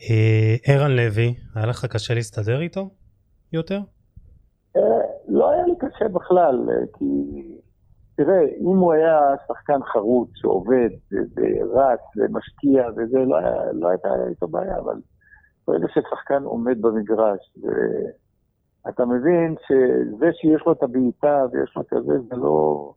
אה, 0.10 0.56
ערן 0.68 0.92
לוי, 0.92 1.34
היה 1.56 1.66
לך 1.66 1.86
קשה 1.86 2.14
להסתדר 2.14 2.62
איתו 2.62 2.90
יותר? 3.54 3.80
אה, 4.78 4.82
לא 5.28 5.52
היה 5.52 5.66
לי 5.66 5.74
קשה 5.80 6.08
בכלל, 6.08 6.70
אה, 6.70 6.76
כי 6.98 7.06
תראה, 8.16 8.42
אם 8.60 8.78
הוא 8.78 8.94
היה 8.94 9.20
שחקן 9.48 9.80
חרוץ 9.94 10.30
שעובד 10.36 10.90
ו- 11.14 11.38
ורץ 11.38 12.00
ומשקיע 12.18 12.88
וזה, 12.96 13.18
לא, 13.18 13.38
היה, 13.38 13.72
לא 13.74 13.90
הייתה 13.90 14.10
איתו 14.30 14.48
בעיה, 14.48 14.78
אבל 14.80 14.96
ברגע 15.68 15.88
ששחקן 15.88 16.44
עומד 16.44 16.82
במגרש, 16.82 17.40
ואתה 18.86 19.06
מבין 19.06 19.56
שזה 19.68 20.26
שיש 20.34 20.62
לו 20.66 20.72
את 20.72 20.84
הבעיטה 20.84 21.46
ויש 21.52 21.74
לו 21.76 21.82
את 21.82 22.06
זה, 22.06 22.36
לא, 22.36 22.94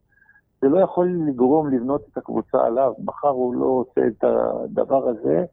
זה 0.60 0.68
לא 0.68 0.80
יכול 0.80 1.18
לגרום 1.28 1.74
לבנות 1.74 2.02
את 2.12 2.16
הקבוצה 2.16 2.66
עליו. 2.66 2.92
מחר 3.04 3.28
הוא 3.28 3.54
לא 3.54 3.66
עושה 3.66 4.00
את 4.06 4.24
הדבר 4.24 5.08
הזה, 5.08 5.44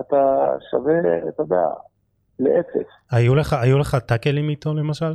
אתה 0.00 0.46
שווה, 0.70 1.28
אתה 1.28 1.42
יודע, 1.42 1.66
לאפס. 2.38 2.88
היו 3.10 3.34
לך, 3.34 3.52
היו 3.52 3.78
לך 3.78 3.94
טאקלים 3.94 4.48
איתו 4.48 4.74
למשל? 4.74 5.14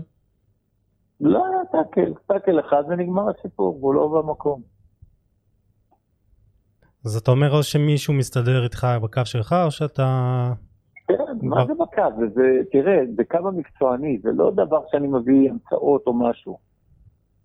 לא 1.21 1.45
היה 1.45 1.65
טאקל, 1.71 2.13
טאקל 2.27 2.59
אחד 2.59 2.83
ונגמר 2.89 3.29
הסיפור, 3.29 3.77
והוא 3.79 3.93
לא 3.93 4.07
במקום. 4.07 4.61
אז 7.05 7.15
אתה 7.15 7.31
אומר 7.31 7.51
או 7.51 7.63
שמישהו 7.63 8.13
מסתדר 8.13 8.63
איתך 8.63 8.87
בקו 9.03 9.21
שלך 9.25 9.55
או 9.65 9.71
שאתה... 9.71 10.51
מה 11.55 11.65
זה 11.65 11.73
בקו? 11.73 12.25
זה, 12.33 12.61
תראה, 12.71 12.99
זה 13.15 13.23
קו 13.23 13.47
המקצועני, 13.47 14.19
זה 14.23 14.31
לא 14.31 14.51
דבר 14.51 14.81
שאני 14.91 15.07
מביא 15.07 15.51
המצאות 15.51 16.07
או 16.07 16.13
משהו. 16.13 16.57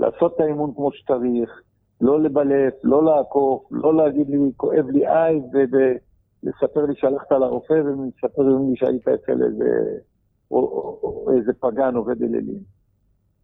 לעשות 0.01 0.35
את 0.35 0.41
האימון 0.41 0.75
כמו 0.75 0.93
שצריך, 0.93 1.63
לא 2.01 2.23
לבלף, 2.23 2.75
לא 2.85 3.05
לעקוף, 3.05 3.69
לא 3.71 3.97
להגיד 3.97 4.29
לי, 4.29 4.39
כואב 4.57 4.87
לי 4.89 5.09
איי, 5.09 5.41
ולספר 5.53 6.87
לי 6.87 6.95
שהלכת 6.97 7.33
לרופא, 7.33 7.73
ומספר 7.73 8.43
לי 8.43 8.77
שהיית 8.77 9.09
אצל 9.09 9.43
איזה, 9.43 9.99
או, 10.51 10.59
או, 10.59 10.99
או 11.03 11.33
איזה 11.37 11.53
פגן 11.61 11.95
עובד 11.95 12.23
אלילים. 12.23 12.61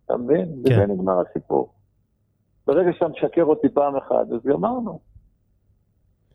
אתה 0.04 0.16
מבין? 0.16 0.48
כן. 0.66 0.72
וזה 0.72 0.86
נגמר 0.86 1.20
הסיפור. 1.20 1.72
ברגע 2.66 2.92
שאתה 2.92 3.08
משקר 3.08 3.44
אותי 3.44 3.68
פעם 3.68 3.96
אחת, 3.96 4.26
אז 4.34 4.40
גמרנו. 4.46 4.98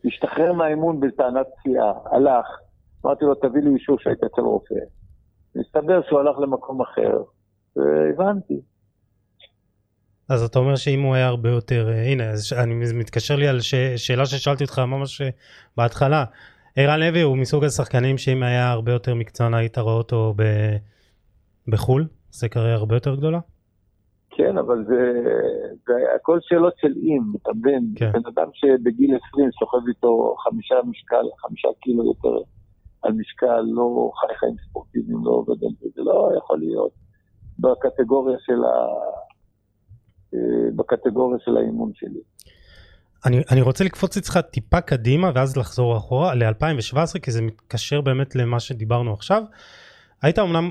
השתחרר 0.06 0.54
מהאימון 0.54 1.00
בטענת 1.00 1.48
פציעה, 1.58 1.94
הלך, 2.06 2.60
אמרתי 3.06 3.26
לו, 3.26 3.36
תביא 3.36 3.62
לי 3.62 3.70
אישור 3.74 3.98
שהיית 4.00 4.24
אצל 4.24 4.42
רופא. 4.42 4.76
מסתבר 5.56 6.02
שהוא 6.08 6.20
הלך 6.20 6.40
למקום 6.40 6.82
אחר, 6.82 7.18
והבנתי. 7.76 8.62
אז 10.30 10.44
אתה 10.44 10.60
אומר 10.60 10.76
שאם 10.76 11.02
הוא 11.02 11.16
היה 11.16 11.28
הרבה 11.28 11.50
יותר... 11.50 11.90
אה, 11.90 12.12
הנה, 12.12 12.24
אני 12.64 12.76
מתקשר 13.00 13.36
לי 13.36 13.48
על 13.48 13.60
ש... 13.60 13.76
שאלה 13.76 14.26
ששאלתי 14.26 14.64
אותך 14.64 14.80
ממש 14.80 15.22
אה, 15.22 15.30
בהתחלה. 15.78 16.26
ערן 16.76 17.00
לוי 17.00 17.22
הוא 17.22 17.38
מסוג 17.38 17.64
השחקנים 17.64 18.18
שאם 18.18 18.44
היה 18.44 18.72
הרבה 18.72 18.92
יותר 18.92 19.16
מקצוען 19.16 19.54
היית 19.54 19.78
רואה 19.78 19.94
אותו 19.94 20.34
ב... 20.38 20.44
בחו"ל? 21.68 22.08
זה 22.32 22.50
קריירה 22.50 22.76
הרבה 22.76 22.96
יותר 22.96 23.16
גדולה? 23.16 23.40
כן, 24.30 24.58
אבל 24.58 24.86
זה, 24.88 25.14
זה 25.88 25.94
הכל 26.16 26.38
שאלות 26.42 26.74
של 26.78 26.94
אם, 26.98 27.22
אתה 27.42 27.52
מבין? 27.54 27.94
כן. 27.96 28.12
בן 28.12 28.22
אדם 28.28 28.50
שבגיל 28.54 29.18
20 29.32 29.50
סוחב 29.60 29.88
איתו 29.88 30.36
חמישה 30.44 30.76
משקל, 30.90 31.26
חמישה 31.42 31.68
קילו 31.82 32.06
יותר 32.06 32.38
על 33.02 33.12
משקל, 33.12 33.62
לא 33.62 34.12
חי 34.20 34.38
חיים 34.40 34.56
ספורטיביים, 34.70 35.26
לא 35.26 35.32
עובד 35.32 35.64
על 35.64 35.72
זה, 35.80 35.88
זה 35.96 36.02
לא 36.02 36.30
יכול 36.38 36.60
להיות 36.60 36.92
בקטגוריה 37.60 38.38
של, 38.40 38.64
ה... 38.64 38.76
אה, 40.34 40.72
בקטגוריה 40.76 41.40
של 41.46 41.58
האימון 41.58 41.92
שלי. 41.96 42.20
אני, 43.26 43.42
אני 43.52 43.62
רוצה 43.62 43.84
לקפוץ 43.84 44.18
איתך 44.18 44.40
טיפה 44.52 44.82
קדימה 44.82 45.32
ואז 45.36 45.58
לחזור 45.58 45.98
אחורה 45.98 46.36
ל-2017 46.36 47.20
כי 47.20 47.32
זה 47.32 47.42
מתקשר 47.42 48.02
באמת 48.02 48.36
למה 48.36 48.60
שדיברנו 48.60 49.14
עכשיו. 49.14 49.44
היית 50.22 50.40
אמנם 50.40 50.70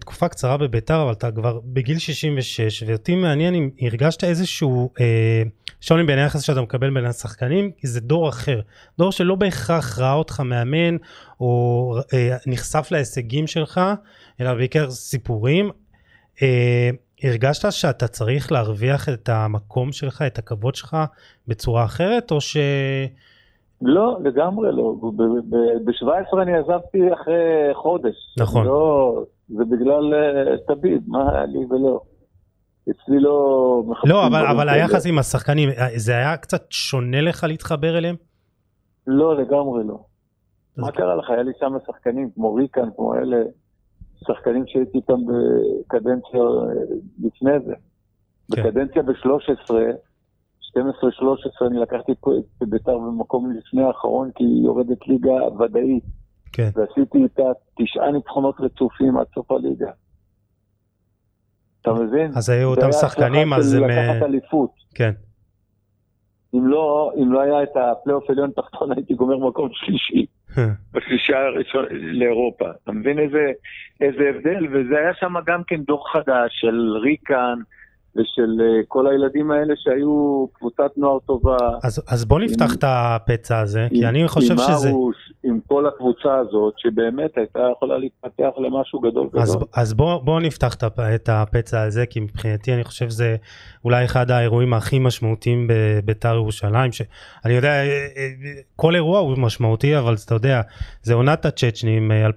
תקופה 0.00 0.28
קצרה 0.28 0.56
בביתר 0.56 1.02
אבל 1.02 1.12
אתה 1.12 1.30
כבר 1.30 1.60
בגיל 1.64 1.98
66 1.98 2.82
ואותי 2.86 3.14
מעניין 3.14 3.54
אם 3.54 3.70
הרגשת 3.80 4.24
איזשהו 4.24 4.90
אה, 5.00 5.42
שוני 5.80 6.04
בין 6.04 6.18
היחס 6.18 6.42
שאתה 6.42 6.60
מקבל 6.60 6.94
בין 6.94 7.04
השחקנים 7.04 7.70
כי 7.76 7.86
זה 7.86 8.00
דור 8.00 8.28
אחר 8.28 8.60
דור 8.98 9.12
שלא 9.12 9.34
בהכרח 9.34 9.98
ראה 9.98 10.12
אותך 10.12 10.40
מאמן 10.40 10.96
או 11.40 11.94
אה, 12.14 12.36
נחשף 12.46 12.88
להישגים 12.90 13.46
שלך 13.46 13.80
אלא 14.40 14.54
בעיקר 14.54 14.90
סיפורים. 14.90 15.70
אה, 16.42 16.90
הרגשת 17.22 17.72
שאתה 17.72 18.08
צריך 18.08 18.52
להרוויח 18.52 19.08
את 19.08 19.28
המקום 19.28 19.92
שלך 19.92 20.22
את 20.22 20.38
הכבוד 20.38 20.74
שלך 20.74 20.96
בצורה 21.48 21.84
אחרת 21.84 22.30
או 22.30 22.40
ש... 22.40 22.56
לא, 23.82 24.18
לגמרי 24.22 24.72
לא. 24.72 24.94
ב-17 25.84 26.42
אני 26.42 26.56
עזבתי 26.56 27.12
אחרי 27.12 27.74
חודש. 27.74 28.14
נכון. 28.40 28.66
לא, 28.66 29.24
זה 29.48 29.64
בגלל 29.64 30.14
אה, 30.14 30.56
טביב, 30.74 31.02
מה 31.06 31.32
היה 31.32 31.46
לי 31.46 31.58
ולא. 31.70 32.00
אצלי 32.90 33.20
לא... 33.20 33.82
מחפשים 33.86 34.10
לא, 34.10 34.26
אבל, 34.26 34.46
אבל. 34.46 34.68
היחס 34.68 35.06
עם 35.06 35.18
השחקנים, 35.18 35.68
אה, 35.68 35.88
זה 35.96 36.12
היה 36.12 36.36
קצת 36.36 36.66
שונה 36.70 37.20
לך 37.20 37.44
להתחבר 37.48 37.98
אליהם? 37.98 38.16
לא, 39.06 39.36
לגמרי 39.36 39.84
לא. 39.84 39.98
מה 40.76 40.92
קרה 40.92 41.16
לך? 41.16 41.30
היה 41.30 41.42
לי 41.42 41.52
שם 41.60 41.72
שחקנים 41.86 42.30
כמו 42.34 42.54
ריקן, 42.54 42.88
כמו 42.96 43.14
אלה, 43.14 43.36
שחקנים 44.26 44.64
שהייתי 44.66 44.98
איתם 44.98 45.18
בקדנציה 45.26 46.40
אה, 46.40 46.84
לפני 47.24 47.60
זה. 47.66 47.74
כן. 48.54 48.62
בקדנציה 48.62 49.02
ב-13, 49.02 49.74
12-13, 50.76 50.80
אני 51.66 51.78
לקחתי 51.78 52.12
את 52.12 52.68
בית"ר 52.68 52.98
במקום 52.98 53.52
לפני 53.52 53.82
האחרון, 53.82 54.30
כי 54.34 54.44
היא 54.44 54.64
יורדת 54.64 55.08
ליגה 55.08 55.48
ודאית, 55.58 56.04
כן. 56.52 56.68
ועשיתי 56.74 57.18
איתה 57.18 57.42
תשעה 57.80 58.10
ניצחונות 58.10 58.60
רצופים 58.60 59.16
עד 59.16 59.26
סוף 59.34 59.50
הליגה. 59.50 59.90
אתה 61.82 61.92
מבין? 61.92 62.30
אז 62.36 62.50
היו 62.50 62.60
זה 62.60 62.64
אותם 62.64 62.82
היה 62.82 62.92
שחקנים, 62.92 63.52
אז 63.52 63.74
הם... 63.74 63.82
אה, 63.82 63.88
לקחת 63.88 64.22
אליפות. 64.22 64.70
כן. 64.94 65.12
אם 66.54 66.66
לא, 66.66 67.12
אם 67.22 67.32
לא 67.32 67.40
היה 67.40 67.62
את 67.62 67.76
הפלייאוף 67.76 68.30
עליון 68.30 68.50
תחתון, 68.50 68.92
הייתי 68.92 69.14
גומר 69.14 69.48
מקום 69.48 69.68
שלישי. 69.72 70.26
בשלישה 70.92 71.38
הראשון 71.38 71.84
לאירופה. 71.90 72.64
אתה 72.84 72.92
מבין 72.92 73.18
איזה, 73.18 73.52
איזה 74.00 74.22
הבדל? 74.30 74.66
וזה 74.72 74.98
היה 74.98 75.14
שם 75.14 75.34
גם 75.46 75.62
כן 75.66 75.82
דור 75.82 76.12
חדש 76.12 76.50
של 76.60 76.96
ריקן 77.02 77.58
ושל 78.16 78.60
אה, 78.60 78.80
כל 78.88 79.06
הילדים 79.06 79.50
האלה 79.50 79.74
שהיו 79.76 80.46
קבוצת 80.52 80.90
נוער 80.96 81.18
טובה. 81.26 81.56
אז, 81.82 82.02
אז 82.08 82.24
בוא 82.24 82.40
נפתח 82.40 82.64
עם- 82.64 82.70
את 82.78 82.84
הפצע 82.86 83.58
הזה, 83.60 83.86
כי 83.90 83.98
עם- 83.98 84.08
אני 84.08 84.28
חושב 84.28 84.52
עם 84.52 84.58
שזה... 84.58 84.88
ארוש, 84.90 85.16
עם 85.44 85.58
כל 85.68 85.86
הקבוצה 85.86 86.38
הזאת, 86.38 86.74
שבאמת 86.78 87.30
הייתה 87.38 87.58
יכולה 87.76 87.98
להתפתח 87.98 88.50
למשהו 88.58 89.00
גדול 89.00 89.28
אז, 89.38 89.50
גדול. 89.56 89.66
אז 89.76 89.94
בוא, 89.94 90.18
בוא 90.22 90.40
נפתח 90.40 90.74
את 90.74 90.82
הפ- 90.82 90.98
את 91.00 91.28
הפצע 91.32 91.82
הזה, 91.82 92.06
כי 92.06 92.20
מבחינתי 92.20 92.74
אני 92.74 92.84
חושב 92.84 93.10
שזה 93.10 93.36
אולי 93.84 94.04
אחד 94.04 94.30
האירועים 94.30 94.74
הכי 94.74 94.98
משמעותיים 94.98 95.66
בביתר 95.70 96.34
ירושלים, 96.34 96.92
שאני 96.92 97.54
יודע, 97.54 97.68
אה, 97.72 97.82
אה, 98.16 98.28
כל 98.76 98.94
אירוע 98.94 99.18
הוא 99.18 99.38
משמעותי, 99.38 99.98
אבל 99.98 100.14
אתה 100.26 100.34
יודע, 100.34 100.60
זה 101.02 101.14
עונת 101.14 101.46
הצ'צ'נים, 101.46 102.12
אה, 102.12 102.26
2012-2013, 102.26 102.32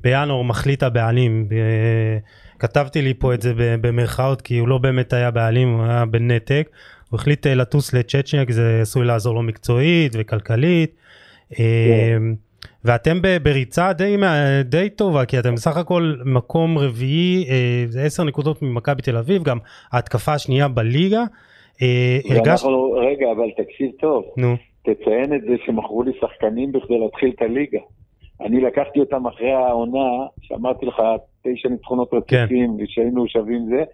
בינואר 0.00 0.42
מחליט 0.42 0.82
הבעלים, 0.82 1.48
כתבתי 2.58 3.02
לי 3.02 3.14
פה 3.14 3.34
את 3.34 3.42
זה 3.42 3.52
במרכאות, 3.56 4.42
כי 4.42 4.58
הוא 4.58 4.68
לא 4.68 4.78
באמת 4.78 5.12
היה 5.12 5.30
בעלים, 5.30 5.74
הוא 5.74 5.84
היה 5.84 6.04
בנתק, 6.04 6.68
הוא 7.10 7.18
החליט 7.18 7.46
אה, 7.46 7.54
לטוס 7.54 7.94
לצ'צ'ניה, 7.94 8.46
כי 8.46 8.52
זה 8.52 8.78
עשוי 8.82 9.06
לעזור 9.06 9.34
לו 9.34 9.42
מקצועית 9.42 10.12
וכלכלית. 10.18 10.94
אה, 11.60 12.16
ואתם 12.84 13.16
בריצה 13.42 13.92
די, 13.92 14.16
די 14.64 14.90
טובה 14.90 15.24
כי 15.24 15.38
אתם 15.38 15.54
בסך 15.54 15.76
הכל 15.76 16.14
מקום 16.24 16.78
רביעי 16.78 17.44
אה, 17.50 17.84
זה 17.88 18.02
עשר 18.02 18.24
נקודות 18.24 18.62
ממכבי 18.62 19.02
תל 19.02 19.16
אביב 19.16 19.42
גם 19.42 19.58
ההתקפה 19.92 20.34
השנייה 20.34 20.68
בליגה. 20.68 21.24
הרגשת 22.30 22.64
ואנחנו, 22.64 22.90
רגע, 22.92 23.26
אבל 23.36 23.64
תקשיב 23.64 23.90
טוב, 24.00 24.24
נו 24.36 24.56
תציין 24.82 25.34
את 25.34 25.40
זה 25.40 25.54
שמכרו 25.66 26.02
לי 26.02 26.12
שחקנים 26.20 26.72
בכדי 26.72 26.98
להתחיל 26.98 27.32
את 27.36 27.42
הליגה. 27.42 27.78
אני 28.40 28.60
לקחתי 28.60 29.00
אותם 29.00 29.26
אחרי 29.26 29.52
העונה, 29.52 30.26
שאמרתי 30.40 30.86
לך, 30.86 31.02
תשע 31.42 31.68
ניצחונות 31.68 32.10
כן. 32.10 32.16
רצופים, 32.16 32.76
ושהיינו 32.78 33.28
שווים 33.28 33.66
זה, 33.66 33.84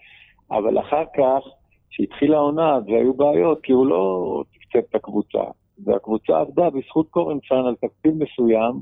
אבל 0.50 0.78
אחר 0.78 1.04
כך, 1.16 1.48
כשהתחילה 1.90 2.36
העונה 2.36 2.78
והיו 2.86 3.14
בעיות, 3.14 3.60
כי 3.62 3.72
הוא 3.72 3.86
לא 3.86 4.42
תקצב 4.52 4.78
את 4.90 4.94
הקבוצה, 4.94 5.42
והקבוצה 5.84 6.40
עבדה 6.40 6.70
בזכות 6.70 7.08
קורנצ'אן 7.10 7.66
על 7.66 7.74
תקציב 7.74 8.12
מסוים, 8.14 8.72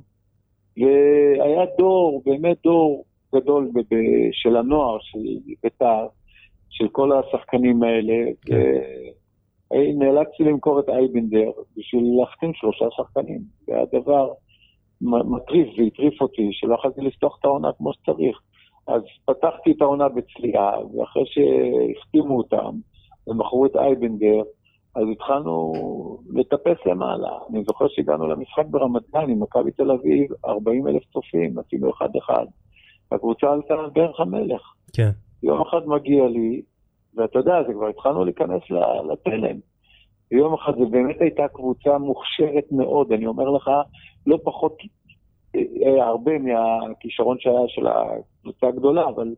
והיה 0.76 1.64
דור, 1.78 2.22
באמת 2.24 2.56
דור 2.64 3.04
גדול 3.34 3.70
ב- 3.74 3.94
ב- 3.94 4.28
של 4.32 4.56
הנוער, 4.56 4.98
של 5.00 5.18
בית"ר, 5.62 6.06
של 6.70 6.88
כל 6.88 7.10
השחקנים 7.12 7.82
האלה, 7.82 8.14
כן. 8.46 8.54
ו- 8.54 9.10
נאלצתי 9.98 10.42
למכור 10.44 10.80
את 10.80 10.88
אייבנדר 10.88 11.50
בשביל 11.76 12.04
להחתים 12.20 12.54
שלושה 12.54 12.84
שחקנים. 12.96 13.40
זה 13.66 13.74
היה 13.74 13.84
דבר 13.92 14.28
מ- 14.28 14.49
מטריף 15.02 15.68
והטריף 15.78 16.22
אותי, 16.22 16.48
שלא 16.52 16.74
יכולתי 16.74 17.00
לפתוח 17.00 17.36
את 17.40 17.44
העונה 17.44 17.68
כמו 17.78 17.92
שצריך. 17.92 18.40
אז 18.86 19.02
פתחתי 19.24 19.72
את 19.72 19.82
העונה 19.82 20.08
בצליעה, 20.08 20.86
ואחרי 20.86 21.22
שהחתימו 21.26 22.36
אותם 22.38 22.76
ומכרו 23.26 23.66
את 23.66 23.76
אייבנדר, 23.76 24.42
אז 24.94 25.02
התחלנו 25.12 25.72
לטפס 26.34 26.86
למעלה. 26.86 27.30
אני 27.50 27.64
זוכר 27.64 27.88
שהגענו 27.88 28.26
למשחק 28.26 28.64
ברמת 28.70 29.02
גן 29.12 29.30
עם 29.30 29.42
מכבי 29.42 29.70
תל 29.70 29.90
אביב, 29.90 30.30
40 30.46 30.88
אלף 30.88 31.02
צופים, 31.12 31.58
עשינו 31.58 31.90
אחד-אחד. 31.90 32.46
הקבוצה 33.12 33.52
עלתה 33.52 33.74
על 33.74 33.90
דרך 33.90 34.20
המלך. 34.20 34.62
כן 34.92 35.10
יום 35.42 35.60
אחד 35.60 35.86
מגיע 35.86 36.28
לי, 36.28 36.62
ואתה 37.14 37.38
יודע, 37.38 37.62
זה 37.66 37.72
כבר 37.72 37.88
התחלנו 37.88 38.24
להיכנס 38.24 38.62
לתלם. 39.12 39.56
ויום 40.32 40.54
אחד 40.54 40.72
זו 40.78 40.86
באמת 40.86 41.20
הייתה 41.20 41.48
קבוצה 41.48 41.98
מוכשרת 41.98 42.64
מאוד, 42.72 43.12
אני 43.12 43.26
אומר 43.26 43.50
לך, 43.50 43.70
לא 44.26 44.38
פחות, 44.44 44.76
אה, 45.56 45.60
אה, 45.86 46.06
הרבה 46.06 46.32
מהכישרון 46.38 47.36
שהיה 47.40 47.68
של 47.68 47.86
הקבוצה 47.86 48.66
הגדולה, 48.66 49.08
אבל 49.08 49.34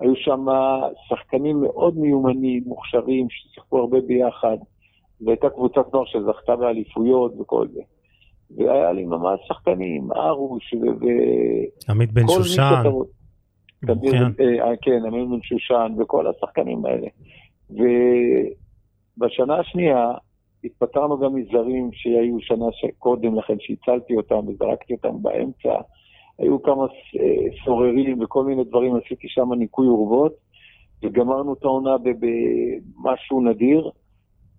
היו 0.00 0.16
שם 0.16 0.46
שחקנים 1.08 1.60
מאוד 1.60 1.98
מיומנים, 1.98 2.62
מוכשרים, 2.66 3.26
ששיחקו 3.30 3.78
הרבה 3.78 4.00
ביחד, 4.00 4.56
והייתה 5.20 5.50
קבוצת 5.50 5.92
נוער 5.92 6.04
שזכתה 6.06 6.56
באליפויות 6.56 7.32
וכל 7.40 7.68
זה. 7.68 7.80
והיה 8.56 8.92
לי 8.92 9.04
ממש 9.04 9.40
שחקנים, 9.48 10.12
ארוש 10.12 10.74
ו... 10.74 11.06
עמית 11.90 12.12
בן 12.12 12.28
שושן 12.28 12.82
כן. 13.86 14.42
אה, 14.42 14.76
כן, 14.82 15.06
אמיר 15.06 15.24
בן 15.24 15.42
שושן 15.42 15.92
וכל 15.98 16.26
השחקנים 16.26 16.86
האלה. 16.86 17.06
ובשנה 17.70 19.58
השנייה 19.58 20.10
התפטרנו 20.64 21.18
גם 21.18 21.34
מזרים 21.34 21.90
שהיו 21.92 22.40
שנה 22.40 22.66
קודם 22.98 23.38
לכן, 23.38 23.54
שהצלתי 23.58 24.16
אותם 24.16 24.48
וזרקתי 24.48 24.94
אותם 24.94 25.22
באמצע. 25.22 25.80
היו 26.38 26.62
כמה 26.62 26.82
אה, 27.20 27.64
סוררים 27.64 28.22
וכל 28.22 28.44
מיני 28.44 28.64
דברים, 28.64 28.96
עשיתי 28.96 29.28
שם 29.28 29.52
ניקוי 29.52 29.86
אורוות, 29.86 30.32
וגמרנו 31.02 31.52
את 31.52 31.64
העונה 31.64 31.96
במשהו 31.98 33.40
נדיר, 33.40 33.90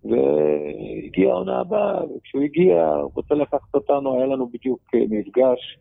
והגיעה 0.03 1.31
העונה 1.31 1.59
הבאה, 1.59 2.05
וכשהוא 2.05 2.43
הגיע, 2.43 2.87
הוא 2.87 3.11
רוצה 3.15 3.35
לקחת 3.35 3.75
אותנו, 3.75 4.15
היה 4.15 4.25
לנו 4.25 4.47
בדיוק 4.47 4.79
אה, 4.95 4.99
מפגש. 5.09 5.77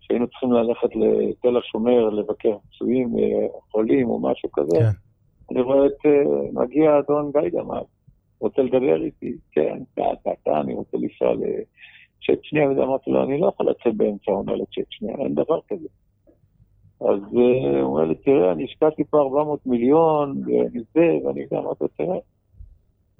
שהיינו 0.00 0.28
צריכים 0.28 0.52
ללכת 0.52 0.88
לתל 0.96 1.56
השומר, 1.56 2.08
לבקר 2.10 2.56
פצועים, 2.68 3.18
אה, 3.18 3.46
חולים 3.70 4.08
או 4.08 4.20
משהו 4.20 4.48
כזה. 4.52 4.78
כן. 4.78 4.90
אני 5.50 5.60
רואה 5.60 5.86
את, 5.86 6.06
מגיע 6.52 6.98
אדון 6.98 7.30
גיידמר, 7.32 7.82
רוצה 8.40 8.62
לדבר 8.62 9.02
איתי, 9.02 9.32
כן, 9.52 9.78
טה, 9.94 10.02
טה, 10.44 10.60
אני 10.60 10.74
רוצה 10.74 10.96
לנסוע 10.96 11.34
לצ'צ'ניה, 11.34 12.68
ואמרתי 12.68 13.10
לו, 13.10 13.24
אני 13.24 13.40
לא 13.40 13.46
יכול 13.46 13.70
לצאת 13.70 13.96
באמצע 13.96 14.32
העונה 14.32 14.52
לצ'צ'ניה, 14.52 15.14
אין 15.18 15.34
דבר 15.34 15.60
כזה. 15.68 15.88
אז 17.00 17.20
אה, 17.36 17.80
הוא 17.80 17.90
אומר 17.90 18.04
לי, 18.04 18.14
תראה, 18.14 18.52
אני 18.52 18.64
השקעתי 18.64 19.04
פה 19.04 19.18
400 19.20 19.66
מיליון, 19.66 20.42
ואני 20.46 20.80
זה, 20.94 21.26
ואני 21.26 21.46
זה, 21.46 21.58
אמרתי 21.58 21.84
לו, 21.84 21.88
תראה, 21.88 22.18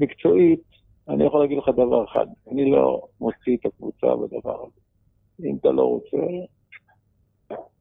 מקצועית, 0.00 0.62
אני 1.08 1.24
יכול 1.24 1.40
להגיד 1.40 1.58
לך 1.58 1.68
דבר 1.68 2.04
אחד, 2.04 2.26
אני 2.52 2.70
לא 2.70 3.02
מוציא 3.20 3.56
את 3.56 3.66
הקבוצה 3.66 4.06
בדבר 4.16 4.62
הזה. 4.62 4.80
אם 5.44 5.56
אתה 5.60 5.70
לא 5.70 5.82
רוצה, 5.82 6.16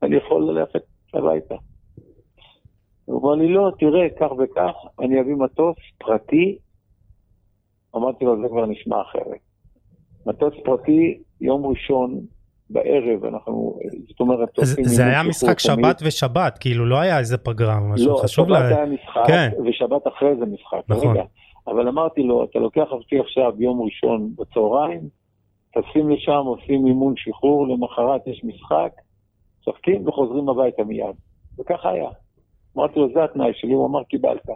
אני 0.03 0.16
יכול 0.16 0.52
ללכת 0.52 0.84
הביתה. 1.14 1.56
הוא 3.06 3.22
אמר 3.22 3.36
לי, 3.36 3.48
לא, 3.48 3.72
תראה, 3.80 4.10
כך 4.20 4.32
וכך, 4.38 4.76
אני 4.99 5.22
אביא 5.22 5.36
מטוס 5.36 5.76
פרטי. 5.98 6.57
אמרתי 7.95 8.26
לו, 8.26 8.41
זה 8.41 8.48
כבר 8.48 8.66
נשמע 8.66 9.02
אחרת. 9.02 9.40
מטוס 10.26 10.53
פרטי, 10.64 11.20
יום 11.41 11.66
ראשון 11.66 12.20
בערב, 12.70 13.26
אנחנו, 13.26 13.80
זאת 14.07 14.20
אומרת, 14.20 14.49
זה, 14.64 15.06
היה 15.06 15.24
משחק 15.24 15.60
תמיד. 15.60 15.86
שבת 15.86 16.02
ושבת 16.06 16.57
כאילו 16.57 16.86
לא 16.86 16.99
היה 16.99 17.20
איזה 17.20 17.38
פגרה 17.38 17.80
משהו 17.80 18.11
לא, 18.11 18.20
חשוב 18.24 18.45
שבת 18.45 18.60
לה... 18.60 18.68
היה 18.68 18.86
משחק, 18.86 19.24
כן. 19.28 19.49
ושבת 19.66 20.07
אחרי 20.07 20.36
זה 20.40 20.45
משחק. 20.45 20.82
נכון. 20.90 21.11
רגע. 21.11 21.24
אבל 21.68 21.88
אמרתי 21.88 22.24
לו, 22.24 22.44
אתה 22.44 22.60
לוקח 22.60 22.88
אותי 22.91 23.20
עכשיו 23.20 23.52
ביום 23.57 23.82
ראשון 23.82 24.32
בצהריים, 24.36 25.02
טסים 25.74 26.10
לשם, 26.10 26.44
עושים 26.45 26.88
אימון 26.88 27.14
שחרור, 27.18 27.68
למחרת 27.68 28.28
יש 28.28 28.41
משחק, 28.44 28.91
צוחקים 29.66 30.07
וחוזרים 30.07 30.49
הביתה 30.49 30.84
מיד. 30.84 31.16
וככה 31.60 31.90
היה. 31.90 32.10
אמרתי 32.78 32.99
לו, 32.99 33.14
זה 33.14 33.24
התנאי 33.24 33.52
שלי, 33.53 33.74
הוא 33.74 33.88
אמר, 33.88 34.03
קיבלת. 34.03 34.49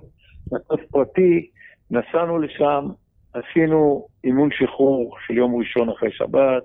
מטוס 0.52 0.80
פרטי, 0.92 1.50
נסענו 1.92 2.40
לשם, 2.40 2.90
עשינו 3.34 4.08
אימון 4.24 4.50
שחרור 4.52 5.16
של 5.28 5.34
יום 5.34 5.56
ראשון 5.56 5.90
אחרי 5.90 6.12
שבת, 6.12 6.64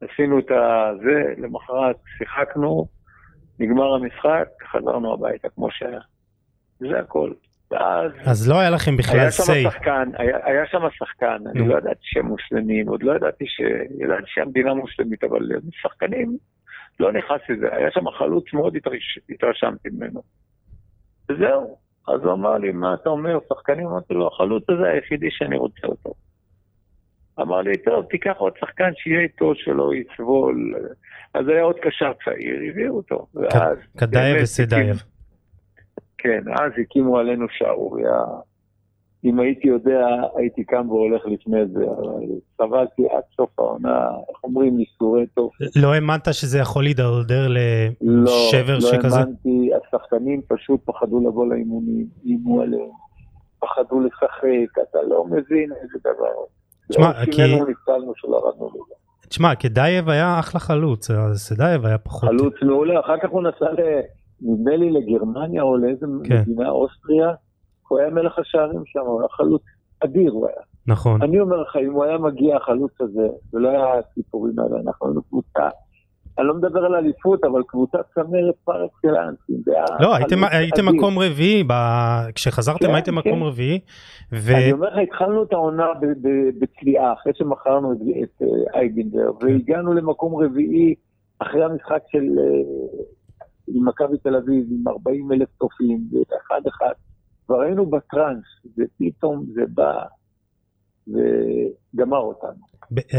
עשינו 0.00 0.38
את 0.38 0.50
הזה, 0.50 1.34
למחרת 1.38 1.96
שיחקנו, 2.18 2.86
נגמר 3.58 3.94
המשחק, 3.94 4.48
חזרנו 4.70 5.12
הביתה 5.14 5.48
כמו 5.48 5.70
שהיה. 5.70 6.00
זה 6.78 6.98
הכל. 7.00 7.32
ואז 7.70 8.12
אז 8.24 8.48
לא 8.48 8.60
היה 8.60 8.70
לכם 8.70 8.96
בכלל 8.96 9.20
היה 9.20 9.30
שם 9.30 9.42
say. 9.42 9.70
שחקן, 9.70 10.10
היה, 10.18 10.38
היה 10.44 10.66
שם 10.66 10.82
שחקן, 10.90 11.38
אני 11.50 11.60
נו. 11.60 11.68
לא 11.68 11.78
ידעתי 11.78 12.00
שהם 12.02 12.26
מוסלמים, 12.26 12.88
עוד 12.88 13.02
לא 13.02 13.16
ידעתי 13.16 13.44
ש... 13.46 13.60
ידעתי 14.00 14.26
שהמדינה 14.26 14.74
מוסלמית, 14.74 15.24
אבל 15.24 15.40
שחקנים 15.82 16.36
לא 17.00 17.12
נכנס 17.12 17.40
לזה, 17.48 17.66
היה 17.72 17.90
שם 17.90 18.10
חלוץ 18.18 18.44
מאוד 18.52 18.76
התרש... 18.76 19.18
התרשמתי 19.30 19.88
ממנו. 19.92 20.22
וזהו, 21.28 21.76
אז 22.08 22.20
הוא 22.24 22.32
אמר 22.32 22.58
לי, 22.58 22.72
מה 22.72 22.94
אתה 22.94 23.08
אומר, 23.08 23.38
שחקנים? 23.48 23.86
אמרתי 23.86 24.14
לו, 24.14 24.26
החלוץ 24.26 24.64
הזה 24.70 24.88
היחידי 24.88 25.30
שאני 25.30 25.56
רוצה 25.56 25.86
אותו. 25.86 26.14
אמר 27.40 27.60
לי, 27.60 27.76
טוב, 27.76 28.04
תיקח 28.10 28.34
עוד 28.36 28.52
שחקן 28.60 28.90
שיהיה 28.96 29.20
איתו, 29.20 29.54
שלא 29.54 29.90
יסבול. 29.94 30.74
אז 31.34 31.48
היה 31.48 31.62
עוד 31.62 31.76
קשר 31.82 32.12
צעיר, 32.24 32.60
הביאו 32.70 32.96
אותו. 32.96 33.26
קדאייב 33.96 34.42
וסדאייב. 34.42 35.02
כן, 36.18 36.42
אז 36.52 36.72
הקימו 36.82 37.18
עלינו 37.18 37.46
שערורייה. 37.50 38.22
אם 39.24 39.40
הייתי 39.40 39.68
יודע, 39.68 40.06
הייתי 40.36 40.64
קם 40.64 40.90
והולך 40.90 41.22
לפני 41.26 41.66
זה, 41.66 41.84
אבל 41.84 42.22
סבלתי 42.56 43.02
עד 43.10 43.22
סוף 43.36 43.58
העונה, 43.58 44.08
איך 44.28 44.44
אומרים, 44.44 44.80
ייסורי 44.80 45.26
טוב. 45.26 45.50
לא 45.76 45.92
האמנת 45.92 46.34
שזה 46.34 46.58
יכול 46.58 46.82
להידרדר 46.82 47.48
לשבר 48.00 48.74
לא, 48.74 48.80
שכזה? 48.80 49.08
לא 49.08 49.14
האמנתי, 49.14 49.70
השחקנים 49.74 50.40
פשוט 50.48 50.80
פחדו 50.84 51.28
לבוא 51.28 51.46
לאימונים, 51.46 52.06
איימו 52.24 52.60
עליהם, 52.62 52.90
פחדו 53.58 54.00
לשחק, 54.00 54.82
אתה 54.90 54.98
לא 55.08 55.24
מבין 55.24 55.72
איזה 55.82 55.98
דבר. 56.00 56.34
תשמע, 56.88 57.08
לא 57.20 57.32
כי... 57.32 57.42
תשמע, 59.28 59.54
קדאייב 59.54 60.08
היה 60.08 60.38
אחלה 60.38 60.60
חלוץ, 60.60 61.10
אז 61.10 61.38
סדאייב 61.40 61.86
היה 61.86 61.98
פחות... 61.98 62.28
חלוץ 62.28 62.54
מעולה, 62.62 63.00
אחר 63.00 63.18
כך 63.22 63.30
הוא 63.30 63.42
נסע, 63.42 63.72
ל- 63.72 64.00
נדמה 64.42 64.76
לי, 64.76 64.90
לגרמניה 64.90 65.62
או 65.62 65.76
לאיזה 65.76 66.06
כן. 66.24 66.40
מדינה, 66.40 66.70
אוסטריה, 66.70 67.28
הוא 67.88 67.98
היה 67.98 68.10
מלך 68.10 68.38
השערים 68.38 68.82
שם, 68.86 69.00
הוא 69.00 69.20
היה 69.20 69.28
חלוץ 69.28 69.62
אדיר 70.04 70.32
הוא 70.32 70.46
היה. 70.46 70.62
נכון. 70.86 71.22
אני 71.22 71.40
אומר 71.40 71.56
לך, 71.62 71.76
אם 71.76 71.92
הוא 71.92 72.04
היה 72.04 72.18
מגיע 72.18 72.56
החלוץ 72.56 72.92
הזה, 73.00 73.28
ולא 73.52 73.68
היה 73.68 73.94
הסיפורים 73.98 74.58
האלה, 74.58 74.80
אנחנו 74.80 75.06
היינו 75.06 75.22
קבוצה, 75.22 75.68
אני 76.38 76.46
לא 76.46 76.54
מדבר 76.54 76.84
על 76.84 76.94
אליפות, 76.94 77.44
אבל 77.44 77.62
קבוצת 77.66 77.98
צמרת 78.14 78.54
פר 78.64 78.86
אקסלנס. 78.86 79.38
עם 79.48 79.56
דעה, 79.66 80.00
לא, 80.00 80.14
הייתם, 80.14 80.36
הייתם. 80.50 80.86
מקום 80.96 81.18
רביעי, 81.18 81.64
ב... 81.64 81.72
כשחזרתם 82.34 82.86
כן, 82.86 82.94
הייתם 82.94 83.14
מקום 83.14 83.40
כן. 83.40 83.46
רביעי, 83.46 83.80
ו... 84.32 84.54
אני 84.54 84.72
אומר 84.72 84.88
לך, 84.88 84.98
התחלנו 84.98 85.42
את 85.42 85.52
העונה 85.52 85.86
בצליעה, 86.60 87.12
אחרי 87.12 87.32
שמכרנו 87.34 87.92
את, 87.92 87.96
את 88.22 88.42
אה, 88.42 88.80
אייבינדר, 88.80 89.30
כן. 89.40 89.46
והגענו 89.46 89.92
למקום 89.92 90.44
רביעי 90.44 90.94
אחרי 91.38 91.64
המשחק 91.64 92.00
של 92.08 92.24
אה, 92.38 93.74
מכבי 93.74 94.18
תל 94.18 94.36
אביב, 94.36 94.66
עם 94.70 94.88
40 94.88 95.32
אלף 95.32 95.48
צופים, 95.58 96.00
ואחד 96.12 96.60
אחד. 96.68 96.92
כבר 97.46 97.60
היינו 97.60 97.86
בטראנס, 97.86 98.44
ופתאום 98.78 99.46
זה 99.54 99.62
בא 99.68 100.04
וגמר 101.08 102.18
אותנו. 102.18 102.74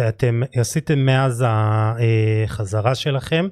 אתם 0.10 0.41
עשיתם 0.56 0.99
מאז 0.99 1.45
החזרה 1.47 2.95
שלכם 2.95 3.47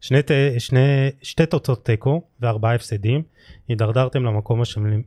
שני, 0.00 0.18
שני, 0.58 1.10
שתי 1.22 1.46
תוצאות 1.46 1.84
תיקו 1.84 2.22
וארבעה 2.40 2.74
הפסדים, 2.74 3.22
הידרדרתם 3.68 4.24
למקום 4.24 4.60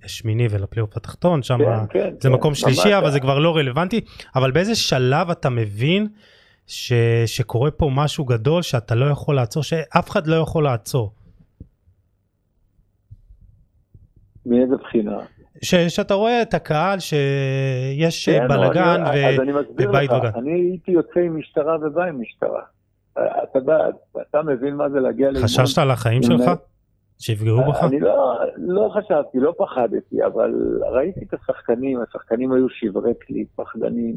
השמיני 0.03 0.47
ולפלייאוף 0.49 0.97
התחתון, 0.97 1.43
שם 1.43 1.57
כן, 1.57 1.99
כן, 1.99 2.13
זה 2.19 2.29
כן, 2.29 2.35
מקום 2.35 2.55
שלישי 2.55 2.89
ממש. 2.89 2.93
אבל 2.93 3.11
זה 3.11 3.19
כבר 3.19 3.39
לא 3.39 3.55
רלוונטי, 3.55 4.01
אבל 4.35 4.51
באיזה 4.51 4.75
שלב 4.75 5.29
אתה 5.29 5.49
מבין 5.49 6.07
ש, 6.67 6.93
שקורה 7.25 7.71
פה 7.71 7.89
משהו 7.93 8.25
גדול 8.25 8.61
שאתה 8.61 8.95
לא 8.95 9.05
יכול 9.05 9.35
לעצור, 9.35 9.63
שאף 9.63 10.09
אחד 10.09 10.27
לא 10.27 10.35
יכול 10.35 10.63
לעצור, 10.63 11.13
מאיזה 14.45 14.75
בחינה? 14.75 15.17
ש, 15.61 15.75
שאתה 15.75 16.13
רואה 16.13 16.41
את 16.41 16.53
הקהל 16.53 16.99
שיש 16.99 18.29
כן, 18.29 18.47
בלאגן 18.47 19.03
ו... 19.05 19.57
ובית 19.77 20.11
וגן. 20.11 20.29
אני 20.35 20.51
הייתי 20.51 20.91
יוצא 20.91 21.19
עם 21.19 21.37
משטרה 21.37 21.77
ובא 21.81 22.03
עם 22.03 22.21
משטרה. 22.21 22.61
אתה 23.13 23.59
יודע, 23.59 23.77
אתה 24.29 24.41
מבין 24.41 24.75
מה 24.75 24.89
זה 24.89 24.99
להגיע 24.99 25.31
לאימון? 25.31 25.43
חששת 25.43 25.77
על 25.77 25.91
החיים 25.91 26.23
שלך? 26.23 26.51
שיפגעו 27.19 27.61
בך? 27.69 27.83
אני 27.83 27.99
לא, 27.99 28.39
לא 28.57 28.89
חשבתי, 28.93 29.39
לא 29.39 29.53
פחדתי, 29.57 30.25
אבל 30.25 30.79
ראיתי 30.91 31.19
את 31.25 31.33
השחקנים, 31.33 31.99
השחקנים 32.01 32.51
היו 32.51 32.69
שברי 32.69 33.13
כלי, 33.27 33.45
פחדנים, 33.55 34.15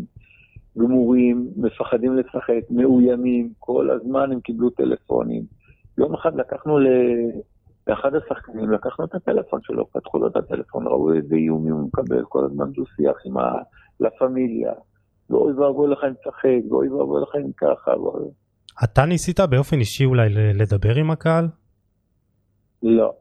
גמורים, 0.78 1.48
מפחדים 1.56 2.16
לשחק, 2.16 2.60
מאוימים, 2.70 3.52
כל 3.58 3.90
הזמן 3.90 4.32
הם 4.32 4.40
קיבלו 4.40 4.70
טלפונים. 4.70 5.42
יום 5.98 6.14
אחד 6.14 6.36
לקחנו 6.36 6.78
ל... 6.78 6.86
לאחד 7.86 8.10
השחקנים, 8.14 8.70
לקחנו 8.70 9.04
את 9.04 9.14
הטלפון 9.14 9.60
שלו, 9.62 9.90
פתחו 9.90 10.18
לו 10.18 10.26
את 10.28 10.36
הטלפון, 10.36 10.86
ראו 10.86 11.12
איזה 11.12 11.34
איומים 11.34 11.74
הוא 11.74 11.86
מקבל, 11.88 12.24
כל 12.28 12.44
הזמן 12.44 12.72
דו-שיח 12.72 13.16
עם 13.26 13.36
ה... 13.36 13.52
לה 14.00 14.10
פמיליה. 14.18 14.72
ואוי 15.30 15.52
ואבוי 15.52 15.88
לך 15.88 15.98
אם 16.08 16.14
תשחק, 16.14 16.72
ואוי 16.72 16.88
ואבוי 16.88 17.22
לך 17.22 17.28
אם 17.44 17.52
ככה. 17.56 17.92
אתה 18.84 19.04
ניסית 19.04 19.40
באופן 19.40 19.78
אישי 19.78 20.04
אולי 20.04 20.28
לדבר 20.54 20.94
עם 20.94 21.10
הקהל? 21.10 21.48
לא, 22.82 23.12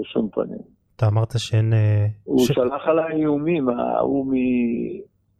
בשום 0.00 0.28
פנים. 0.32 0.58
אתה 0.96 1.06
אמרת 1.06 1.32
שאין... 1.38 1.72
אה, 1.72 2.06
הוא 2.24 2.38
ש- 2.40 2.52
שלח 2.52 2.82
עליי 2.86 3.16
איומים, 3.16 3.68
ההוא 3.68 4.26
מ... 4.26 4.34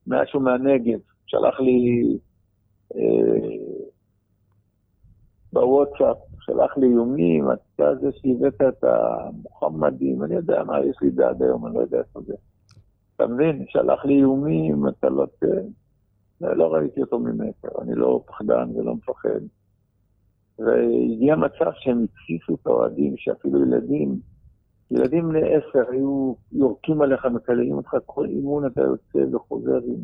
משהו 0.07 0.41
מהנגב, 0.41 0.99
שלח 1.27 1.61
לי 1.61 2.03
אה, 2.95 3.01
בוואטסאפ, 5.53 6.17
שלח 6.41 6.77
לי 6.77 6.87
איומים, 6.87 7.45
אתה 7.79 7.95
זה 8.01 8.09
שהבאת 8.13 8.61
את 8.69 8.85
המוחמדים, 8.85 10.25
אני 10.25 10.35
יודע 10.35 10.65
מה, 10.65 10.81
יש 10.81 10.97
לי 11.01 11.25
עד 11.25 11.43
היום, 11.43 11.67
אני 11.67 11.75
לא 11.75 11.81
יודע 11.81 11.99
איפה 11.99 12.21
זה. 12.27 12.35
אתה 13.17 13.27
מבין? 13.27 13.65
שלח 13.69 14.05
לי 14.05 14.15
איומים, 14.15 14.89
אתה 14.89 15.09
לא 15.09 15.27
ת... 15.27 15.45
לא 16.41 16.75
ראיתי 16.75 17.01
אותו 17.01 17.19
ממטר, 17.19 17.69
אני 17.83 17.95
לא 17.95 18.23
פחדן 18.27 18.71
ולא 18.77 18.95
מפחד. 18.95 19.41
והגיע 20.59 21.37
מצב 21.37 21.71
שהם 21.75 22.05
התסיסו 22.05 22.55
את 22.55 22.67
האוהדים, 22.67 23.15
שאפילו 23.17 23.63
ילדים, 23.63 24.19
ילדים 24.91 25.29
בני 25.29 25.41
עשר 25.41 25.91
היו 25.91 26.35
יורקים 26.53 27.03
עליך, 27.03 27.25
מקללים 27.25 27.73
אותך, 27.73 27.97
כל 28.07 28.27
אימון 28.27 28.67
אתה 28.67 28.81
יוצא 28.81 29.37
וחוזר 29.37 29.79
עם, 29.87 30.01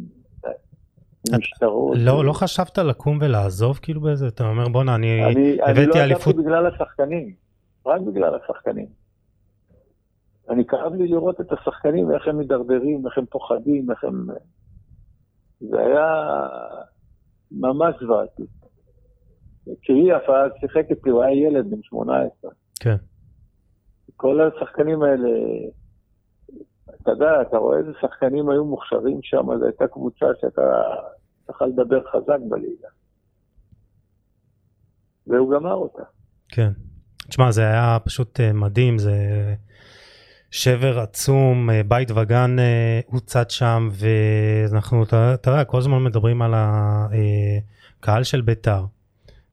משטרות. 1.38 1.96
לא, 2.00 2.24
לא 2.24 2.32
חשבת 2.32 2.78
לקום 2.78 3.18
ולעזוב 3.20 3.78
כאילו 3.82 4.00
באיזה, 4.00 4.28
אתה 4.28 4.48
אומר 4.48 4.68
בואנה 4.68 4.94
אני 4.94 5.24
אני, 5.24 5.32
אני 5.62 5.72
הבאתי 5.72 5.98
לא 5.98 6.04
אליפות, 6.04 6.34
עזבתי 6.34 6.42
בגלל 6.42 6.66
השחקנים, 6.66 7.43
רק 7.86 8.00
בגלל 8.00 8.34
השחקנים. 8.34 8.86
אני 10.50 10.66
כאב 10.66 10.94
לי 10.94 11.08
לראות 11.08 11.40
את 11.40 11.52
השחקנים, 11.52 12.10
איך 12.10 12.28
הם 12.28 12.38
מידרדרים, 12.38 13.06
איך 13.06 13.18
הם 13.18 13.26
פוחדים, 13.26 13.90
איך 13.90 14.04
הם... 14.04 14.26
זה 15.60 15.80
היה 15.80 16.06
ממש 17.50 17.94
זוועתי. 18.00 18.42
כי 19.82 19.92
היא 19.92 20.12
אף 20.16 20.28
אז 20.28 20.50
שיחק 20.60 20.86
איתי, 20.90 21.10
הוא 21.10 21.22
היה 21.22 21.48
ילד 21.48 21.70
בן 21.70 21.82
18. 21.82 22.50
כן, 22.80 22.96
כל 24.16 24.40
השחקנים 24.40 25.02
האלה, 25.02 25.28
אתה 27.02 27.10
יודע, 27.10 27.42
אתה 27.42 27.56
רואה 27.56 27.78
איזה 27.78 27.92
שחקנים 28.00 28.48
היו 28.48 28.64
מוכשרים 28.64 29.18
שם, 29.22 29.58
זו 29.58 29.64
הייתה 29.64 29.88
קבוצה 29.88 30.26
שאתה 30.40 30.62
צריך 31.46 31.62
לדבר 31.62 32.04
חזק 32.04 32.38
בליגה. 32.48 32.88
והוא 35.26 35.54
גמר 35.54 35.74
אותה. 35.74 36.02
כן. 36.48 36.70
תשמע 37.28 37.50
זה 37.50 37.62
היה 37.62 37.98
פשוט 38.04 38.40
אה, 38.40 38.52
מדהים, 38.52 38.98
זה 38.98 39.14
שבר 40.50 40.98
עצום, 41.00 41.70
אה, 41.70 41.80
בית 41.88 42.10
וגן 42.10 42.58
אה, 42.58 43.00
הוצת 43.06 43.50
שם 43.50 43.88
ואנחנו, 43.92 45.02
אתה 45.02 45.50
יודע, 45.50 45.64
כל 45.64 45.78
הזמן 45.78 46.04
מדברים 46.04 46.42
על 46.42 46.52
הקהל 46.56 48.22
של 48.22 48.40
בית"ר 48.40 48.84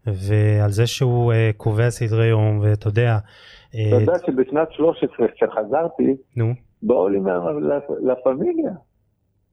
ועל 0.07 0.69
זה 0.71 0.87
שהוא 0.87 1.33
קובע 1.57 1.89
סדרי 1.89 2.25
יום 2.27 2.59
ואתה 2.61 2.87
יודע, 2.87 3.17
אתה 3.69 3.79
יודע 4.01 4.13
שבשנת 4.25 4.71
13, 4.71 5.27
כשחזרתי, 5.35 6.15
נו, 6.35 6.53
באו 6.83 7.09
לי 7.09 7.19
מה- 7.19 7.37
לה- 7.61 7.79
לפמיליה. 8.13 8.71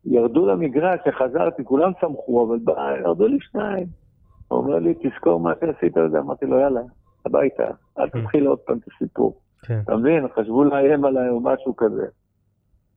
ירדו 0.04 0.46
למגרש, 0.46 1.00
כשחזרתי, 1.04 1.64
כולם 1.64 1.92
שמחו, 2.00 2.46
אבל 2.48 2.58
בא, 2.64 2.72
ירדו 3.04 3.26
לי 3.26 3.36
שניים. 3.40 3.86
הוא 4.48 4.58
אומר 4.58 4.78
לי, 4.78 4.94
תזכור 4.94 5.40
מה 5.40 5.52
שעשית 5.60 5.96
אמרתי 6.18 6.46
לו, 6.46 6.58
יאללה, 6.60 6.80
הביתה, 7.26 7.70
אל 7.98 8.08
תתחיל 8.08 8.46
עוד 8.46 8.58
פעם 8.58 8.78
את 8.78 8.88
הסיפור. 8.94 9.40
כן, 9.62 9.80
אתה 9.84 9.96
מבין? 9.96 10.26
חשבו 10.36 10.64
לאיים 10.64 11.04
עליי 11.04 11.28
או 11.28 11.40
משהו 11.40 11.76
כזה. 11.76 12.06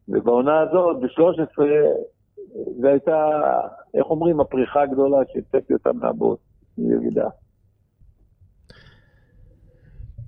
ובעונה 0.07 0.59
הזאת, 0.59 0.97
ב-13, 0.99 1.63
זו 2.81 2.87
הייתה, 2.87 3.29
איך 3.93 4.05
אומרים, 4.05 4.39
הפריחה 4.39 4.81
הגדולה 4.81 5.17
שהצאתי 5.33 5.73
אותה 5.73 5.93
מהבוס, 5.93 6.39
מירידה. 6.77 7.27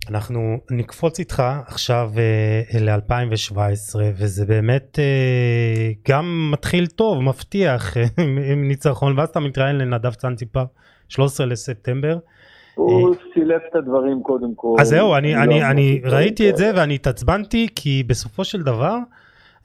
אנחנו 0.10 0.58
נקפוץ 0.72 1.20
איתך 1.20 1.44
עכשיו 1.68 2.12
אה, 2.18 2.80
ל-2017 2.80 3.96
וזה 4.18 4.46
באמת 4.46 5.00
אה, 5.00 5.92
גם 6.10 6.52
מתחיל 6.52 6.88
טוב, 6.88 7.24
מבטיח 7.24 7.98
עם, 8.52 8.68
ניצחון 8.68 9.20
ואז 9.20 9.30
אתה 9.30 9.40
מתראיין 9.40 9.78
לנדב 9.78 10.14
צנציפר 10.14 10.66
13 11.10 11.46
לספטמבר. 11.46 12.18
הוא 12.76 13.16
סילף 13.34 13.62
את 13.70 13.76
הדברים 13.76 14.22
קודם 14.24 14.56
כל. 14.56 14.76
אז 14.80 14.88
זהו, 14.88 15.16
אני, 15.16 15.36
לא 15.36 15.44
אני, 15.44 15.64
אני 15.64 16.02
ראיתי 16.06 16.50
את 16.50 16.58
זה. 16.58 16.72
ואני 16.76 16.96
התעצבנתי 16.96 17.68
כי 17.76 18.04
בסופו 18.08 18.44
של 18.44 18.62
דבר 18.62 18.98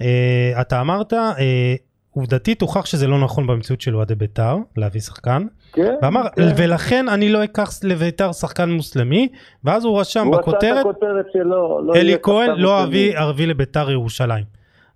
אה, 0.00 0.52
אתה 0.60 0.80
אמרת 0.80 1.12
אה, 1.12 1.74
עובדתית 2.10 2.62
הוכח 2.62 2.86
שזה 2.86 3.06
לא 3.06 3.18
נכון 3.18 3.46
במציאות 3.46 3.80
של 3.80 3.96
אוהדי 3.96 4.14
בית"ר 4.14 4.56
להביא 4.76 5.00
שחקן. 5.00 5.46
כן, 5.72 5.94
ואמר 6.02 6.22
כן. 6.28 6.42
ולכן 6.56 7.08
אני 7.08 7.28
לא 7.28 7.44
אקח 7.44 7.70
לבית"ר 7.84 8.32
שחקן 8.32 8.70
מוסלמי 8.70 9.28
ואז 9.64 9.84
הוא 9.84 10.00
רשם 10.00 10.26
הוא 10.26 10.34
עשה 10.34 10.40
את 10.40 10.48
בכותרת 10.48 10.86
הכותרת 10.86 11.26
שלו, 11.32 11.80
לא 11.82 11.94
אלי 11.94 12.16
כהן 12.22 12.50
לא. 12.56 12.84
אביא 12.84 13.18
ערבי 13.18 13.46
לבית"ר 13.46 13.90
ירושלים. 13.90 14.44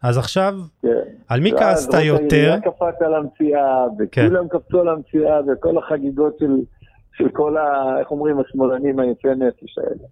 אז 0.02 0.18
עכשיו 0.18 0.54
כן. 0.82 0.88
על 1.28 1.40
מי 1.40 1.52
כעסת 1.52 1.94
ראש 1.94 2.04
יותר? 2.04 2.36
העירייה 2.36 2.60
קפץ 2.60 3.02
על 3.02 3.14
המציאה, 3.14 3.84
כן. 4.12 4.26
וכולם 4.26 4.48
קפצו 4.48 4.80
על 4.80 4.88
המציאה, 4.88 5.40
וכל 5.40 5.78
החגיגות 5.78 6.36
של, 6.38 6.56
של 7.12 7.28
כל 7.32 7.56
ה... 7.56 7.98
איך 8.00 8.10
אומרים, 8.10 8.40
השמאלנים 8.40 9.00
היפי 9.00 9.28
נפש 9.28 9.78
האלה. 9.78 10.08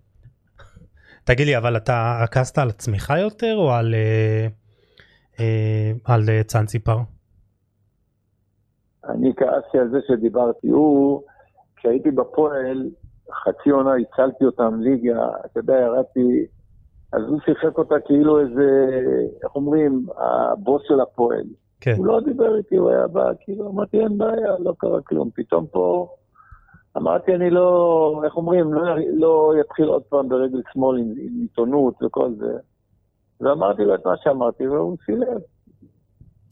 תגיד 1.24 1.46
לי 1.46 1.56
אבל 1.56 1.76
אתה 1.76 2.24
כעסת 2.30 2.58
על 2.58 2.68
עצמך 2.68 3.12
יותר 3.20 3.56
או 3.56 3.70
על 3.70 3.94
אה, 3.94 4.46
אה, 5.40 5.92
על 6.04 6.20
אה, 6.28 6.42
צאנציפר? 6.42 6.96
אני 9.04 9.32
כעסתי 9.36 9.78
על 9.78 9.90
זה 9.90 9.98
שדיברתי. 10.08 10.68
הוא, 10.68 11.22
כשהייתי 11.76 12.10
בפועל, 12.10 12.90
חצי 13.32 13.70
עונה 13.70 13.90
הצלתי 13.94 14.44
אותם 14.44 14.80
ליגה, 14.80 15.28
אתה 15.44 15.60
יודע, 15.60 15.74
ירדתי, 15.74 16.46
אז 17.12 17.22
הוא 17.28 17.40
שיחק 17.44 17.78
אותה 17.78 17.94
כאילו 18.06 18.40
איזה, 18.40 18.88
איך 19.44 19.56
אומרים, 19.56 20.06
הבוס 20.16 20.82
של 20.88 21.00
הפועל. 21.00 21.44
כן. 21.80 21.94
הוא 21.96 22.06
לא 22.06 22.20
דיבר 22.24 22.56
איתי, 22.56 22.76
הוא 22.76 22.90
היה 22.90 23.06
בא, 23.06 23.30
כאילו, 23.40 23.70
אמרתי, 23.70 24.00
אין 24.00 24.18
בעיה, 24.18 24.58
לא 24.58 24.74
קרה 24.78 25.02
כלום. 25.02 25.30
פתאום 25.34 25.66
פה, 25.66 26.08
אמרתי, 26.96 27.34
אני 27.34 27.50
לא, 27.50 28.22
איך 28.24 28.36
אומרים, 28.36 28.74
לא, 28.74 28.82
לא 29.12 29.52
יתחיל 29.60 29.84
עוד 29.84 30.02
פעם 30.02 30.28
ברגל 30.28 30.62
שמאל 30.72 30.98
עם, 30.98 31.14
עם 31.18 31.40
עיתונות 31.40 31.94
וכל 32.02 32.30
זה. 32.38 32.58
ואמרתי 33.40 33.82
לו 33.82 33.94
את 33.94 34.06
מה 34.06 34.14
שאמרתי, 34.22 34.68
והוא 34.68 34.96
סילב. 35.06 35.40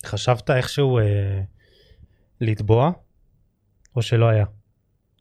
חשבת 0.06 0.51
איכשהו 0.51 0.98
אה, 0.98 1.40
לתבוע 2.40 2.90
או 3.97 4.02
שלא 4.02 4.28
היה? 4.28 4.44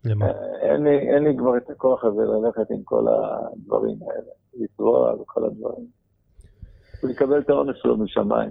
למה? 0.05 0.25
אין 0.61 0.83
לי, 0.83 1.15
אין 1.15 1.23
לי 1.23 1.37
כבר 1.37 1.57
את 1.57 1.69
הכוח 1.69 2.03
הזה 2.03 2.21
ללכת 2.21 2.71
עם 2.71 2.83
כל 2.83 3.05
הדברים 3.07 3.97
האלה, 4.01 4.31
לתבוע 4.53 5.13
וכל 5.13 5.45
הדברים. 5.45 5.87
הוא 7.01 7.09
יקבל 7.09 7.39
את 7.39 7.49
העונש 7.49 7.77
שלו 7.81 7.97
משמיים. 7.97 8.49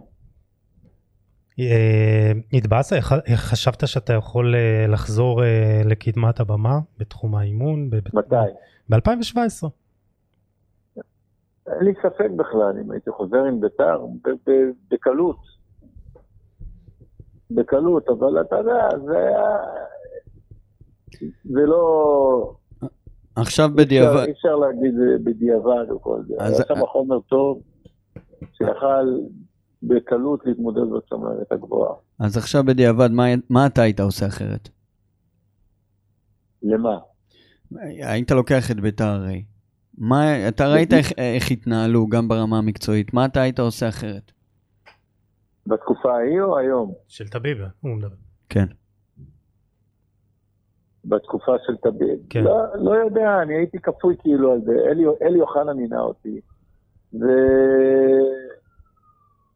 אה, 1.60 2.32
התבאסת? 2.52 2.96
חשבת 3.34 3.88
שאתה 3.88 4.12
יכול 4.12 4.54
אה, 4.54 4.86
לחזור 4.88 5.44
אה, 5.44 5.80
לקדמת 5.84 6.40
הבמה 6.40 6.78
בתחום 6.98 7.34
האימון? 7.34 7.90
מתי? 8.14 8.34
ב-2017. 8.88 9.68
אין 11.66 11.84
לי 11.84 11.92
ספק 12.02 12.30
בכלל 12.36 12.78
אם 12.84 12.90
הייתי 12.90 13.10
חוזר 13.10 13.44
עם 13.44 13.60
ביתר, 13.60 14.06
בקלות. 14.90 15.36
בקלות, 17.50 18.08
אבל 18.08 18.40
אתה 18.40 18.56
יודע, 18.56 18.88
זה. 19.04 19.30
זה 21.44 21.60
לא... 21.60 22.54
עכשיו 23.36 23.70
בדיעבד, 23.74 24.24
אי 24.26 24.32
אפשר 24.32 24.56
להגיד 24.56 24.94
בדיעבד 25.24 25.90
או 25.90 26.02
כל 26.02 26.20
זה. 26.28 26.34
היה 26.38 26.54
שם 26.54 26.86
חומר 26.86 27.20
טוב, 27.20 27.62
שיכל 28.52 29.18
בקלות 29.82 30.46
להתמודד 30.46 30.82
בצמרת 30.96 31.52
הגבוהה. 31.52 31.94
אז 32.18 32.36
עכשיו 32.36 32.64
בדיעבד, 32.64 33.10
מה, 33.10 33.24
מה 33.50 33.66
אתה 33.66 33.82
היית 33.82 34.00
עושה 34.00 34.26
אחרת? 34.26 34.68
למה? 36.62 36.98
היית 37.80 38.30
לוקח 38.30 38.70
את 38.70 38.80
ביתר 38.80 39.04
הרי. 39.04 39.44
מה, 39.98 40.48
אתה 40.48 40.68
ראית 40.68 40.92
איך, 40.92 41.12
איך 41.18 41.50
התנהלו 41.50 42.06
גם 42.06 42.28
ברמה 42.28 42.58
המקצועית, 42.58 43.14
מה 43.14 43.24
אתה 43.24 43.40
היית 43.40 43.58
עושה 43.58 43.88
אחרת? 43.88 44.32
בתקופה 45.66 46.16
ההיא 46.16 46.40
או 46.40 46.58
היום? 46.58 46.94
של 47.08 47.28
טביבה, 47.28 47.66
הוא 47.80 47.96
מדבר. 47.96 48.14
כן. 48.48 48.66
בתקופה 51.04 51.52
של 51.66 51.76
טביב. 51.76 52.18
כן. 52.30 52.44
לא, 52.44 52.56
לא 52.74 52.90
יודע, 52.90 53.42
אני 53.42 53.54
הייתי 53.54 53.78
כפוי 53.78 54.16
כאילו 54.18 54.52
על 54.52 54.60
זה. 54.64 54.72
אלי, 54.90 55.04
אלי 55.22 55.40
אוחנה 55.40 55.74
מינה 55.74 56.00
אותי. 56.00 56.40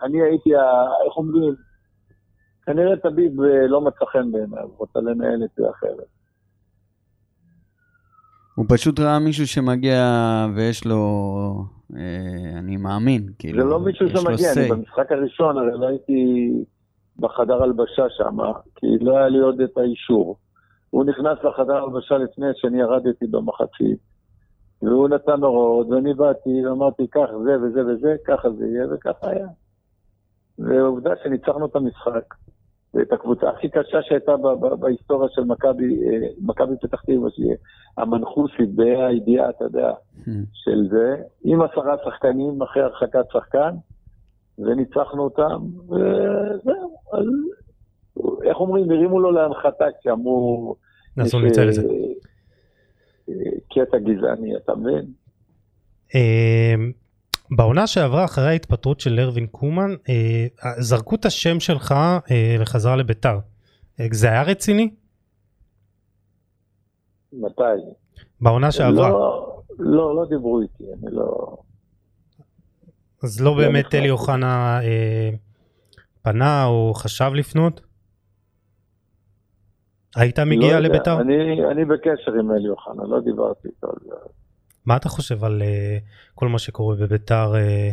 ואני 0.02 0.22
הייתי. 0.22 0.51
איך 1.06 1.16
אומרים? 1.16 1.55
כנראה 2.66 2.97
טביב 2.97 3.40
אה, 3.40 3.66
לא 3.66 3.81
מצא 3.81 4.05
חן 4.12 4.32
בעיניו, 4.32 4.68
רוצה 4.77 5.01
לנהל 5.01 5.44
את 5.44 5.51
זה 5.56 5.70
אחרת. 5.70 6.06
הוא 8.55 8.66
פשוט 8.68 9.01
ראה 9.01 9.18
מישהו 9.18 9.47
שמגיע 9.47 10.01
ויש 10.55 10.85
לו, 10.85 11.01
אה, 11.97 12.59
אני 12.59 12.77
מאמין, 12.77 13.27
כאילו, 13.39 13.62
זה 13.62 13.68
לא 13.68 13.81
מישהו 13.81 14.09
שמגיע, 14.09 14.52
אני. 14.56 14.68
במשחק 14.68 15.12
הראשון 15.12 15.59
הרי 15.59 15.78
לא 15.78 15.89
הייתי 15.89 16.51
בחדר 17.18 17.62
הלבשה 17.62 18.05
שם, 18.09 18.36
כי 18.77 18.86
לא 19.01 19.18
היה 19.18 19.28
לי 19.28 19.39
עוד 19.39 19.60
את 19.60 19.78
האישור. 19.78 20.36
הוא 20.90 21.05
נכנס 21.05 21.39
לחדר 21.44 21.77
הלבשה 21.77 22.18
לפני 22.18 22.47
שאני 22.55 22.81
ירדתי 22.81 23.27
במחצית, 23.27 23.98
והוא 24.82 25.09
נתן 25.09 25.43
הוראות, 25.43 25.86
ואני 25.90 26.14
באתי 26.14 26.66
ואמרתי, 26.66 27.06
כך 27.10 27.27
זה 27.44 27.56
וזה 27.62 27.86
וזה, 27.86 28.16
ככה 28.27 28.51
זה 28.51 28.66
יהיה, 28.66 28.86
וככה 28.94 29.31
היה. 29.31 29.47
ועובדה 30.61 31.11
שניצחנו 31.23 31.66
את 31.66 31.77
המשחק, 31.77 32.35
ואת 32.95 33.12
הקבוצה 33.12 33.51
הכי 33.51 33.69
קשה 33.69 34.03
שהייתה 34.03 34.32
בהיסטוריה 34.81 35.28
של 35.32 35.45
מכבי, 35.45 36.09
אה, 36.09 36.28
מכבי 36.41 36.74
פתח 36.81 37.01
תקווה, 37.01 37.31
שהיא 37.31 37.55
המנחוסית, 37.97 38.74
בה"א 38.74 39.07
הידיעה, 39.07 39.51
אתה 39.51 39.65
יודע. 39.65 39.93
Hmm. 40.24 40.31
של 40.53 40.89
זה, 40.91 41.16
עם 41.45 41.62
עשרה 41.62 41.95
שחקנים 42.05 42.62
אחרי 42.62 42.82
הרחקת 42.82 43.24
שחקן, 43.32 43.74
וניצחנו 44.59 45.23
אותם, 45.23 45.59
וזהו. 45.85 46.97
אז 47.12 47.27
איך 48.45 48.61
אומרים, 48.61 48.91
הרימו 48.91 49.20
לו 49.20 49.31
להנחתה 49.31 49.85
כשאמרו... 50.01 50.74
אז 51.16 51.35
הוא 51.35 51.43
ניצל 51.43 51.69
את 51.69 51.74
זה. 51.74 51.82
אה, 51.82 51.97
אה, 53.28 53.35
קטע 53.70 53.99
גזעני, 53.99 54.57
אתה 54.57 54.74
מבין? 54.74 55.05
בעונה 57.51 57.86
שעברה 57.86 58.24
אחרי 58.24 58.48
ההתפטרות 58.48 59.01
של 59.01 59.20
ארווין 59.20 59.47
קומן 59.47 59.94
אה, 60.09 60.47
זרקו 60.78 61.14
את 61.14 61.24
השם 61.24 61.60
שלך 61.60 61.93
אה, 62.31 62.56
לחזרה 62.60 62.97
לביתר. 62.97 63.39
אה, 64.01 64.06
זה 64.12 64.27
היה 64.28 64.43
רציני? 64.43 64.90
מתי? 67.32 67.62
בעונה 68.40 68.72
שעברה. 68.72 69.09
לא, 69.09 69.62
לא, 69.78 70.16
לא 70.16 70.27
דיברו 70.28 70.60
איתי, 70.60 70.85
אני 70.85 71.14
לא... 71.14 71.56
אז 73.22 73.40
לא 73.40 73.51
לא 73.51 73.56
באמת. 73.56 73.94
אלי 73.94 74.10
אוחנה 74.10 74.81
אה, 74.82 75.31
פנה 76.22 76.66
או 76.66 76.93
חשב 76.94 77.31
לפנות? 77.35 77.81
היית 80.16 80.39
לא 80.39 80.44
מגיע 80.44 80.66
יודע. 80.66 80.81
לביתר? 80.81 81.20
אני, 81.20 81.64
אני 81.72 81.85
בקשר 81.85 82.32
עם 82.40 82.51
אלי 82.52 82.68
אוחנה, 82.68 83.02
לא 83.05 83.20
דיברתי 83.20 83.68
איתו 83.68 83.86
על 83.86 83.97
זה. 84.05 84.14
מה 84.86 84.97
אתה 84.97 85.09
חושב 85.09 85.44
על 85.44 85.62
אה, 85.62 85.98
כל 86.35 86.48
מה 86.48 86.59
שקורה 86.59 86.97
בביתר? 86.97 87.55
אה, 87.55 87.90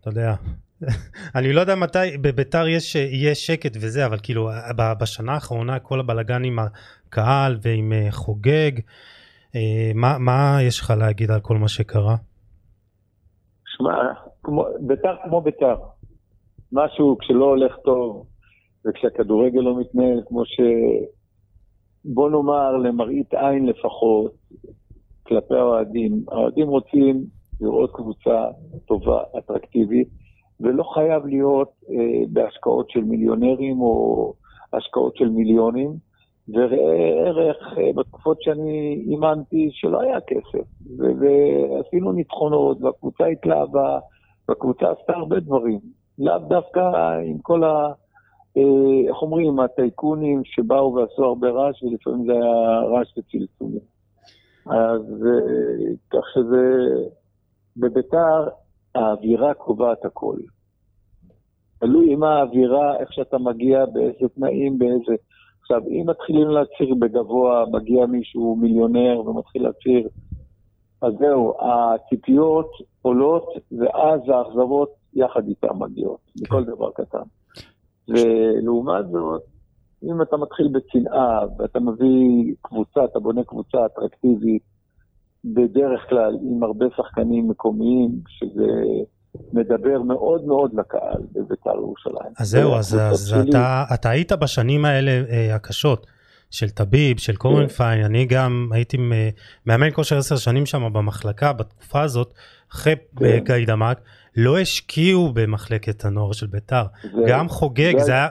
אתה 0.00 0.08
יודע, 0.08 0.34
אני 1.36 1.52
לא 1.52 1.60
יודע 1.60 1.74
מתי 1.74 2.18
בביתר 2.20 2.68
יש 2.68 2.94
יהיה 2.94 3.34
שקט 3.34 3.72
וזה, 3.76 4.06
אבל 4.06 4.18
כאילו 4.22 4.50
ב- 4.76 4.92
בשנה 5.00 5.32
האחרונה 5.32 5.78
כל 5.78 6.00
הבלגן 6.00 6.44
עם 6.44 6.58
הקהל 6.58 7.58
ועם 7.62 7.92
אה, 7.92 8.06
חוגג, 8.10 8.72
אה, 9.54 9.92
מה, 9.94 10.18
מה 10.18 10.58
יש 10.62 10.80
לך 10.80 10.94
להגיד 10.98 11.30
על 11.30 11.40
כל 11.40 11.56
מה 11.56 11.68
שקרה? 11.68 12.16
שמע, 13.66 13.92
ביתר 14.80 15.16
כמו 15.24 15.40
ביתר. 15.40 15.76
משהו 16.72 17.18
כשלא 17.18 17.44
הולך 17.44 17.76
טוב, 17.84 18.26
וכשהכדורגל 18.86 19.60
לא 19.60 19.80
מתנהל 19.80 20.22
כמו 20.28 20.44
ש... 20.44 20.60
בוא 22.04 22.30
נאמר, 22.30 22.76
למראית 22.76 23.34
עין 23.34 23.66
לפחות, 23.66 24.34
כלפי 25.26 25.54
האוהדים. 25.54 26.24
האוהדים 26.28 26.68
רוצים 26.68 27.24
לראות 27.60 27.90
קבוצה 27.92 28.46
טובה, 28.86 29.22
אטרקטיבית, 29.38 30.08
ולא 30.60 30.82
חייב 30.94 31.26
להיות 31.26 31.70
אה, 31.90 32.24
בהשקעות 32.28 32.90
של 32.90 33.04
מיליונרים 33.04 33.80
או 33.80 34.34
השקעות 34.72 35.16
של 35.16 35.28
מיליונים. 35.28 36.10
וראה 36.54 37.26
ערך 37.26 37.78
אה, 37.78 37.92
בתקופות 37.96 38.42
שאני 38.42 39.02
אימנתי 39.06 39.68
שלא 39.72 40.00
היה 40.00 40.20
כסף, 40.20 40.66
ועשינו 40.98 42.12
ניצחונות, 42.12 42.82
והקבוצה 42.82 43.26
התלהבה, 43.26 43.98
והקבוצה 44.48 44.86
עשתה 44.90 45.12
הרבה 45.12 45.40
דברים. 45.40 45.80
לאו 46.18 46.38
דווקא 46.38 46.80
עם 47.26 47.38
כל 47.42 47.64
ה... 47.64 47.92
אה, 48.56 49.08
איך 49.08 49.22
אומרים, 49.22 49.60
הטייקונים 49.60 50.42
שבאו 50.44 50.94
ועשו 50.94 51.24
הרבה 51.24 51.50
רעש, 51.50 51.82
ולפעמים 51.82 52.26
זה 52.26 52.32
היה 52.32 52.80
רעש 52.80 53.18
וצלצולים. 53.18 53.80
אז 54.70 55.26
אה, 55.26 55.94
כך 56.10 56.24
שזה... 56.34 56.86
בביתר 57.76 58.48
האווירה 58.94 59.54
קובעת 59.54 60.04
הכל. 60.04 60.36
תלוי 61.78 62.12
עם 62.12 62.22
האווירה, 62.22 62.96
איך 62.96 63.12
שאתה 63.12 63.38
מגיע, 63.38 63.86
באיזה 63.86 64.28
תנאים, 64.34 64.78
באיזה... 64.78 65.14
עכשיו, 65.60 65.80
אם 65.88 66.04
מתחילים 66.06 66.48
להצהיר 66.48 66.94
בגבוה, 66.98 67.64
מגיע 67.72 68.06
מישהו 68.06 68.56
מיליונר 68.56 69.20
ומתחיל 69.20 69.62
להצהיר, 69.62 70.08
אז 71.02 71.12
זהו, 71.18 71.54
הציפיות 71.60 72.70
עולות, 73.02 73.46
ואז 73.78 74.20
האכזבות 74.28 74.90
יחד 75.14 75.48
איתן 75.48 75.76
מגיעות, 75.78 76.20
מכל 76.42 76.64
דבר 76.64 76.90
קטן. 76.90 77.22
ולעומת 78.08 79.08
זאת, 79.08 79.42
אם 80.04 80.22
אתה 80.22 80.36
מתחיל 80.36 80.68
בצנעה 80.68 81.40
ואתה 81.58 81.80
מביא 81.80 82.54
קבוצה, 82.62 83.04
אתה 83.04 83.18
בונה 83.18 83.44
קבוצה 83.44 83.86
אטרקטיבית, 83.86 84.62
בדרך 85.44 86.00
כלל 86.08 86.36
עם 86.42 86.62
הרבה 86.62 86.86
שחקנים 86.96 87.48
מקומיים, 87.48 88.10
שזה 88.28 88.70
מדבר 89.52 90.02
מאוד 90.02 90.44
מאוד 90.44 90.70
לקהל 90.74 91.22
בבית"ר 91.32 91.76
ירושלים. 91.76 92.32
אז 92.38 92.50
זהו, 92.50 92.74
אז, 92.74 92.94
אז 92.94 93.34
אתה, 93.48 93.84
אתה 93.94 94.10
היית 94.10 94.32
בשנים 94.32 94.84
האלה 94.84 95.10
אה, 95.10 95.54
הקשות. 95.54 96.06
של 96.50 96.68
טביב, 96.68 97.18
של 97.18 97.36
קורנפיין, 97.36 98.04
אני 98.04 98.26
גם 98.26 98.68
הייתי 98.72 98.96
מאמן 99.66 99.90
כושר 99.92 100.18
עשר 100.18 100.36
שנים 100.36 100.66
שם 100.66 100.92
במחלקה 100.92 101.52
בתקופה 101.52 102.02
הזאת, 102.02 102.34
אחרי 102.72 102.94
כן. 103.16 103.38
גיא 103.44 103.66
דמק, 103.66 104.00
לא 104.36 104.58
השקיעו 104.58 105.32
במחלקת 105.34 106.04
הנוער 106.04 106.32
של 106.32 106.46
ביתר, 106.46 106.82
גם 107.28 107.48
חוגג, 107.48 107.98
זה 107.98 108.12
היה... 108.12 108.28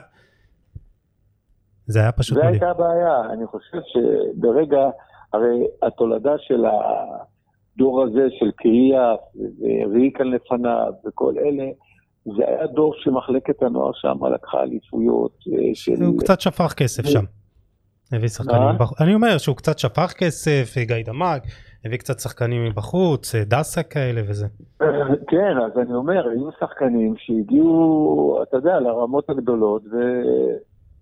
זה 1.90 2.00
היה 2.00 2.12
פשוט. 2.12 2.38
זה 2.38 2.46
הייתה 2.46 2.70
הבעיה, 2.70 3.20
אני 3.32 3.46
חושב 3.46 3.78
שברגע, 3.92 4.90
הרי 5.32 5.66
התולדה 5.82 6.34
של 6.38 6.64
הדור 6.66 8.02
הזה, 8.02 8.26
של 8.38 8.50
קריאף 8.56 9.20
וריקן 9.90 10.26
לפניו 10.26 10.92
וכל 11.06 11.34
אלה, 11.38 11.64
זה 12.24 12.42
היה 12.46 12.66
דור 12.66 12.94
שמחלקת 12.96 13.62
הנוער 13.62 13.90
שם 13.94 14.24
לקחה 14.34 14.62
אליפויות 14.62 15.38
אה, 15.52 15.58
של... 15.74 16.02
הוא 16.02 16.18
קצת 16.18 16.40
שפך 16.40 16.74
כסף 16.76 17.06
שם. 17.06 17.24
הביא 18.12 18.28
שחקנים 18.28 18.68
מבחוץ, 18.74 19.00
אני 19.00 19.14
אומר 19.14 19.38
שהוא 19.38 19.56
קצת 19.56 19.78
שפך 19.78 20.12
כסף, 20.18 20.74
גיא 20.78 20.96
דמק, 21.04 21.42
הביא 21.84 21.98
קצת 21.98 22.18
שחקנים 22.18 22.64
מבחוץ, 22.64 23.34
דסה 23.34 23.82
כאלה 23.82 24.20
וזה. 24.28 24.46
כן, 25.28 25.58
אז 25.66 25.78
אני 25.78 25.94
אומר, 25.94 26.28
היו 26.28 26.48
שחקנים 26.60 27.14
שהגיעו, 27.16 28.38
אתה 28.42 28.56
יודע, 28.56 28.80
לרמות 28.80 29.30
הגדולות, 29.30 29.82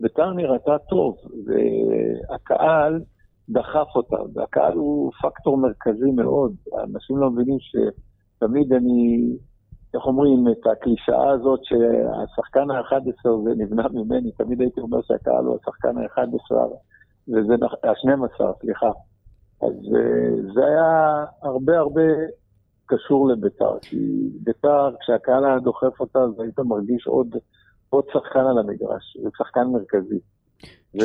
וביתר 0.01 0.33
נראתה 0.33 0.79
טוב, 0.79 1.17
והקהל 1.47 3.01
דחף 3.49 3.87
אותם, 3.97 4.25
והקהל 4.35 4.73
הוא 4.73 5.13
פקטור 5.23 5.59
מרכזי 5.59 6.11
מאוד. 6.11 6.55
אנשים 6.85 7.17
לא 7.17 7.31
מבינים 7.31 7.59
שתמיד 7.61 8.73
אני, 8.73 9.33
איך 9.95 10.07
אומרים, 10.07 10.49
את 10.49 10.67
הקלישאה 10.67 11.31
הזאת 11.31 11.61
שהשחקן 11.63 12.71
ה-11 12.71 13.31
זה 13.45 13.51
נבנה 13.57 13.89
ממני, 13.89 14.33
תמיד 14.33 14.61
הייתי 14.61 14.81
אומר 14.81 14.99
שהקהל 15.03 15.45
הוא 15.45 15.57
השחקן 15.61 15.99
ה-11. 15.99 16.53
וזה, 17.29 17.55
ה-12, 17.83 18.61
סליחה. 18.61 18.91
אז 19.63 19.75
אה, 19.97 20.53
זה 20.55 20.67
היה 20.67 21.25
הרבה 21.43 21.79
הרבה 21.79 22.03
קשור 22.87 23.29
לביתר, 23.29 23.79
כי 23.83 24.31
ביתר, 24.45 24.91
כשהקהל 25.01 25.45
היה 25.45 25.59
דוחף 25.59 26.01
אותה, 26.01 26.19
אז 26.19 26.41
היית 26.41 26.59
מרגיש 26.59 27.07
עוד, 27.07 27.37
עוד 27.91 28.05
שחקן 28.13 28.39
על 28.39 28.59
המגרש, 28.59 29.17
שחקן 29.39 29.65
מרכזי. 29.65 30.19
ו, 30.95 31.05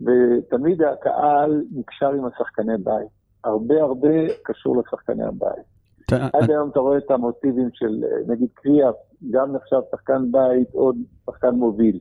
ותמיד 0.00 0.82
הקהל 0.82 1.62
נקשר 1.72 2.08
עם 2.08 2.24
השחקני 2.24 2.76
בית. 2.84 3.08
הרבה 3.44 3.74
הרבה 3.82 4.08
קשור 4.42 4.76
לשחקני 4.76 5.24
הבית. 5.24 5.78
עד 6.12 6.50
היום 6.50 6.70
אתה 6.70 6.80
רואה 6.80 6.98
את 6.98 7.10
המוטיבים 7.10 7.68
של, 7.72 8.04
נגיד 8.26 8.48
קריאף, 8.54 8.94
גם 9.30 9.52
נחשב 9.56 9.80
שחקן 9.90 10.32
בית, 10.32 10.68
עוד 10.72 10.96
שחקן 11.26 11.50
מוביל. 11.50 11.98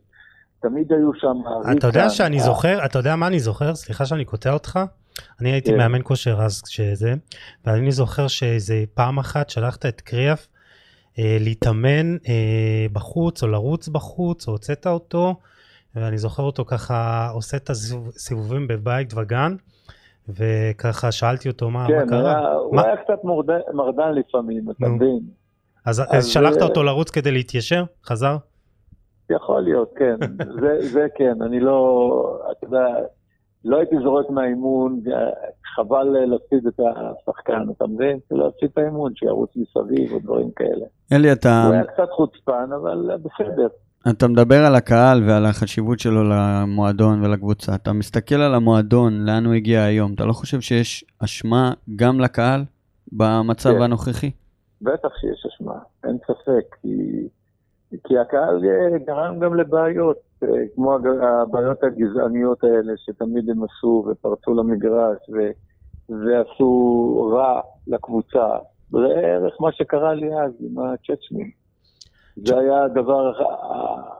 תמיד 0.59 0.93
היו 0.93 1.13
שם... 1.13 1.37
אתה 1.77 1.87
יודע 1.87 2.09
שאני 2.09 2.39
זוכר, 2.39 2.85
אתה 2.85 2.99
יודע 2.99 3.15
מה 3.15 3.27
אני 3.27 3.39
זוכר? 3.39 3.75
סליחה 3.75 4.05
שאני 4.05 4.25
קוטע 4.25 4.53
אותך. 4.53 4.79
אני 5.41 5.51
הייתי 5.51 5.71
כן. 5.71 5.77
מאמן 5.77 5.99
כושר 6.03 6.41
אז 6.41 6.61
כשזה, 6.61 7.13
ואני 7.65 7.91
זוכר 7.91 8.27
שאיזה 8.27 8.83
פעם 8.93 9.19
אחת 9.19 9.49
שלחת 9.49 9.85
את 9.85 10.01
קריאף 10.01 10.47
להתאמן 11.17 12.15
אה, 12.15 12.85
בחוץ 12.93 13.43
או 13.43 13.47
לרוץ 13.47 13.87
בחוץ, 13.87 14.47
או 14.47 14.53
הוצאת 14.53 14.87
אותו, 14.87 15.35
ואני 15.95 16.17
זוכר 16.17 16.43
אותו 16.43 16.65
ככה 16.65 17.29
עושה 17.33 17.57
את 17.57 17.69
הסיבובים 17.69 18.67
בבית 18.67 19.13
וגן, 19.15 19.55
וככה 20.29 21.11
שאלתי 21.11 21.49
אותו 21.49 21.69
מה, 21.69 21.87
כן, 21.87 21.95
מה 21.99 22.07
קרה. 22.07 22.33
כן, 22.33 22.39
הוא 22.63 22.75
מה... 22.75 22.85
היה 22.85 22.97
קצת 22.97 23.23
מורדן, 23.23 23.59
מרדן 23.73 24.11
לפעמים, 24.13 24.71
אתה 24.71 24.87
מבין. 24.87 25.19
אז, 25.85 25.99
אז, 25.99 26.05
אז 26.11 26.27
שלחת 26.27 26.61
אותו 26.61 26.83
לרוץ 26.83 27.09
כדי 27.09 27.31
להתיישר? 27.31 27.83
חזר? 28.05 28.37
יכול 29.29 29.61
להיות, 29.61 29.93
כן. 29.95 30.15
זה, 30.61 30.87
זה 30.87 31.07
כן, 31.15 31.41
אני 31.41 31.59
לא, 31.59 32.39
אתה 32.51 32.65
יודע, 32.65 32.85
לא 33.67 33.77
הייתי 33.77 33.95
זורק 34.03 34.29
מהאימון, 34.29 35.01
חבל 35.75 36.03
להפסיד 36.03 36.67
את 36.67 36.79
השחקן, 36.79 37.63
אתה 37.77 37.87
מבין? 37.87 38.19
להפסיד 38.31 38.69
את 38.73 38.77
האימון, 38.77 39.11
שירוץ 39.15 39.49
מסביב 39.55 40.13
או 40.13 40.19
דברים 40.19 40.51
כאלה. 40.55 40.85
אלי, 41.13 41.31
אתה... 41.31 41.63
הוא 41.65 41.73
היה 41.73 41.83
קצת 41.83 42.09
חוצפן, 42.11 42.69
אבל 42.81 43.09
בסדר. 43.17 43.67
אתה 44.09 44.27
מדבר 44.27 44.65
על 44.65 44.75
הקהל 44.75 45.23
ועל 45.27 45.45
החשיבות 45.45 45.99
שלו 45.99 46.23
למועדון 46.23 47.25
ולקבוצה. 47.25 47.75
אתה 47.75 47.93
מסתכל 47.93 48.35
על 48.35 48.55
המועדון, 48.55 49.25
לאן 49.25 49.45
הוא 49.45 49.53
הגיע 49.53 49.83
היום. 49.83 50.13
אתה 50.13 50.25
לא 50.25 50.33
חושב 50.33 50.61
שיש 50.61 51.05
אשמה 51.23 51.71
גם 51.95 52.19
לקהל 52.19 52.61
במצב 53.11 53.69
כן. 53.69 53.81
הנוכחי? 53.81 54.31
בטח 54.81 55.09
שיש 55.19 55.45
אשמה, 55.45 55.79
אין 56.03 56.17
ספק. 56.27 56.75
כי... 56.81 57.27
כי 58.07 58.17
הקהל 58.17 58.65
אה, 58.65 58.97
גרם 59.07 59.39
גם 59.39 59.55
לבעיות, 59.55 60.17
אה, 60.43 60.47
כמו 60.75 60.95
הבעיות 61.21 61.83
הגזעניות 61.83 62.63
האלה 62.63 62.93
שתמיד 62.97 63.49
הם 63.49 63.63
עשו 63.63 64.05
ופרצו 64.07 64.53
למגרש 64.53 65.17
ו, 65.33 65.37
ועשו 66.09 67.31
רע 67.33 67.61
לקבוצה. 67.87 68.47
זה 68.91 68.97
ערך 69.23 69.53
מה 69.59 69.71
שקרה 69.71 70.13
לי 70.13 70.27
אז 70.27 70.51
עם 70.59 70.79
הצ'צ'נים. 70.79 71.51
זה 72.45 72.59
היה 72.59 72.83
הדבר, 72.83 73.31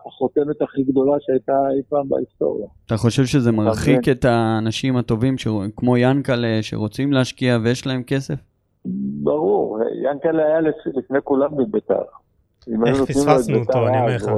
החותמת 0.05 0.61
הכי 0.61 0.83
גדולה 0.83 1.17
שהייתה 1.19 1.53
אי 1.77 1.81
פעם 1.89 2.09
בהיסטוריה. 2.09 2.67
אתה 2.85 2.97
חושב 2.97 3.25
שזה 3.25 3.51
מרחיק 3.51 4.09
את 4.11 4.25
האנשים 4.25 4.97
הטובים, 4.97 5.35
כמו 5.75 5.97
ינקלה, 5.97 6.57
שרוצים 6.61 7.13
להשקיע 7.13 7.57
ויש 7.63 7.87
להם 7.87 8.03
כסף? 8.03 8.35
ברור, 9.23 9.79
ינקלה 10.03 10.45
היה 10.45 10.61
לפני 10.85 11.19
כולם 11.23 11.57
בביתר. 11.57 12.03
איך 12.87 13.01
פספסנו 13.01 13.57
אותו, 13.59 13.87
אני 13.87 13.99
אומר 13.99 14.15
לך. 14.15 14.31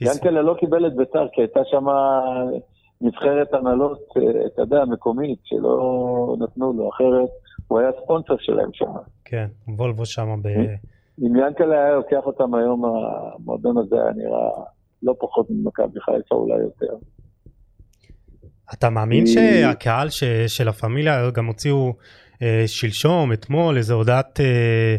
ינקלה 0.00 0.42
לא 0.42 0.54
קיבל 0.60 0.86
את 0.86 0.96
ביתר, 0.96 1.26
כי 1.32 1.40
הייתה 1.40 1.60
שם 1.64 1.84
נבחרת 3.00 3.54
הנהלות, 3.54 3.98
אה, 4.16 4.46
אתה 4.46 4.62
יודע, 4.62 4.84
מקומית, 4.84 5.38
שלא 5.44 6.36
נתנו 6.40 6.72
לו, 6.72 6.88
אחרת 6.88 7.28
הוא 7.66 7.78
היה 7.78 7.90
ספונסר 8.02 8.34
שלהם 8.38 8.70
שם. 8.72 8.92
כן, 9.24 9.46
וולבו 9.68 10.06
שם 10.06 10.28
ב... 10.42 10.48
אם 11.22 11.36
ינקלה 11.36 11.84
היה 11.84 11.94
לוקח 11.94 12.20
אותם 12.26 12.54
היום, 12.54 12.84
המועדון 12.84 13.78
הזה 13.78 13.96
היה 13.96 14.12
נראה 14.16 14.50
לא 15.02 15.14
פחות 15.20 15.46
ממכבי 15.50 16.00
חיפה, 16.00 16.34
אולי 16.34 16.62
יותר. 16.62 16.94
אתה 18.74 18.90
מאמין 18.90 19.26
שהקהל 19.26 20.08
של 20.46 20.68
הפמיליה 20.68 21.30
גם 21.30 21.46
הוציאו 21.46 21.92
אה, 22.42 22.62
שלשום, 22.66 23.32
אתמול, 23.32 23.76
איזה 23.76 23.94
הודעת... 23.94 24.40
אה, 24.40 24.96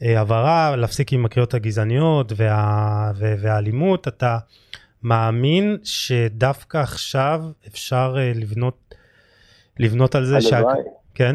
הבהרה, 0.00 0.76
להפסיק 0.76 1.12
עם 1.12 1.24
הקריאות 1.24 1.54
הגזעניות 1.54 2.32
וה, 2.36 3.12
והאלימות, 3.16 4.08
אתה 4.08 4.38
מאמין 5.02 5.76
שדווקא 5.82 6.78
עכשיו 6.78 7.40
אפשר 7.66 8.14
אה, 8.18 8.32
לבנות, 8.34 8.94
לבנות 9.80 10.14
על 10.14 10.24
זה? 10.24 10.36
הלוואי. 10.36 10.76
שה... 10.76 10.90
כן? 11.14 11.34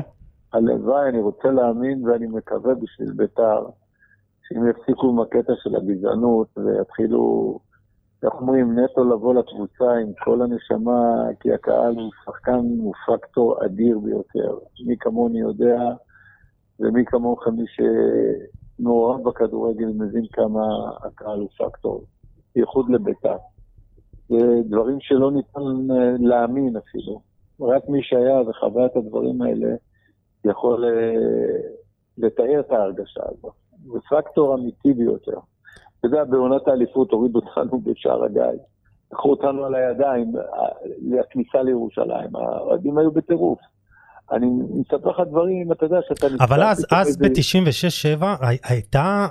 הלוואי, 0.53 1.09
אני 1.09 1.19
רוצה 1.19 1.51
להאמין 1.51 2.07
ואני 2.07 2.27
מקווה 2.27 2.73
בשביל 2.75 3.11
בית"ר, 3.15 3.65
שאם 4.47 4.69
יפסיקו 4.69 5.09
עם 5.09 5.19
הקטע 5.19 5.53
של 5.63 5.75
הגזענות 5.75 6.47
ויתחילו, 6.57 7.59
איך 8.23 8.33
אומרים, 8.33 8.79
נטו 8.79 9.03
לבוא 9.03 9.33
לקבוצה 9.33 9.91
עם 10.01 10.11
כל 10.23 10.41
הנשמה, 10.41 11.23
כי 11.39 11.53
הקהל 11.53 11.95
הוא 11.95 12.11
שחקן, 12.25 12.65
הוא 12.79 12.93
פקטור 13.07 13.65
אדיר 13.65 13.99
ביותר. 13.99 14.57
מי 14.85 14.95
כמוני 14.99 15.39
יודע 15.39 15.79
ומי 16.79 17.05
כמוכם, 17.05 17.51
מי 17.55 17.65
שמעורב 18.79 19.23
בכדורגל, 19.23 19.85
מבין 19.85 20.25
כמה 20.31 20.61
הקהל 21.03 21.39
הוא 21.39 21.49
פקטור, 21.57 22.03
בייחוד 22.55 22.89
לבית"ר. 22.89 23.37
זה 24.29 24.37
דברים 24.65 24.97
שלא 24.99 25.31
ניתן 25.31 25.91
אה, 25.91 26.15
להאמין 26.19 26.77
אפילו. 26.77 27.21
רק 27.61 27.89
מי 27.89 28.03
שהיה 28.03 28.41
וחווה 28.41 28.85
את 28.85 28.95
הדברים 28.95 29.41
האלה 29.41 29.75
יכול 30.45 30.85
אה, 30.85 31.69
לתאר 32.17 32.59
את 32.59 32.71
ההרגשה 32.71 33.21
הזאת. 33.25 33.53
זה 33.93 33.99
פקטור 34.09 34.55
אמיתי 34.55 34.93
ביותר. 34.93 35.39
אתה 35.99 36.07
יודע, 36.07 36.23
בעונת 36.23 36.67
האליפות 36.67 37.11
הורידו 37.11 37.39
אותנו 37.39 37.79
בשער 37.79 38.23
הגיא. 38.23 38.43
לקחו 39.11 39.29
אותנו 39.29 39.65
על 39.65 39.75
הידיים, 39.75 40.37
אה, 40.37 40.67
לכניסה 41.01 41.61
לירושלים. 41.61 42.35
האוהדים 42.35 42.97
היו 42.97 43.11
בטירוף. 43.11 43.59
אני 44.31 44.47
מספר 44.73 45.09
לך 45.09 45.19
דברים, 45.29 45.71
אתה 45.71 45.85
יודע 45.85 45.99
שאתה... 46.07 46.27
אבל 46.39 46.63
אז, 46.63 46.85
אז 46.91 47.17
ב-96-7 47.17 48.25
הייתה, 48.63 49.27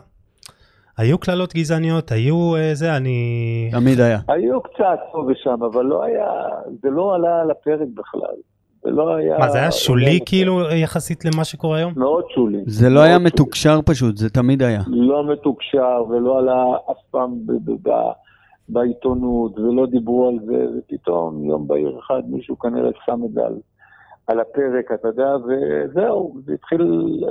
היו 0.99 1.19
קללות 1.19 1.55
גזעניות, 1.55 2.13
היו 2.13 2.57
אה, 2.57 2.71
זה, 2.75 2.97
אני... 2.97 3.71
תמיד 3.73 4.01
היה. 4.01 4.19
היו 4.29 4.61
קצת 4.61 4.99
פה 5.13 5.25
ושם, 5.29 5.63
אבל 5.63 5.85
לא 5.85 6.05
היה, 6.05 6.27
זה 6.83 6.91
לא 6.91 7.15
עלה 7.15 7.41
על 7.41 7.51
הפרק 7.51 7.89
בכלל. 7.95 8.37
זה 8.83 8.91
לא 8.91 9.15
היה... 9.15 9.39
מה, 9.39 9.49
זה 9.49 9.59
היה 9.59 9.73
שולי 9.73 10.19
כאילו 10.27 10.61
יחסית 10.71 11.25
למה 11.25 11.45
שקורה 11.45 11.77
היום? 11.77 11.93
מאוד 11.97 12.25
שולי. 12.35 12.59
זה 12.67 12.89
לא 12.89 13.01
היה 13.01 13.19
מתוקשר 13.19 13.81
פשוט, 13.87 14.17
זה 14.17 14.31
תמיד 14.31 14.63
היה. 14.63 14.83
לא 14.87 15.33
מתוקשר 15.33 16.05
ולא 16.11 16.39
עלה 16.39 16.65
אף 16.91 16.97
פעם 17.11 17.31
בעיתונות 18.69 19.59
ולא 19.59 19.87
דיברו 19.87 20.29
על 20.29 20.39
זה, 20.47 20.67
ופתאום 20.79 21.45
יום 21.45 21.69
בהיר 21.69 21.99
אחד 21.99 22.23
מישהו 22.27 22.59
כנראה 22.59 22.91
שם 23.07 23.21
את 23.25 23.33
זה 23.33 23.41
על, 23.47 23.55
על 24.31 24.41
הפרק, 24.41 24.93
אתה 25.01 25.09
יודע, 25.09 25.29
וזהו, 25.37 26.37
זה 26.45 26.55
התחיל 26.55 26.83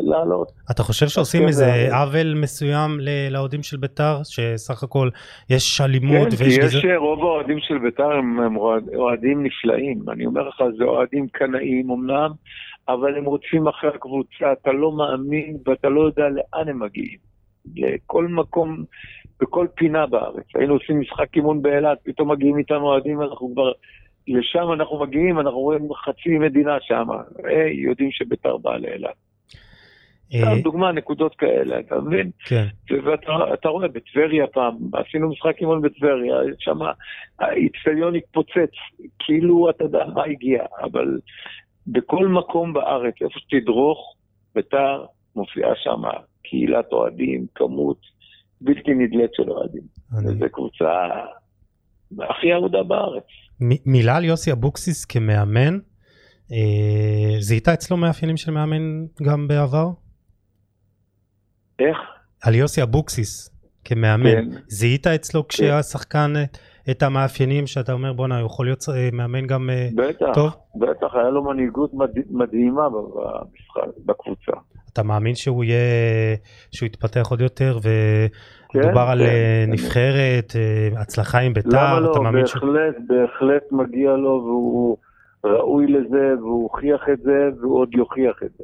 לעלות. 0.02 0.52
אתה 0.72 0.84
חושב 0.84 1.08
שעושים 1.08 1.48
איזה 1.48 1.88
עוול 1.92 2.34
מסוים 2.42 3.00
לאוהדים 3.32 3.64
של 3.64 3.78
בית"ר, 3.78 4.22
שסך 4.24 4.84
הכל 4.84 5.10
יש 5.50 5.82
אלימות 5.82 6.28
כן, 6.28 6.44
ויש 6.44 6.56
כי 6.56 6.62
גזר... 6.62 6.78
יש 6.78 6.86
רוב 6.98 7.20
האוהדים 7.20 7.60
של 7.60 7.78
בית"ר 7.78 8.12
הם, 8.12 8.58
אוהדים 8.96 9.44
נפלאים, 9.44 10.00
אני 10.10 10.26
אומר 10.26 10.48
לך, 10.48 10.64
זה 10.78 10.84
אוהדים 10.84 11.28
קנאים 11.28 11.92
אמנם, 11.92 12.32
אבל 12.90 13.18
הם 13.18 13.26
רוצים 13.26 13.68
אחרי 13.68 13.90
הקבוצה, 13.96 14.52
אתה 14.62 14.72
לא 14.72 14.92
מאמין 14.92 15.58
ואתה 15.66 15.90
לא 15.90 16.02
יודע 16.02 16.24
לאן 16.30 16.68
הם 16.70 16.80
מגיעים. 16.80 17.18
לכל 17.76 18.28
מקום, 18.28 18.84
בכל 19.42 19.68
פינה 19.76 20.08
בארץ. 20.08 20.46
היינו 20.56 20.74
עושים 20.74 21.00
משחק 21.00 21.36
אימון 21.36 21.62
באילת, 21.62 21.98
פתאום 22.04 22.32
מגיעים 22.32 22.58
איתנו 22.58 22.86
אוהדים, 22.86 23.22
אנחנו 23.22 23.52
כבר... 23.54 23.72
לשם 24.28 24.72
אנחנו 24.74 25.00
מגיעים, 25.00 25.40
אנחנו 25.40 25.60
רואים 25.60 25.94
חצי 25.94 26.38
מדינה 26.38 26.78
שם, 26.82 27.08
היי, 27.44 27.76
יודעים 27.76 28.12
שביתר 28.12 28.58
באה 28.58 28.78
לאילת. 28.78 29.16
אה, 30.34 30.62
דוגמה, 30.64 30.92
נקודות 30.92 31.36
כאלה, 31.36 31.80
אתה 31.80 32.02
מבין? 32.02 32.32
כן. 32.46 32.66
ואתה 33.04 33.70
רואה, 33.70 33.88
בטבריה 33.88 34.48
פעם, 34.48 34.78
עשינו 34.94 35.30
משחק 35.30 35.56
אימון 35.62 35.82
בטבריה, 35.82 36.36
שם 36.60 36.80
האיצטדיון 37.40 38.16
התפוצץ, 38.16 38.72
כאילו 39.20 39.70
אתה 39.70 39.84
יודע 39.84 40.06
מה 40.14 40.24
הגיע, 40.24 40.66
אבל 40.82 41.20
בכל 41.88 42.28
מקום 42.28 42.74
בארץ, 42.74 43.14
איפה 43.22 43.40
שתדרוך, 43.40 44.16
ביתר 44.56 45.06
מופיעה 45.36 45.72
שם 45.76 46.02
קהילת 46.44 46.92
אוהדים, 46.92 47.46
כמות 47.56 47.98
בלתי 48.62 48.94
נדלית 48.94 49.34
של 49.34 49.50
אוהדים. 49.50 49.84
וזו 50.26 50.46
קבוצה 50.52 51.10
הכי 52.20 52.54
אהודה 52.54 52.84
בארץ. 52.84 53.28
מילה 53.62 54.16
על 54.18 54.26
יוסי 54.26 54.52
אבוקסיס 54.52 55.06
כמאמן, 55.06 55.80
אה, 56.52 57.36
זיהית 57.40 57.68
אצלו 57.70 57.98
מאפיינים 57.98 58.38
של 58.38 58.52
מאמן 58.52 59.06
גם 59.24 59.48
בעבר? 59.48 59.90
איך? 61.80 61.98
על 62.44 62.56
יוסי 62.56 62.84
אבוקסיס 62.84 63.50
כמאמן, 63.84 64.30
כן. 64.32 64.50
זיהית 64.68 65.08
אצלו 65.08 65.48
כשהיה 65.48 65.84
שחקן 65.84 66.34
אה, 66.36 66.44
את 66.92 67.04
המאפיינים 67.04 67.68
שאתה 67.68 67.94
אומר 67.94 68.14
בואנה 68.14 68.42
יכול 68.46 68.66
להיות 68.66 68.84
אה, 68.96 69.10
מאמן 69.14 69.48
גם 69.48 69.70
אה, 69.70 69.90
בטח, 69.96 70.26
טוב? 70.34 70.50
בטח, 70.76 71.14
היה 71.14 71.30
לו 71.30 71.44
מנהיגות 71.44 71.94
מד- 71.94 72.26
מדהימה 72.30 72.90
במשחק, 72.90 73.98
בקבוצה. 74.06 74.52
אתה 74.94 75.04
מאמין 75.04 75.36
שהוא 75.36 75.64
יהיה, 75.64 76.36
שהוא 76.72 76.88
יתפתח 76.88 77.28
עוד 77.30 77.42
יותר 77.42 77.80
כן, 78.70 78.80
ודובר 78.80 79.02
על 79.02 79.20
כן, 79.20 79.26
אה, 79.26 79.66
נבחרת, 79.68 80.54
אה, 80.56 81.02
הצלחה 81.02 81.40
עם 81.40 81.46
למה 81.46 81.54
בית"ר, 81.54 82.00
לא? 82.00 82.12
אתה 82.12 82.20
מאמין 82.20 82.48
ש... 82.48 82.54
בהחלט, 82.54 82.96
בהחלט 83.08 83.72
מגיע 83.72 84.12
לו 84.12 84.42
והוא 84.46 84.98
ראוי 85.44 85.88
לזה 85.88 86.34
והוא 86.40 86.64
הוכיח 86.64 87.10
את 87.14 87.20
זה 87.20 87.50
והוא 87.62 87.80
עוד 87.80 87.94
יוכיח 87.94 88.44
את 88.44 88.52
זה. 88.58 88.64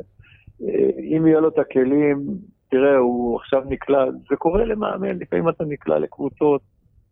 אה, 0.63 0.89
אם 0.99 1.27
יהיה 1.27 1.39
לו 1.39 1.47
את 1.47 1.59
הכלים, 1.59 2.25
תראה, 2.69 2.97
הוא 2.97 3.35
עכשיו 3.39 3.63
נקלע, 3.69 4.05
זה 4.29 4.35
קורה 4.35 4.65
למאמן, 4.65 5.19
לפעמים 5.19 5.49
אתה 5.49 5.63
נקלע 5.65 5.99
לקבוצות, 5.99 6.61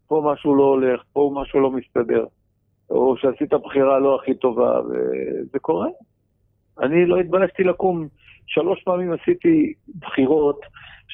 פה 0.07 0.31
משהו 0.33 0.55
לא 0.55 0.63
הולך, 0.63 1.01
פה 1.13 1.31
משהו 1.35 1.59
לא 1.59 1.71
מסתדר, 1.71 2.25
או 2.89 3.17
שעשית 3.17 3.53
בחירה 3.53 3.99
לא 3.99 4.15
הכי 4.15 4.33
טובה, 4.33 4.81
וזה 4.81 5.59
קורה. 5.61 5.87
אני 6.79 7.05
לא 7.05 7.19
התביישתי 7.19 7.63
לקום, 7.63 8.07
שלוש 8.45 8.83
פעמים 8.83 9.13
עשיתי 9.13 9.73
בחירות, 9.99 10.59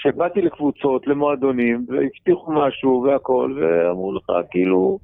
שבאתי 0.01 0.41
לקבוצות, 0.41 1.07
למועדונים, 1.07 1.85
והבטיחו 1.87 2.51
משהו 2.51 3.03
והכל, 3.07 3.59
ואמרו 3.61 4.13
לך, 4.13 4.25
כאילו, 4.51 4.99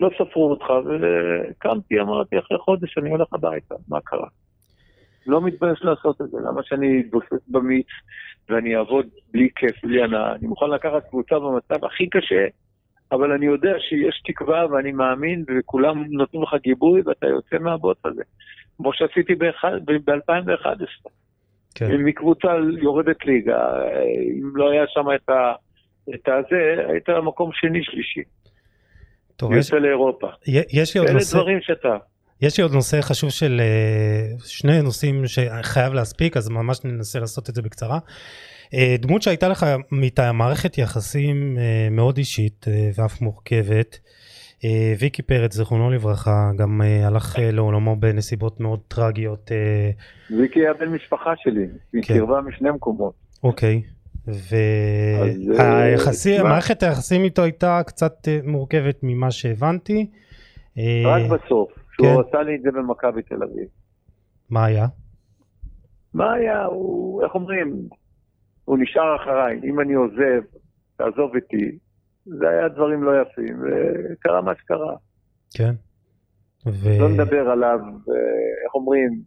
לא 0.00 0.10
ספרו 0.18 0.50
אותך, 0.50 0.66
וקמתי, 0.86 2.00
אמרתי, 2.00 2.38
אחרי 2.38 2.58
חודש 2.58 2.98
אני 2.98 3.10
הולך 3.10 3.28
הביתה, 3.32 3.74
מה 3.88 4.00
קרה? 4.00 4.28
לא 5.26 5.40
מתבייש 5.40 5.82
לעשות 5.82 6.20
את 6.20 6.30
זה, 6.30 6.38
למה 6.40 6.62
שאני 6.62 7.00
אתבוסס 7.00 7.48
במיץ 7.48 7.86
ואני 8.48 8.76
אעבוד 8.76 9.06
בלי 9.32 9.48
כיף, 9.56 9.84
בלי 9.84 10.02
הנאה? 10.02 10.32
אני 10.34 10.46
מוכן 10.46 10.70
לקחת 10.70 11.08
קבוצה 11.08 11.38
במצב 11.38 11.84
הכי 11.84 12.08
קשה, 12.08 12.46
אבל 13.12 13.32
אני 13.32 13.46
יודע 13.46 13.72
שיש 13.78 14.22
תקווה 14.24 14.66
ואני 14.70 14.92
מאמין, 14.92 15.44
וכולם 15.48 16.04
נותנים 16.08 16.42
לך 16.42 16.54
גיבוי 16.62 17.02
ואתה 17.04 17.26
יוצא 17.26 17.58
מהבוט 17.58 18.06
הזה. 18.06 18.22
כמו 18.76 18.92
שעשיתי 18.92 19.34
ב-2011. 19.34 21.10
כן. 21.74 21.96
מקבוצה 21.96 22.48
יורדת 22.82 23.24
ליגה, 23.24 23.58
אם 24.40 24.56
לא 24.56 24.70
היה 24.70 24.84
שם 24.88 25.04
את 25.14 25.28
ה... 25.28 25.52
את 26.14 26.28
הזה, 26.28 26.84
היית 26.88 27.08
מקום 27.22 27.50
שני 27.54 27.84
שלישי. 27.84 28.22
טוב, 29.36 29.52
יש, 29.52 29.72
לאירופה. 29.72 30.26
יש 30.46 30.94
לי 30.94 30.98
עוד 30.98 31.08
אלה 31.08 31.18
נושא, 31.18 31.38
דברים 31.38 31.58
שאתה... 31.60 31.96
יש 32.42 32.58
לי 32.58 32.62
עוד 32.62 32.72
נושא 32.72 33.00
חשוב 33.00 33.30
של 33.30 33.60
אה, 33.60 34.38
שני 34.44 34.82
נושאים 34.82 35.22
שחייב 35.26 35.92
להספיק, 35.92 36.36
אז 36.36 36.48
ממש 36.48 36.84
ננסה 36.84 37.18
לעשות 37.20 37.48
את 37.48 37.54
זה 37.54 37.62
בקצרה. 37.62 37.98
אה, 38.74 38.96
דמות 38.98 39.22
שהייתה 39.22 39.48
לך 39.48 39.66
מטעם 39.92 40.38
מערכת 40.38 40.78
יחסים 40.78 41.58
אה, 41.58 41.88
מאוד 41.90 42.16
אישית 42.16 42.66
ואף 42.94 43.20
מורכבת. 43.20 43.98
אה, 44.64 44.94
ויקי 44.98 45.22
פרץ, 45.22 45.54
זיכרונו 45.54 45.90
לברכה, 45.90 46.50
גם 46.56 46.82
אה, 46.82 47.06
הלך 47.06 47.38
אה, 47.38 47.50
לעולמו 47.50 47.96
בנסיבות 47.96 48.60
מאוד 48.60 48.80
טרגיות. 48.88 49.50
ויקי 50.38 50.60
היה 50.60 50.74
בן 50.74 50.88
משפחה 50.88 51.32
שלי, 51.36 51.66
היא 51.92 52.02
כן. 52.02 52.18
קרבה 52.18 52.40
משני 52.40 52.70
מקומות. 52.70 53.14
אוקיי. 53.42 53.82
אז, 54.26 54.54
והיחסים, 55.58 56.36
תשמע. 56.36 56.48
מערכת 56.48 56.82
היחסים 56.82 57.24
איתו 57.24 57.42
הייתה 57.42 57.80
קצת 57.86 58.28
מורכבת 58.44 58.98
ממה 59.02 59.30
שהבנתי. 59.30 60.10
רק 61.04 61.22
בסוף, 61.30 61.72
כן. 61.74 61.82
שהוא 61.92 62.22
עשה 62.28 62.42
לי 62.42 62.56
את 62.56 62.62
זה 62.62 62.70
במכבי 62.70 63.22
תל 63.22 63.42
אביב. 63.42 63.66
מה 64.50 64.64
היה? 64.64 64.86
מה 66.14 66.32
היה, 66.32 66.64
הוא, 66.64 67.24
איך 67.24 67.34
אומרים, 67.34 67.76
הוא 68.64 68.78
נשאר 68.78 69.16
אחריי, 69.16 69.60
אם 69.64 69.80
אני 69.80 69.94
עוזב, 69.94 70.42
תעזוב 70.96 71.34
איתי. 71.34 71.78
זה 72.26 72.48
היה 72.48 72.68
דברים 72.68 73.02
לא 73.02 73.22
יפים, 73.22 73.62
וקרה 73.62 74.42
מה 74.42 74.52
שקרה. 74.62 74.96
כן. 75.54 75.74
ו... 76.66 77.00
לא 77.00 77.08
נדבר 77.08 77.50
עליו, 77.50 77.78
איך 78.64 78.74
אומרים, 78.74 79.22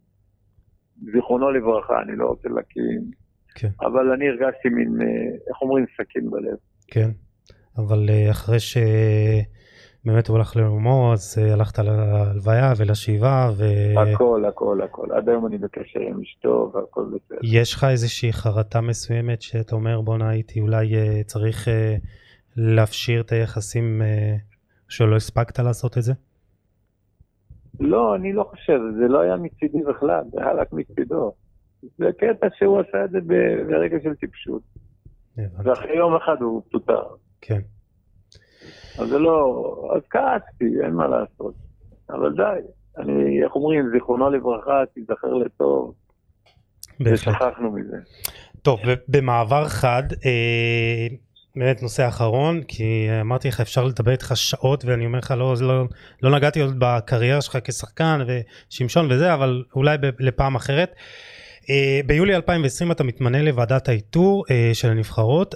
זיכרונו 1.14 1.52
לברכה, 1.52 2.02
אני 2.02 2.15
לא 2.15 2.26
רוצה 2.26 2.49
להקים, 2.49 3.11
כן. 3.56 3.70
אבל 3.82 4.11
אני 4.11 4.30
הרגשתי 4.30 4.70
מין, 4.70 5.02
איך 5.49 5.61
אומרים, 5.61 5.86
סכין 5.98 6.32
בלב. 6.32 6.57
כן, 6.88 7.10
אבל 7.78 8.10
אה, 8.10 8.32
אחרי 8.32 8.57
שבאמת 8.60 10.28
הוא 10.28 10.38
הלך 10.38 10.56
לעולמו, 10.56 11.14
אז 11.14 11.38
אה, 11.41 11.53
הלכת 11.53 11.80
להלוויה 11.80 12.74
ולשבעה, 12.78 13.52
ויש 13.57 14.14
הכל, 14.14 14.45
הכל, 14.45 14.82
הכל. 14.82 15.07
עד 15.11 15.30
היום 15.30 15.48
אני 15.48 15.57
בקשר 15.57 15.99
עם 15.99 16.22
אשתו, 16.22 16.72
והכל 16.74 17.06
בסדר. 17.06 17.38
לך 17.74 17.84
איזושהי 17.84 18.34
חרטה 18.34 18.82
מסוימת 18.82 19.41
שאתה 19.41 19.76
אומר, 19.76 20.02
בואנה 20.02 20.30
הייתי 20.30 20.60
אולי 20.60 20.95
אה, 20.95 21.24
צריך 21.24 21.68
להפשיר 22.56 23.22
את 23.22 23.32
היחסים 23.32 24.02
אה, 24.02 24.36
שלא 24.90 25.16
הספקת 25.16 25.60
לעשות 25.60 25.98
את 25.98 26.04
זה? 26.04 26.14
לא, 27.80 28.16
אני 28.16 28.34
לא 28.34 28.44
חושב, 28.44 28.80
זה 29.00 29.08
לא 29.08 29.20
היה 29.20 29.36
מצידי 29.36 29.84
בכלל, 29.90 30.24
זה 30.32 30.42
היה 30.42 30.54
רק 30.54 30.74
מצידו. 30.74 31.32
זה 31.98 32.06
קטע 32.18 32.48
שהוא 32.58 32.80
עשה 32.80 33.06
את 33.06 33.10
זה 33.12 33.20
ברגע 33.68 33.98
של 34.04 34.16
טיפשות. 34.16 34.62
הבנתי. 35.38 35.70
ואחרי 35.70 35.98
יום 35.98 36.16
אחד 36.16 36.42
הוא 36.42 36.62
פוטר. 36.72 37.04
כן, 37.42 37.60
אז 39.00 39.10
זה 39.10 39.20
לא... 39.20 39.92
אז 39.96 40.02
כעסתי, 40.10 40.84
אין 40.84 40.94
מה 40.94 41.08
לעשות. 41.08 41.54
אבל 42.10 42.36
די, 42.36 42.68
אני, 42.98 43.44
איך 43.44 43.56
אומרים, 43.56 43.90
זיכרונו 43.94 44.30
לברכה, 44.30 44.84
תיזכר 44.94 45.34
לטוב, 45.34 45.94
בהחלט. 47.00 47.14
ושכחנו 47.14 47.72
מזה. 47.72 47.98
טוב, 48.62 48.80
ובמעבר 48.88 49.66
חד, 49.68 50.04
אה, 50.26 51.08
באמת 51.56 51.82
נושא 51.82 52.08
אחרון, 52.08 52.64
כי 52.68 53.08
אמרתי 53.22 53.48
לך 53.48 53.62
אפשר 53.62 53.84
לדבר 53.84 54.12
איתך 54.12 54.32
שעות 54.36 54.86
ואני 54.86 55.06
אומר 55.06 55.20
לך 55.20 55.34
לא, 55.38 55.54
לא, 55.62 55.84
לא 56.24 56.36
נגעתי 56.36 56.62
עוד 56.62 56.76
בקריירה 56.80 57.42
שלך 57.42 57.58
כשחקן 57.64 58.20
ושמשון 58.28 59.12
וזה, 59.12 59.34
אבל 59.34 59.64
אולי 59.76 59.98
ב- 59.98 60.10
לפעם 60.20 60.56
אחרת. 60.56 60.96
אה, 61.70 62.00
ביולי 62.06 62.36
2020 62.36 62.92
אתה 62.92 63.04
מתמנה 63.04 63.42
לוועדת 63.42 63.90
האיתור 63.90 64.46
אה, 64.52 64.70
של 64.74 64.90
הנבחרות 64.90 65.56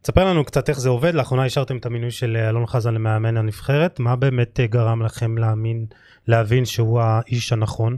ותספר 0.00 0.24
לנו 0.24 0.44
קצת 0.44 0.68
איך 0.68 0.80
זה 0.80 0.88
עובד, 0.88 1.14
לאחרונה 1.14 1.44
אישרתם 1.44 1.76
את 1.76 1.86
המינוי 1.86 2.10
של 2.10 2.36
אלון 2.36 2.66
חזן 2.66 2.94
למאמן 2.94 3.36
הנבחרת, 3.36 4.00
מה 4.00 4.16
באמת 4.16 4.60
אה, 4.60 4.66
גרם 4.66 5.02
לכם 5.02 5.38
להאמין, 5.38 5.86
להבין 6.28 6.64
שהוא 6.64 7.00
האיש 7.00 7.52
הנכון? 7.52 7.96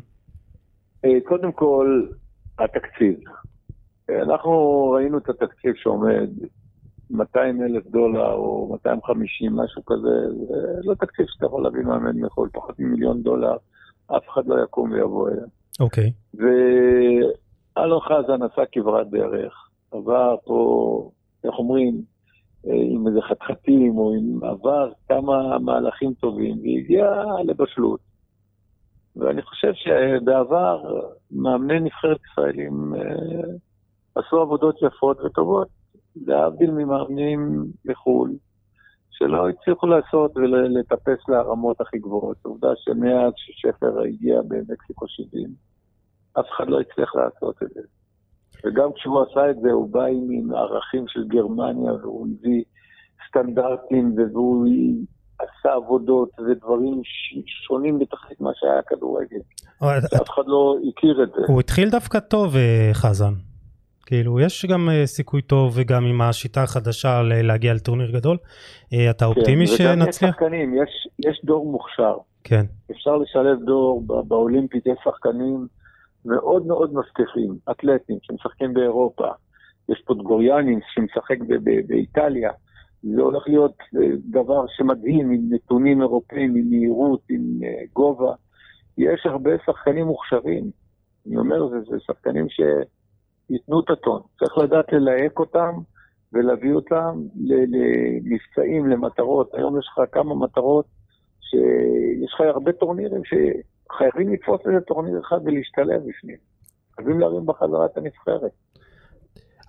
אה, 1.05 1.11
קודם 1.24 1.53
כל, 1.53 2.03
התקציב. 2.59 3.15
אה, 4.12 4.22
אנחנו 4.22 4.90
ראינו 4.90 5.18
את 5.18 5.28
התקציב 5.28 5.74
שעומד 5.74 6.30
200 7.10 7.62
אלף 7.62 7.86
דולר 7.86 8.32
או 8.32 8.68
250, 8.72 9.56
משהו 9.56 9.84
כזה, 9.84 10.44
זה 10.48 10.80
לא 10.84 10.94
תקציב 10.94 11.26
שאתה 11.28 11.47
יכול 11.47 11.62
להביא 11.62 11.82
מאמן 11.82 12.20
מחו"ל, 12.20 12.48
פחות 12.52 12.78
ממיליון 12.78 13.22
דולר, 13.22 13.56
אף 14.06 14.28
אחד 14.28 14.47
לא 14.47 14.64
יקום 14.64 14.93
ויבוא 14.93 15.28
אליהם. 15.28 15.48
אוקיי, 15.80 16.12
ואלון 16.34 18.01
חזן 18.01 18.43
עשה 18.43 18.62
כברת 18.72 19.10
דרך, 19.10 19.68
עבר 19.93 20.36
פה, 20.44 21.10
איך 21.44 21.55
אומרים, 21.59 22.02
עם 22.64 23.06
איזה 23.09 23.20
חתחתים 23.20 23.98
או 23.98 24.14
עם 24.14 24.44
עבר 24.44 24.93
כמה 25.09 25.59
מהלכים 25.59 26.14
טובים, 26.14 26.59
והגיע 26.62 27.06
לבשלות. 27.44 28.01
ואני 29.16 29.43
חושב 29.43 29.72
שבעבר 29.74 30.82
מאמני 31.30 31.80
נבחרת 31.80 32.18
ישראלים 32.30 32.93
עשו 34.14 34.40
עבודות 34.40 34.76
יפות 34.82 35.20
וטובות, 35.20 35.68
להבדיל 36.16 36.70
ממאמנים 36.70 37.64
מחו"ל, 37.84 38.30
שלא 39.10 39.48
הצליחו 39.48 39.86
לעשות 39.86 40.36
ולטפס 40.36 41.28
לרמות 41.28 41.80
הכי 41.80 41.98
גבוהות. 41.98 42.36
עובדה 42.43 42.68
שמאז 42.76 43.32
ששפר 43.36 44.01
הגיע 44.01 44.40
במקסיקו 44.48 45.09
70, 45.09 45.48
אף 46.40 46.47
אחד 46.56 46.68
לא 46.68 46.80
הצליח 46.80 47.14
לעשות 47.16 47.62
את 47.62 47.68
זה. 47.74 47.80
וגם 48.64 48.93
כשהוא 48.94 49.22
עשה 49.22 49.51
את 49.51 49.56
זה, 49.62 49.70
הוא 49.70 49.93
בא 49.93 50.05
עם 50.05 50.55
ערכים 50.55 51.05
של 51.09 51.24
גרמניה, 51.28 51.93
והוא 51.93 52.26
הביא 52.26 52.64
סטנדרטים, 53.28 54.14
והוא 54.34 54.66
עשה 55.39 55.74
עבודות 55.74 56.28
ודברים 56.39 57.01
שונים 57.66 57.98
בתכלית 57.98 58.40
מה 58.40 58.51
שהיה 58.55 58.78
הכדורגל. 58.78 59.40
אף 60.22 60.30
אחד 60.30 60.43
לא 60.47 60.76
הכיר 60.89 61.22
את 61.22 61.28
זה. 61.28 61.43
הוא 61.48 61.60
התחיל 61.60 61.90
דווקא 61.90 62.20
טוב, 62.20 62.56
אה, 62.56 62.90
חזן. 62.93 63.32
כאילו 64.12 64.40
יש 64.40 64.66
גם 64.66 64.89
uh, 64.89 65.06
סיכוי 65.06 65.43
טוב 65.43 65.72
וגם 65.76 66.05
עם 66.05 66.20
השיטה 66.20 66.62
החדשה 66.62 67.22
להגיע 67.22 67.74
לטורניר 67.74 68.10
גדול. 68.10 68.36
Uh, 68.84 68.97
אתה 69.10 69.24
אופטימי 69.24 69.66
כן, 69.66 69.76
שנצליח? 69.76 70.30
יש 70.30 70.36
שחקנים, 70.36 70.74
יש, 70.74 71.09
יש 71.26 71.40
דור 71.44 71.72
מוכשר. 71.72 72.16
כן. 72.44 72.64
אפשר 72.90 73.16
לשלב 73.16 73.59
דור 73.64 74.02
באולימפית, 74.28 74.86
יש 74.86 74.98
שחקנים 75.05 75.66
מאוד 76.24 76.66
מאוד 76.66 76.94
מבטיחים, 76.94 77.56
אתלטים 77.70 78.16
שמשחקים 78.22 78.74
באירופה. 78.74 79.28
יש 79.89 80.02
פה 80.06 80.14
דגוריאנים 80.14 80.80
שמשחק 80.94 81.36
באיטליה. 81.86 82.51
זה 83.02 83.20
הולך 83.20 83.43
להיות 83.47 83.76
אה, 83.97 84.09
דבר 84.30 84.64
שמדהים 84.76 85.30
עם 85.30 85.40
נתונים 85.51 86.01
אירופאים, 86.01 86.55
עם 86.56 86.70
מהירות, 86.70 87.20
עם 87.30 87.60
גובה. 87.93 88.32
יש 88.98 89.22
הרבה 89.24 89.51
שחקנים 89.66 90.06
מוכשרים. 90.06 90.70
אני 91.26 91.36
אומר, 91.36 91.68
זה, 91.68 91.76
זה 91.90 91.97
שחקנים 92.01 92.47
ש... 92.48 92.60
ייתנו 93.53 93.81
את 93.81 93.91
הטון. 93.91 94.20
צריך 94.39 94.59
לדעת 94.59 94.93
ללהק 94.93 95.39
אותם 95.39 95.73
ולהביא 96.33 96.73
אותם 96.73 97.23
למבצעים, 97.37 98.89
למטרות. 98.89 99.55
היום 99.55 99.79
יש 99.79 99.87
לך 99.93 100.05
כמה 100.12 100.35
מטרות 100.35 100.87
שיש 101.41 102.35
לך 102.35 102.41
הרבה 102.41 102.73
טורנירים 102.73 103.23
שחייבים 103.24 104.33
לתפוס 104.33 104.61
איזה 104.66 104.81
טורניר 104.81 105.20
אחד 105.20 105.39
ולהשתלב 105.45 106.03
בפנים. 106.09 106.37
חייבים 106.97 107.20
להרים 107.20 107.47
בחזרה 107.47 107.87
את 107.87 107.97
הנבחרת. 107.97 108.53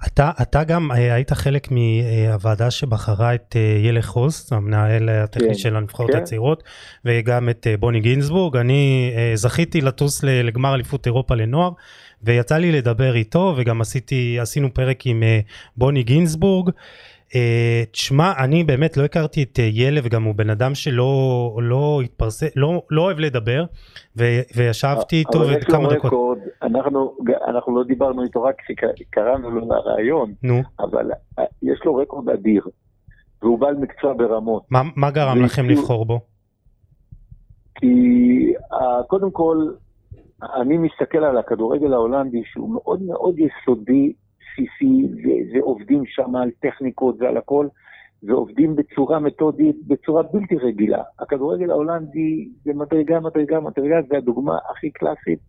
אתה, 0.07 0.31
אתה 0.41 0.64
גם 0.64 0.91
אה, 0.91 1.14
היית 1.14 1.34
חלק 1.34 1.68
מהוועדה 1.72 2.72
שבחרה 2.72 3.35
את 3.35 3.55
אה, 3.55 3.61
ילך 3.61 4.05
חוס, 4.05 4.53
המנהל 4.53 5.10
הטכני 5.10 5.47
כן, 5.47 5.53
של 5.53 5.76
הנבחרות 5.76 6.11
כן. 6.11 6.18
הצעירות, 6.18 6.64
וגם 7.05 7.49
את 7.49 7.68
אה, 7.68 7.77
בוני 7.77 7.99
גינזבורג. 7.99 8.57
אני 8.57 9.14
זכיתי 9.35 9.81
לטוס 9.81 10.23
לגמר 10.23 10.76
אליפות 10.76 11.05
אירופה 11.05 11.35
לנוער, 11.35 11.72
ויצא 12.23 12.57
לי 12.57 12.71
לדבר 12.71 13.15
איתו, 13.15 13.53
וגם 13.57 13.81
עשיתי, 13.81 14.39
עשינו 14.39 14.73
פרק 14.73 15.05
עם 15.05 15.23
בוני 15.77 16.03
גינזבורג. 16.03 16.69
אה, 17.35 17.83
תשמע, 17.91 18.31
אני 18.43 18.63
באמת 18.63 18.97
לא 18.97 19.03
הכרתי 19.03 19.43
את 19.43 19.59
אה, 19.59 19.69
ילד, 19.71 20.01
וגם 20.05 20.23
הוא 20.23 20.35
בן 20.35 20.49
אדם 20.49 20.75
שלא 20.75 21.57
לא 21.61 22.01
התפרסם, 22.03 22.45
לא, 22.55 22.81
לא 22.89 23.01
אוהב 23.01 23.19
לדבר, 23.19 23.65
ו, 24.17 24.23
וישבתי 24.55 25.15
איתו 25.15 25.39
וכמה 25.39 25.93
דקות. 25.93 26.05
רקורד, 26.05 26.37
אנחנו, 26.61 27.15
אנחנו 27.47 27.77
לא 27.77 27.83
דיברנו 27.83 28.23
איתו 28.23 28.43
רק 28.43 28.55
כשקראנו 28.57 29.51
לו 29.51 29.67
לרעיון, 29.67 30.33
נו. 30.43 30.61
אבל 30.79 31.11
אה, 31.39 31.43
יש 31.63 31.79
לו 31.85 31.95
רקורד 31.95 32.29
אדיר, 32.29 32.63
והוא 33.41 33.59
בעל 33.59 33.75
מקצוע 33.75 34.13
ברמות. 34.13 34.63
מה, 34.69 34.81
מה 34.95 35.11
גרם 35.11 35.41
לכם 35.41 35.69
לבחור 35.69 36.05
בו? 36.05 36.19
כי 37.75 37.87
קודם 39.07 39.31
כל, 39.31 39.57
אני 40.55 40.77
מסתכל 40.77 41.23
על 41.23 41.37
הכדורגל 41.37 41.93
ההולנדי 41.93 42.43
שהוא 42.45 42.73
מאוד 42.73 43.01
מאוד 43.01 43.35
יסודי 43.39 44.13
בסיסי, 44.39 45.07
ועובדים 45.53 46.05
שם 46.05 46.35
על 46.35 46.51
טכניקות 46.59 47.15
ועל 47.19 47.37
הכל, 47.37 47.67
ועובדים 48.23 48.75
בצורה 48.75 49.19
מתודית, 49.19 49.75
בצורה 49.87 50.23
בלתי 50.23 50.55
רגילה. 50.57 51.03
הכדורגל 51.19 51.71
ההולנדי 51.71 52.49
זה 52.63 52.73
מדרגה, 52.73 53.19
מדרגה, 53.19 53.59
מדרגה, 53.59 54.01
זה 54.09 54.17
הדוגמה 54.17 54.57
הכי 54.71 54.91
קלאסית 54.91 55.39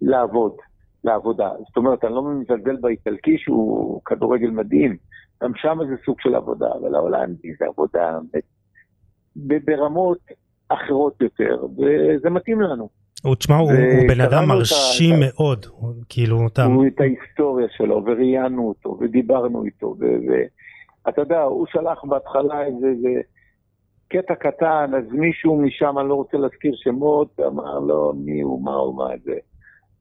לעבוד, 0.00 0.56
לעבודה. 1.04 1.50
זאת 1.68 1.76
אומרת, 1.76 2.04
אני 2.04 2.14
לא 2.14 2.22
מזלזל 2.22 2.76
באיטלקי 2.76 3.38
שהוא 3.38 4.00
כדורגל 4.04 4.50
מדהים, 4.50 4.96
גם 5.42 5.52
שם 5.54 5.78
זה 5.88 5.94
סוג 6.04 6.20
של 6.20 6.34
עבודה, 6.34 6.68
אבל 6.80 6.94
ההולנדי 6.94 7.54
זה 7.58 7.66
עבודה 7.66 8.18
ברמות 9.36 10.18
אחרות 10.68 11.20
יותר, 11.20 11.66
וזה 11.78 12.30
מתאים 12.30 12.60
לנו. 12.60 13.01
הוא, 13.22 13.34
תשמע, 13.34 13.56
הוא, 13.56 13.70
הוא 13.72 14.08
בן 14.08 14.20
אדם 14.20 14.48
מרשים. 14.48 15.14
מאוד, 15.20 15.66
כאילו, 16.08 16.46
אתה... 16.46 16.64
הוא 16.64 16.86
את 16.86 17.00
ההיסטוריה 17.00 17.66
שלו, 17.76 18.02
וראיינו 18.06 18.68
אותו, 18.68 18.98
ודיברנו 19.00 19.64
איתו, 19.64 19.94
ואתה 21.06 21.20
יודע, 21.20 21.42
הוא 21.42 21.66
שלח 21.66 22.04
בהתחלה 22.04 22.64
איזה, 22.64 22.86
איזה 22.86 23.20
קטע 24.08 24.34
קטן, 24.34 24.90
אז 24.96 25.04
מישהו 25.12 25.56
משם, 25.56 25.98
אני 25.98 26.08
לא 26.08 26.14
רוצה 26.14 26.36
להזכיר 26.36 26.72
שמות, 26.76 27.40
אמר 27.46 27.78
לו, 27.78 28.12
מי 28.16 28.40
הוא, 28.40 28.64
מה 28.64 28.74
הוא, 28.74 28.96
מה 28.96 29.08
זה. 29.24 29.36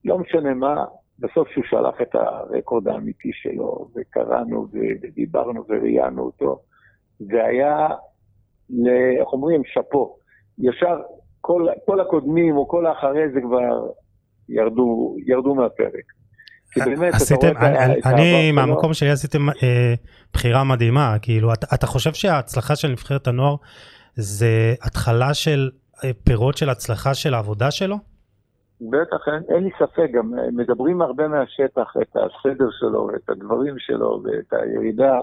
לא 0.06 0.18
משנה 0.18 0.54
מה, 0.54 0.86
בסוף 1.20 1.48
שהוא 1.50 1.64
שלח 1.70 2.02
את 2.02 2.16
הרקורד 2.16 2.88
האמיתי 2.88 3.32
שלו, 3.34 3.88
וקראנו 3.96 4.68
ודיברנו 4.72 5.64
וראיינו 5.70 6.22
אותו, 6.22 6.60
זה 7.20 7.46
היה, 7.46 7.88
איך 9.20 9.34
אומרים, 9.34 9.62
שאפו. 9.66 10.16
ישר 10.60 11.02
כל, 11.42 11.68
כל 11.86 12.00
הקודמים 12.00 12.58
או 12.58 12.68
כל 12.68 12.86
האחרי 12.86 13.30
זה 13.34 13.42
כבר 13.42 13.88
ירדו, 14.50 15.16
ירדו 15.26 15.56
מהפרק. 15.56 16.14
עשיתם, 17.14 17.58
אני, 17.58 18.02
אני 18.06 18.52
מהמקום 18.52 18.94
שלי 18.94 19.10
עשיתם 19.10 19.50
אה, 19.50 19.94
בחירה 20.34 20.64
מדהימה, 20.64 21.16
כאילו, 21.22 21.54
אתה, 21.54 21.68
אתה 21.74 21.88
חושב 21.88 22.14
שההצלחה 22.14 22.76
של 22.76 22.88
נבחרת 22.88 23.28
הנוער 23.28 23.56
זה 24.16 24.74
התחלה 24.82 25.34
של 25.34 25.70
אה, 26.04 26.12
פירות 26.24 26.58
של 26.58 26.70
הצלחה 26.70 27.14
של 27.14 27.34
העבודה 27.34 27.72
שלו? 27.72 27.96
בטח, 28.82 29.28
אין, 29.28 29.44
אין 29.56 29.64
לי 29.64 29.70
ספק, 29.80 30.12
גם 30.14 30.34
אה, 30.40 30.44
מדברים 30.52 31.02
הרבה 31.02 31.28
מהשטח, 31.28 31.94
את 32.02 32.16
הסדר 32.16 32.68
שלו, 32.80 33.10
את 33.16 33.30
הדברים 33.30 33.76
שלו, 33.78 34.24
ואת 34.24 34.54
הירידה 34.54 35.20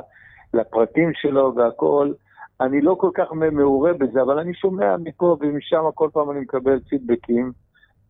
לפרטים 0.54 1.12
שלו 1.14 1.54
והכל. 1.56 2.12
אני 2.60 2.80
לא 2.80 2.96
כל 3.00 3.10
כך 3.14 3.32
מעורה 3.32 3.92
בזה, 3.92 4.22
אבל 4.22 4.38
אני 4.38 4.54
שומע 4.54 4.96
מפה 4.96 5.36
ומשם 5.40 5.82
כל 5.94 6.08
פעם 6.12 6.30
אני 6.30 6.40
מקבל 6.40 6.80
פידבקים, 6.80 7.52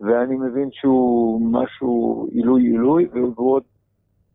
ואני 0.00 0.36
מבין 0.36 0.68
שהוא 0.72 1.40
משהו 1.52 2.26
עילוי 2.32 2.62
עילוי, 2.62 3.08
והוא 3.12 3.52
עוד 3.52 3.62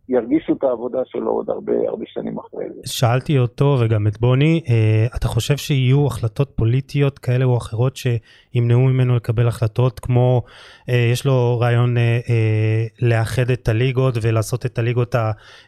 ירגישו 0.09 0.53
את 0.53 0.63
העבודה 0.63 0.99
שלו 1.05 1.31
עוד 1.31 1.49
הרבה 1.49 1.73
הרבה 1.87 2.03
שנים 2.07 2.37
אחרי 2.39 2.65
זה. 2.75 2.81
שאלתי 2.85 3.39
אותו 3.39 3.77
וגם 3.81 4.07
את 4.07 4.19
בוני, 4.19 4.61
אה, 4.69 5.05
אתה 5.17 5.27
חושב 5.27 5.57
שיהיו 5.57 6.07
החלטות 6.07 6.51
פוליטיות 6.55 7.19
כאלה 7.19 7.45
או 7.45 7.57
אחרות 7.57 7.95
שימנעו 7.95 8.79
ממנו 8.79 9.15
לקבל 9.15 9.47
החלטות 9.47 9.99
כמו 9.99 10.41
אה, 10.89 11.09
יש 11.11 11.25
לו 11.25 11.59
רעיון 11.59 11.97
אה, 11.97 12.19
לאחד 13.01 13.49
את 13.53 13.69
הליגות 13.69 14.13
ולעשות 14.21 14.65
את 14.65 14.79
הליגות, 14.79 15.15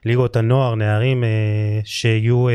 הליגות 0.05 0.35
הנוער, 0.35 0.75
נערים 0.75 1.23
שיהיו 1.83 2.45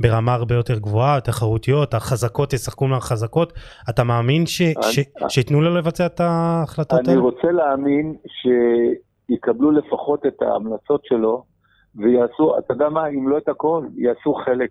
ברמה 0.00 0.34
הרבה 0.34 0.54
יותר 0.54 0.78
גבוהה, 0.78 1.20
תחרותיות, 1.20 1.94
החזקות 1.94 2.52
ישחקו 2.52 2.86
מהחזקות, 2.86 3.52
אתה 3.90 4.04
מאמין 4.04 4.46
ש, 4.46 4.62
אני, 4.62 4.74
ש, 4.82 5.00
שייתנו 5.28 5.60
לו 5.60 5.74
לבצע 5.74 6.06
את 6.06 6.20
ההחלטות 6.20 6.98
אני 7.00 7.08
האלה? 7.08 7.20
אני 7.20 7.20
רוצה 7.20 7.50
להאמין 7.50 8.14
ש... 8.26 8.46
יקבלו 9.28 9.70
לפחות 9.70 10.26
את 10.26 10.42
ההמלצות 10.42 11.04
שלו 11.04 11.44
ויעשו, 11.94 12.58
אתה 12.58 12.74
יודע 12.74 12.88
מה, 12.88 13.08
אם 13.08 13.28
לא 13.28 13.38
את 13.38 13.48
הכל, 13.48 13.86
יעשו 13.96 14.34
חלק, 14.34 14.70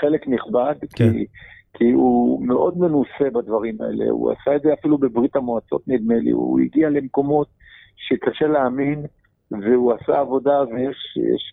חלק 0.00 0.28
נכבד, 0.28 0.74
כן. 0.96 1.12
כי, 1.12 1.26
כי 1.74 1.90
הוא 1.90 2.46
מאוד 2.46 2.78
מנוסה 2.78 3.30
בדברים 3.32 3.76
האלה, 3.80 4.10
הוא 4.10 4.32
עשה 4.32 4.56
את 4.56 4.62
זה 4.62 4.72
אפילו 4.72 4.98
בברית 4.98 5.36
המועצות 5.36 5.88
נדמה 5.88 6.14
לי, 6.14 6.30
הוא 6.30 6.60
הגיע 6.60 6.90
למקומות 6.90 7.48
שקשה 7.96 8.46
להאמין, 8.46 9.06
והוא 9.50 9.92
עשה 9.92 10.20
עבודה 10.20 10.62
ויש 10.62 10.96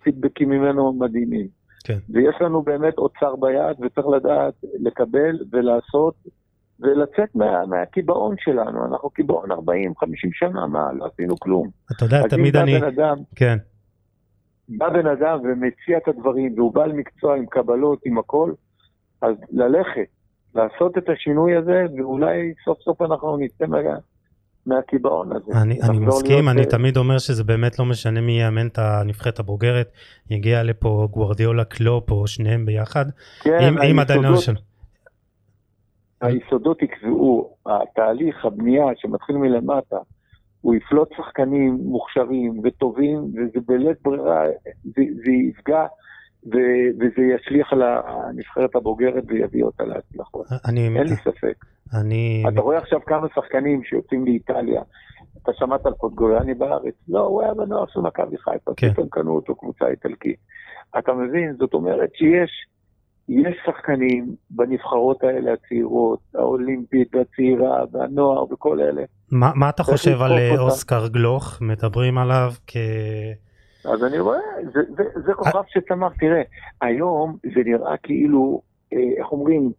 פידבקים 0.03 0.49
ממנו 0.49 0.93
מדהימים. 0.93 1.47
כן. 1.83 1.97
ויש 2.09 2.35
לנו 2.41 2.61
באמת 2.61 2.97
אוצר 2.97 3.35
ביד, 3.35 3.77
וצריך 3.81 4.07
לדעת 4.07 4.53
לקבל 4.79 5.39
ולעשות 5.51 6.15
ולצאת 6.81 7.35
מה, 7.35 7.65
מהקיבעון 7.65 8.35
שלנו. 8.39 8.85
אנחנו 8.85 9.09
קיבעון 9.09 9.51
40-50 9.51 9.55
שנה, 10.33 10.67
מה, 10.67 10.93
לא 10.93 11.09
עשינו 11.13 11.39
כלום. 11.39 11.67
אתה 11.91 12.05
יודע, 12.05 12.27
תמיד 12.27 12.55
אני... 12.55 12.79
בן 12.79 12.87
אדם, 12.87 13.17
כן. 13.35 13.57
בא 14.69 14.89
בן 14.89 15.07
אדם 15.07 15.39
ומציע 15.43 15.97
את 15.97 16.07
הדברים, 16.07 16.53
והוא 16.57 16.73
בעל 16.73 16.93
מקצוע 16.93 17.37
עם 17.37 17.45
קבלות, 17.45 17.99
עם 18.05 18.17
הכל, 18.17 18.51
אז 19.21 19.35
ללכת, 19.51 20.07
לעשות 20.55 20.97
את 20.97 21.09
השינוי 21.09 21.55
הזה, 21.55 21.85
ואולי 21.97 22.53
סוף 22.65 22.81
סוף 22.81 23.01
אנחנו 23.01 23.37
נצא 23.37 23.65
מה, 23.67 23.77
מהקיבעון 24.65 25.31
הזה. 25.31 25.61
אני, 25.61 25.81
אני 25.81 25.99
לחזור 25.99 26.07
מסכים, 26.07 26.31
להיות, 26.31 26.47
אני 26.51 26.61
אה, 26.61 26.65
תמיד 26.65 26.97
אומר 26.97 27.17
שזה 27.17 27.43
באמת 27.43 27.79
לא 27.79 27.85
משנה 27.85 28.21
מי 28.21 28.41
יאמן 28.41 28.67
את 28.67 28.77
הנבחרת 28.77 29.39
הבוגרת, 29.39 29.91
יגיע 30.29 30.63
לפה 30.63 31.07
גוורדיאולה 31.11 31.63
קלופ 31.63 32.11
או 32.11 32.27
שניהם 32.27 32.65
ביחד, 32.65 33.05
כן, 33.43 33.59
אם, 33.61 33.81
אם 33.91 33.99
עדיין 33.99 34.23
לא 34.23 34.37
היסודות- 36.21 36.81
יקבעו, 36.81 37.55
התהליך, 37.65 38.45
הבנייה 38.45 38.85
שמתחיל 38.95 39.37
מלמטה, 39.37 39.97
הוא 40.61 40.75
יפלוט 40.75 41.09
שחקנים 41.17 41.77
מוכשרים 41.83 42.61
וטובים, 42.63 43.17
וזה 43.17 43.59
בלית 43.65 43.97
ברירה, 44.01 44.43
זה, 44.83 45.01
זה 45.25 45.31
יפגע 45.31 45.85
ו- 46.45 46.89
וזה 46.99 47.21
ישליך 47.35 47.73
על 47.73 47.81
הנבחרת 47.83 48.75
הבוגרת 48.75 49.23
ויביא 49.27 49.63
אותה 49.63 49.83
להצלחות. 49.83 50.45
אני, 50.69 50.87
אין 50.87 51.07
לי 51.07 51.15
ספק. 51.15 51.65
אני, 52.01 52.43
אתה 52.53 52.61
רואה 52.61 52.77
עכשיו 52.77 52.99
כמה 53.05 53.27
שחקנים 53.35 53.83
שיוצאים 53.83 54.25
לאיטליה. 54.25 54.81
אתה 55.43 55.51
שמעת 55.53 55.85
על 55.85 55.93
פוטגוליאני 55.93 56.53
בארץ? 56.53 56.93
לא, 57.09 57.19
הוא 57.19 57.41
היה 57.41 57.53
בנוער 57.53 57.85
של 57.93 57.99
מכבי 57.99 58.37
חיפה, 58.37 58.71
כן. 58.77 58.93
פתאום 58.93 59.07
קנו 59.11 59.35
אותו 59.35 59.55
קבוצה 59.55 59.87
איטלקית. 59.87 60.37
אתה 60.99 61.13
מבין? 61.13 61.55
זאת 61.59 61.73
אומרת 61.73 62.09
שיש 62.15 62.67
יש 63.31 63.55
שחקנים 63.65 64.35
בנבחרות 64.49 65.23
האלה 65.23 65.53
הצעירות, 65.53 66.19
האולימפית 66.35 67.15
והצעירה 67.15 67.83
והנוער 67.91 68.53
וכל 68.53 68.79
אלה. 68.81 69.03
מה, 69.31 69.51
מה 69.55 69.69
אתה 69.69 69.83
חושב 69.83 70.21
על 70.21 70.31
אה, 70.31 70.51
אותם. 70.51 70.61
אוסקר 70.61 71.07
גלוך? 71.07 71.57
מדברים 71.61 72.17
עליו 72.17 72.51
כ... 72.67 72.77
אז 73.85 74.03
אני 74.03 74.19
רואה, 74.19 74.39
זה, 74.73 74.79
זה, 74.97 75.03
זה 75.25 75.33
כוכב 75.33 75.61
שצמח. 75.67 76.13
תראה, 76.19 76.41
היום 76.81 77.37
זה 77.43 77.61
נראה 77.65 77.97
כאילו, 78.03 78.61
אה, 78.93 78.97
איך 79.17 79.31
אומרים, 79.31 79.71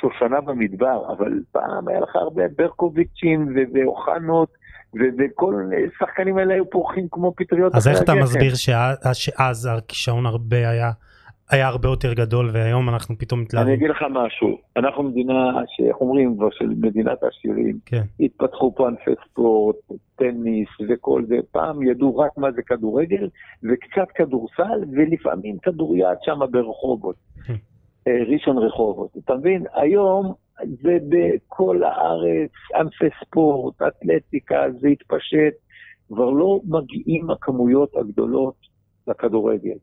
שושנה 0.00 0.40
במדבר, 0.40 1.12
אבל 1.12 1.40
פעם 1.52 1.88
היה 1.88 2.00
לך 2.00 2.16
הרבה 2.16 2.42
ברקוביצ'ים 2.56 3.54
ואוחנות, 3.74 4.48
וכל 4.94 5.54
השחקנים 5.96 6.38
האלה 6.38 6.54
היו 6.54 6.70
פורחים 6.70 7.06
כמו 7.10 7.32
פטריות 7.36 7.74
אז 7.74 7.88
איך 7.88 8.02
אתה. 8.02 8.14
מסביר 8.14 8.54
שאז 9.12 9.68
הכישרון 9.72 10.26
הרבה 10.26 10.70
היה, 10.70 10.90
היה 11.50 11.68
הרבה 11.68 11.88
יותר 11.88 12.12
גדול 12.12 12.50
והיום 12.52 12.88
אנחנו 12.88 13.18
פתאום 13.18 13.40
אני 13.40 13.44
מתלהבים? 13.44 13.74
אגיד 13.74 13.90
לך 13.90 14.04
משהו, 14.10 14.58
אנחנו 14.76 15.02
מדינה 15.02 15.52
שאיך 15.66 15.96
אומרים 16.00 16.36
כבר 16.36 16.48
של 16.50 16.66
מדינת 16.66 17.22
העשירים, 17.22 17.78
כן. 17.86 18.02
התפתחו 18.20 18.74
פה 18.74 18.88
ענפי 18.88 19.10
ספורט, 19.24 19.76
טניס 20.16 20.68
וכל 20.88 21.22
זה, 21.28 21.36
פעם 21.52 21.82
ידעו 21.82 22.16
רק 22.18 22.38
מה 22.38 22.52
זה 22.52 22.62
כדורגל 22.62 23.28
וקצת 23.62 24.08
כדורסל 24.14 24.84
ולפעמים 24.92 25.58
כדוריד 25.58 26.04
שם 26.22 26.38
ברחובות, 26.50 27.16
אה, 28.08 28.24
ראשון 28.32 28.58
רחובות, 28.58 29.10
אתה 29.24 29.34
מבין? 29.34 29.64
היום 29.74 30.34
זה 30.64 30.98
בכל 31.08 31.82
הארץ, 31.82 32.50
ענפי 32.74 33.08
ספורט, 33.24 33.82
אתלטיקה, 33.82 34.64
זה 34.80 34.88
התפשט, 34.88 35.54
כבר 36.08 36.30
לא 36.30 36.60
מגיעים 36.64 37.30
הכמויות 37.30 37.96
הגדולות 37.96 38.54
לכדורגל. 39.06 39.76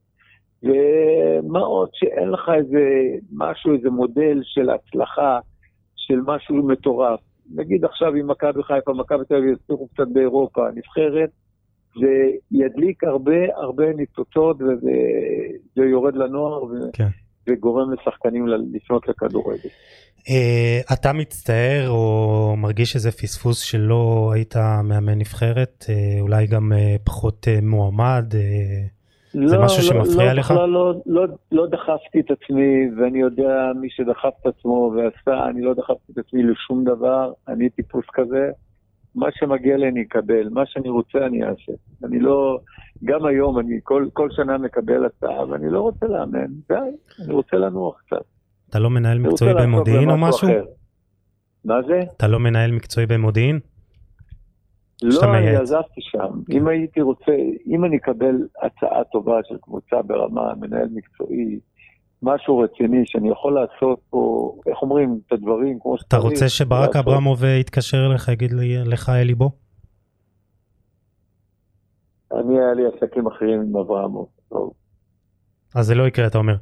ומה 0.63 1.59
עוד 1.59 1.89
שאין 1.93 2.29
לך 2.29 2.51
איזה 2.57 2.79
משהו, 3.31 3.73
איזה 3.75 3.89
מודל 3.89 4.41
של 4.43 4.69
הצלחה, 4.69 5.39
של 5.95 6.19
משהו 6.25 6.55
מטורף. 6.55 7.19
נגיד 7.55 7.85
עכשיו 7.85 8.15
עם 8.15 8.27
מכבי 8.27 8.63
חיפה, 8.63 8.93
מכבי 8.93 9.25
תל 9.25 9.35
אביב 9.35 9.53
יצליחו 9.53 9.87
קצת 9.87 10.07
באירופה, 10.13 10.61
נבחרת, 10.75 11.29
זה 11.99 12.29
ידליק 12.51 13.03
הרבה 13.03 13.55
הרבה 13.55 13.93
ניצוצות 13.93 14.61
וזה 14.61 15.85
יורד 15.85 16.15
לנוער 16.15 16.63
ו... 16.63 16.69
כן. 16.93 17.07
וגורם 17.47 17.93
לשחקנים 17.93 18.47
לפנות 18.73 19.07
לכדורגל. 19.07 19.69
Uh, 20.19 20.93
אתה 20.93 21.13
מצטער 21.13 21.89
או 21.89 22.53
מרגיש 22.57 22.95
איזה 22.95 23.11
פספוס 23.11 23.59
שלא 23.59 24.31
היית 24.33 24.55
מאמן 24.83 25.17
נבחרת? 25.19 25.85
Uh, 25.87 26.21
אולי 26.21 26.47
גם 26.47 26.71
uh, 26.71 27.01
פחות 27.03 27.47
uh, 27.47 27.65
מועמד? 27.65 28.25
Uh, 28.31 28.35
זה 29.45 29.57
משהו 29.57 29.83
שמפריע 29.83 30.33
לא, 30.33 30.39
לך? 30.39 30.51
בכלל 30.51 30.69
לא, 30.69 30.93
לא, 31.05 31.25
לא 31.51 31.67
דחפתי 31.67 32.19
את 32.19 32.31
עצמי, 32.31 32.89
ואני 32.97 33.19
יודע 33.19 33.71
מי 33.81 33.87
שדחף 33.89 34.33
את 34.41 34.45
עצמו 34.45 34.93
ועשה, 34.95 35.45
אני 35.49 35.61
לא 35.61 35.73
דחפתי 35.73 36.11
את 36.13 36.17
עצמי 36.17 36.43
לשום 36.43 36.83
דבר, 36.83 37.33
אני 37.47 37.69
טיפוס 37.69 38.05
כזה. 38.13 38.49
מה 39.15 39.27
שמגיע 39.31 39.77
לי 39.77 39.89
אני 39.89 40.01
אקבל, 40.01 40.49
מה 40.51 40.63
שאני 40.65 40.89
רוצה 40.89 41.25
אני 41.25 41.43
אעשה. 41.43 41.71
אני 42.03 42.19
לא, 42.19 42.59
גם 43.03 43.25
היום 43.25 43.59
אני 43.59 43.79
כל, 43.83 44.07
כל 44.13 44.29
שנה 44.31 44.57
מקבל 44.57 45.05
הצעה, 45.05 45.49
ואני 45.49 45.69
לא 45.69 45.79
רוצה 45.79 46.05
לאמן, 46.05 46.47
די, 46.69 46.75
אני 47.25 47.33
רוצה 47.33 47.57
לנוח 47.57 48.01
קצת. 48.05 48.23
אתה 48.69 48.79
לא 48.79 48.89
מנהל 48.89 49.19
מקצועי 49.19 49.53
במודיעין 49.53 50.09
או 50.09 50.17
משהו? 50.17 50.47
אחר. 50.47 50.63
מה 51.65 51.75
זה? 51.87 52.01
אתה 52.17 52.27
לא 52.27 52.39
מנהל 52.39 52.71
מקצועי 52.71 53.05
במודיעין? 53.05 53.59
לא, 55.03 55.21
אני. 55.37 55.55
עזבתי 55.55 56.01
שם. 56.01 56.39
אם 56.51 56.67
הייתי 56.67 57.01
רוצה, 57.01 57.31
אם 57.67 57.85
אני 57.85 57.97
אקבל 57.97 58.35
הצעה 58.61 59.03
טובה 59.11 59.39
של 59.47 59.55
קבוצה 59.61 60.01
ברמה, 60.01 60.53
מנהל 60.59 60.87
מקצועי, 60.93 61.59
משהו 62.21 62.59
רציני 62.59 63.01
שאני 63.05 63.29
יכול 63.29 63.53
לעשות 63.61 63.99
פה, 64.09 64.51
איך 64.67 64.81
אומרים, 64.81 65.19
את 65.27 65.31
הדברים 65.31 65.79
כמו 65.81 65.97
שצריך. 65.97 66.07
אתה 66.07 66.17
רוצה 66.17 66.49
שברק 66.49 66.95
לעשות. 66.95 67.07
אברמוב 67.07 67.43
אה, 67.43 67.49
יתקשר 67.49 68.05
אליך, 68.11 68.27
יגיד 68.27 68.53
לי- 68.53 68.83
לך 68.85 69.09
אלי 69.09 69.35
בוא? 69.35 69.49
אני, 72.33 72.59
היה 72.59 72.73
לי 72.73 72.83
עסקים 72.95 73.27
אחרים 73.27 73.61
עם 73.61 73.77
אברמוב. 73.77 74.27
לא, 74.51 74.71
אז 75.75 75.85
זה 75.85 75.95
לא 75.95 76.07
יקרה, 76.07 76.27
אתה 76.27 76.37
אומר. 76.37 76.55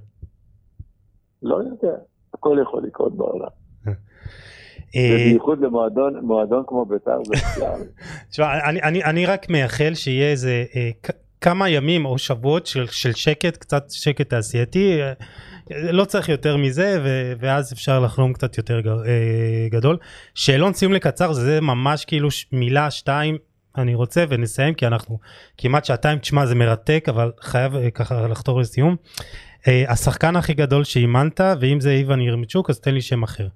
לא 1.43 1.55
יודע, 1.55 1.95
הכל 2.33 2.57
יכול 2.61 2.83
לקרות 2.87 3.17
בעולם. 3.17 3.47
אה, 4.95 5.09
ובייחוד 5.13 5.61
למועדון 5.61 6.19
מועדון 6.21 6.63
כמו 6.67 6.85
בית"ר 6.85 7.19
בכלל. 7.29 7.81
תשמע, 8.31 8.69
אני, 8.69 8.81
אני, 8.81 9.03
אני 9.03 9.25
רק 9.25 9.49
מייחל 9.49 9.93
שיהיה 9.93 10.31
איזה 10.31 10.63
אה, 10.75 10.89
כמה 11.41 11.69
ימים 11.69 12.05
או 12.05 12.17
שבועות 12.17 12.65
של, 12.65 12.87
של 12.87 13.13
שקט, 13.13 13.57
קצת 13.57 13.89
שקט 13.89 14.29
תעשייתי, 14.29 15.01
אה, 15.01 15.13
לא 15.91 16.05
צריך 16.05 16.29
יותר 16.29 16.57
מזה, 16.57 17.01
ו, 17.03 17.33
ואז 17.39 17.73
אפשר 17.73 17.99
לחלום 17.99 18.33
קצת 18.33 18.57
יותר 18.57 18.81
גדול. 19.71 19.97
שאלון 20.35 20.73
סיום 20.73 20.93
לקצר 20.93 21.33
זה 21.33 21.61
ממש 21.61 22.05
כאילו 22.05 22.29
מילה, 22.51 22.91
שתיים, 22.91 23.37
אני 23.77 23.95
רוצה 23.95 24.23
ונסיים, 24.29 24.73
כי 24.73 24.87
אנחנו 24.87 25.19
כמעט 25.57 25.85
שעתיים, 25.85 26.19
תשמע 26.19 26.45
זה 26.45 26.55
מרתק, 26.55 27.05
אבל 27.09 27.31
חייב 27.41 27.89
ככה 27.89 28.27
לחתור 28.27 28.59
לסיום. 28.59 28.95
השחקן 29.67 30.35
הכי 30.35 30.53
גדול 30.53 30.83
שאימנת, 30.83 31.39
ואם 31.59 31.79
זה 31.79 31.91
איוון 31.91 32.21
ירמיצ'וק, 32.21 32.69
אז 32.69 32.79
תן 32.79 32.93
לי 32.93 33.01
שם 33.01 33.23
אחר. 33.23 33.47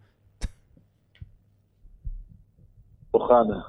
אוחנה. 3.22 3.60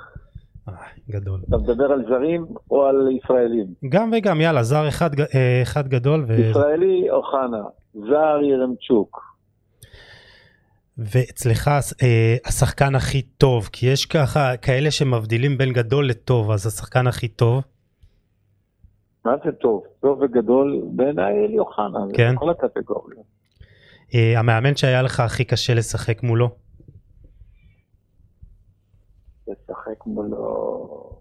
אה, 0.68 0.74
גדול. 1.10 1.40
אתה 1.48 1.56
מדבר 1.56 1.92
על 1.92 2.04
זרים 2.08 2.46
או 2.70 2.86
על 2.86 3.08
ישראלים? 3.10 3.66
גם 3.88 4.10
וגם, 4.12 4.40
יאללה, 4.40 4.62
זר 4.62 4.88
אחד, 4.88 5.10
אה, 5.20 5.62
אחד 5.62 5.88
גדול. 5.88 6.24
ו... 6.28 6.32
ישראלי, 6.32 7.10
אוחנה. 7.10 7.62
זר, 7.94 8.38
ירמצ'וק. 8.42 9.28
ואצלך 10.98 11.68
אה, 12.02 12.36
השחקן 12.46 12.94
הכי 12.94 13.22
טוב, 13.22 13.68
כי 13.72 13.86
יש 13.86 14.06
ככה 14.06 14.56
כאלה 14.56 14.90
שמבדילים 14.90 15.58
בין 15.58 15.72
גדול 15.72 16.08
לטוב, 16.08 16.50
אז 16.50 16.66
השחקן 16.66 17.06
הכי 17.06 17.28
טוב, 17.28 17.62
מה 19.28 19.34
זה 19.44 19.52
טוב? 19.52 19.82
טוב 20.00 20.22
וגדול 20.22 20.82
בעיניי 20.96 21.44
אלי 21.44 21.58
אוחנה. 21.58 21.98
כן. 22.14 22.28
זה 22.30 22.34
בכל 22.34 22.50
הקטגוריות. 22.50 23.24
אה, 24.14 24.38
המאמן 24.38 24.76
שהיה 24.76 25.02
לך 25.02 25.20
הכי 25.20 25.44
קשה 25.44 25.74
לשחק 25.74 26.22
מולו, 26.22 26.50
לשחק 29.88 30.06
מולו... 30.06 31.20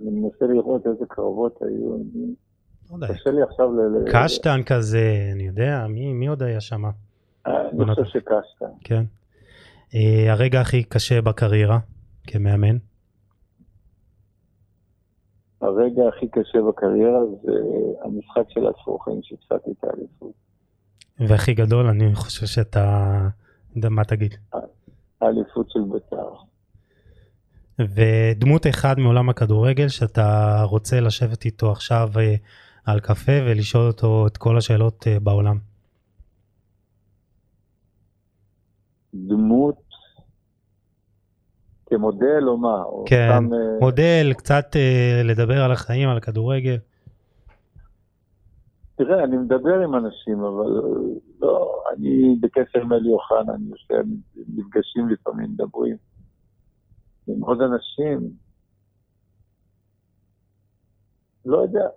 אני 0.00 0.10
מנסה 0.10 0.44
לראות 0.46 0.86
איזה 0.86 1.04
קרבות 1.08 1.58
היו. 1.62 1.96
לא 3.00 3.06
קשה 3.06 3.30
לי 3.30 3.42
עכשיו 3.42 3.72
ל... 3.72 4.04
קשטן 4.12 4.60
כזה, 4.66 5.30
אני 5.32 5.42
יודע, 5.42 5.86
מי, 5.88 6.12
מי 6.12 6.26
עוד 6.26 6.42
היה 6.42 6.60
שם, 6.60 6.84
אה, 6.84 6.90
אני 7.68 7.94
חושב. 7.94 8.04
שקשטן. 8.04 8.66
כן. 8.84 9.04
אה, 9.94 10.32
הרגע 10.32 10.60
הכי 10.60 10.84
קשה 10.84 11.22
בקריירה, 11.22 11.78
כמאמן, 12.26 12.76
הרגע 15.60 16.02
הכי 16.08 16.28
קשה 16.28 16.58
בקריירה 16.68 17.20
זה 17.42 17.52
המשחק 18.04 18.50
של 18.50 18.66
הסרוחים 18.66 19.20
שהפסדתי 19.22 19.70
את 19.70 19.84
האליפות. 19.84 20.32
והכי 21.18 21.54
גדול, 21.54 21.86
אני 21.86 22.14
חושב 22.14 22.46
שאתה, 22.46 23.28
מה 23.90 24.04
תגיד. 24.04 24.34
האליפות 25.20 25.70
של 25.70 25.80
בית"ר. 25.92 26.46
ודמות 27.78 28.66
אחד 28.66 28.98
מעולם 28.98 29.28
הכדורגל 29.28 29.88
שאתה 29.88 30.62
רוצה 30.62 31.00
לשבת 31.00 31.44
איתו 31.44 31.72
עכשיו 31.72 32.08
אה, 32.16 32.34
על 32.84 33.00
קפה 33.00 33.32
ולשאול 33.46 33.86
אותו 33.86 34.26
את 34.26 34.36
כל 34.36 34.58
השאלות 34.58 35.06
אה, 35.06 35.20
בעולם. 35.20 35.58
דמות 39.14 39.82
כמודל 41.86 42.48
או 42.48 42.56
מה? 42.56 42.82
או 42.84 43.04
כן, 43.08 43.28
סתם, 43.32 43.48
אה, 43.52 43.58
מודל, 43.80 44.32
קצת 44.36 44.76
לדבר 45.24 45.64
על 45.64 45.72
החיים, 45.72 46.08
על 46.08 46.16
הכדורגל. 46.16 46.76
תראה, 48.96 49.24
אני 49.24 49.36
מדבר 49.36 49.80
עם 49.84 49.94
אנשים, 49.94 50.40
אבל 50.40 50.70
לא, 51.40 51.82
אני 51.92 52.36
בקשר 52.40 52.80
עם 52.80 52.92
אלי 52.92 53.08
אוחנה, 53.08 53.54
אני 53.54 53.70
יושב, 53.70 54.02
נפגשים 54.36 55.08
לפעמים, 55.08 55.50
מדברים 55.50 55.96
עם 57.28 57.40
עוד 57.40 57.58
אנשים. 57.60 58.30
לא 61.44 61.58
יודע. 61.58 61.88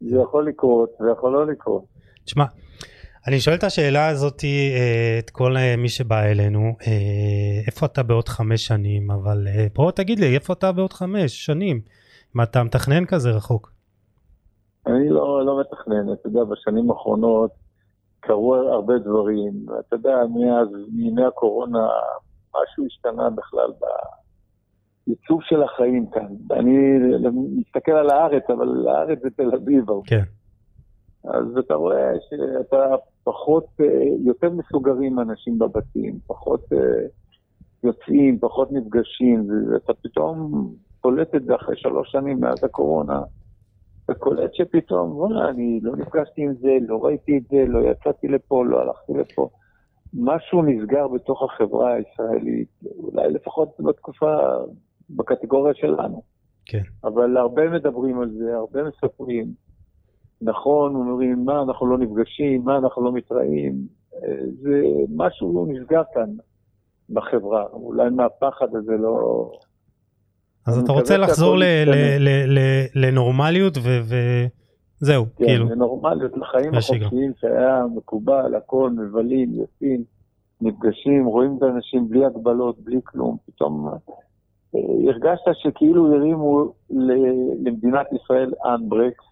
זה 0.00 0.16
יכול 0.16 0.48
לקרות, 0.48 0.90
זה 1.00 1.06
יכול 1.12 1.32
לא 1.32 1.46
לקרות. 1.46 1.84
תשמע, 2.24 2.44
אני 3.26 3.40
שואל 3.40 3.56
את 3.56 3.64
השאלה 3.64 4.08
הזאת 4.08 4.44
אה, 4.44 5.18
את 5.18 5.30
כל 5.30 5.56
אה, 5.56 5.76
מי 5.76 5.88
שבא 5.88 6.22
אלינו, 6.22 6.76
אה, 6.86 7.60
איפה 7.66 7.86
אתה 7.86 8.02
בעוד 8.02 8.28
חמש 8.28 8.66
שנים, 8.66 9.10
אבל 9.10 9.46
בוא 9.74 9.90
תגיד 9.90 10.18
לי, 10.18 10.34
איפה 10.34 10.52
אתה 10.52 10.72
בעוד 10.72 10.92
חמש 10.92 11.46
שנים? 11.46 11.80
מה 12.34 12.42
אתה 12.42 12.62
מתכנן 12.62 13.06
כזה 13.06 13.30
רחוק? 13.30 13.79
אני 14.86 15.08
לא, 15.08 15.46
לא 15.46 15.60
מתכנן, 15.60 16.12
אתה 16.12 16.28
יודע, 16.28 16.44
בשנים 16.44 16.90
האחרונות 16.90 17.50
קרו 18.20 18.54
הרבה 18.54 18.98
דברים, 18.98 19.52
אתה 19.80 19.96
יודע, 19.96 20.16
מאז, 20.34 20.68
מימי 20.92 21.24
הקורונה, 21.24 21.88
משהו 22.62 22.86
השתנה 22.86 23.30
בכלל 23.30 23.72
בעיצוב 25.06 25.40
של 25.42 25.62
החיים 25.62 26.10
כאן. 26.10 26.26
אני 26.50 26.98
מסתכל 27.56 27.92
על 27.92 28.10
הארץ, 28.10 28.42
אבל 28.48 28.88
הארץ 28.88 29.18
זה 29.22 29.30
תל 29.30 29.54
אביב. 29.54 29.84
כן. 30.04 30.22
אז 31.24 31.58
אתה 31.58 31.74
רואה 31.74 32.12
שאתה 32.30 32.94
פחות, 33.24 33.66
יותר 34.24 34.50
מסוגרים 34.50 35.20
אנשים 35.20 35.58
בבתים, 35.58 36.18
פחות 36.26 36.72
אה, 36.72 37.06
יוצאים, 37.84 38.38
פחות 38.38 38.72
נפגשים, 38.72 39.48
ואתה 39.72 39.94
פתאום 39.94 40.68
קולט 41.00 41.34
את 41.34 41.44
זה 41.44 41.54
אחרי 41.54 41.76
שלוש 41.76 42.12
שנים 42.12 42.40
מאז 42.40 42.64
הקורונה. 42.64 43.20
אתה 44.10 44.18
קולט 44.18 44.54
שפתאום, 44.54 45.16
וואלה, 45.16 45.48
אני 45.48 45.80
לא 45.82 45.96
נפגשתי 45.96 46.42
עם 46.42 46.54
זה, 46.54 46.68
לא 46.80 47.04
ראיתי 47.04 47.38
את 47.38 47.42
זה, 47.50 47.64
לא 47.68 47.78
יצאתי 47.78 48.28
לפה, 48.28 48.64
לא 48.64 48.80
הלכתי 48.80 49.12
לפה. 49.12 49.48
משהו 50.14 50.62
נסגר 50.62 51.08
בתוך 51.08 51.42
החברה 51.42 51.92
הישראלית, 51.94 52.68
אולי 52.98 53.30
לפחות 53.30 53.68
בתקופה, 53.80 54.36
בקטגוריה 55.10 55.74
שלנו. 55.74 56.22
כן. 56.66 56.82
אבל 57.04 57.36
הרבה 57.36 57.70
מדברים 57.70 58.20
על 58.20 58.30
זה, 58.30 58.56
הרבה 58.56 58.80
מספרים. 58.82 59.46
נכון, 60.42 60.94
אומרים, 60.94 61.44
מה, 61.44 61.62
אנחנו 61.62 61.86
לא 61.86 61.98
נפגשים, 61.98 62.64
מה, 62.64 62.78
אנחנו 62.78 63.04
לא 63.04 63.12
מתראים. 63.12 63.74
אה, 64.14 64.46
זה 64.62 64.82
משהו 65.16 65.54
לא 65.54 65.72
נסגר 65.72 66.02
כאן 66.14 66.30
בחברה, 67.10 67.64
אולי 67.72 68.10
מהפחד 68.10 68.74
הזה 68.74 68.92
לא... 68.96 69.50
אז 70.66 70.78
אתה 70.78 70.92
רוצה 70.92 71.16
לחזור 71.16 71.56
לנורמליות 72.94 73.78
וזהו, 73.78 75.26
כן, 75.36 75.44
כאילו. 75.44 75.66
כן, 75.66 75.72
לנורמליות, 75.72 76.32
לחיים 76.36 76.74
החופשיים 76.74 77.32
שהיה 77.40 77.82
מקובל, 77.96 78.54
הכל, 78.54 78.90
מבלים, 78.90 79.54
יוצאים, 79.54 80.04
נפגשים, 80.60 81.26
רואים 81.26 81.56
את 81.58 81.62
האנשים 81.62 82.08
בלי 82.08 82.24
הגבלות, 82.24 82.78
בלי 82.84 83.00
כלום, 83.04 83.36
פתאום 83.46 83.88
אה, 84.74 84.80
הרגשת 85.08 85.44
שכאילו 85.54 86.14
הרימו 86.14 86.72
למדינת 87.64 88.06
ישראל 88.12 88.52
אנברקס, 88.64 89.24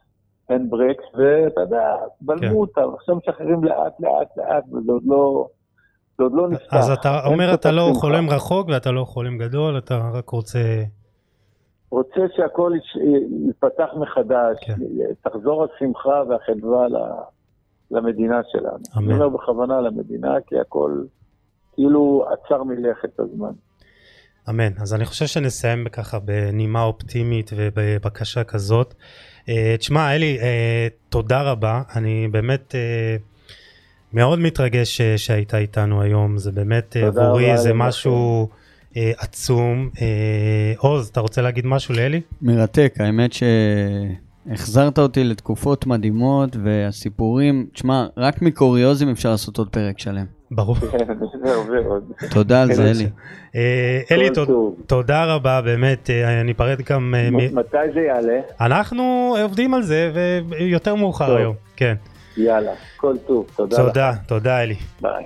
אין 0.50 0.70
ברקס, 0.70 1.04
ואתה 1.14 1.60
יודע, 1.60 1.96
בלמו 2.20 2.40
כן. 2.40 2.54
אותם, 2.54 2.94
עכשיו 2.94 3.16
משחררים 3.16 3.64
לאט 3.64 4.00
לאט 4.00 4.36
לאט, 4.36 4.64
וזה 4.72 4.92
עוד 4.92 5.02
לא... 5.06 5.46
זה 6.18 6.24
עוד 6.24 6.32
לא 6.34 6.48
נפתח. 6.48 6.74
אז 6.74 6.90
אתה 6.90 7.26
אומר 7.26 7.54
אתה 7.54 7.70
לא 7.70 7.92
חולם 7.94 8.30
רחוק 8.30 8.68
ואתה 8.68 8.90
לא 8.90 9.04
חולם 9.04 9.38
גדול, 9.38 9.78
אתה 9.78 10.10
רק 10.14 10.28
רוצה... 10.28 10.58
רוצה 11.90 12.20
שהכל 12.36 12.72
ייפתח 13.46 13.88
מחדש, 13.96 14.56
כן. 14.66 14.74
תחזור 15.22 15.64
השמחה 15.64 16.22
והחדווה 16.28 16.86
למדינה 17.90 18.40
שלנו. 18.52 18.78
אמן. 18.96 19.04
אני 19.04 19.14
אומר 19.14 19.28
בכוונה 19.28 19.80
למדינה, 19.80 20.34
כי 20.46 20.58
הכל 20.58 21.02
כאילו 21.74 22.26
עצר 22.32 22.62
מלכת 22.62 23.20
הזמן. 23.20 23.52
אמן. 24.48 24.72
אז 24.80 24.94
אני 24.94 25.04
חושב 25.04 25.26
שנסיים 25.26 25.88
ככה 25.88 26.18
בנימה 26.18 26.82
אופטימית 26.82 27.50
ובבקשה 27.56 28.44
כזאת. 28.44 28.94
אה, 29.48 29.74
תשמע, 29.78 30.14
אלי, 30.14 30.38
אה, 30.40 30.88
תודה 31.08 31.42
רבה. 31.42 31.82
אני 31.96 32.28
באמת 32.30 32.74
אה, 32.74 33.16
מאוד 34.12 34.38
מתרגש 34.38 35.00
שהיית 35.16 35.54
איתנו 35.54 36.02
היום. 36.02 36.38
זה 36.38 36.52
באמת 36.52 36.96
עבורי, 36.96 37.58
זה 37.58 37.74
משהו 37.74 38.48
עצום. 39.18 39.90
עוז, 40.78 41.08
אתה 41.08 41.20
רוצה 41.20 41.42
להגיד 41.42 41.66
משהו 41.66 41.94
לאלי? 41.94 42.20
מרתק, 42.42 42.94
האמת 42.98 43.30
שהחזרת 43.32 44.98
אותי 44.98 45.24
לתקופות 45.24 45.86
מדהימות, 45.86 46.56
והסיפורים, 46.64 47.66
תשמע, 47.72 48.06
רק 48.16 48.42
מקוריוזים 48.42 49.08
אפשר 49.08 49.30
לעשות 49.30 49.58
עוד 49.58 49.68
פרק 49.68 49.98
שלם. 49.98 50.24
ברור. 50.50 50.76
תודה 52.34 52.62
על 52.62 52.72
זה, 52.72 52.90
אלי. 52.90 53.06
אה, 53.56 54.00
אלי, 54.10 54.28
תודה 54.86 55.24
רבה, 55.24 55.60
באמת, 55.62 56.10
אה, 56.10 56.40
אני 56.40 56.52
אפרד 56.52 56.80
גם... 56.80 57.14
אה, 57.16 57.30
מתי 57.52 57.76
זה 57.94 58.00
יעלה? 58.00 58.40
אנחנו 58.60 59.34
עובדים 59.42 59.74
על 59.74 59.82
זה, 59.82 60.12
ויותר 60.48 60.94
מאוחר 60.94 61.36
היום, 61.36 61.54
כן. 61.76 61.94
יאללה, 62.36 62.72
כל 62.96 63.16
טוב, 63.26 63.46
תודה 63.56 63.76
לך. 63.76 63.82
תודה, 63.82 64.12
תודה 64.26 64.62
אלי. 64.62 64.76
ביי. 65.00 65.24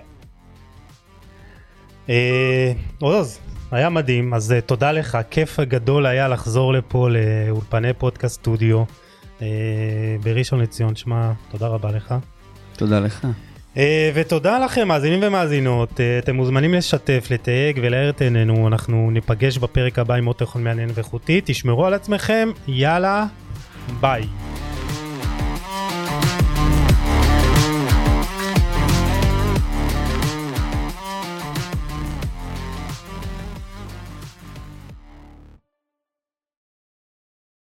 עוז, 3.01 3.40
היה 3.73 3.89
מדהים, 3.89 4.35
אז 4.35 4.55
תודה 4.66 4.93
לך, 4.93 5.19
כיף 5.31 5.61
גדול 5.61 6.07
היה 6.07 6.28
לחזור 6.28 6.73
לפה 6.73 7.09
לאולפני 7.11 7.93
פודקאסט 7.93 8.35
סטודיו 8.35 8.85
בראשון 10.23 10.61
לציון, 10.61 10.97
שמע, 10.97 11.32
תודה 11.51 11.66
רבה 11.66 11.90
לך. 11.90 12.15
תודה 12.77 13.01
לך. 13.01 13.27
Uh, 13.74 13.78
ותודה 14.15 14.59
לכם 14.59 14.89
מאזינים 14.89 15.20
ומאזינות, 15.23 15.90
uh, 15.90 15.94
אתם 16.19 16.36
מוזמנים 16.36 16.74
לשתף, 16.74 17.27
לתייג 17.31 17.81
ולהאר 17.82 18.11
את 18.11 18.20
עינינו, 18.20 18.69
אנחנו 18.69 19.11
ניפגש 19.11 19.59
בפרק 19.59 19.99
הבא 19.99 20.15
עם 20.15 20.24
עוד 20.24 20.36
תוכן 20.36 20.62
מעניין 20.62 20.90
ואיכותי, 20.94 21.40
תשמרו 21.44 21.86
על 21.86 21.94
עצמכם, 21.94 22.49
יאללה, 22.69 23.27
ביי. 24.01 24.23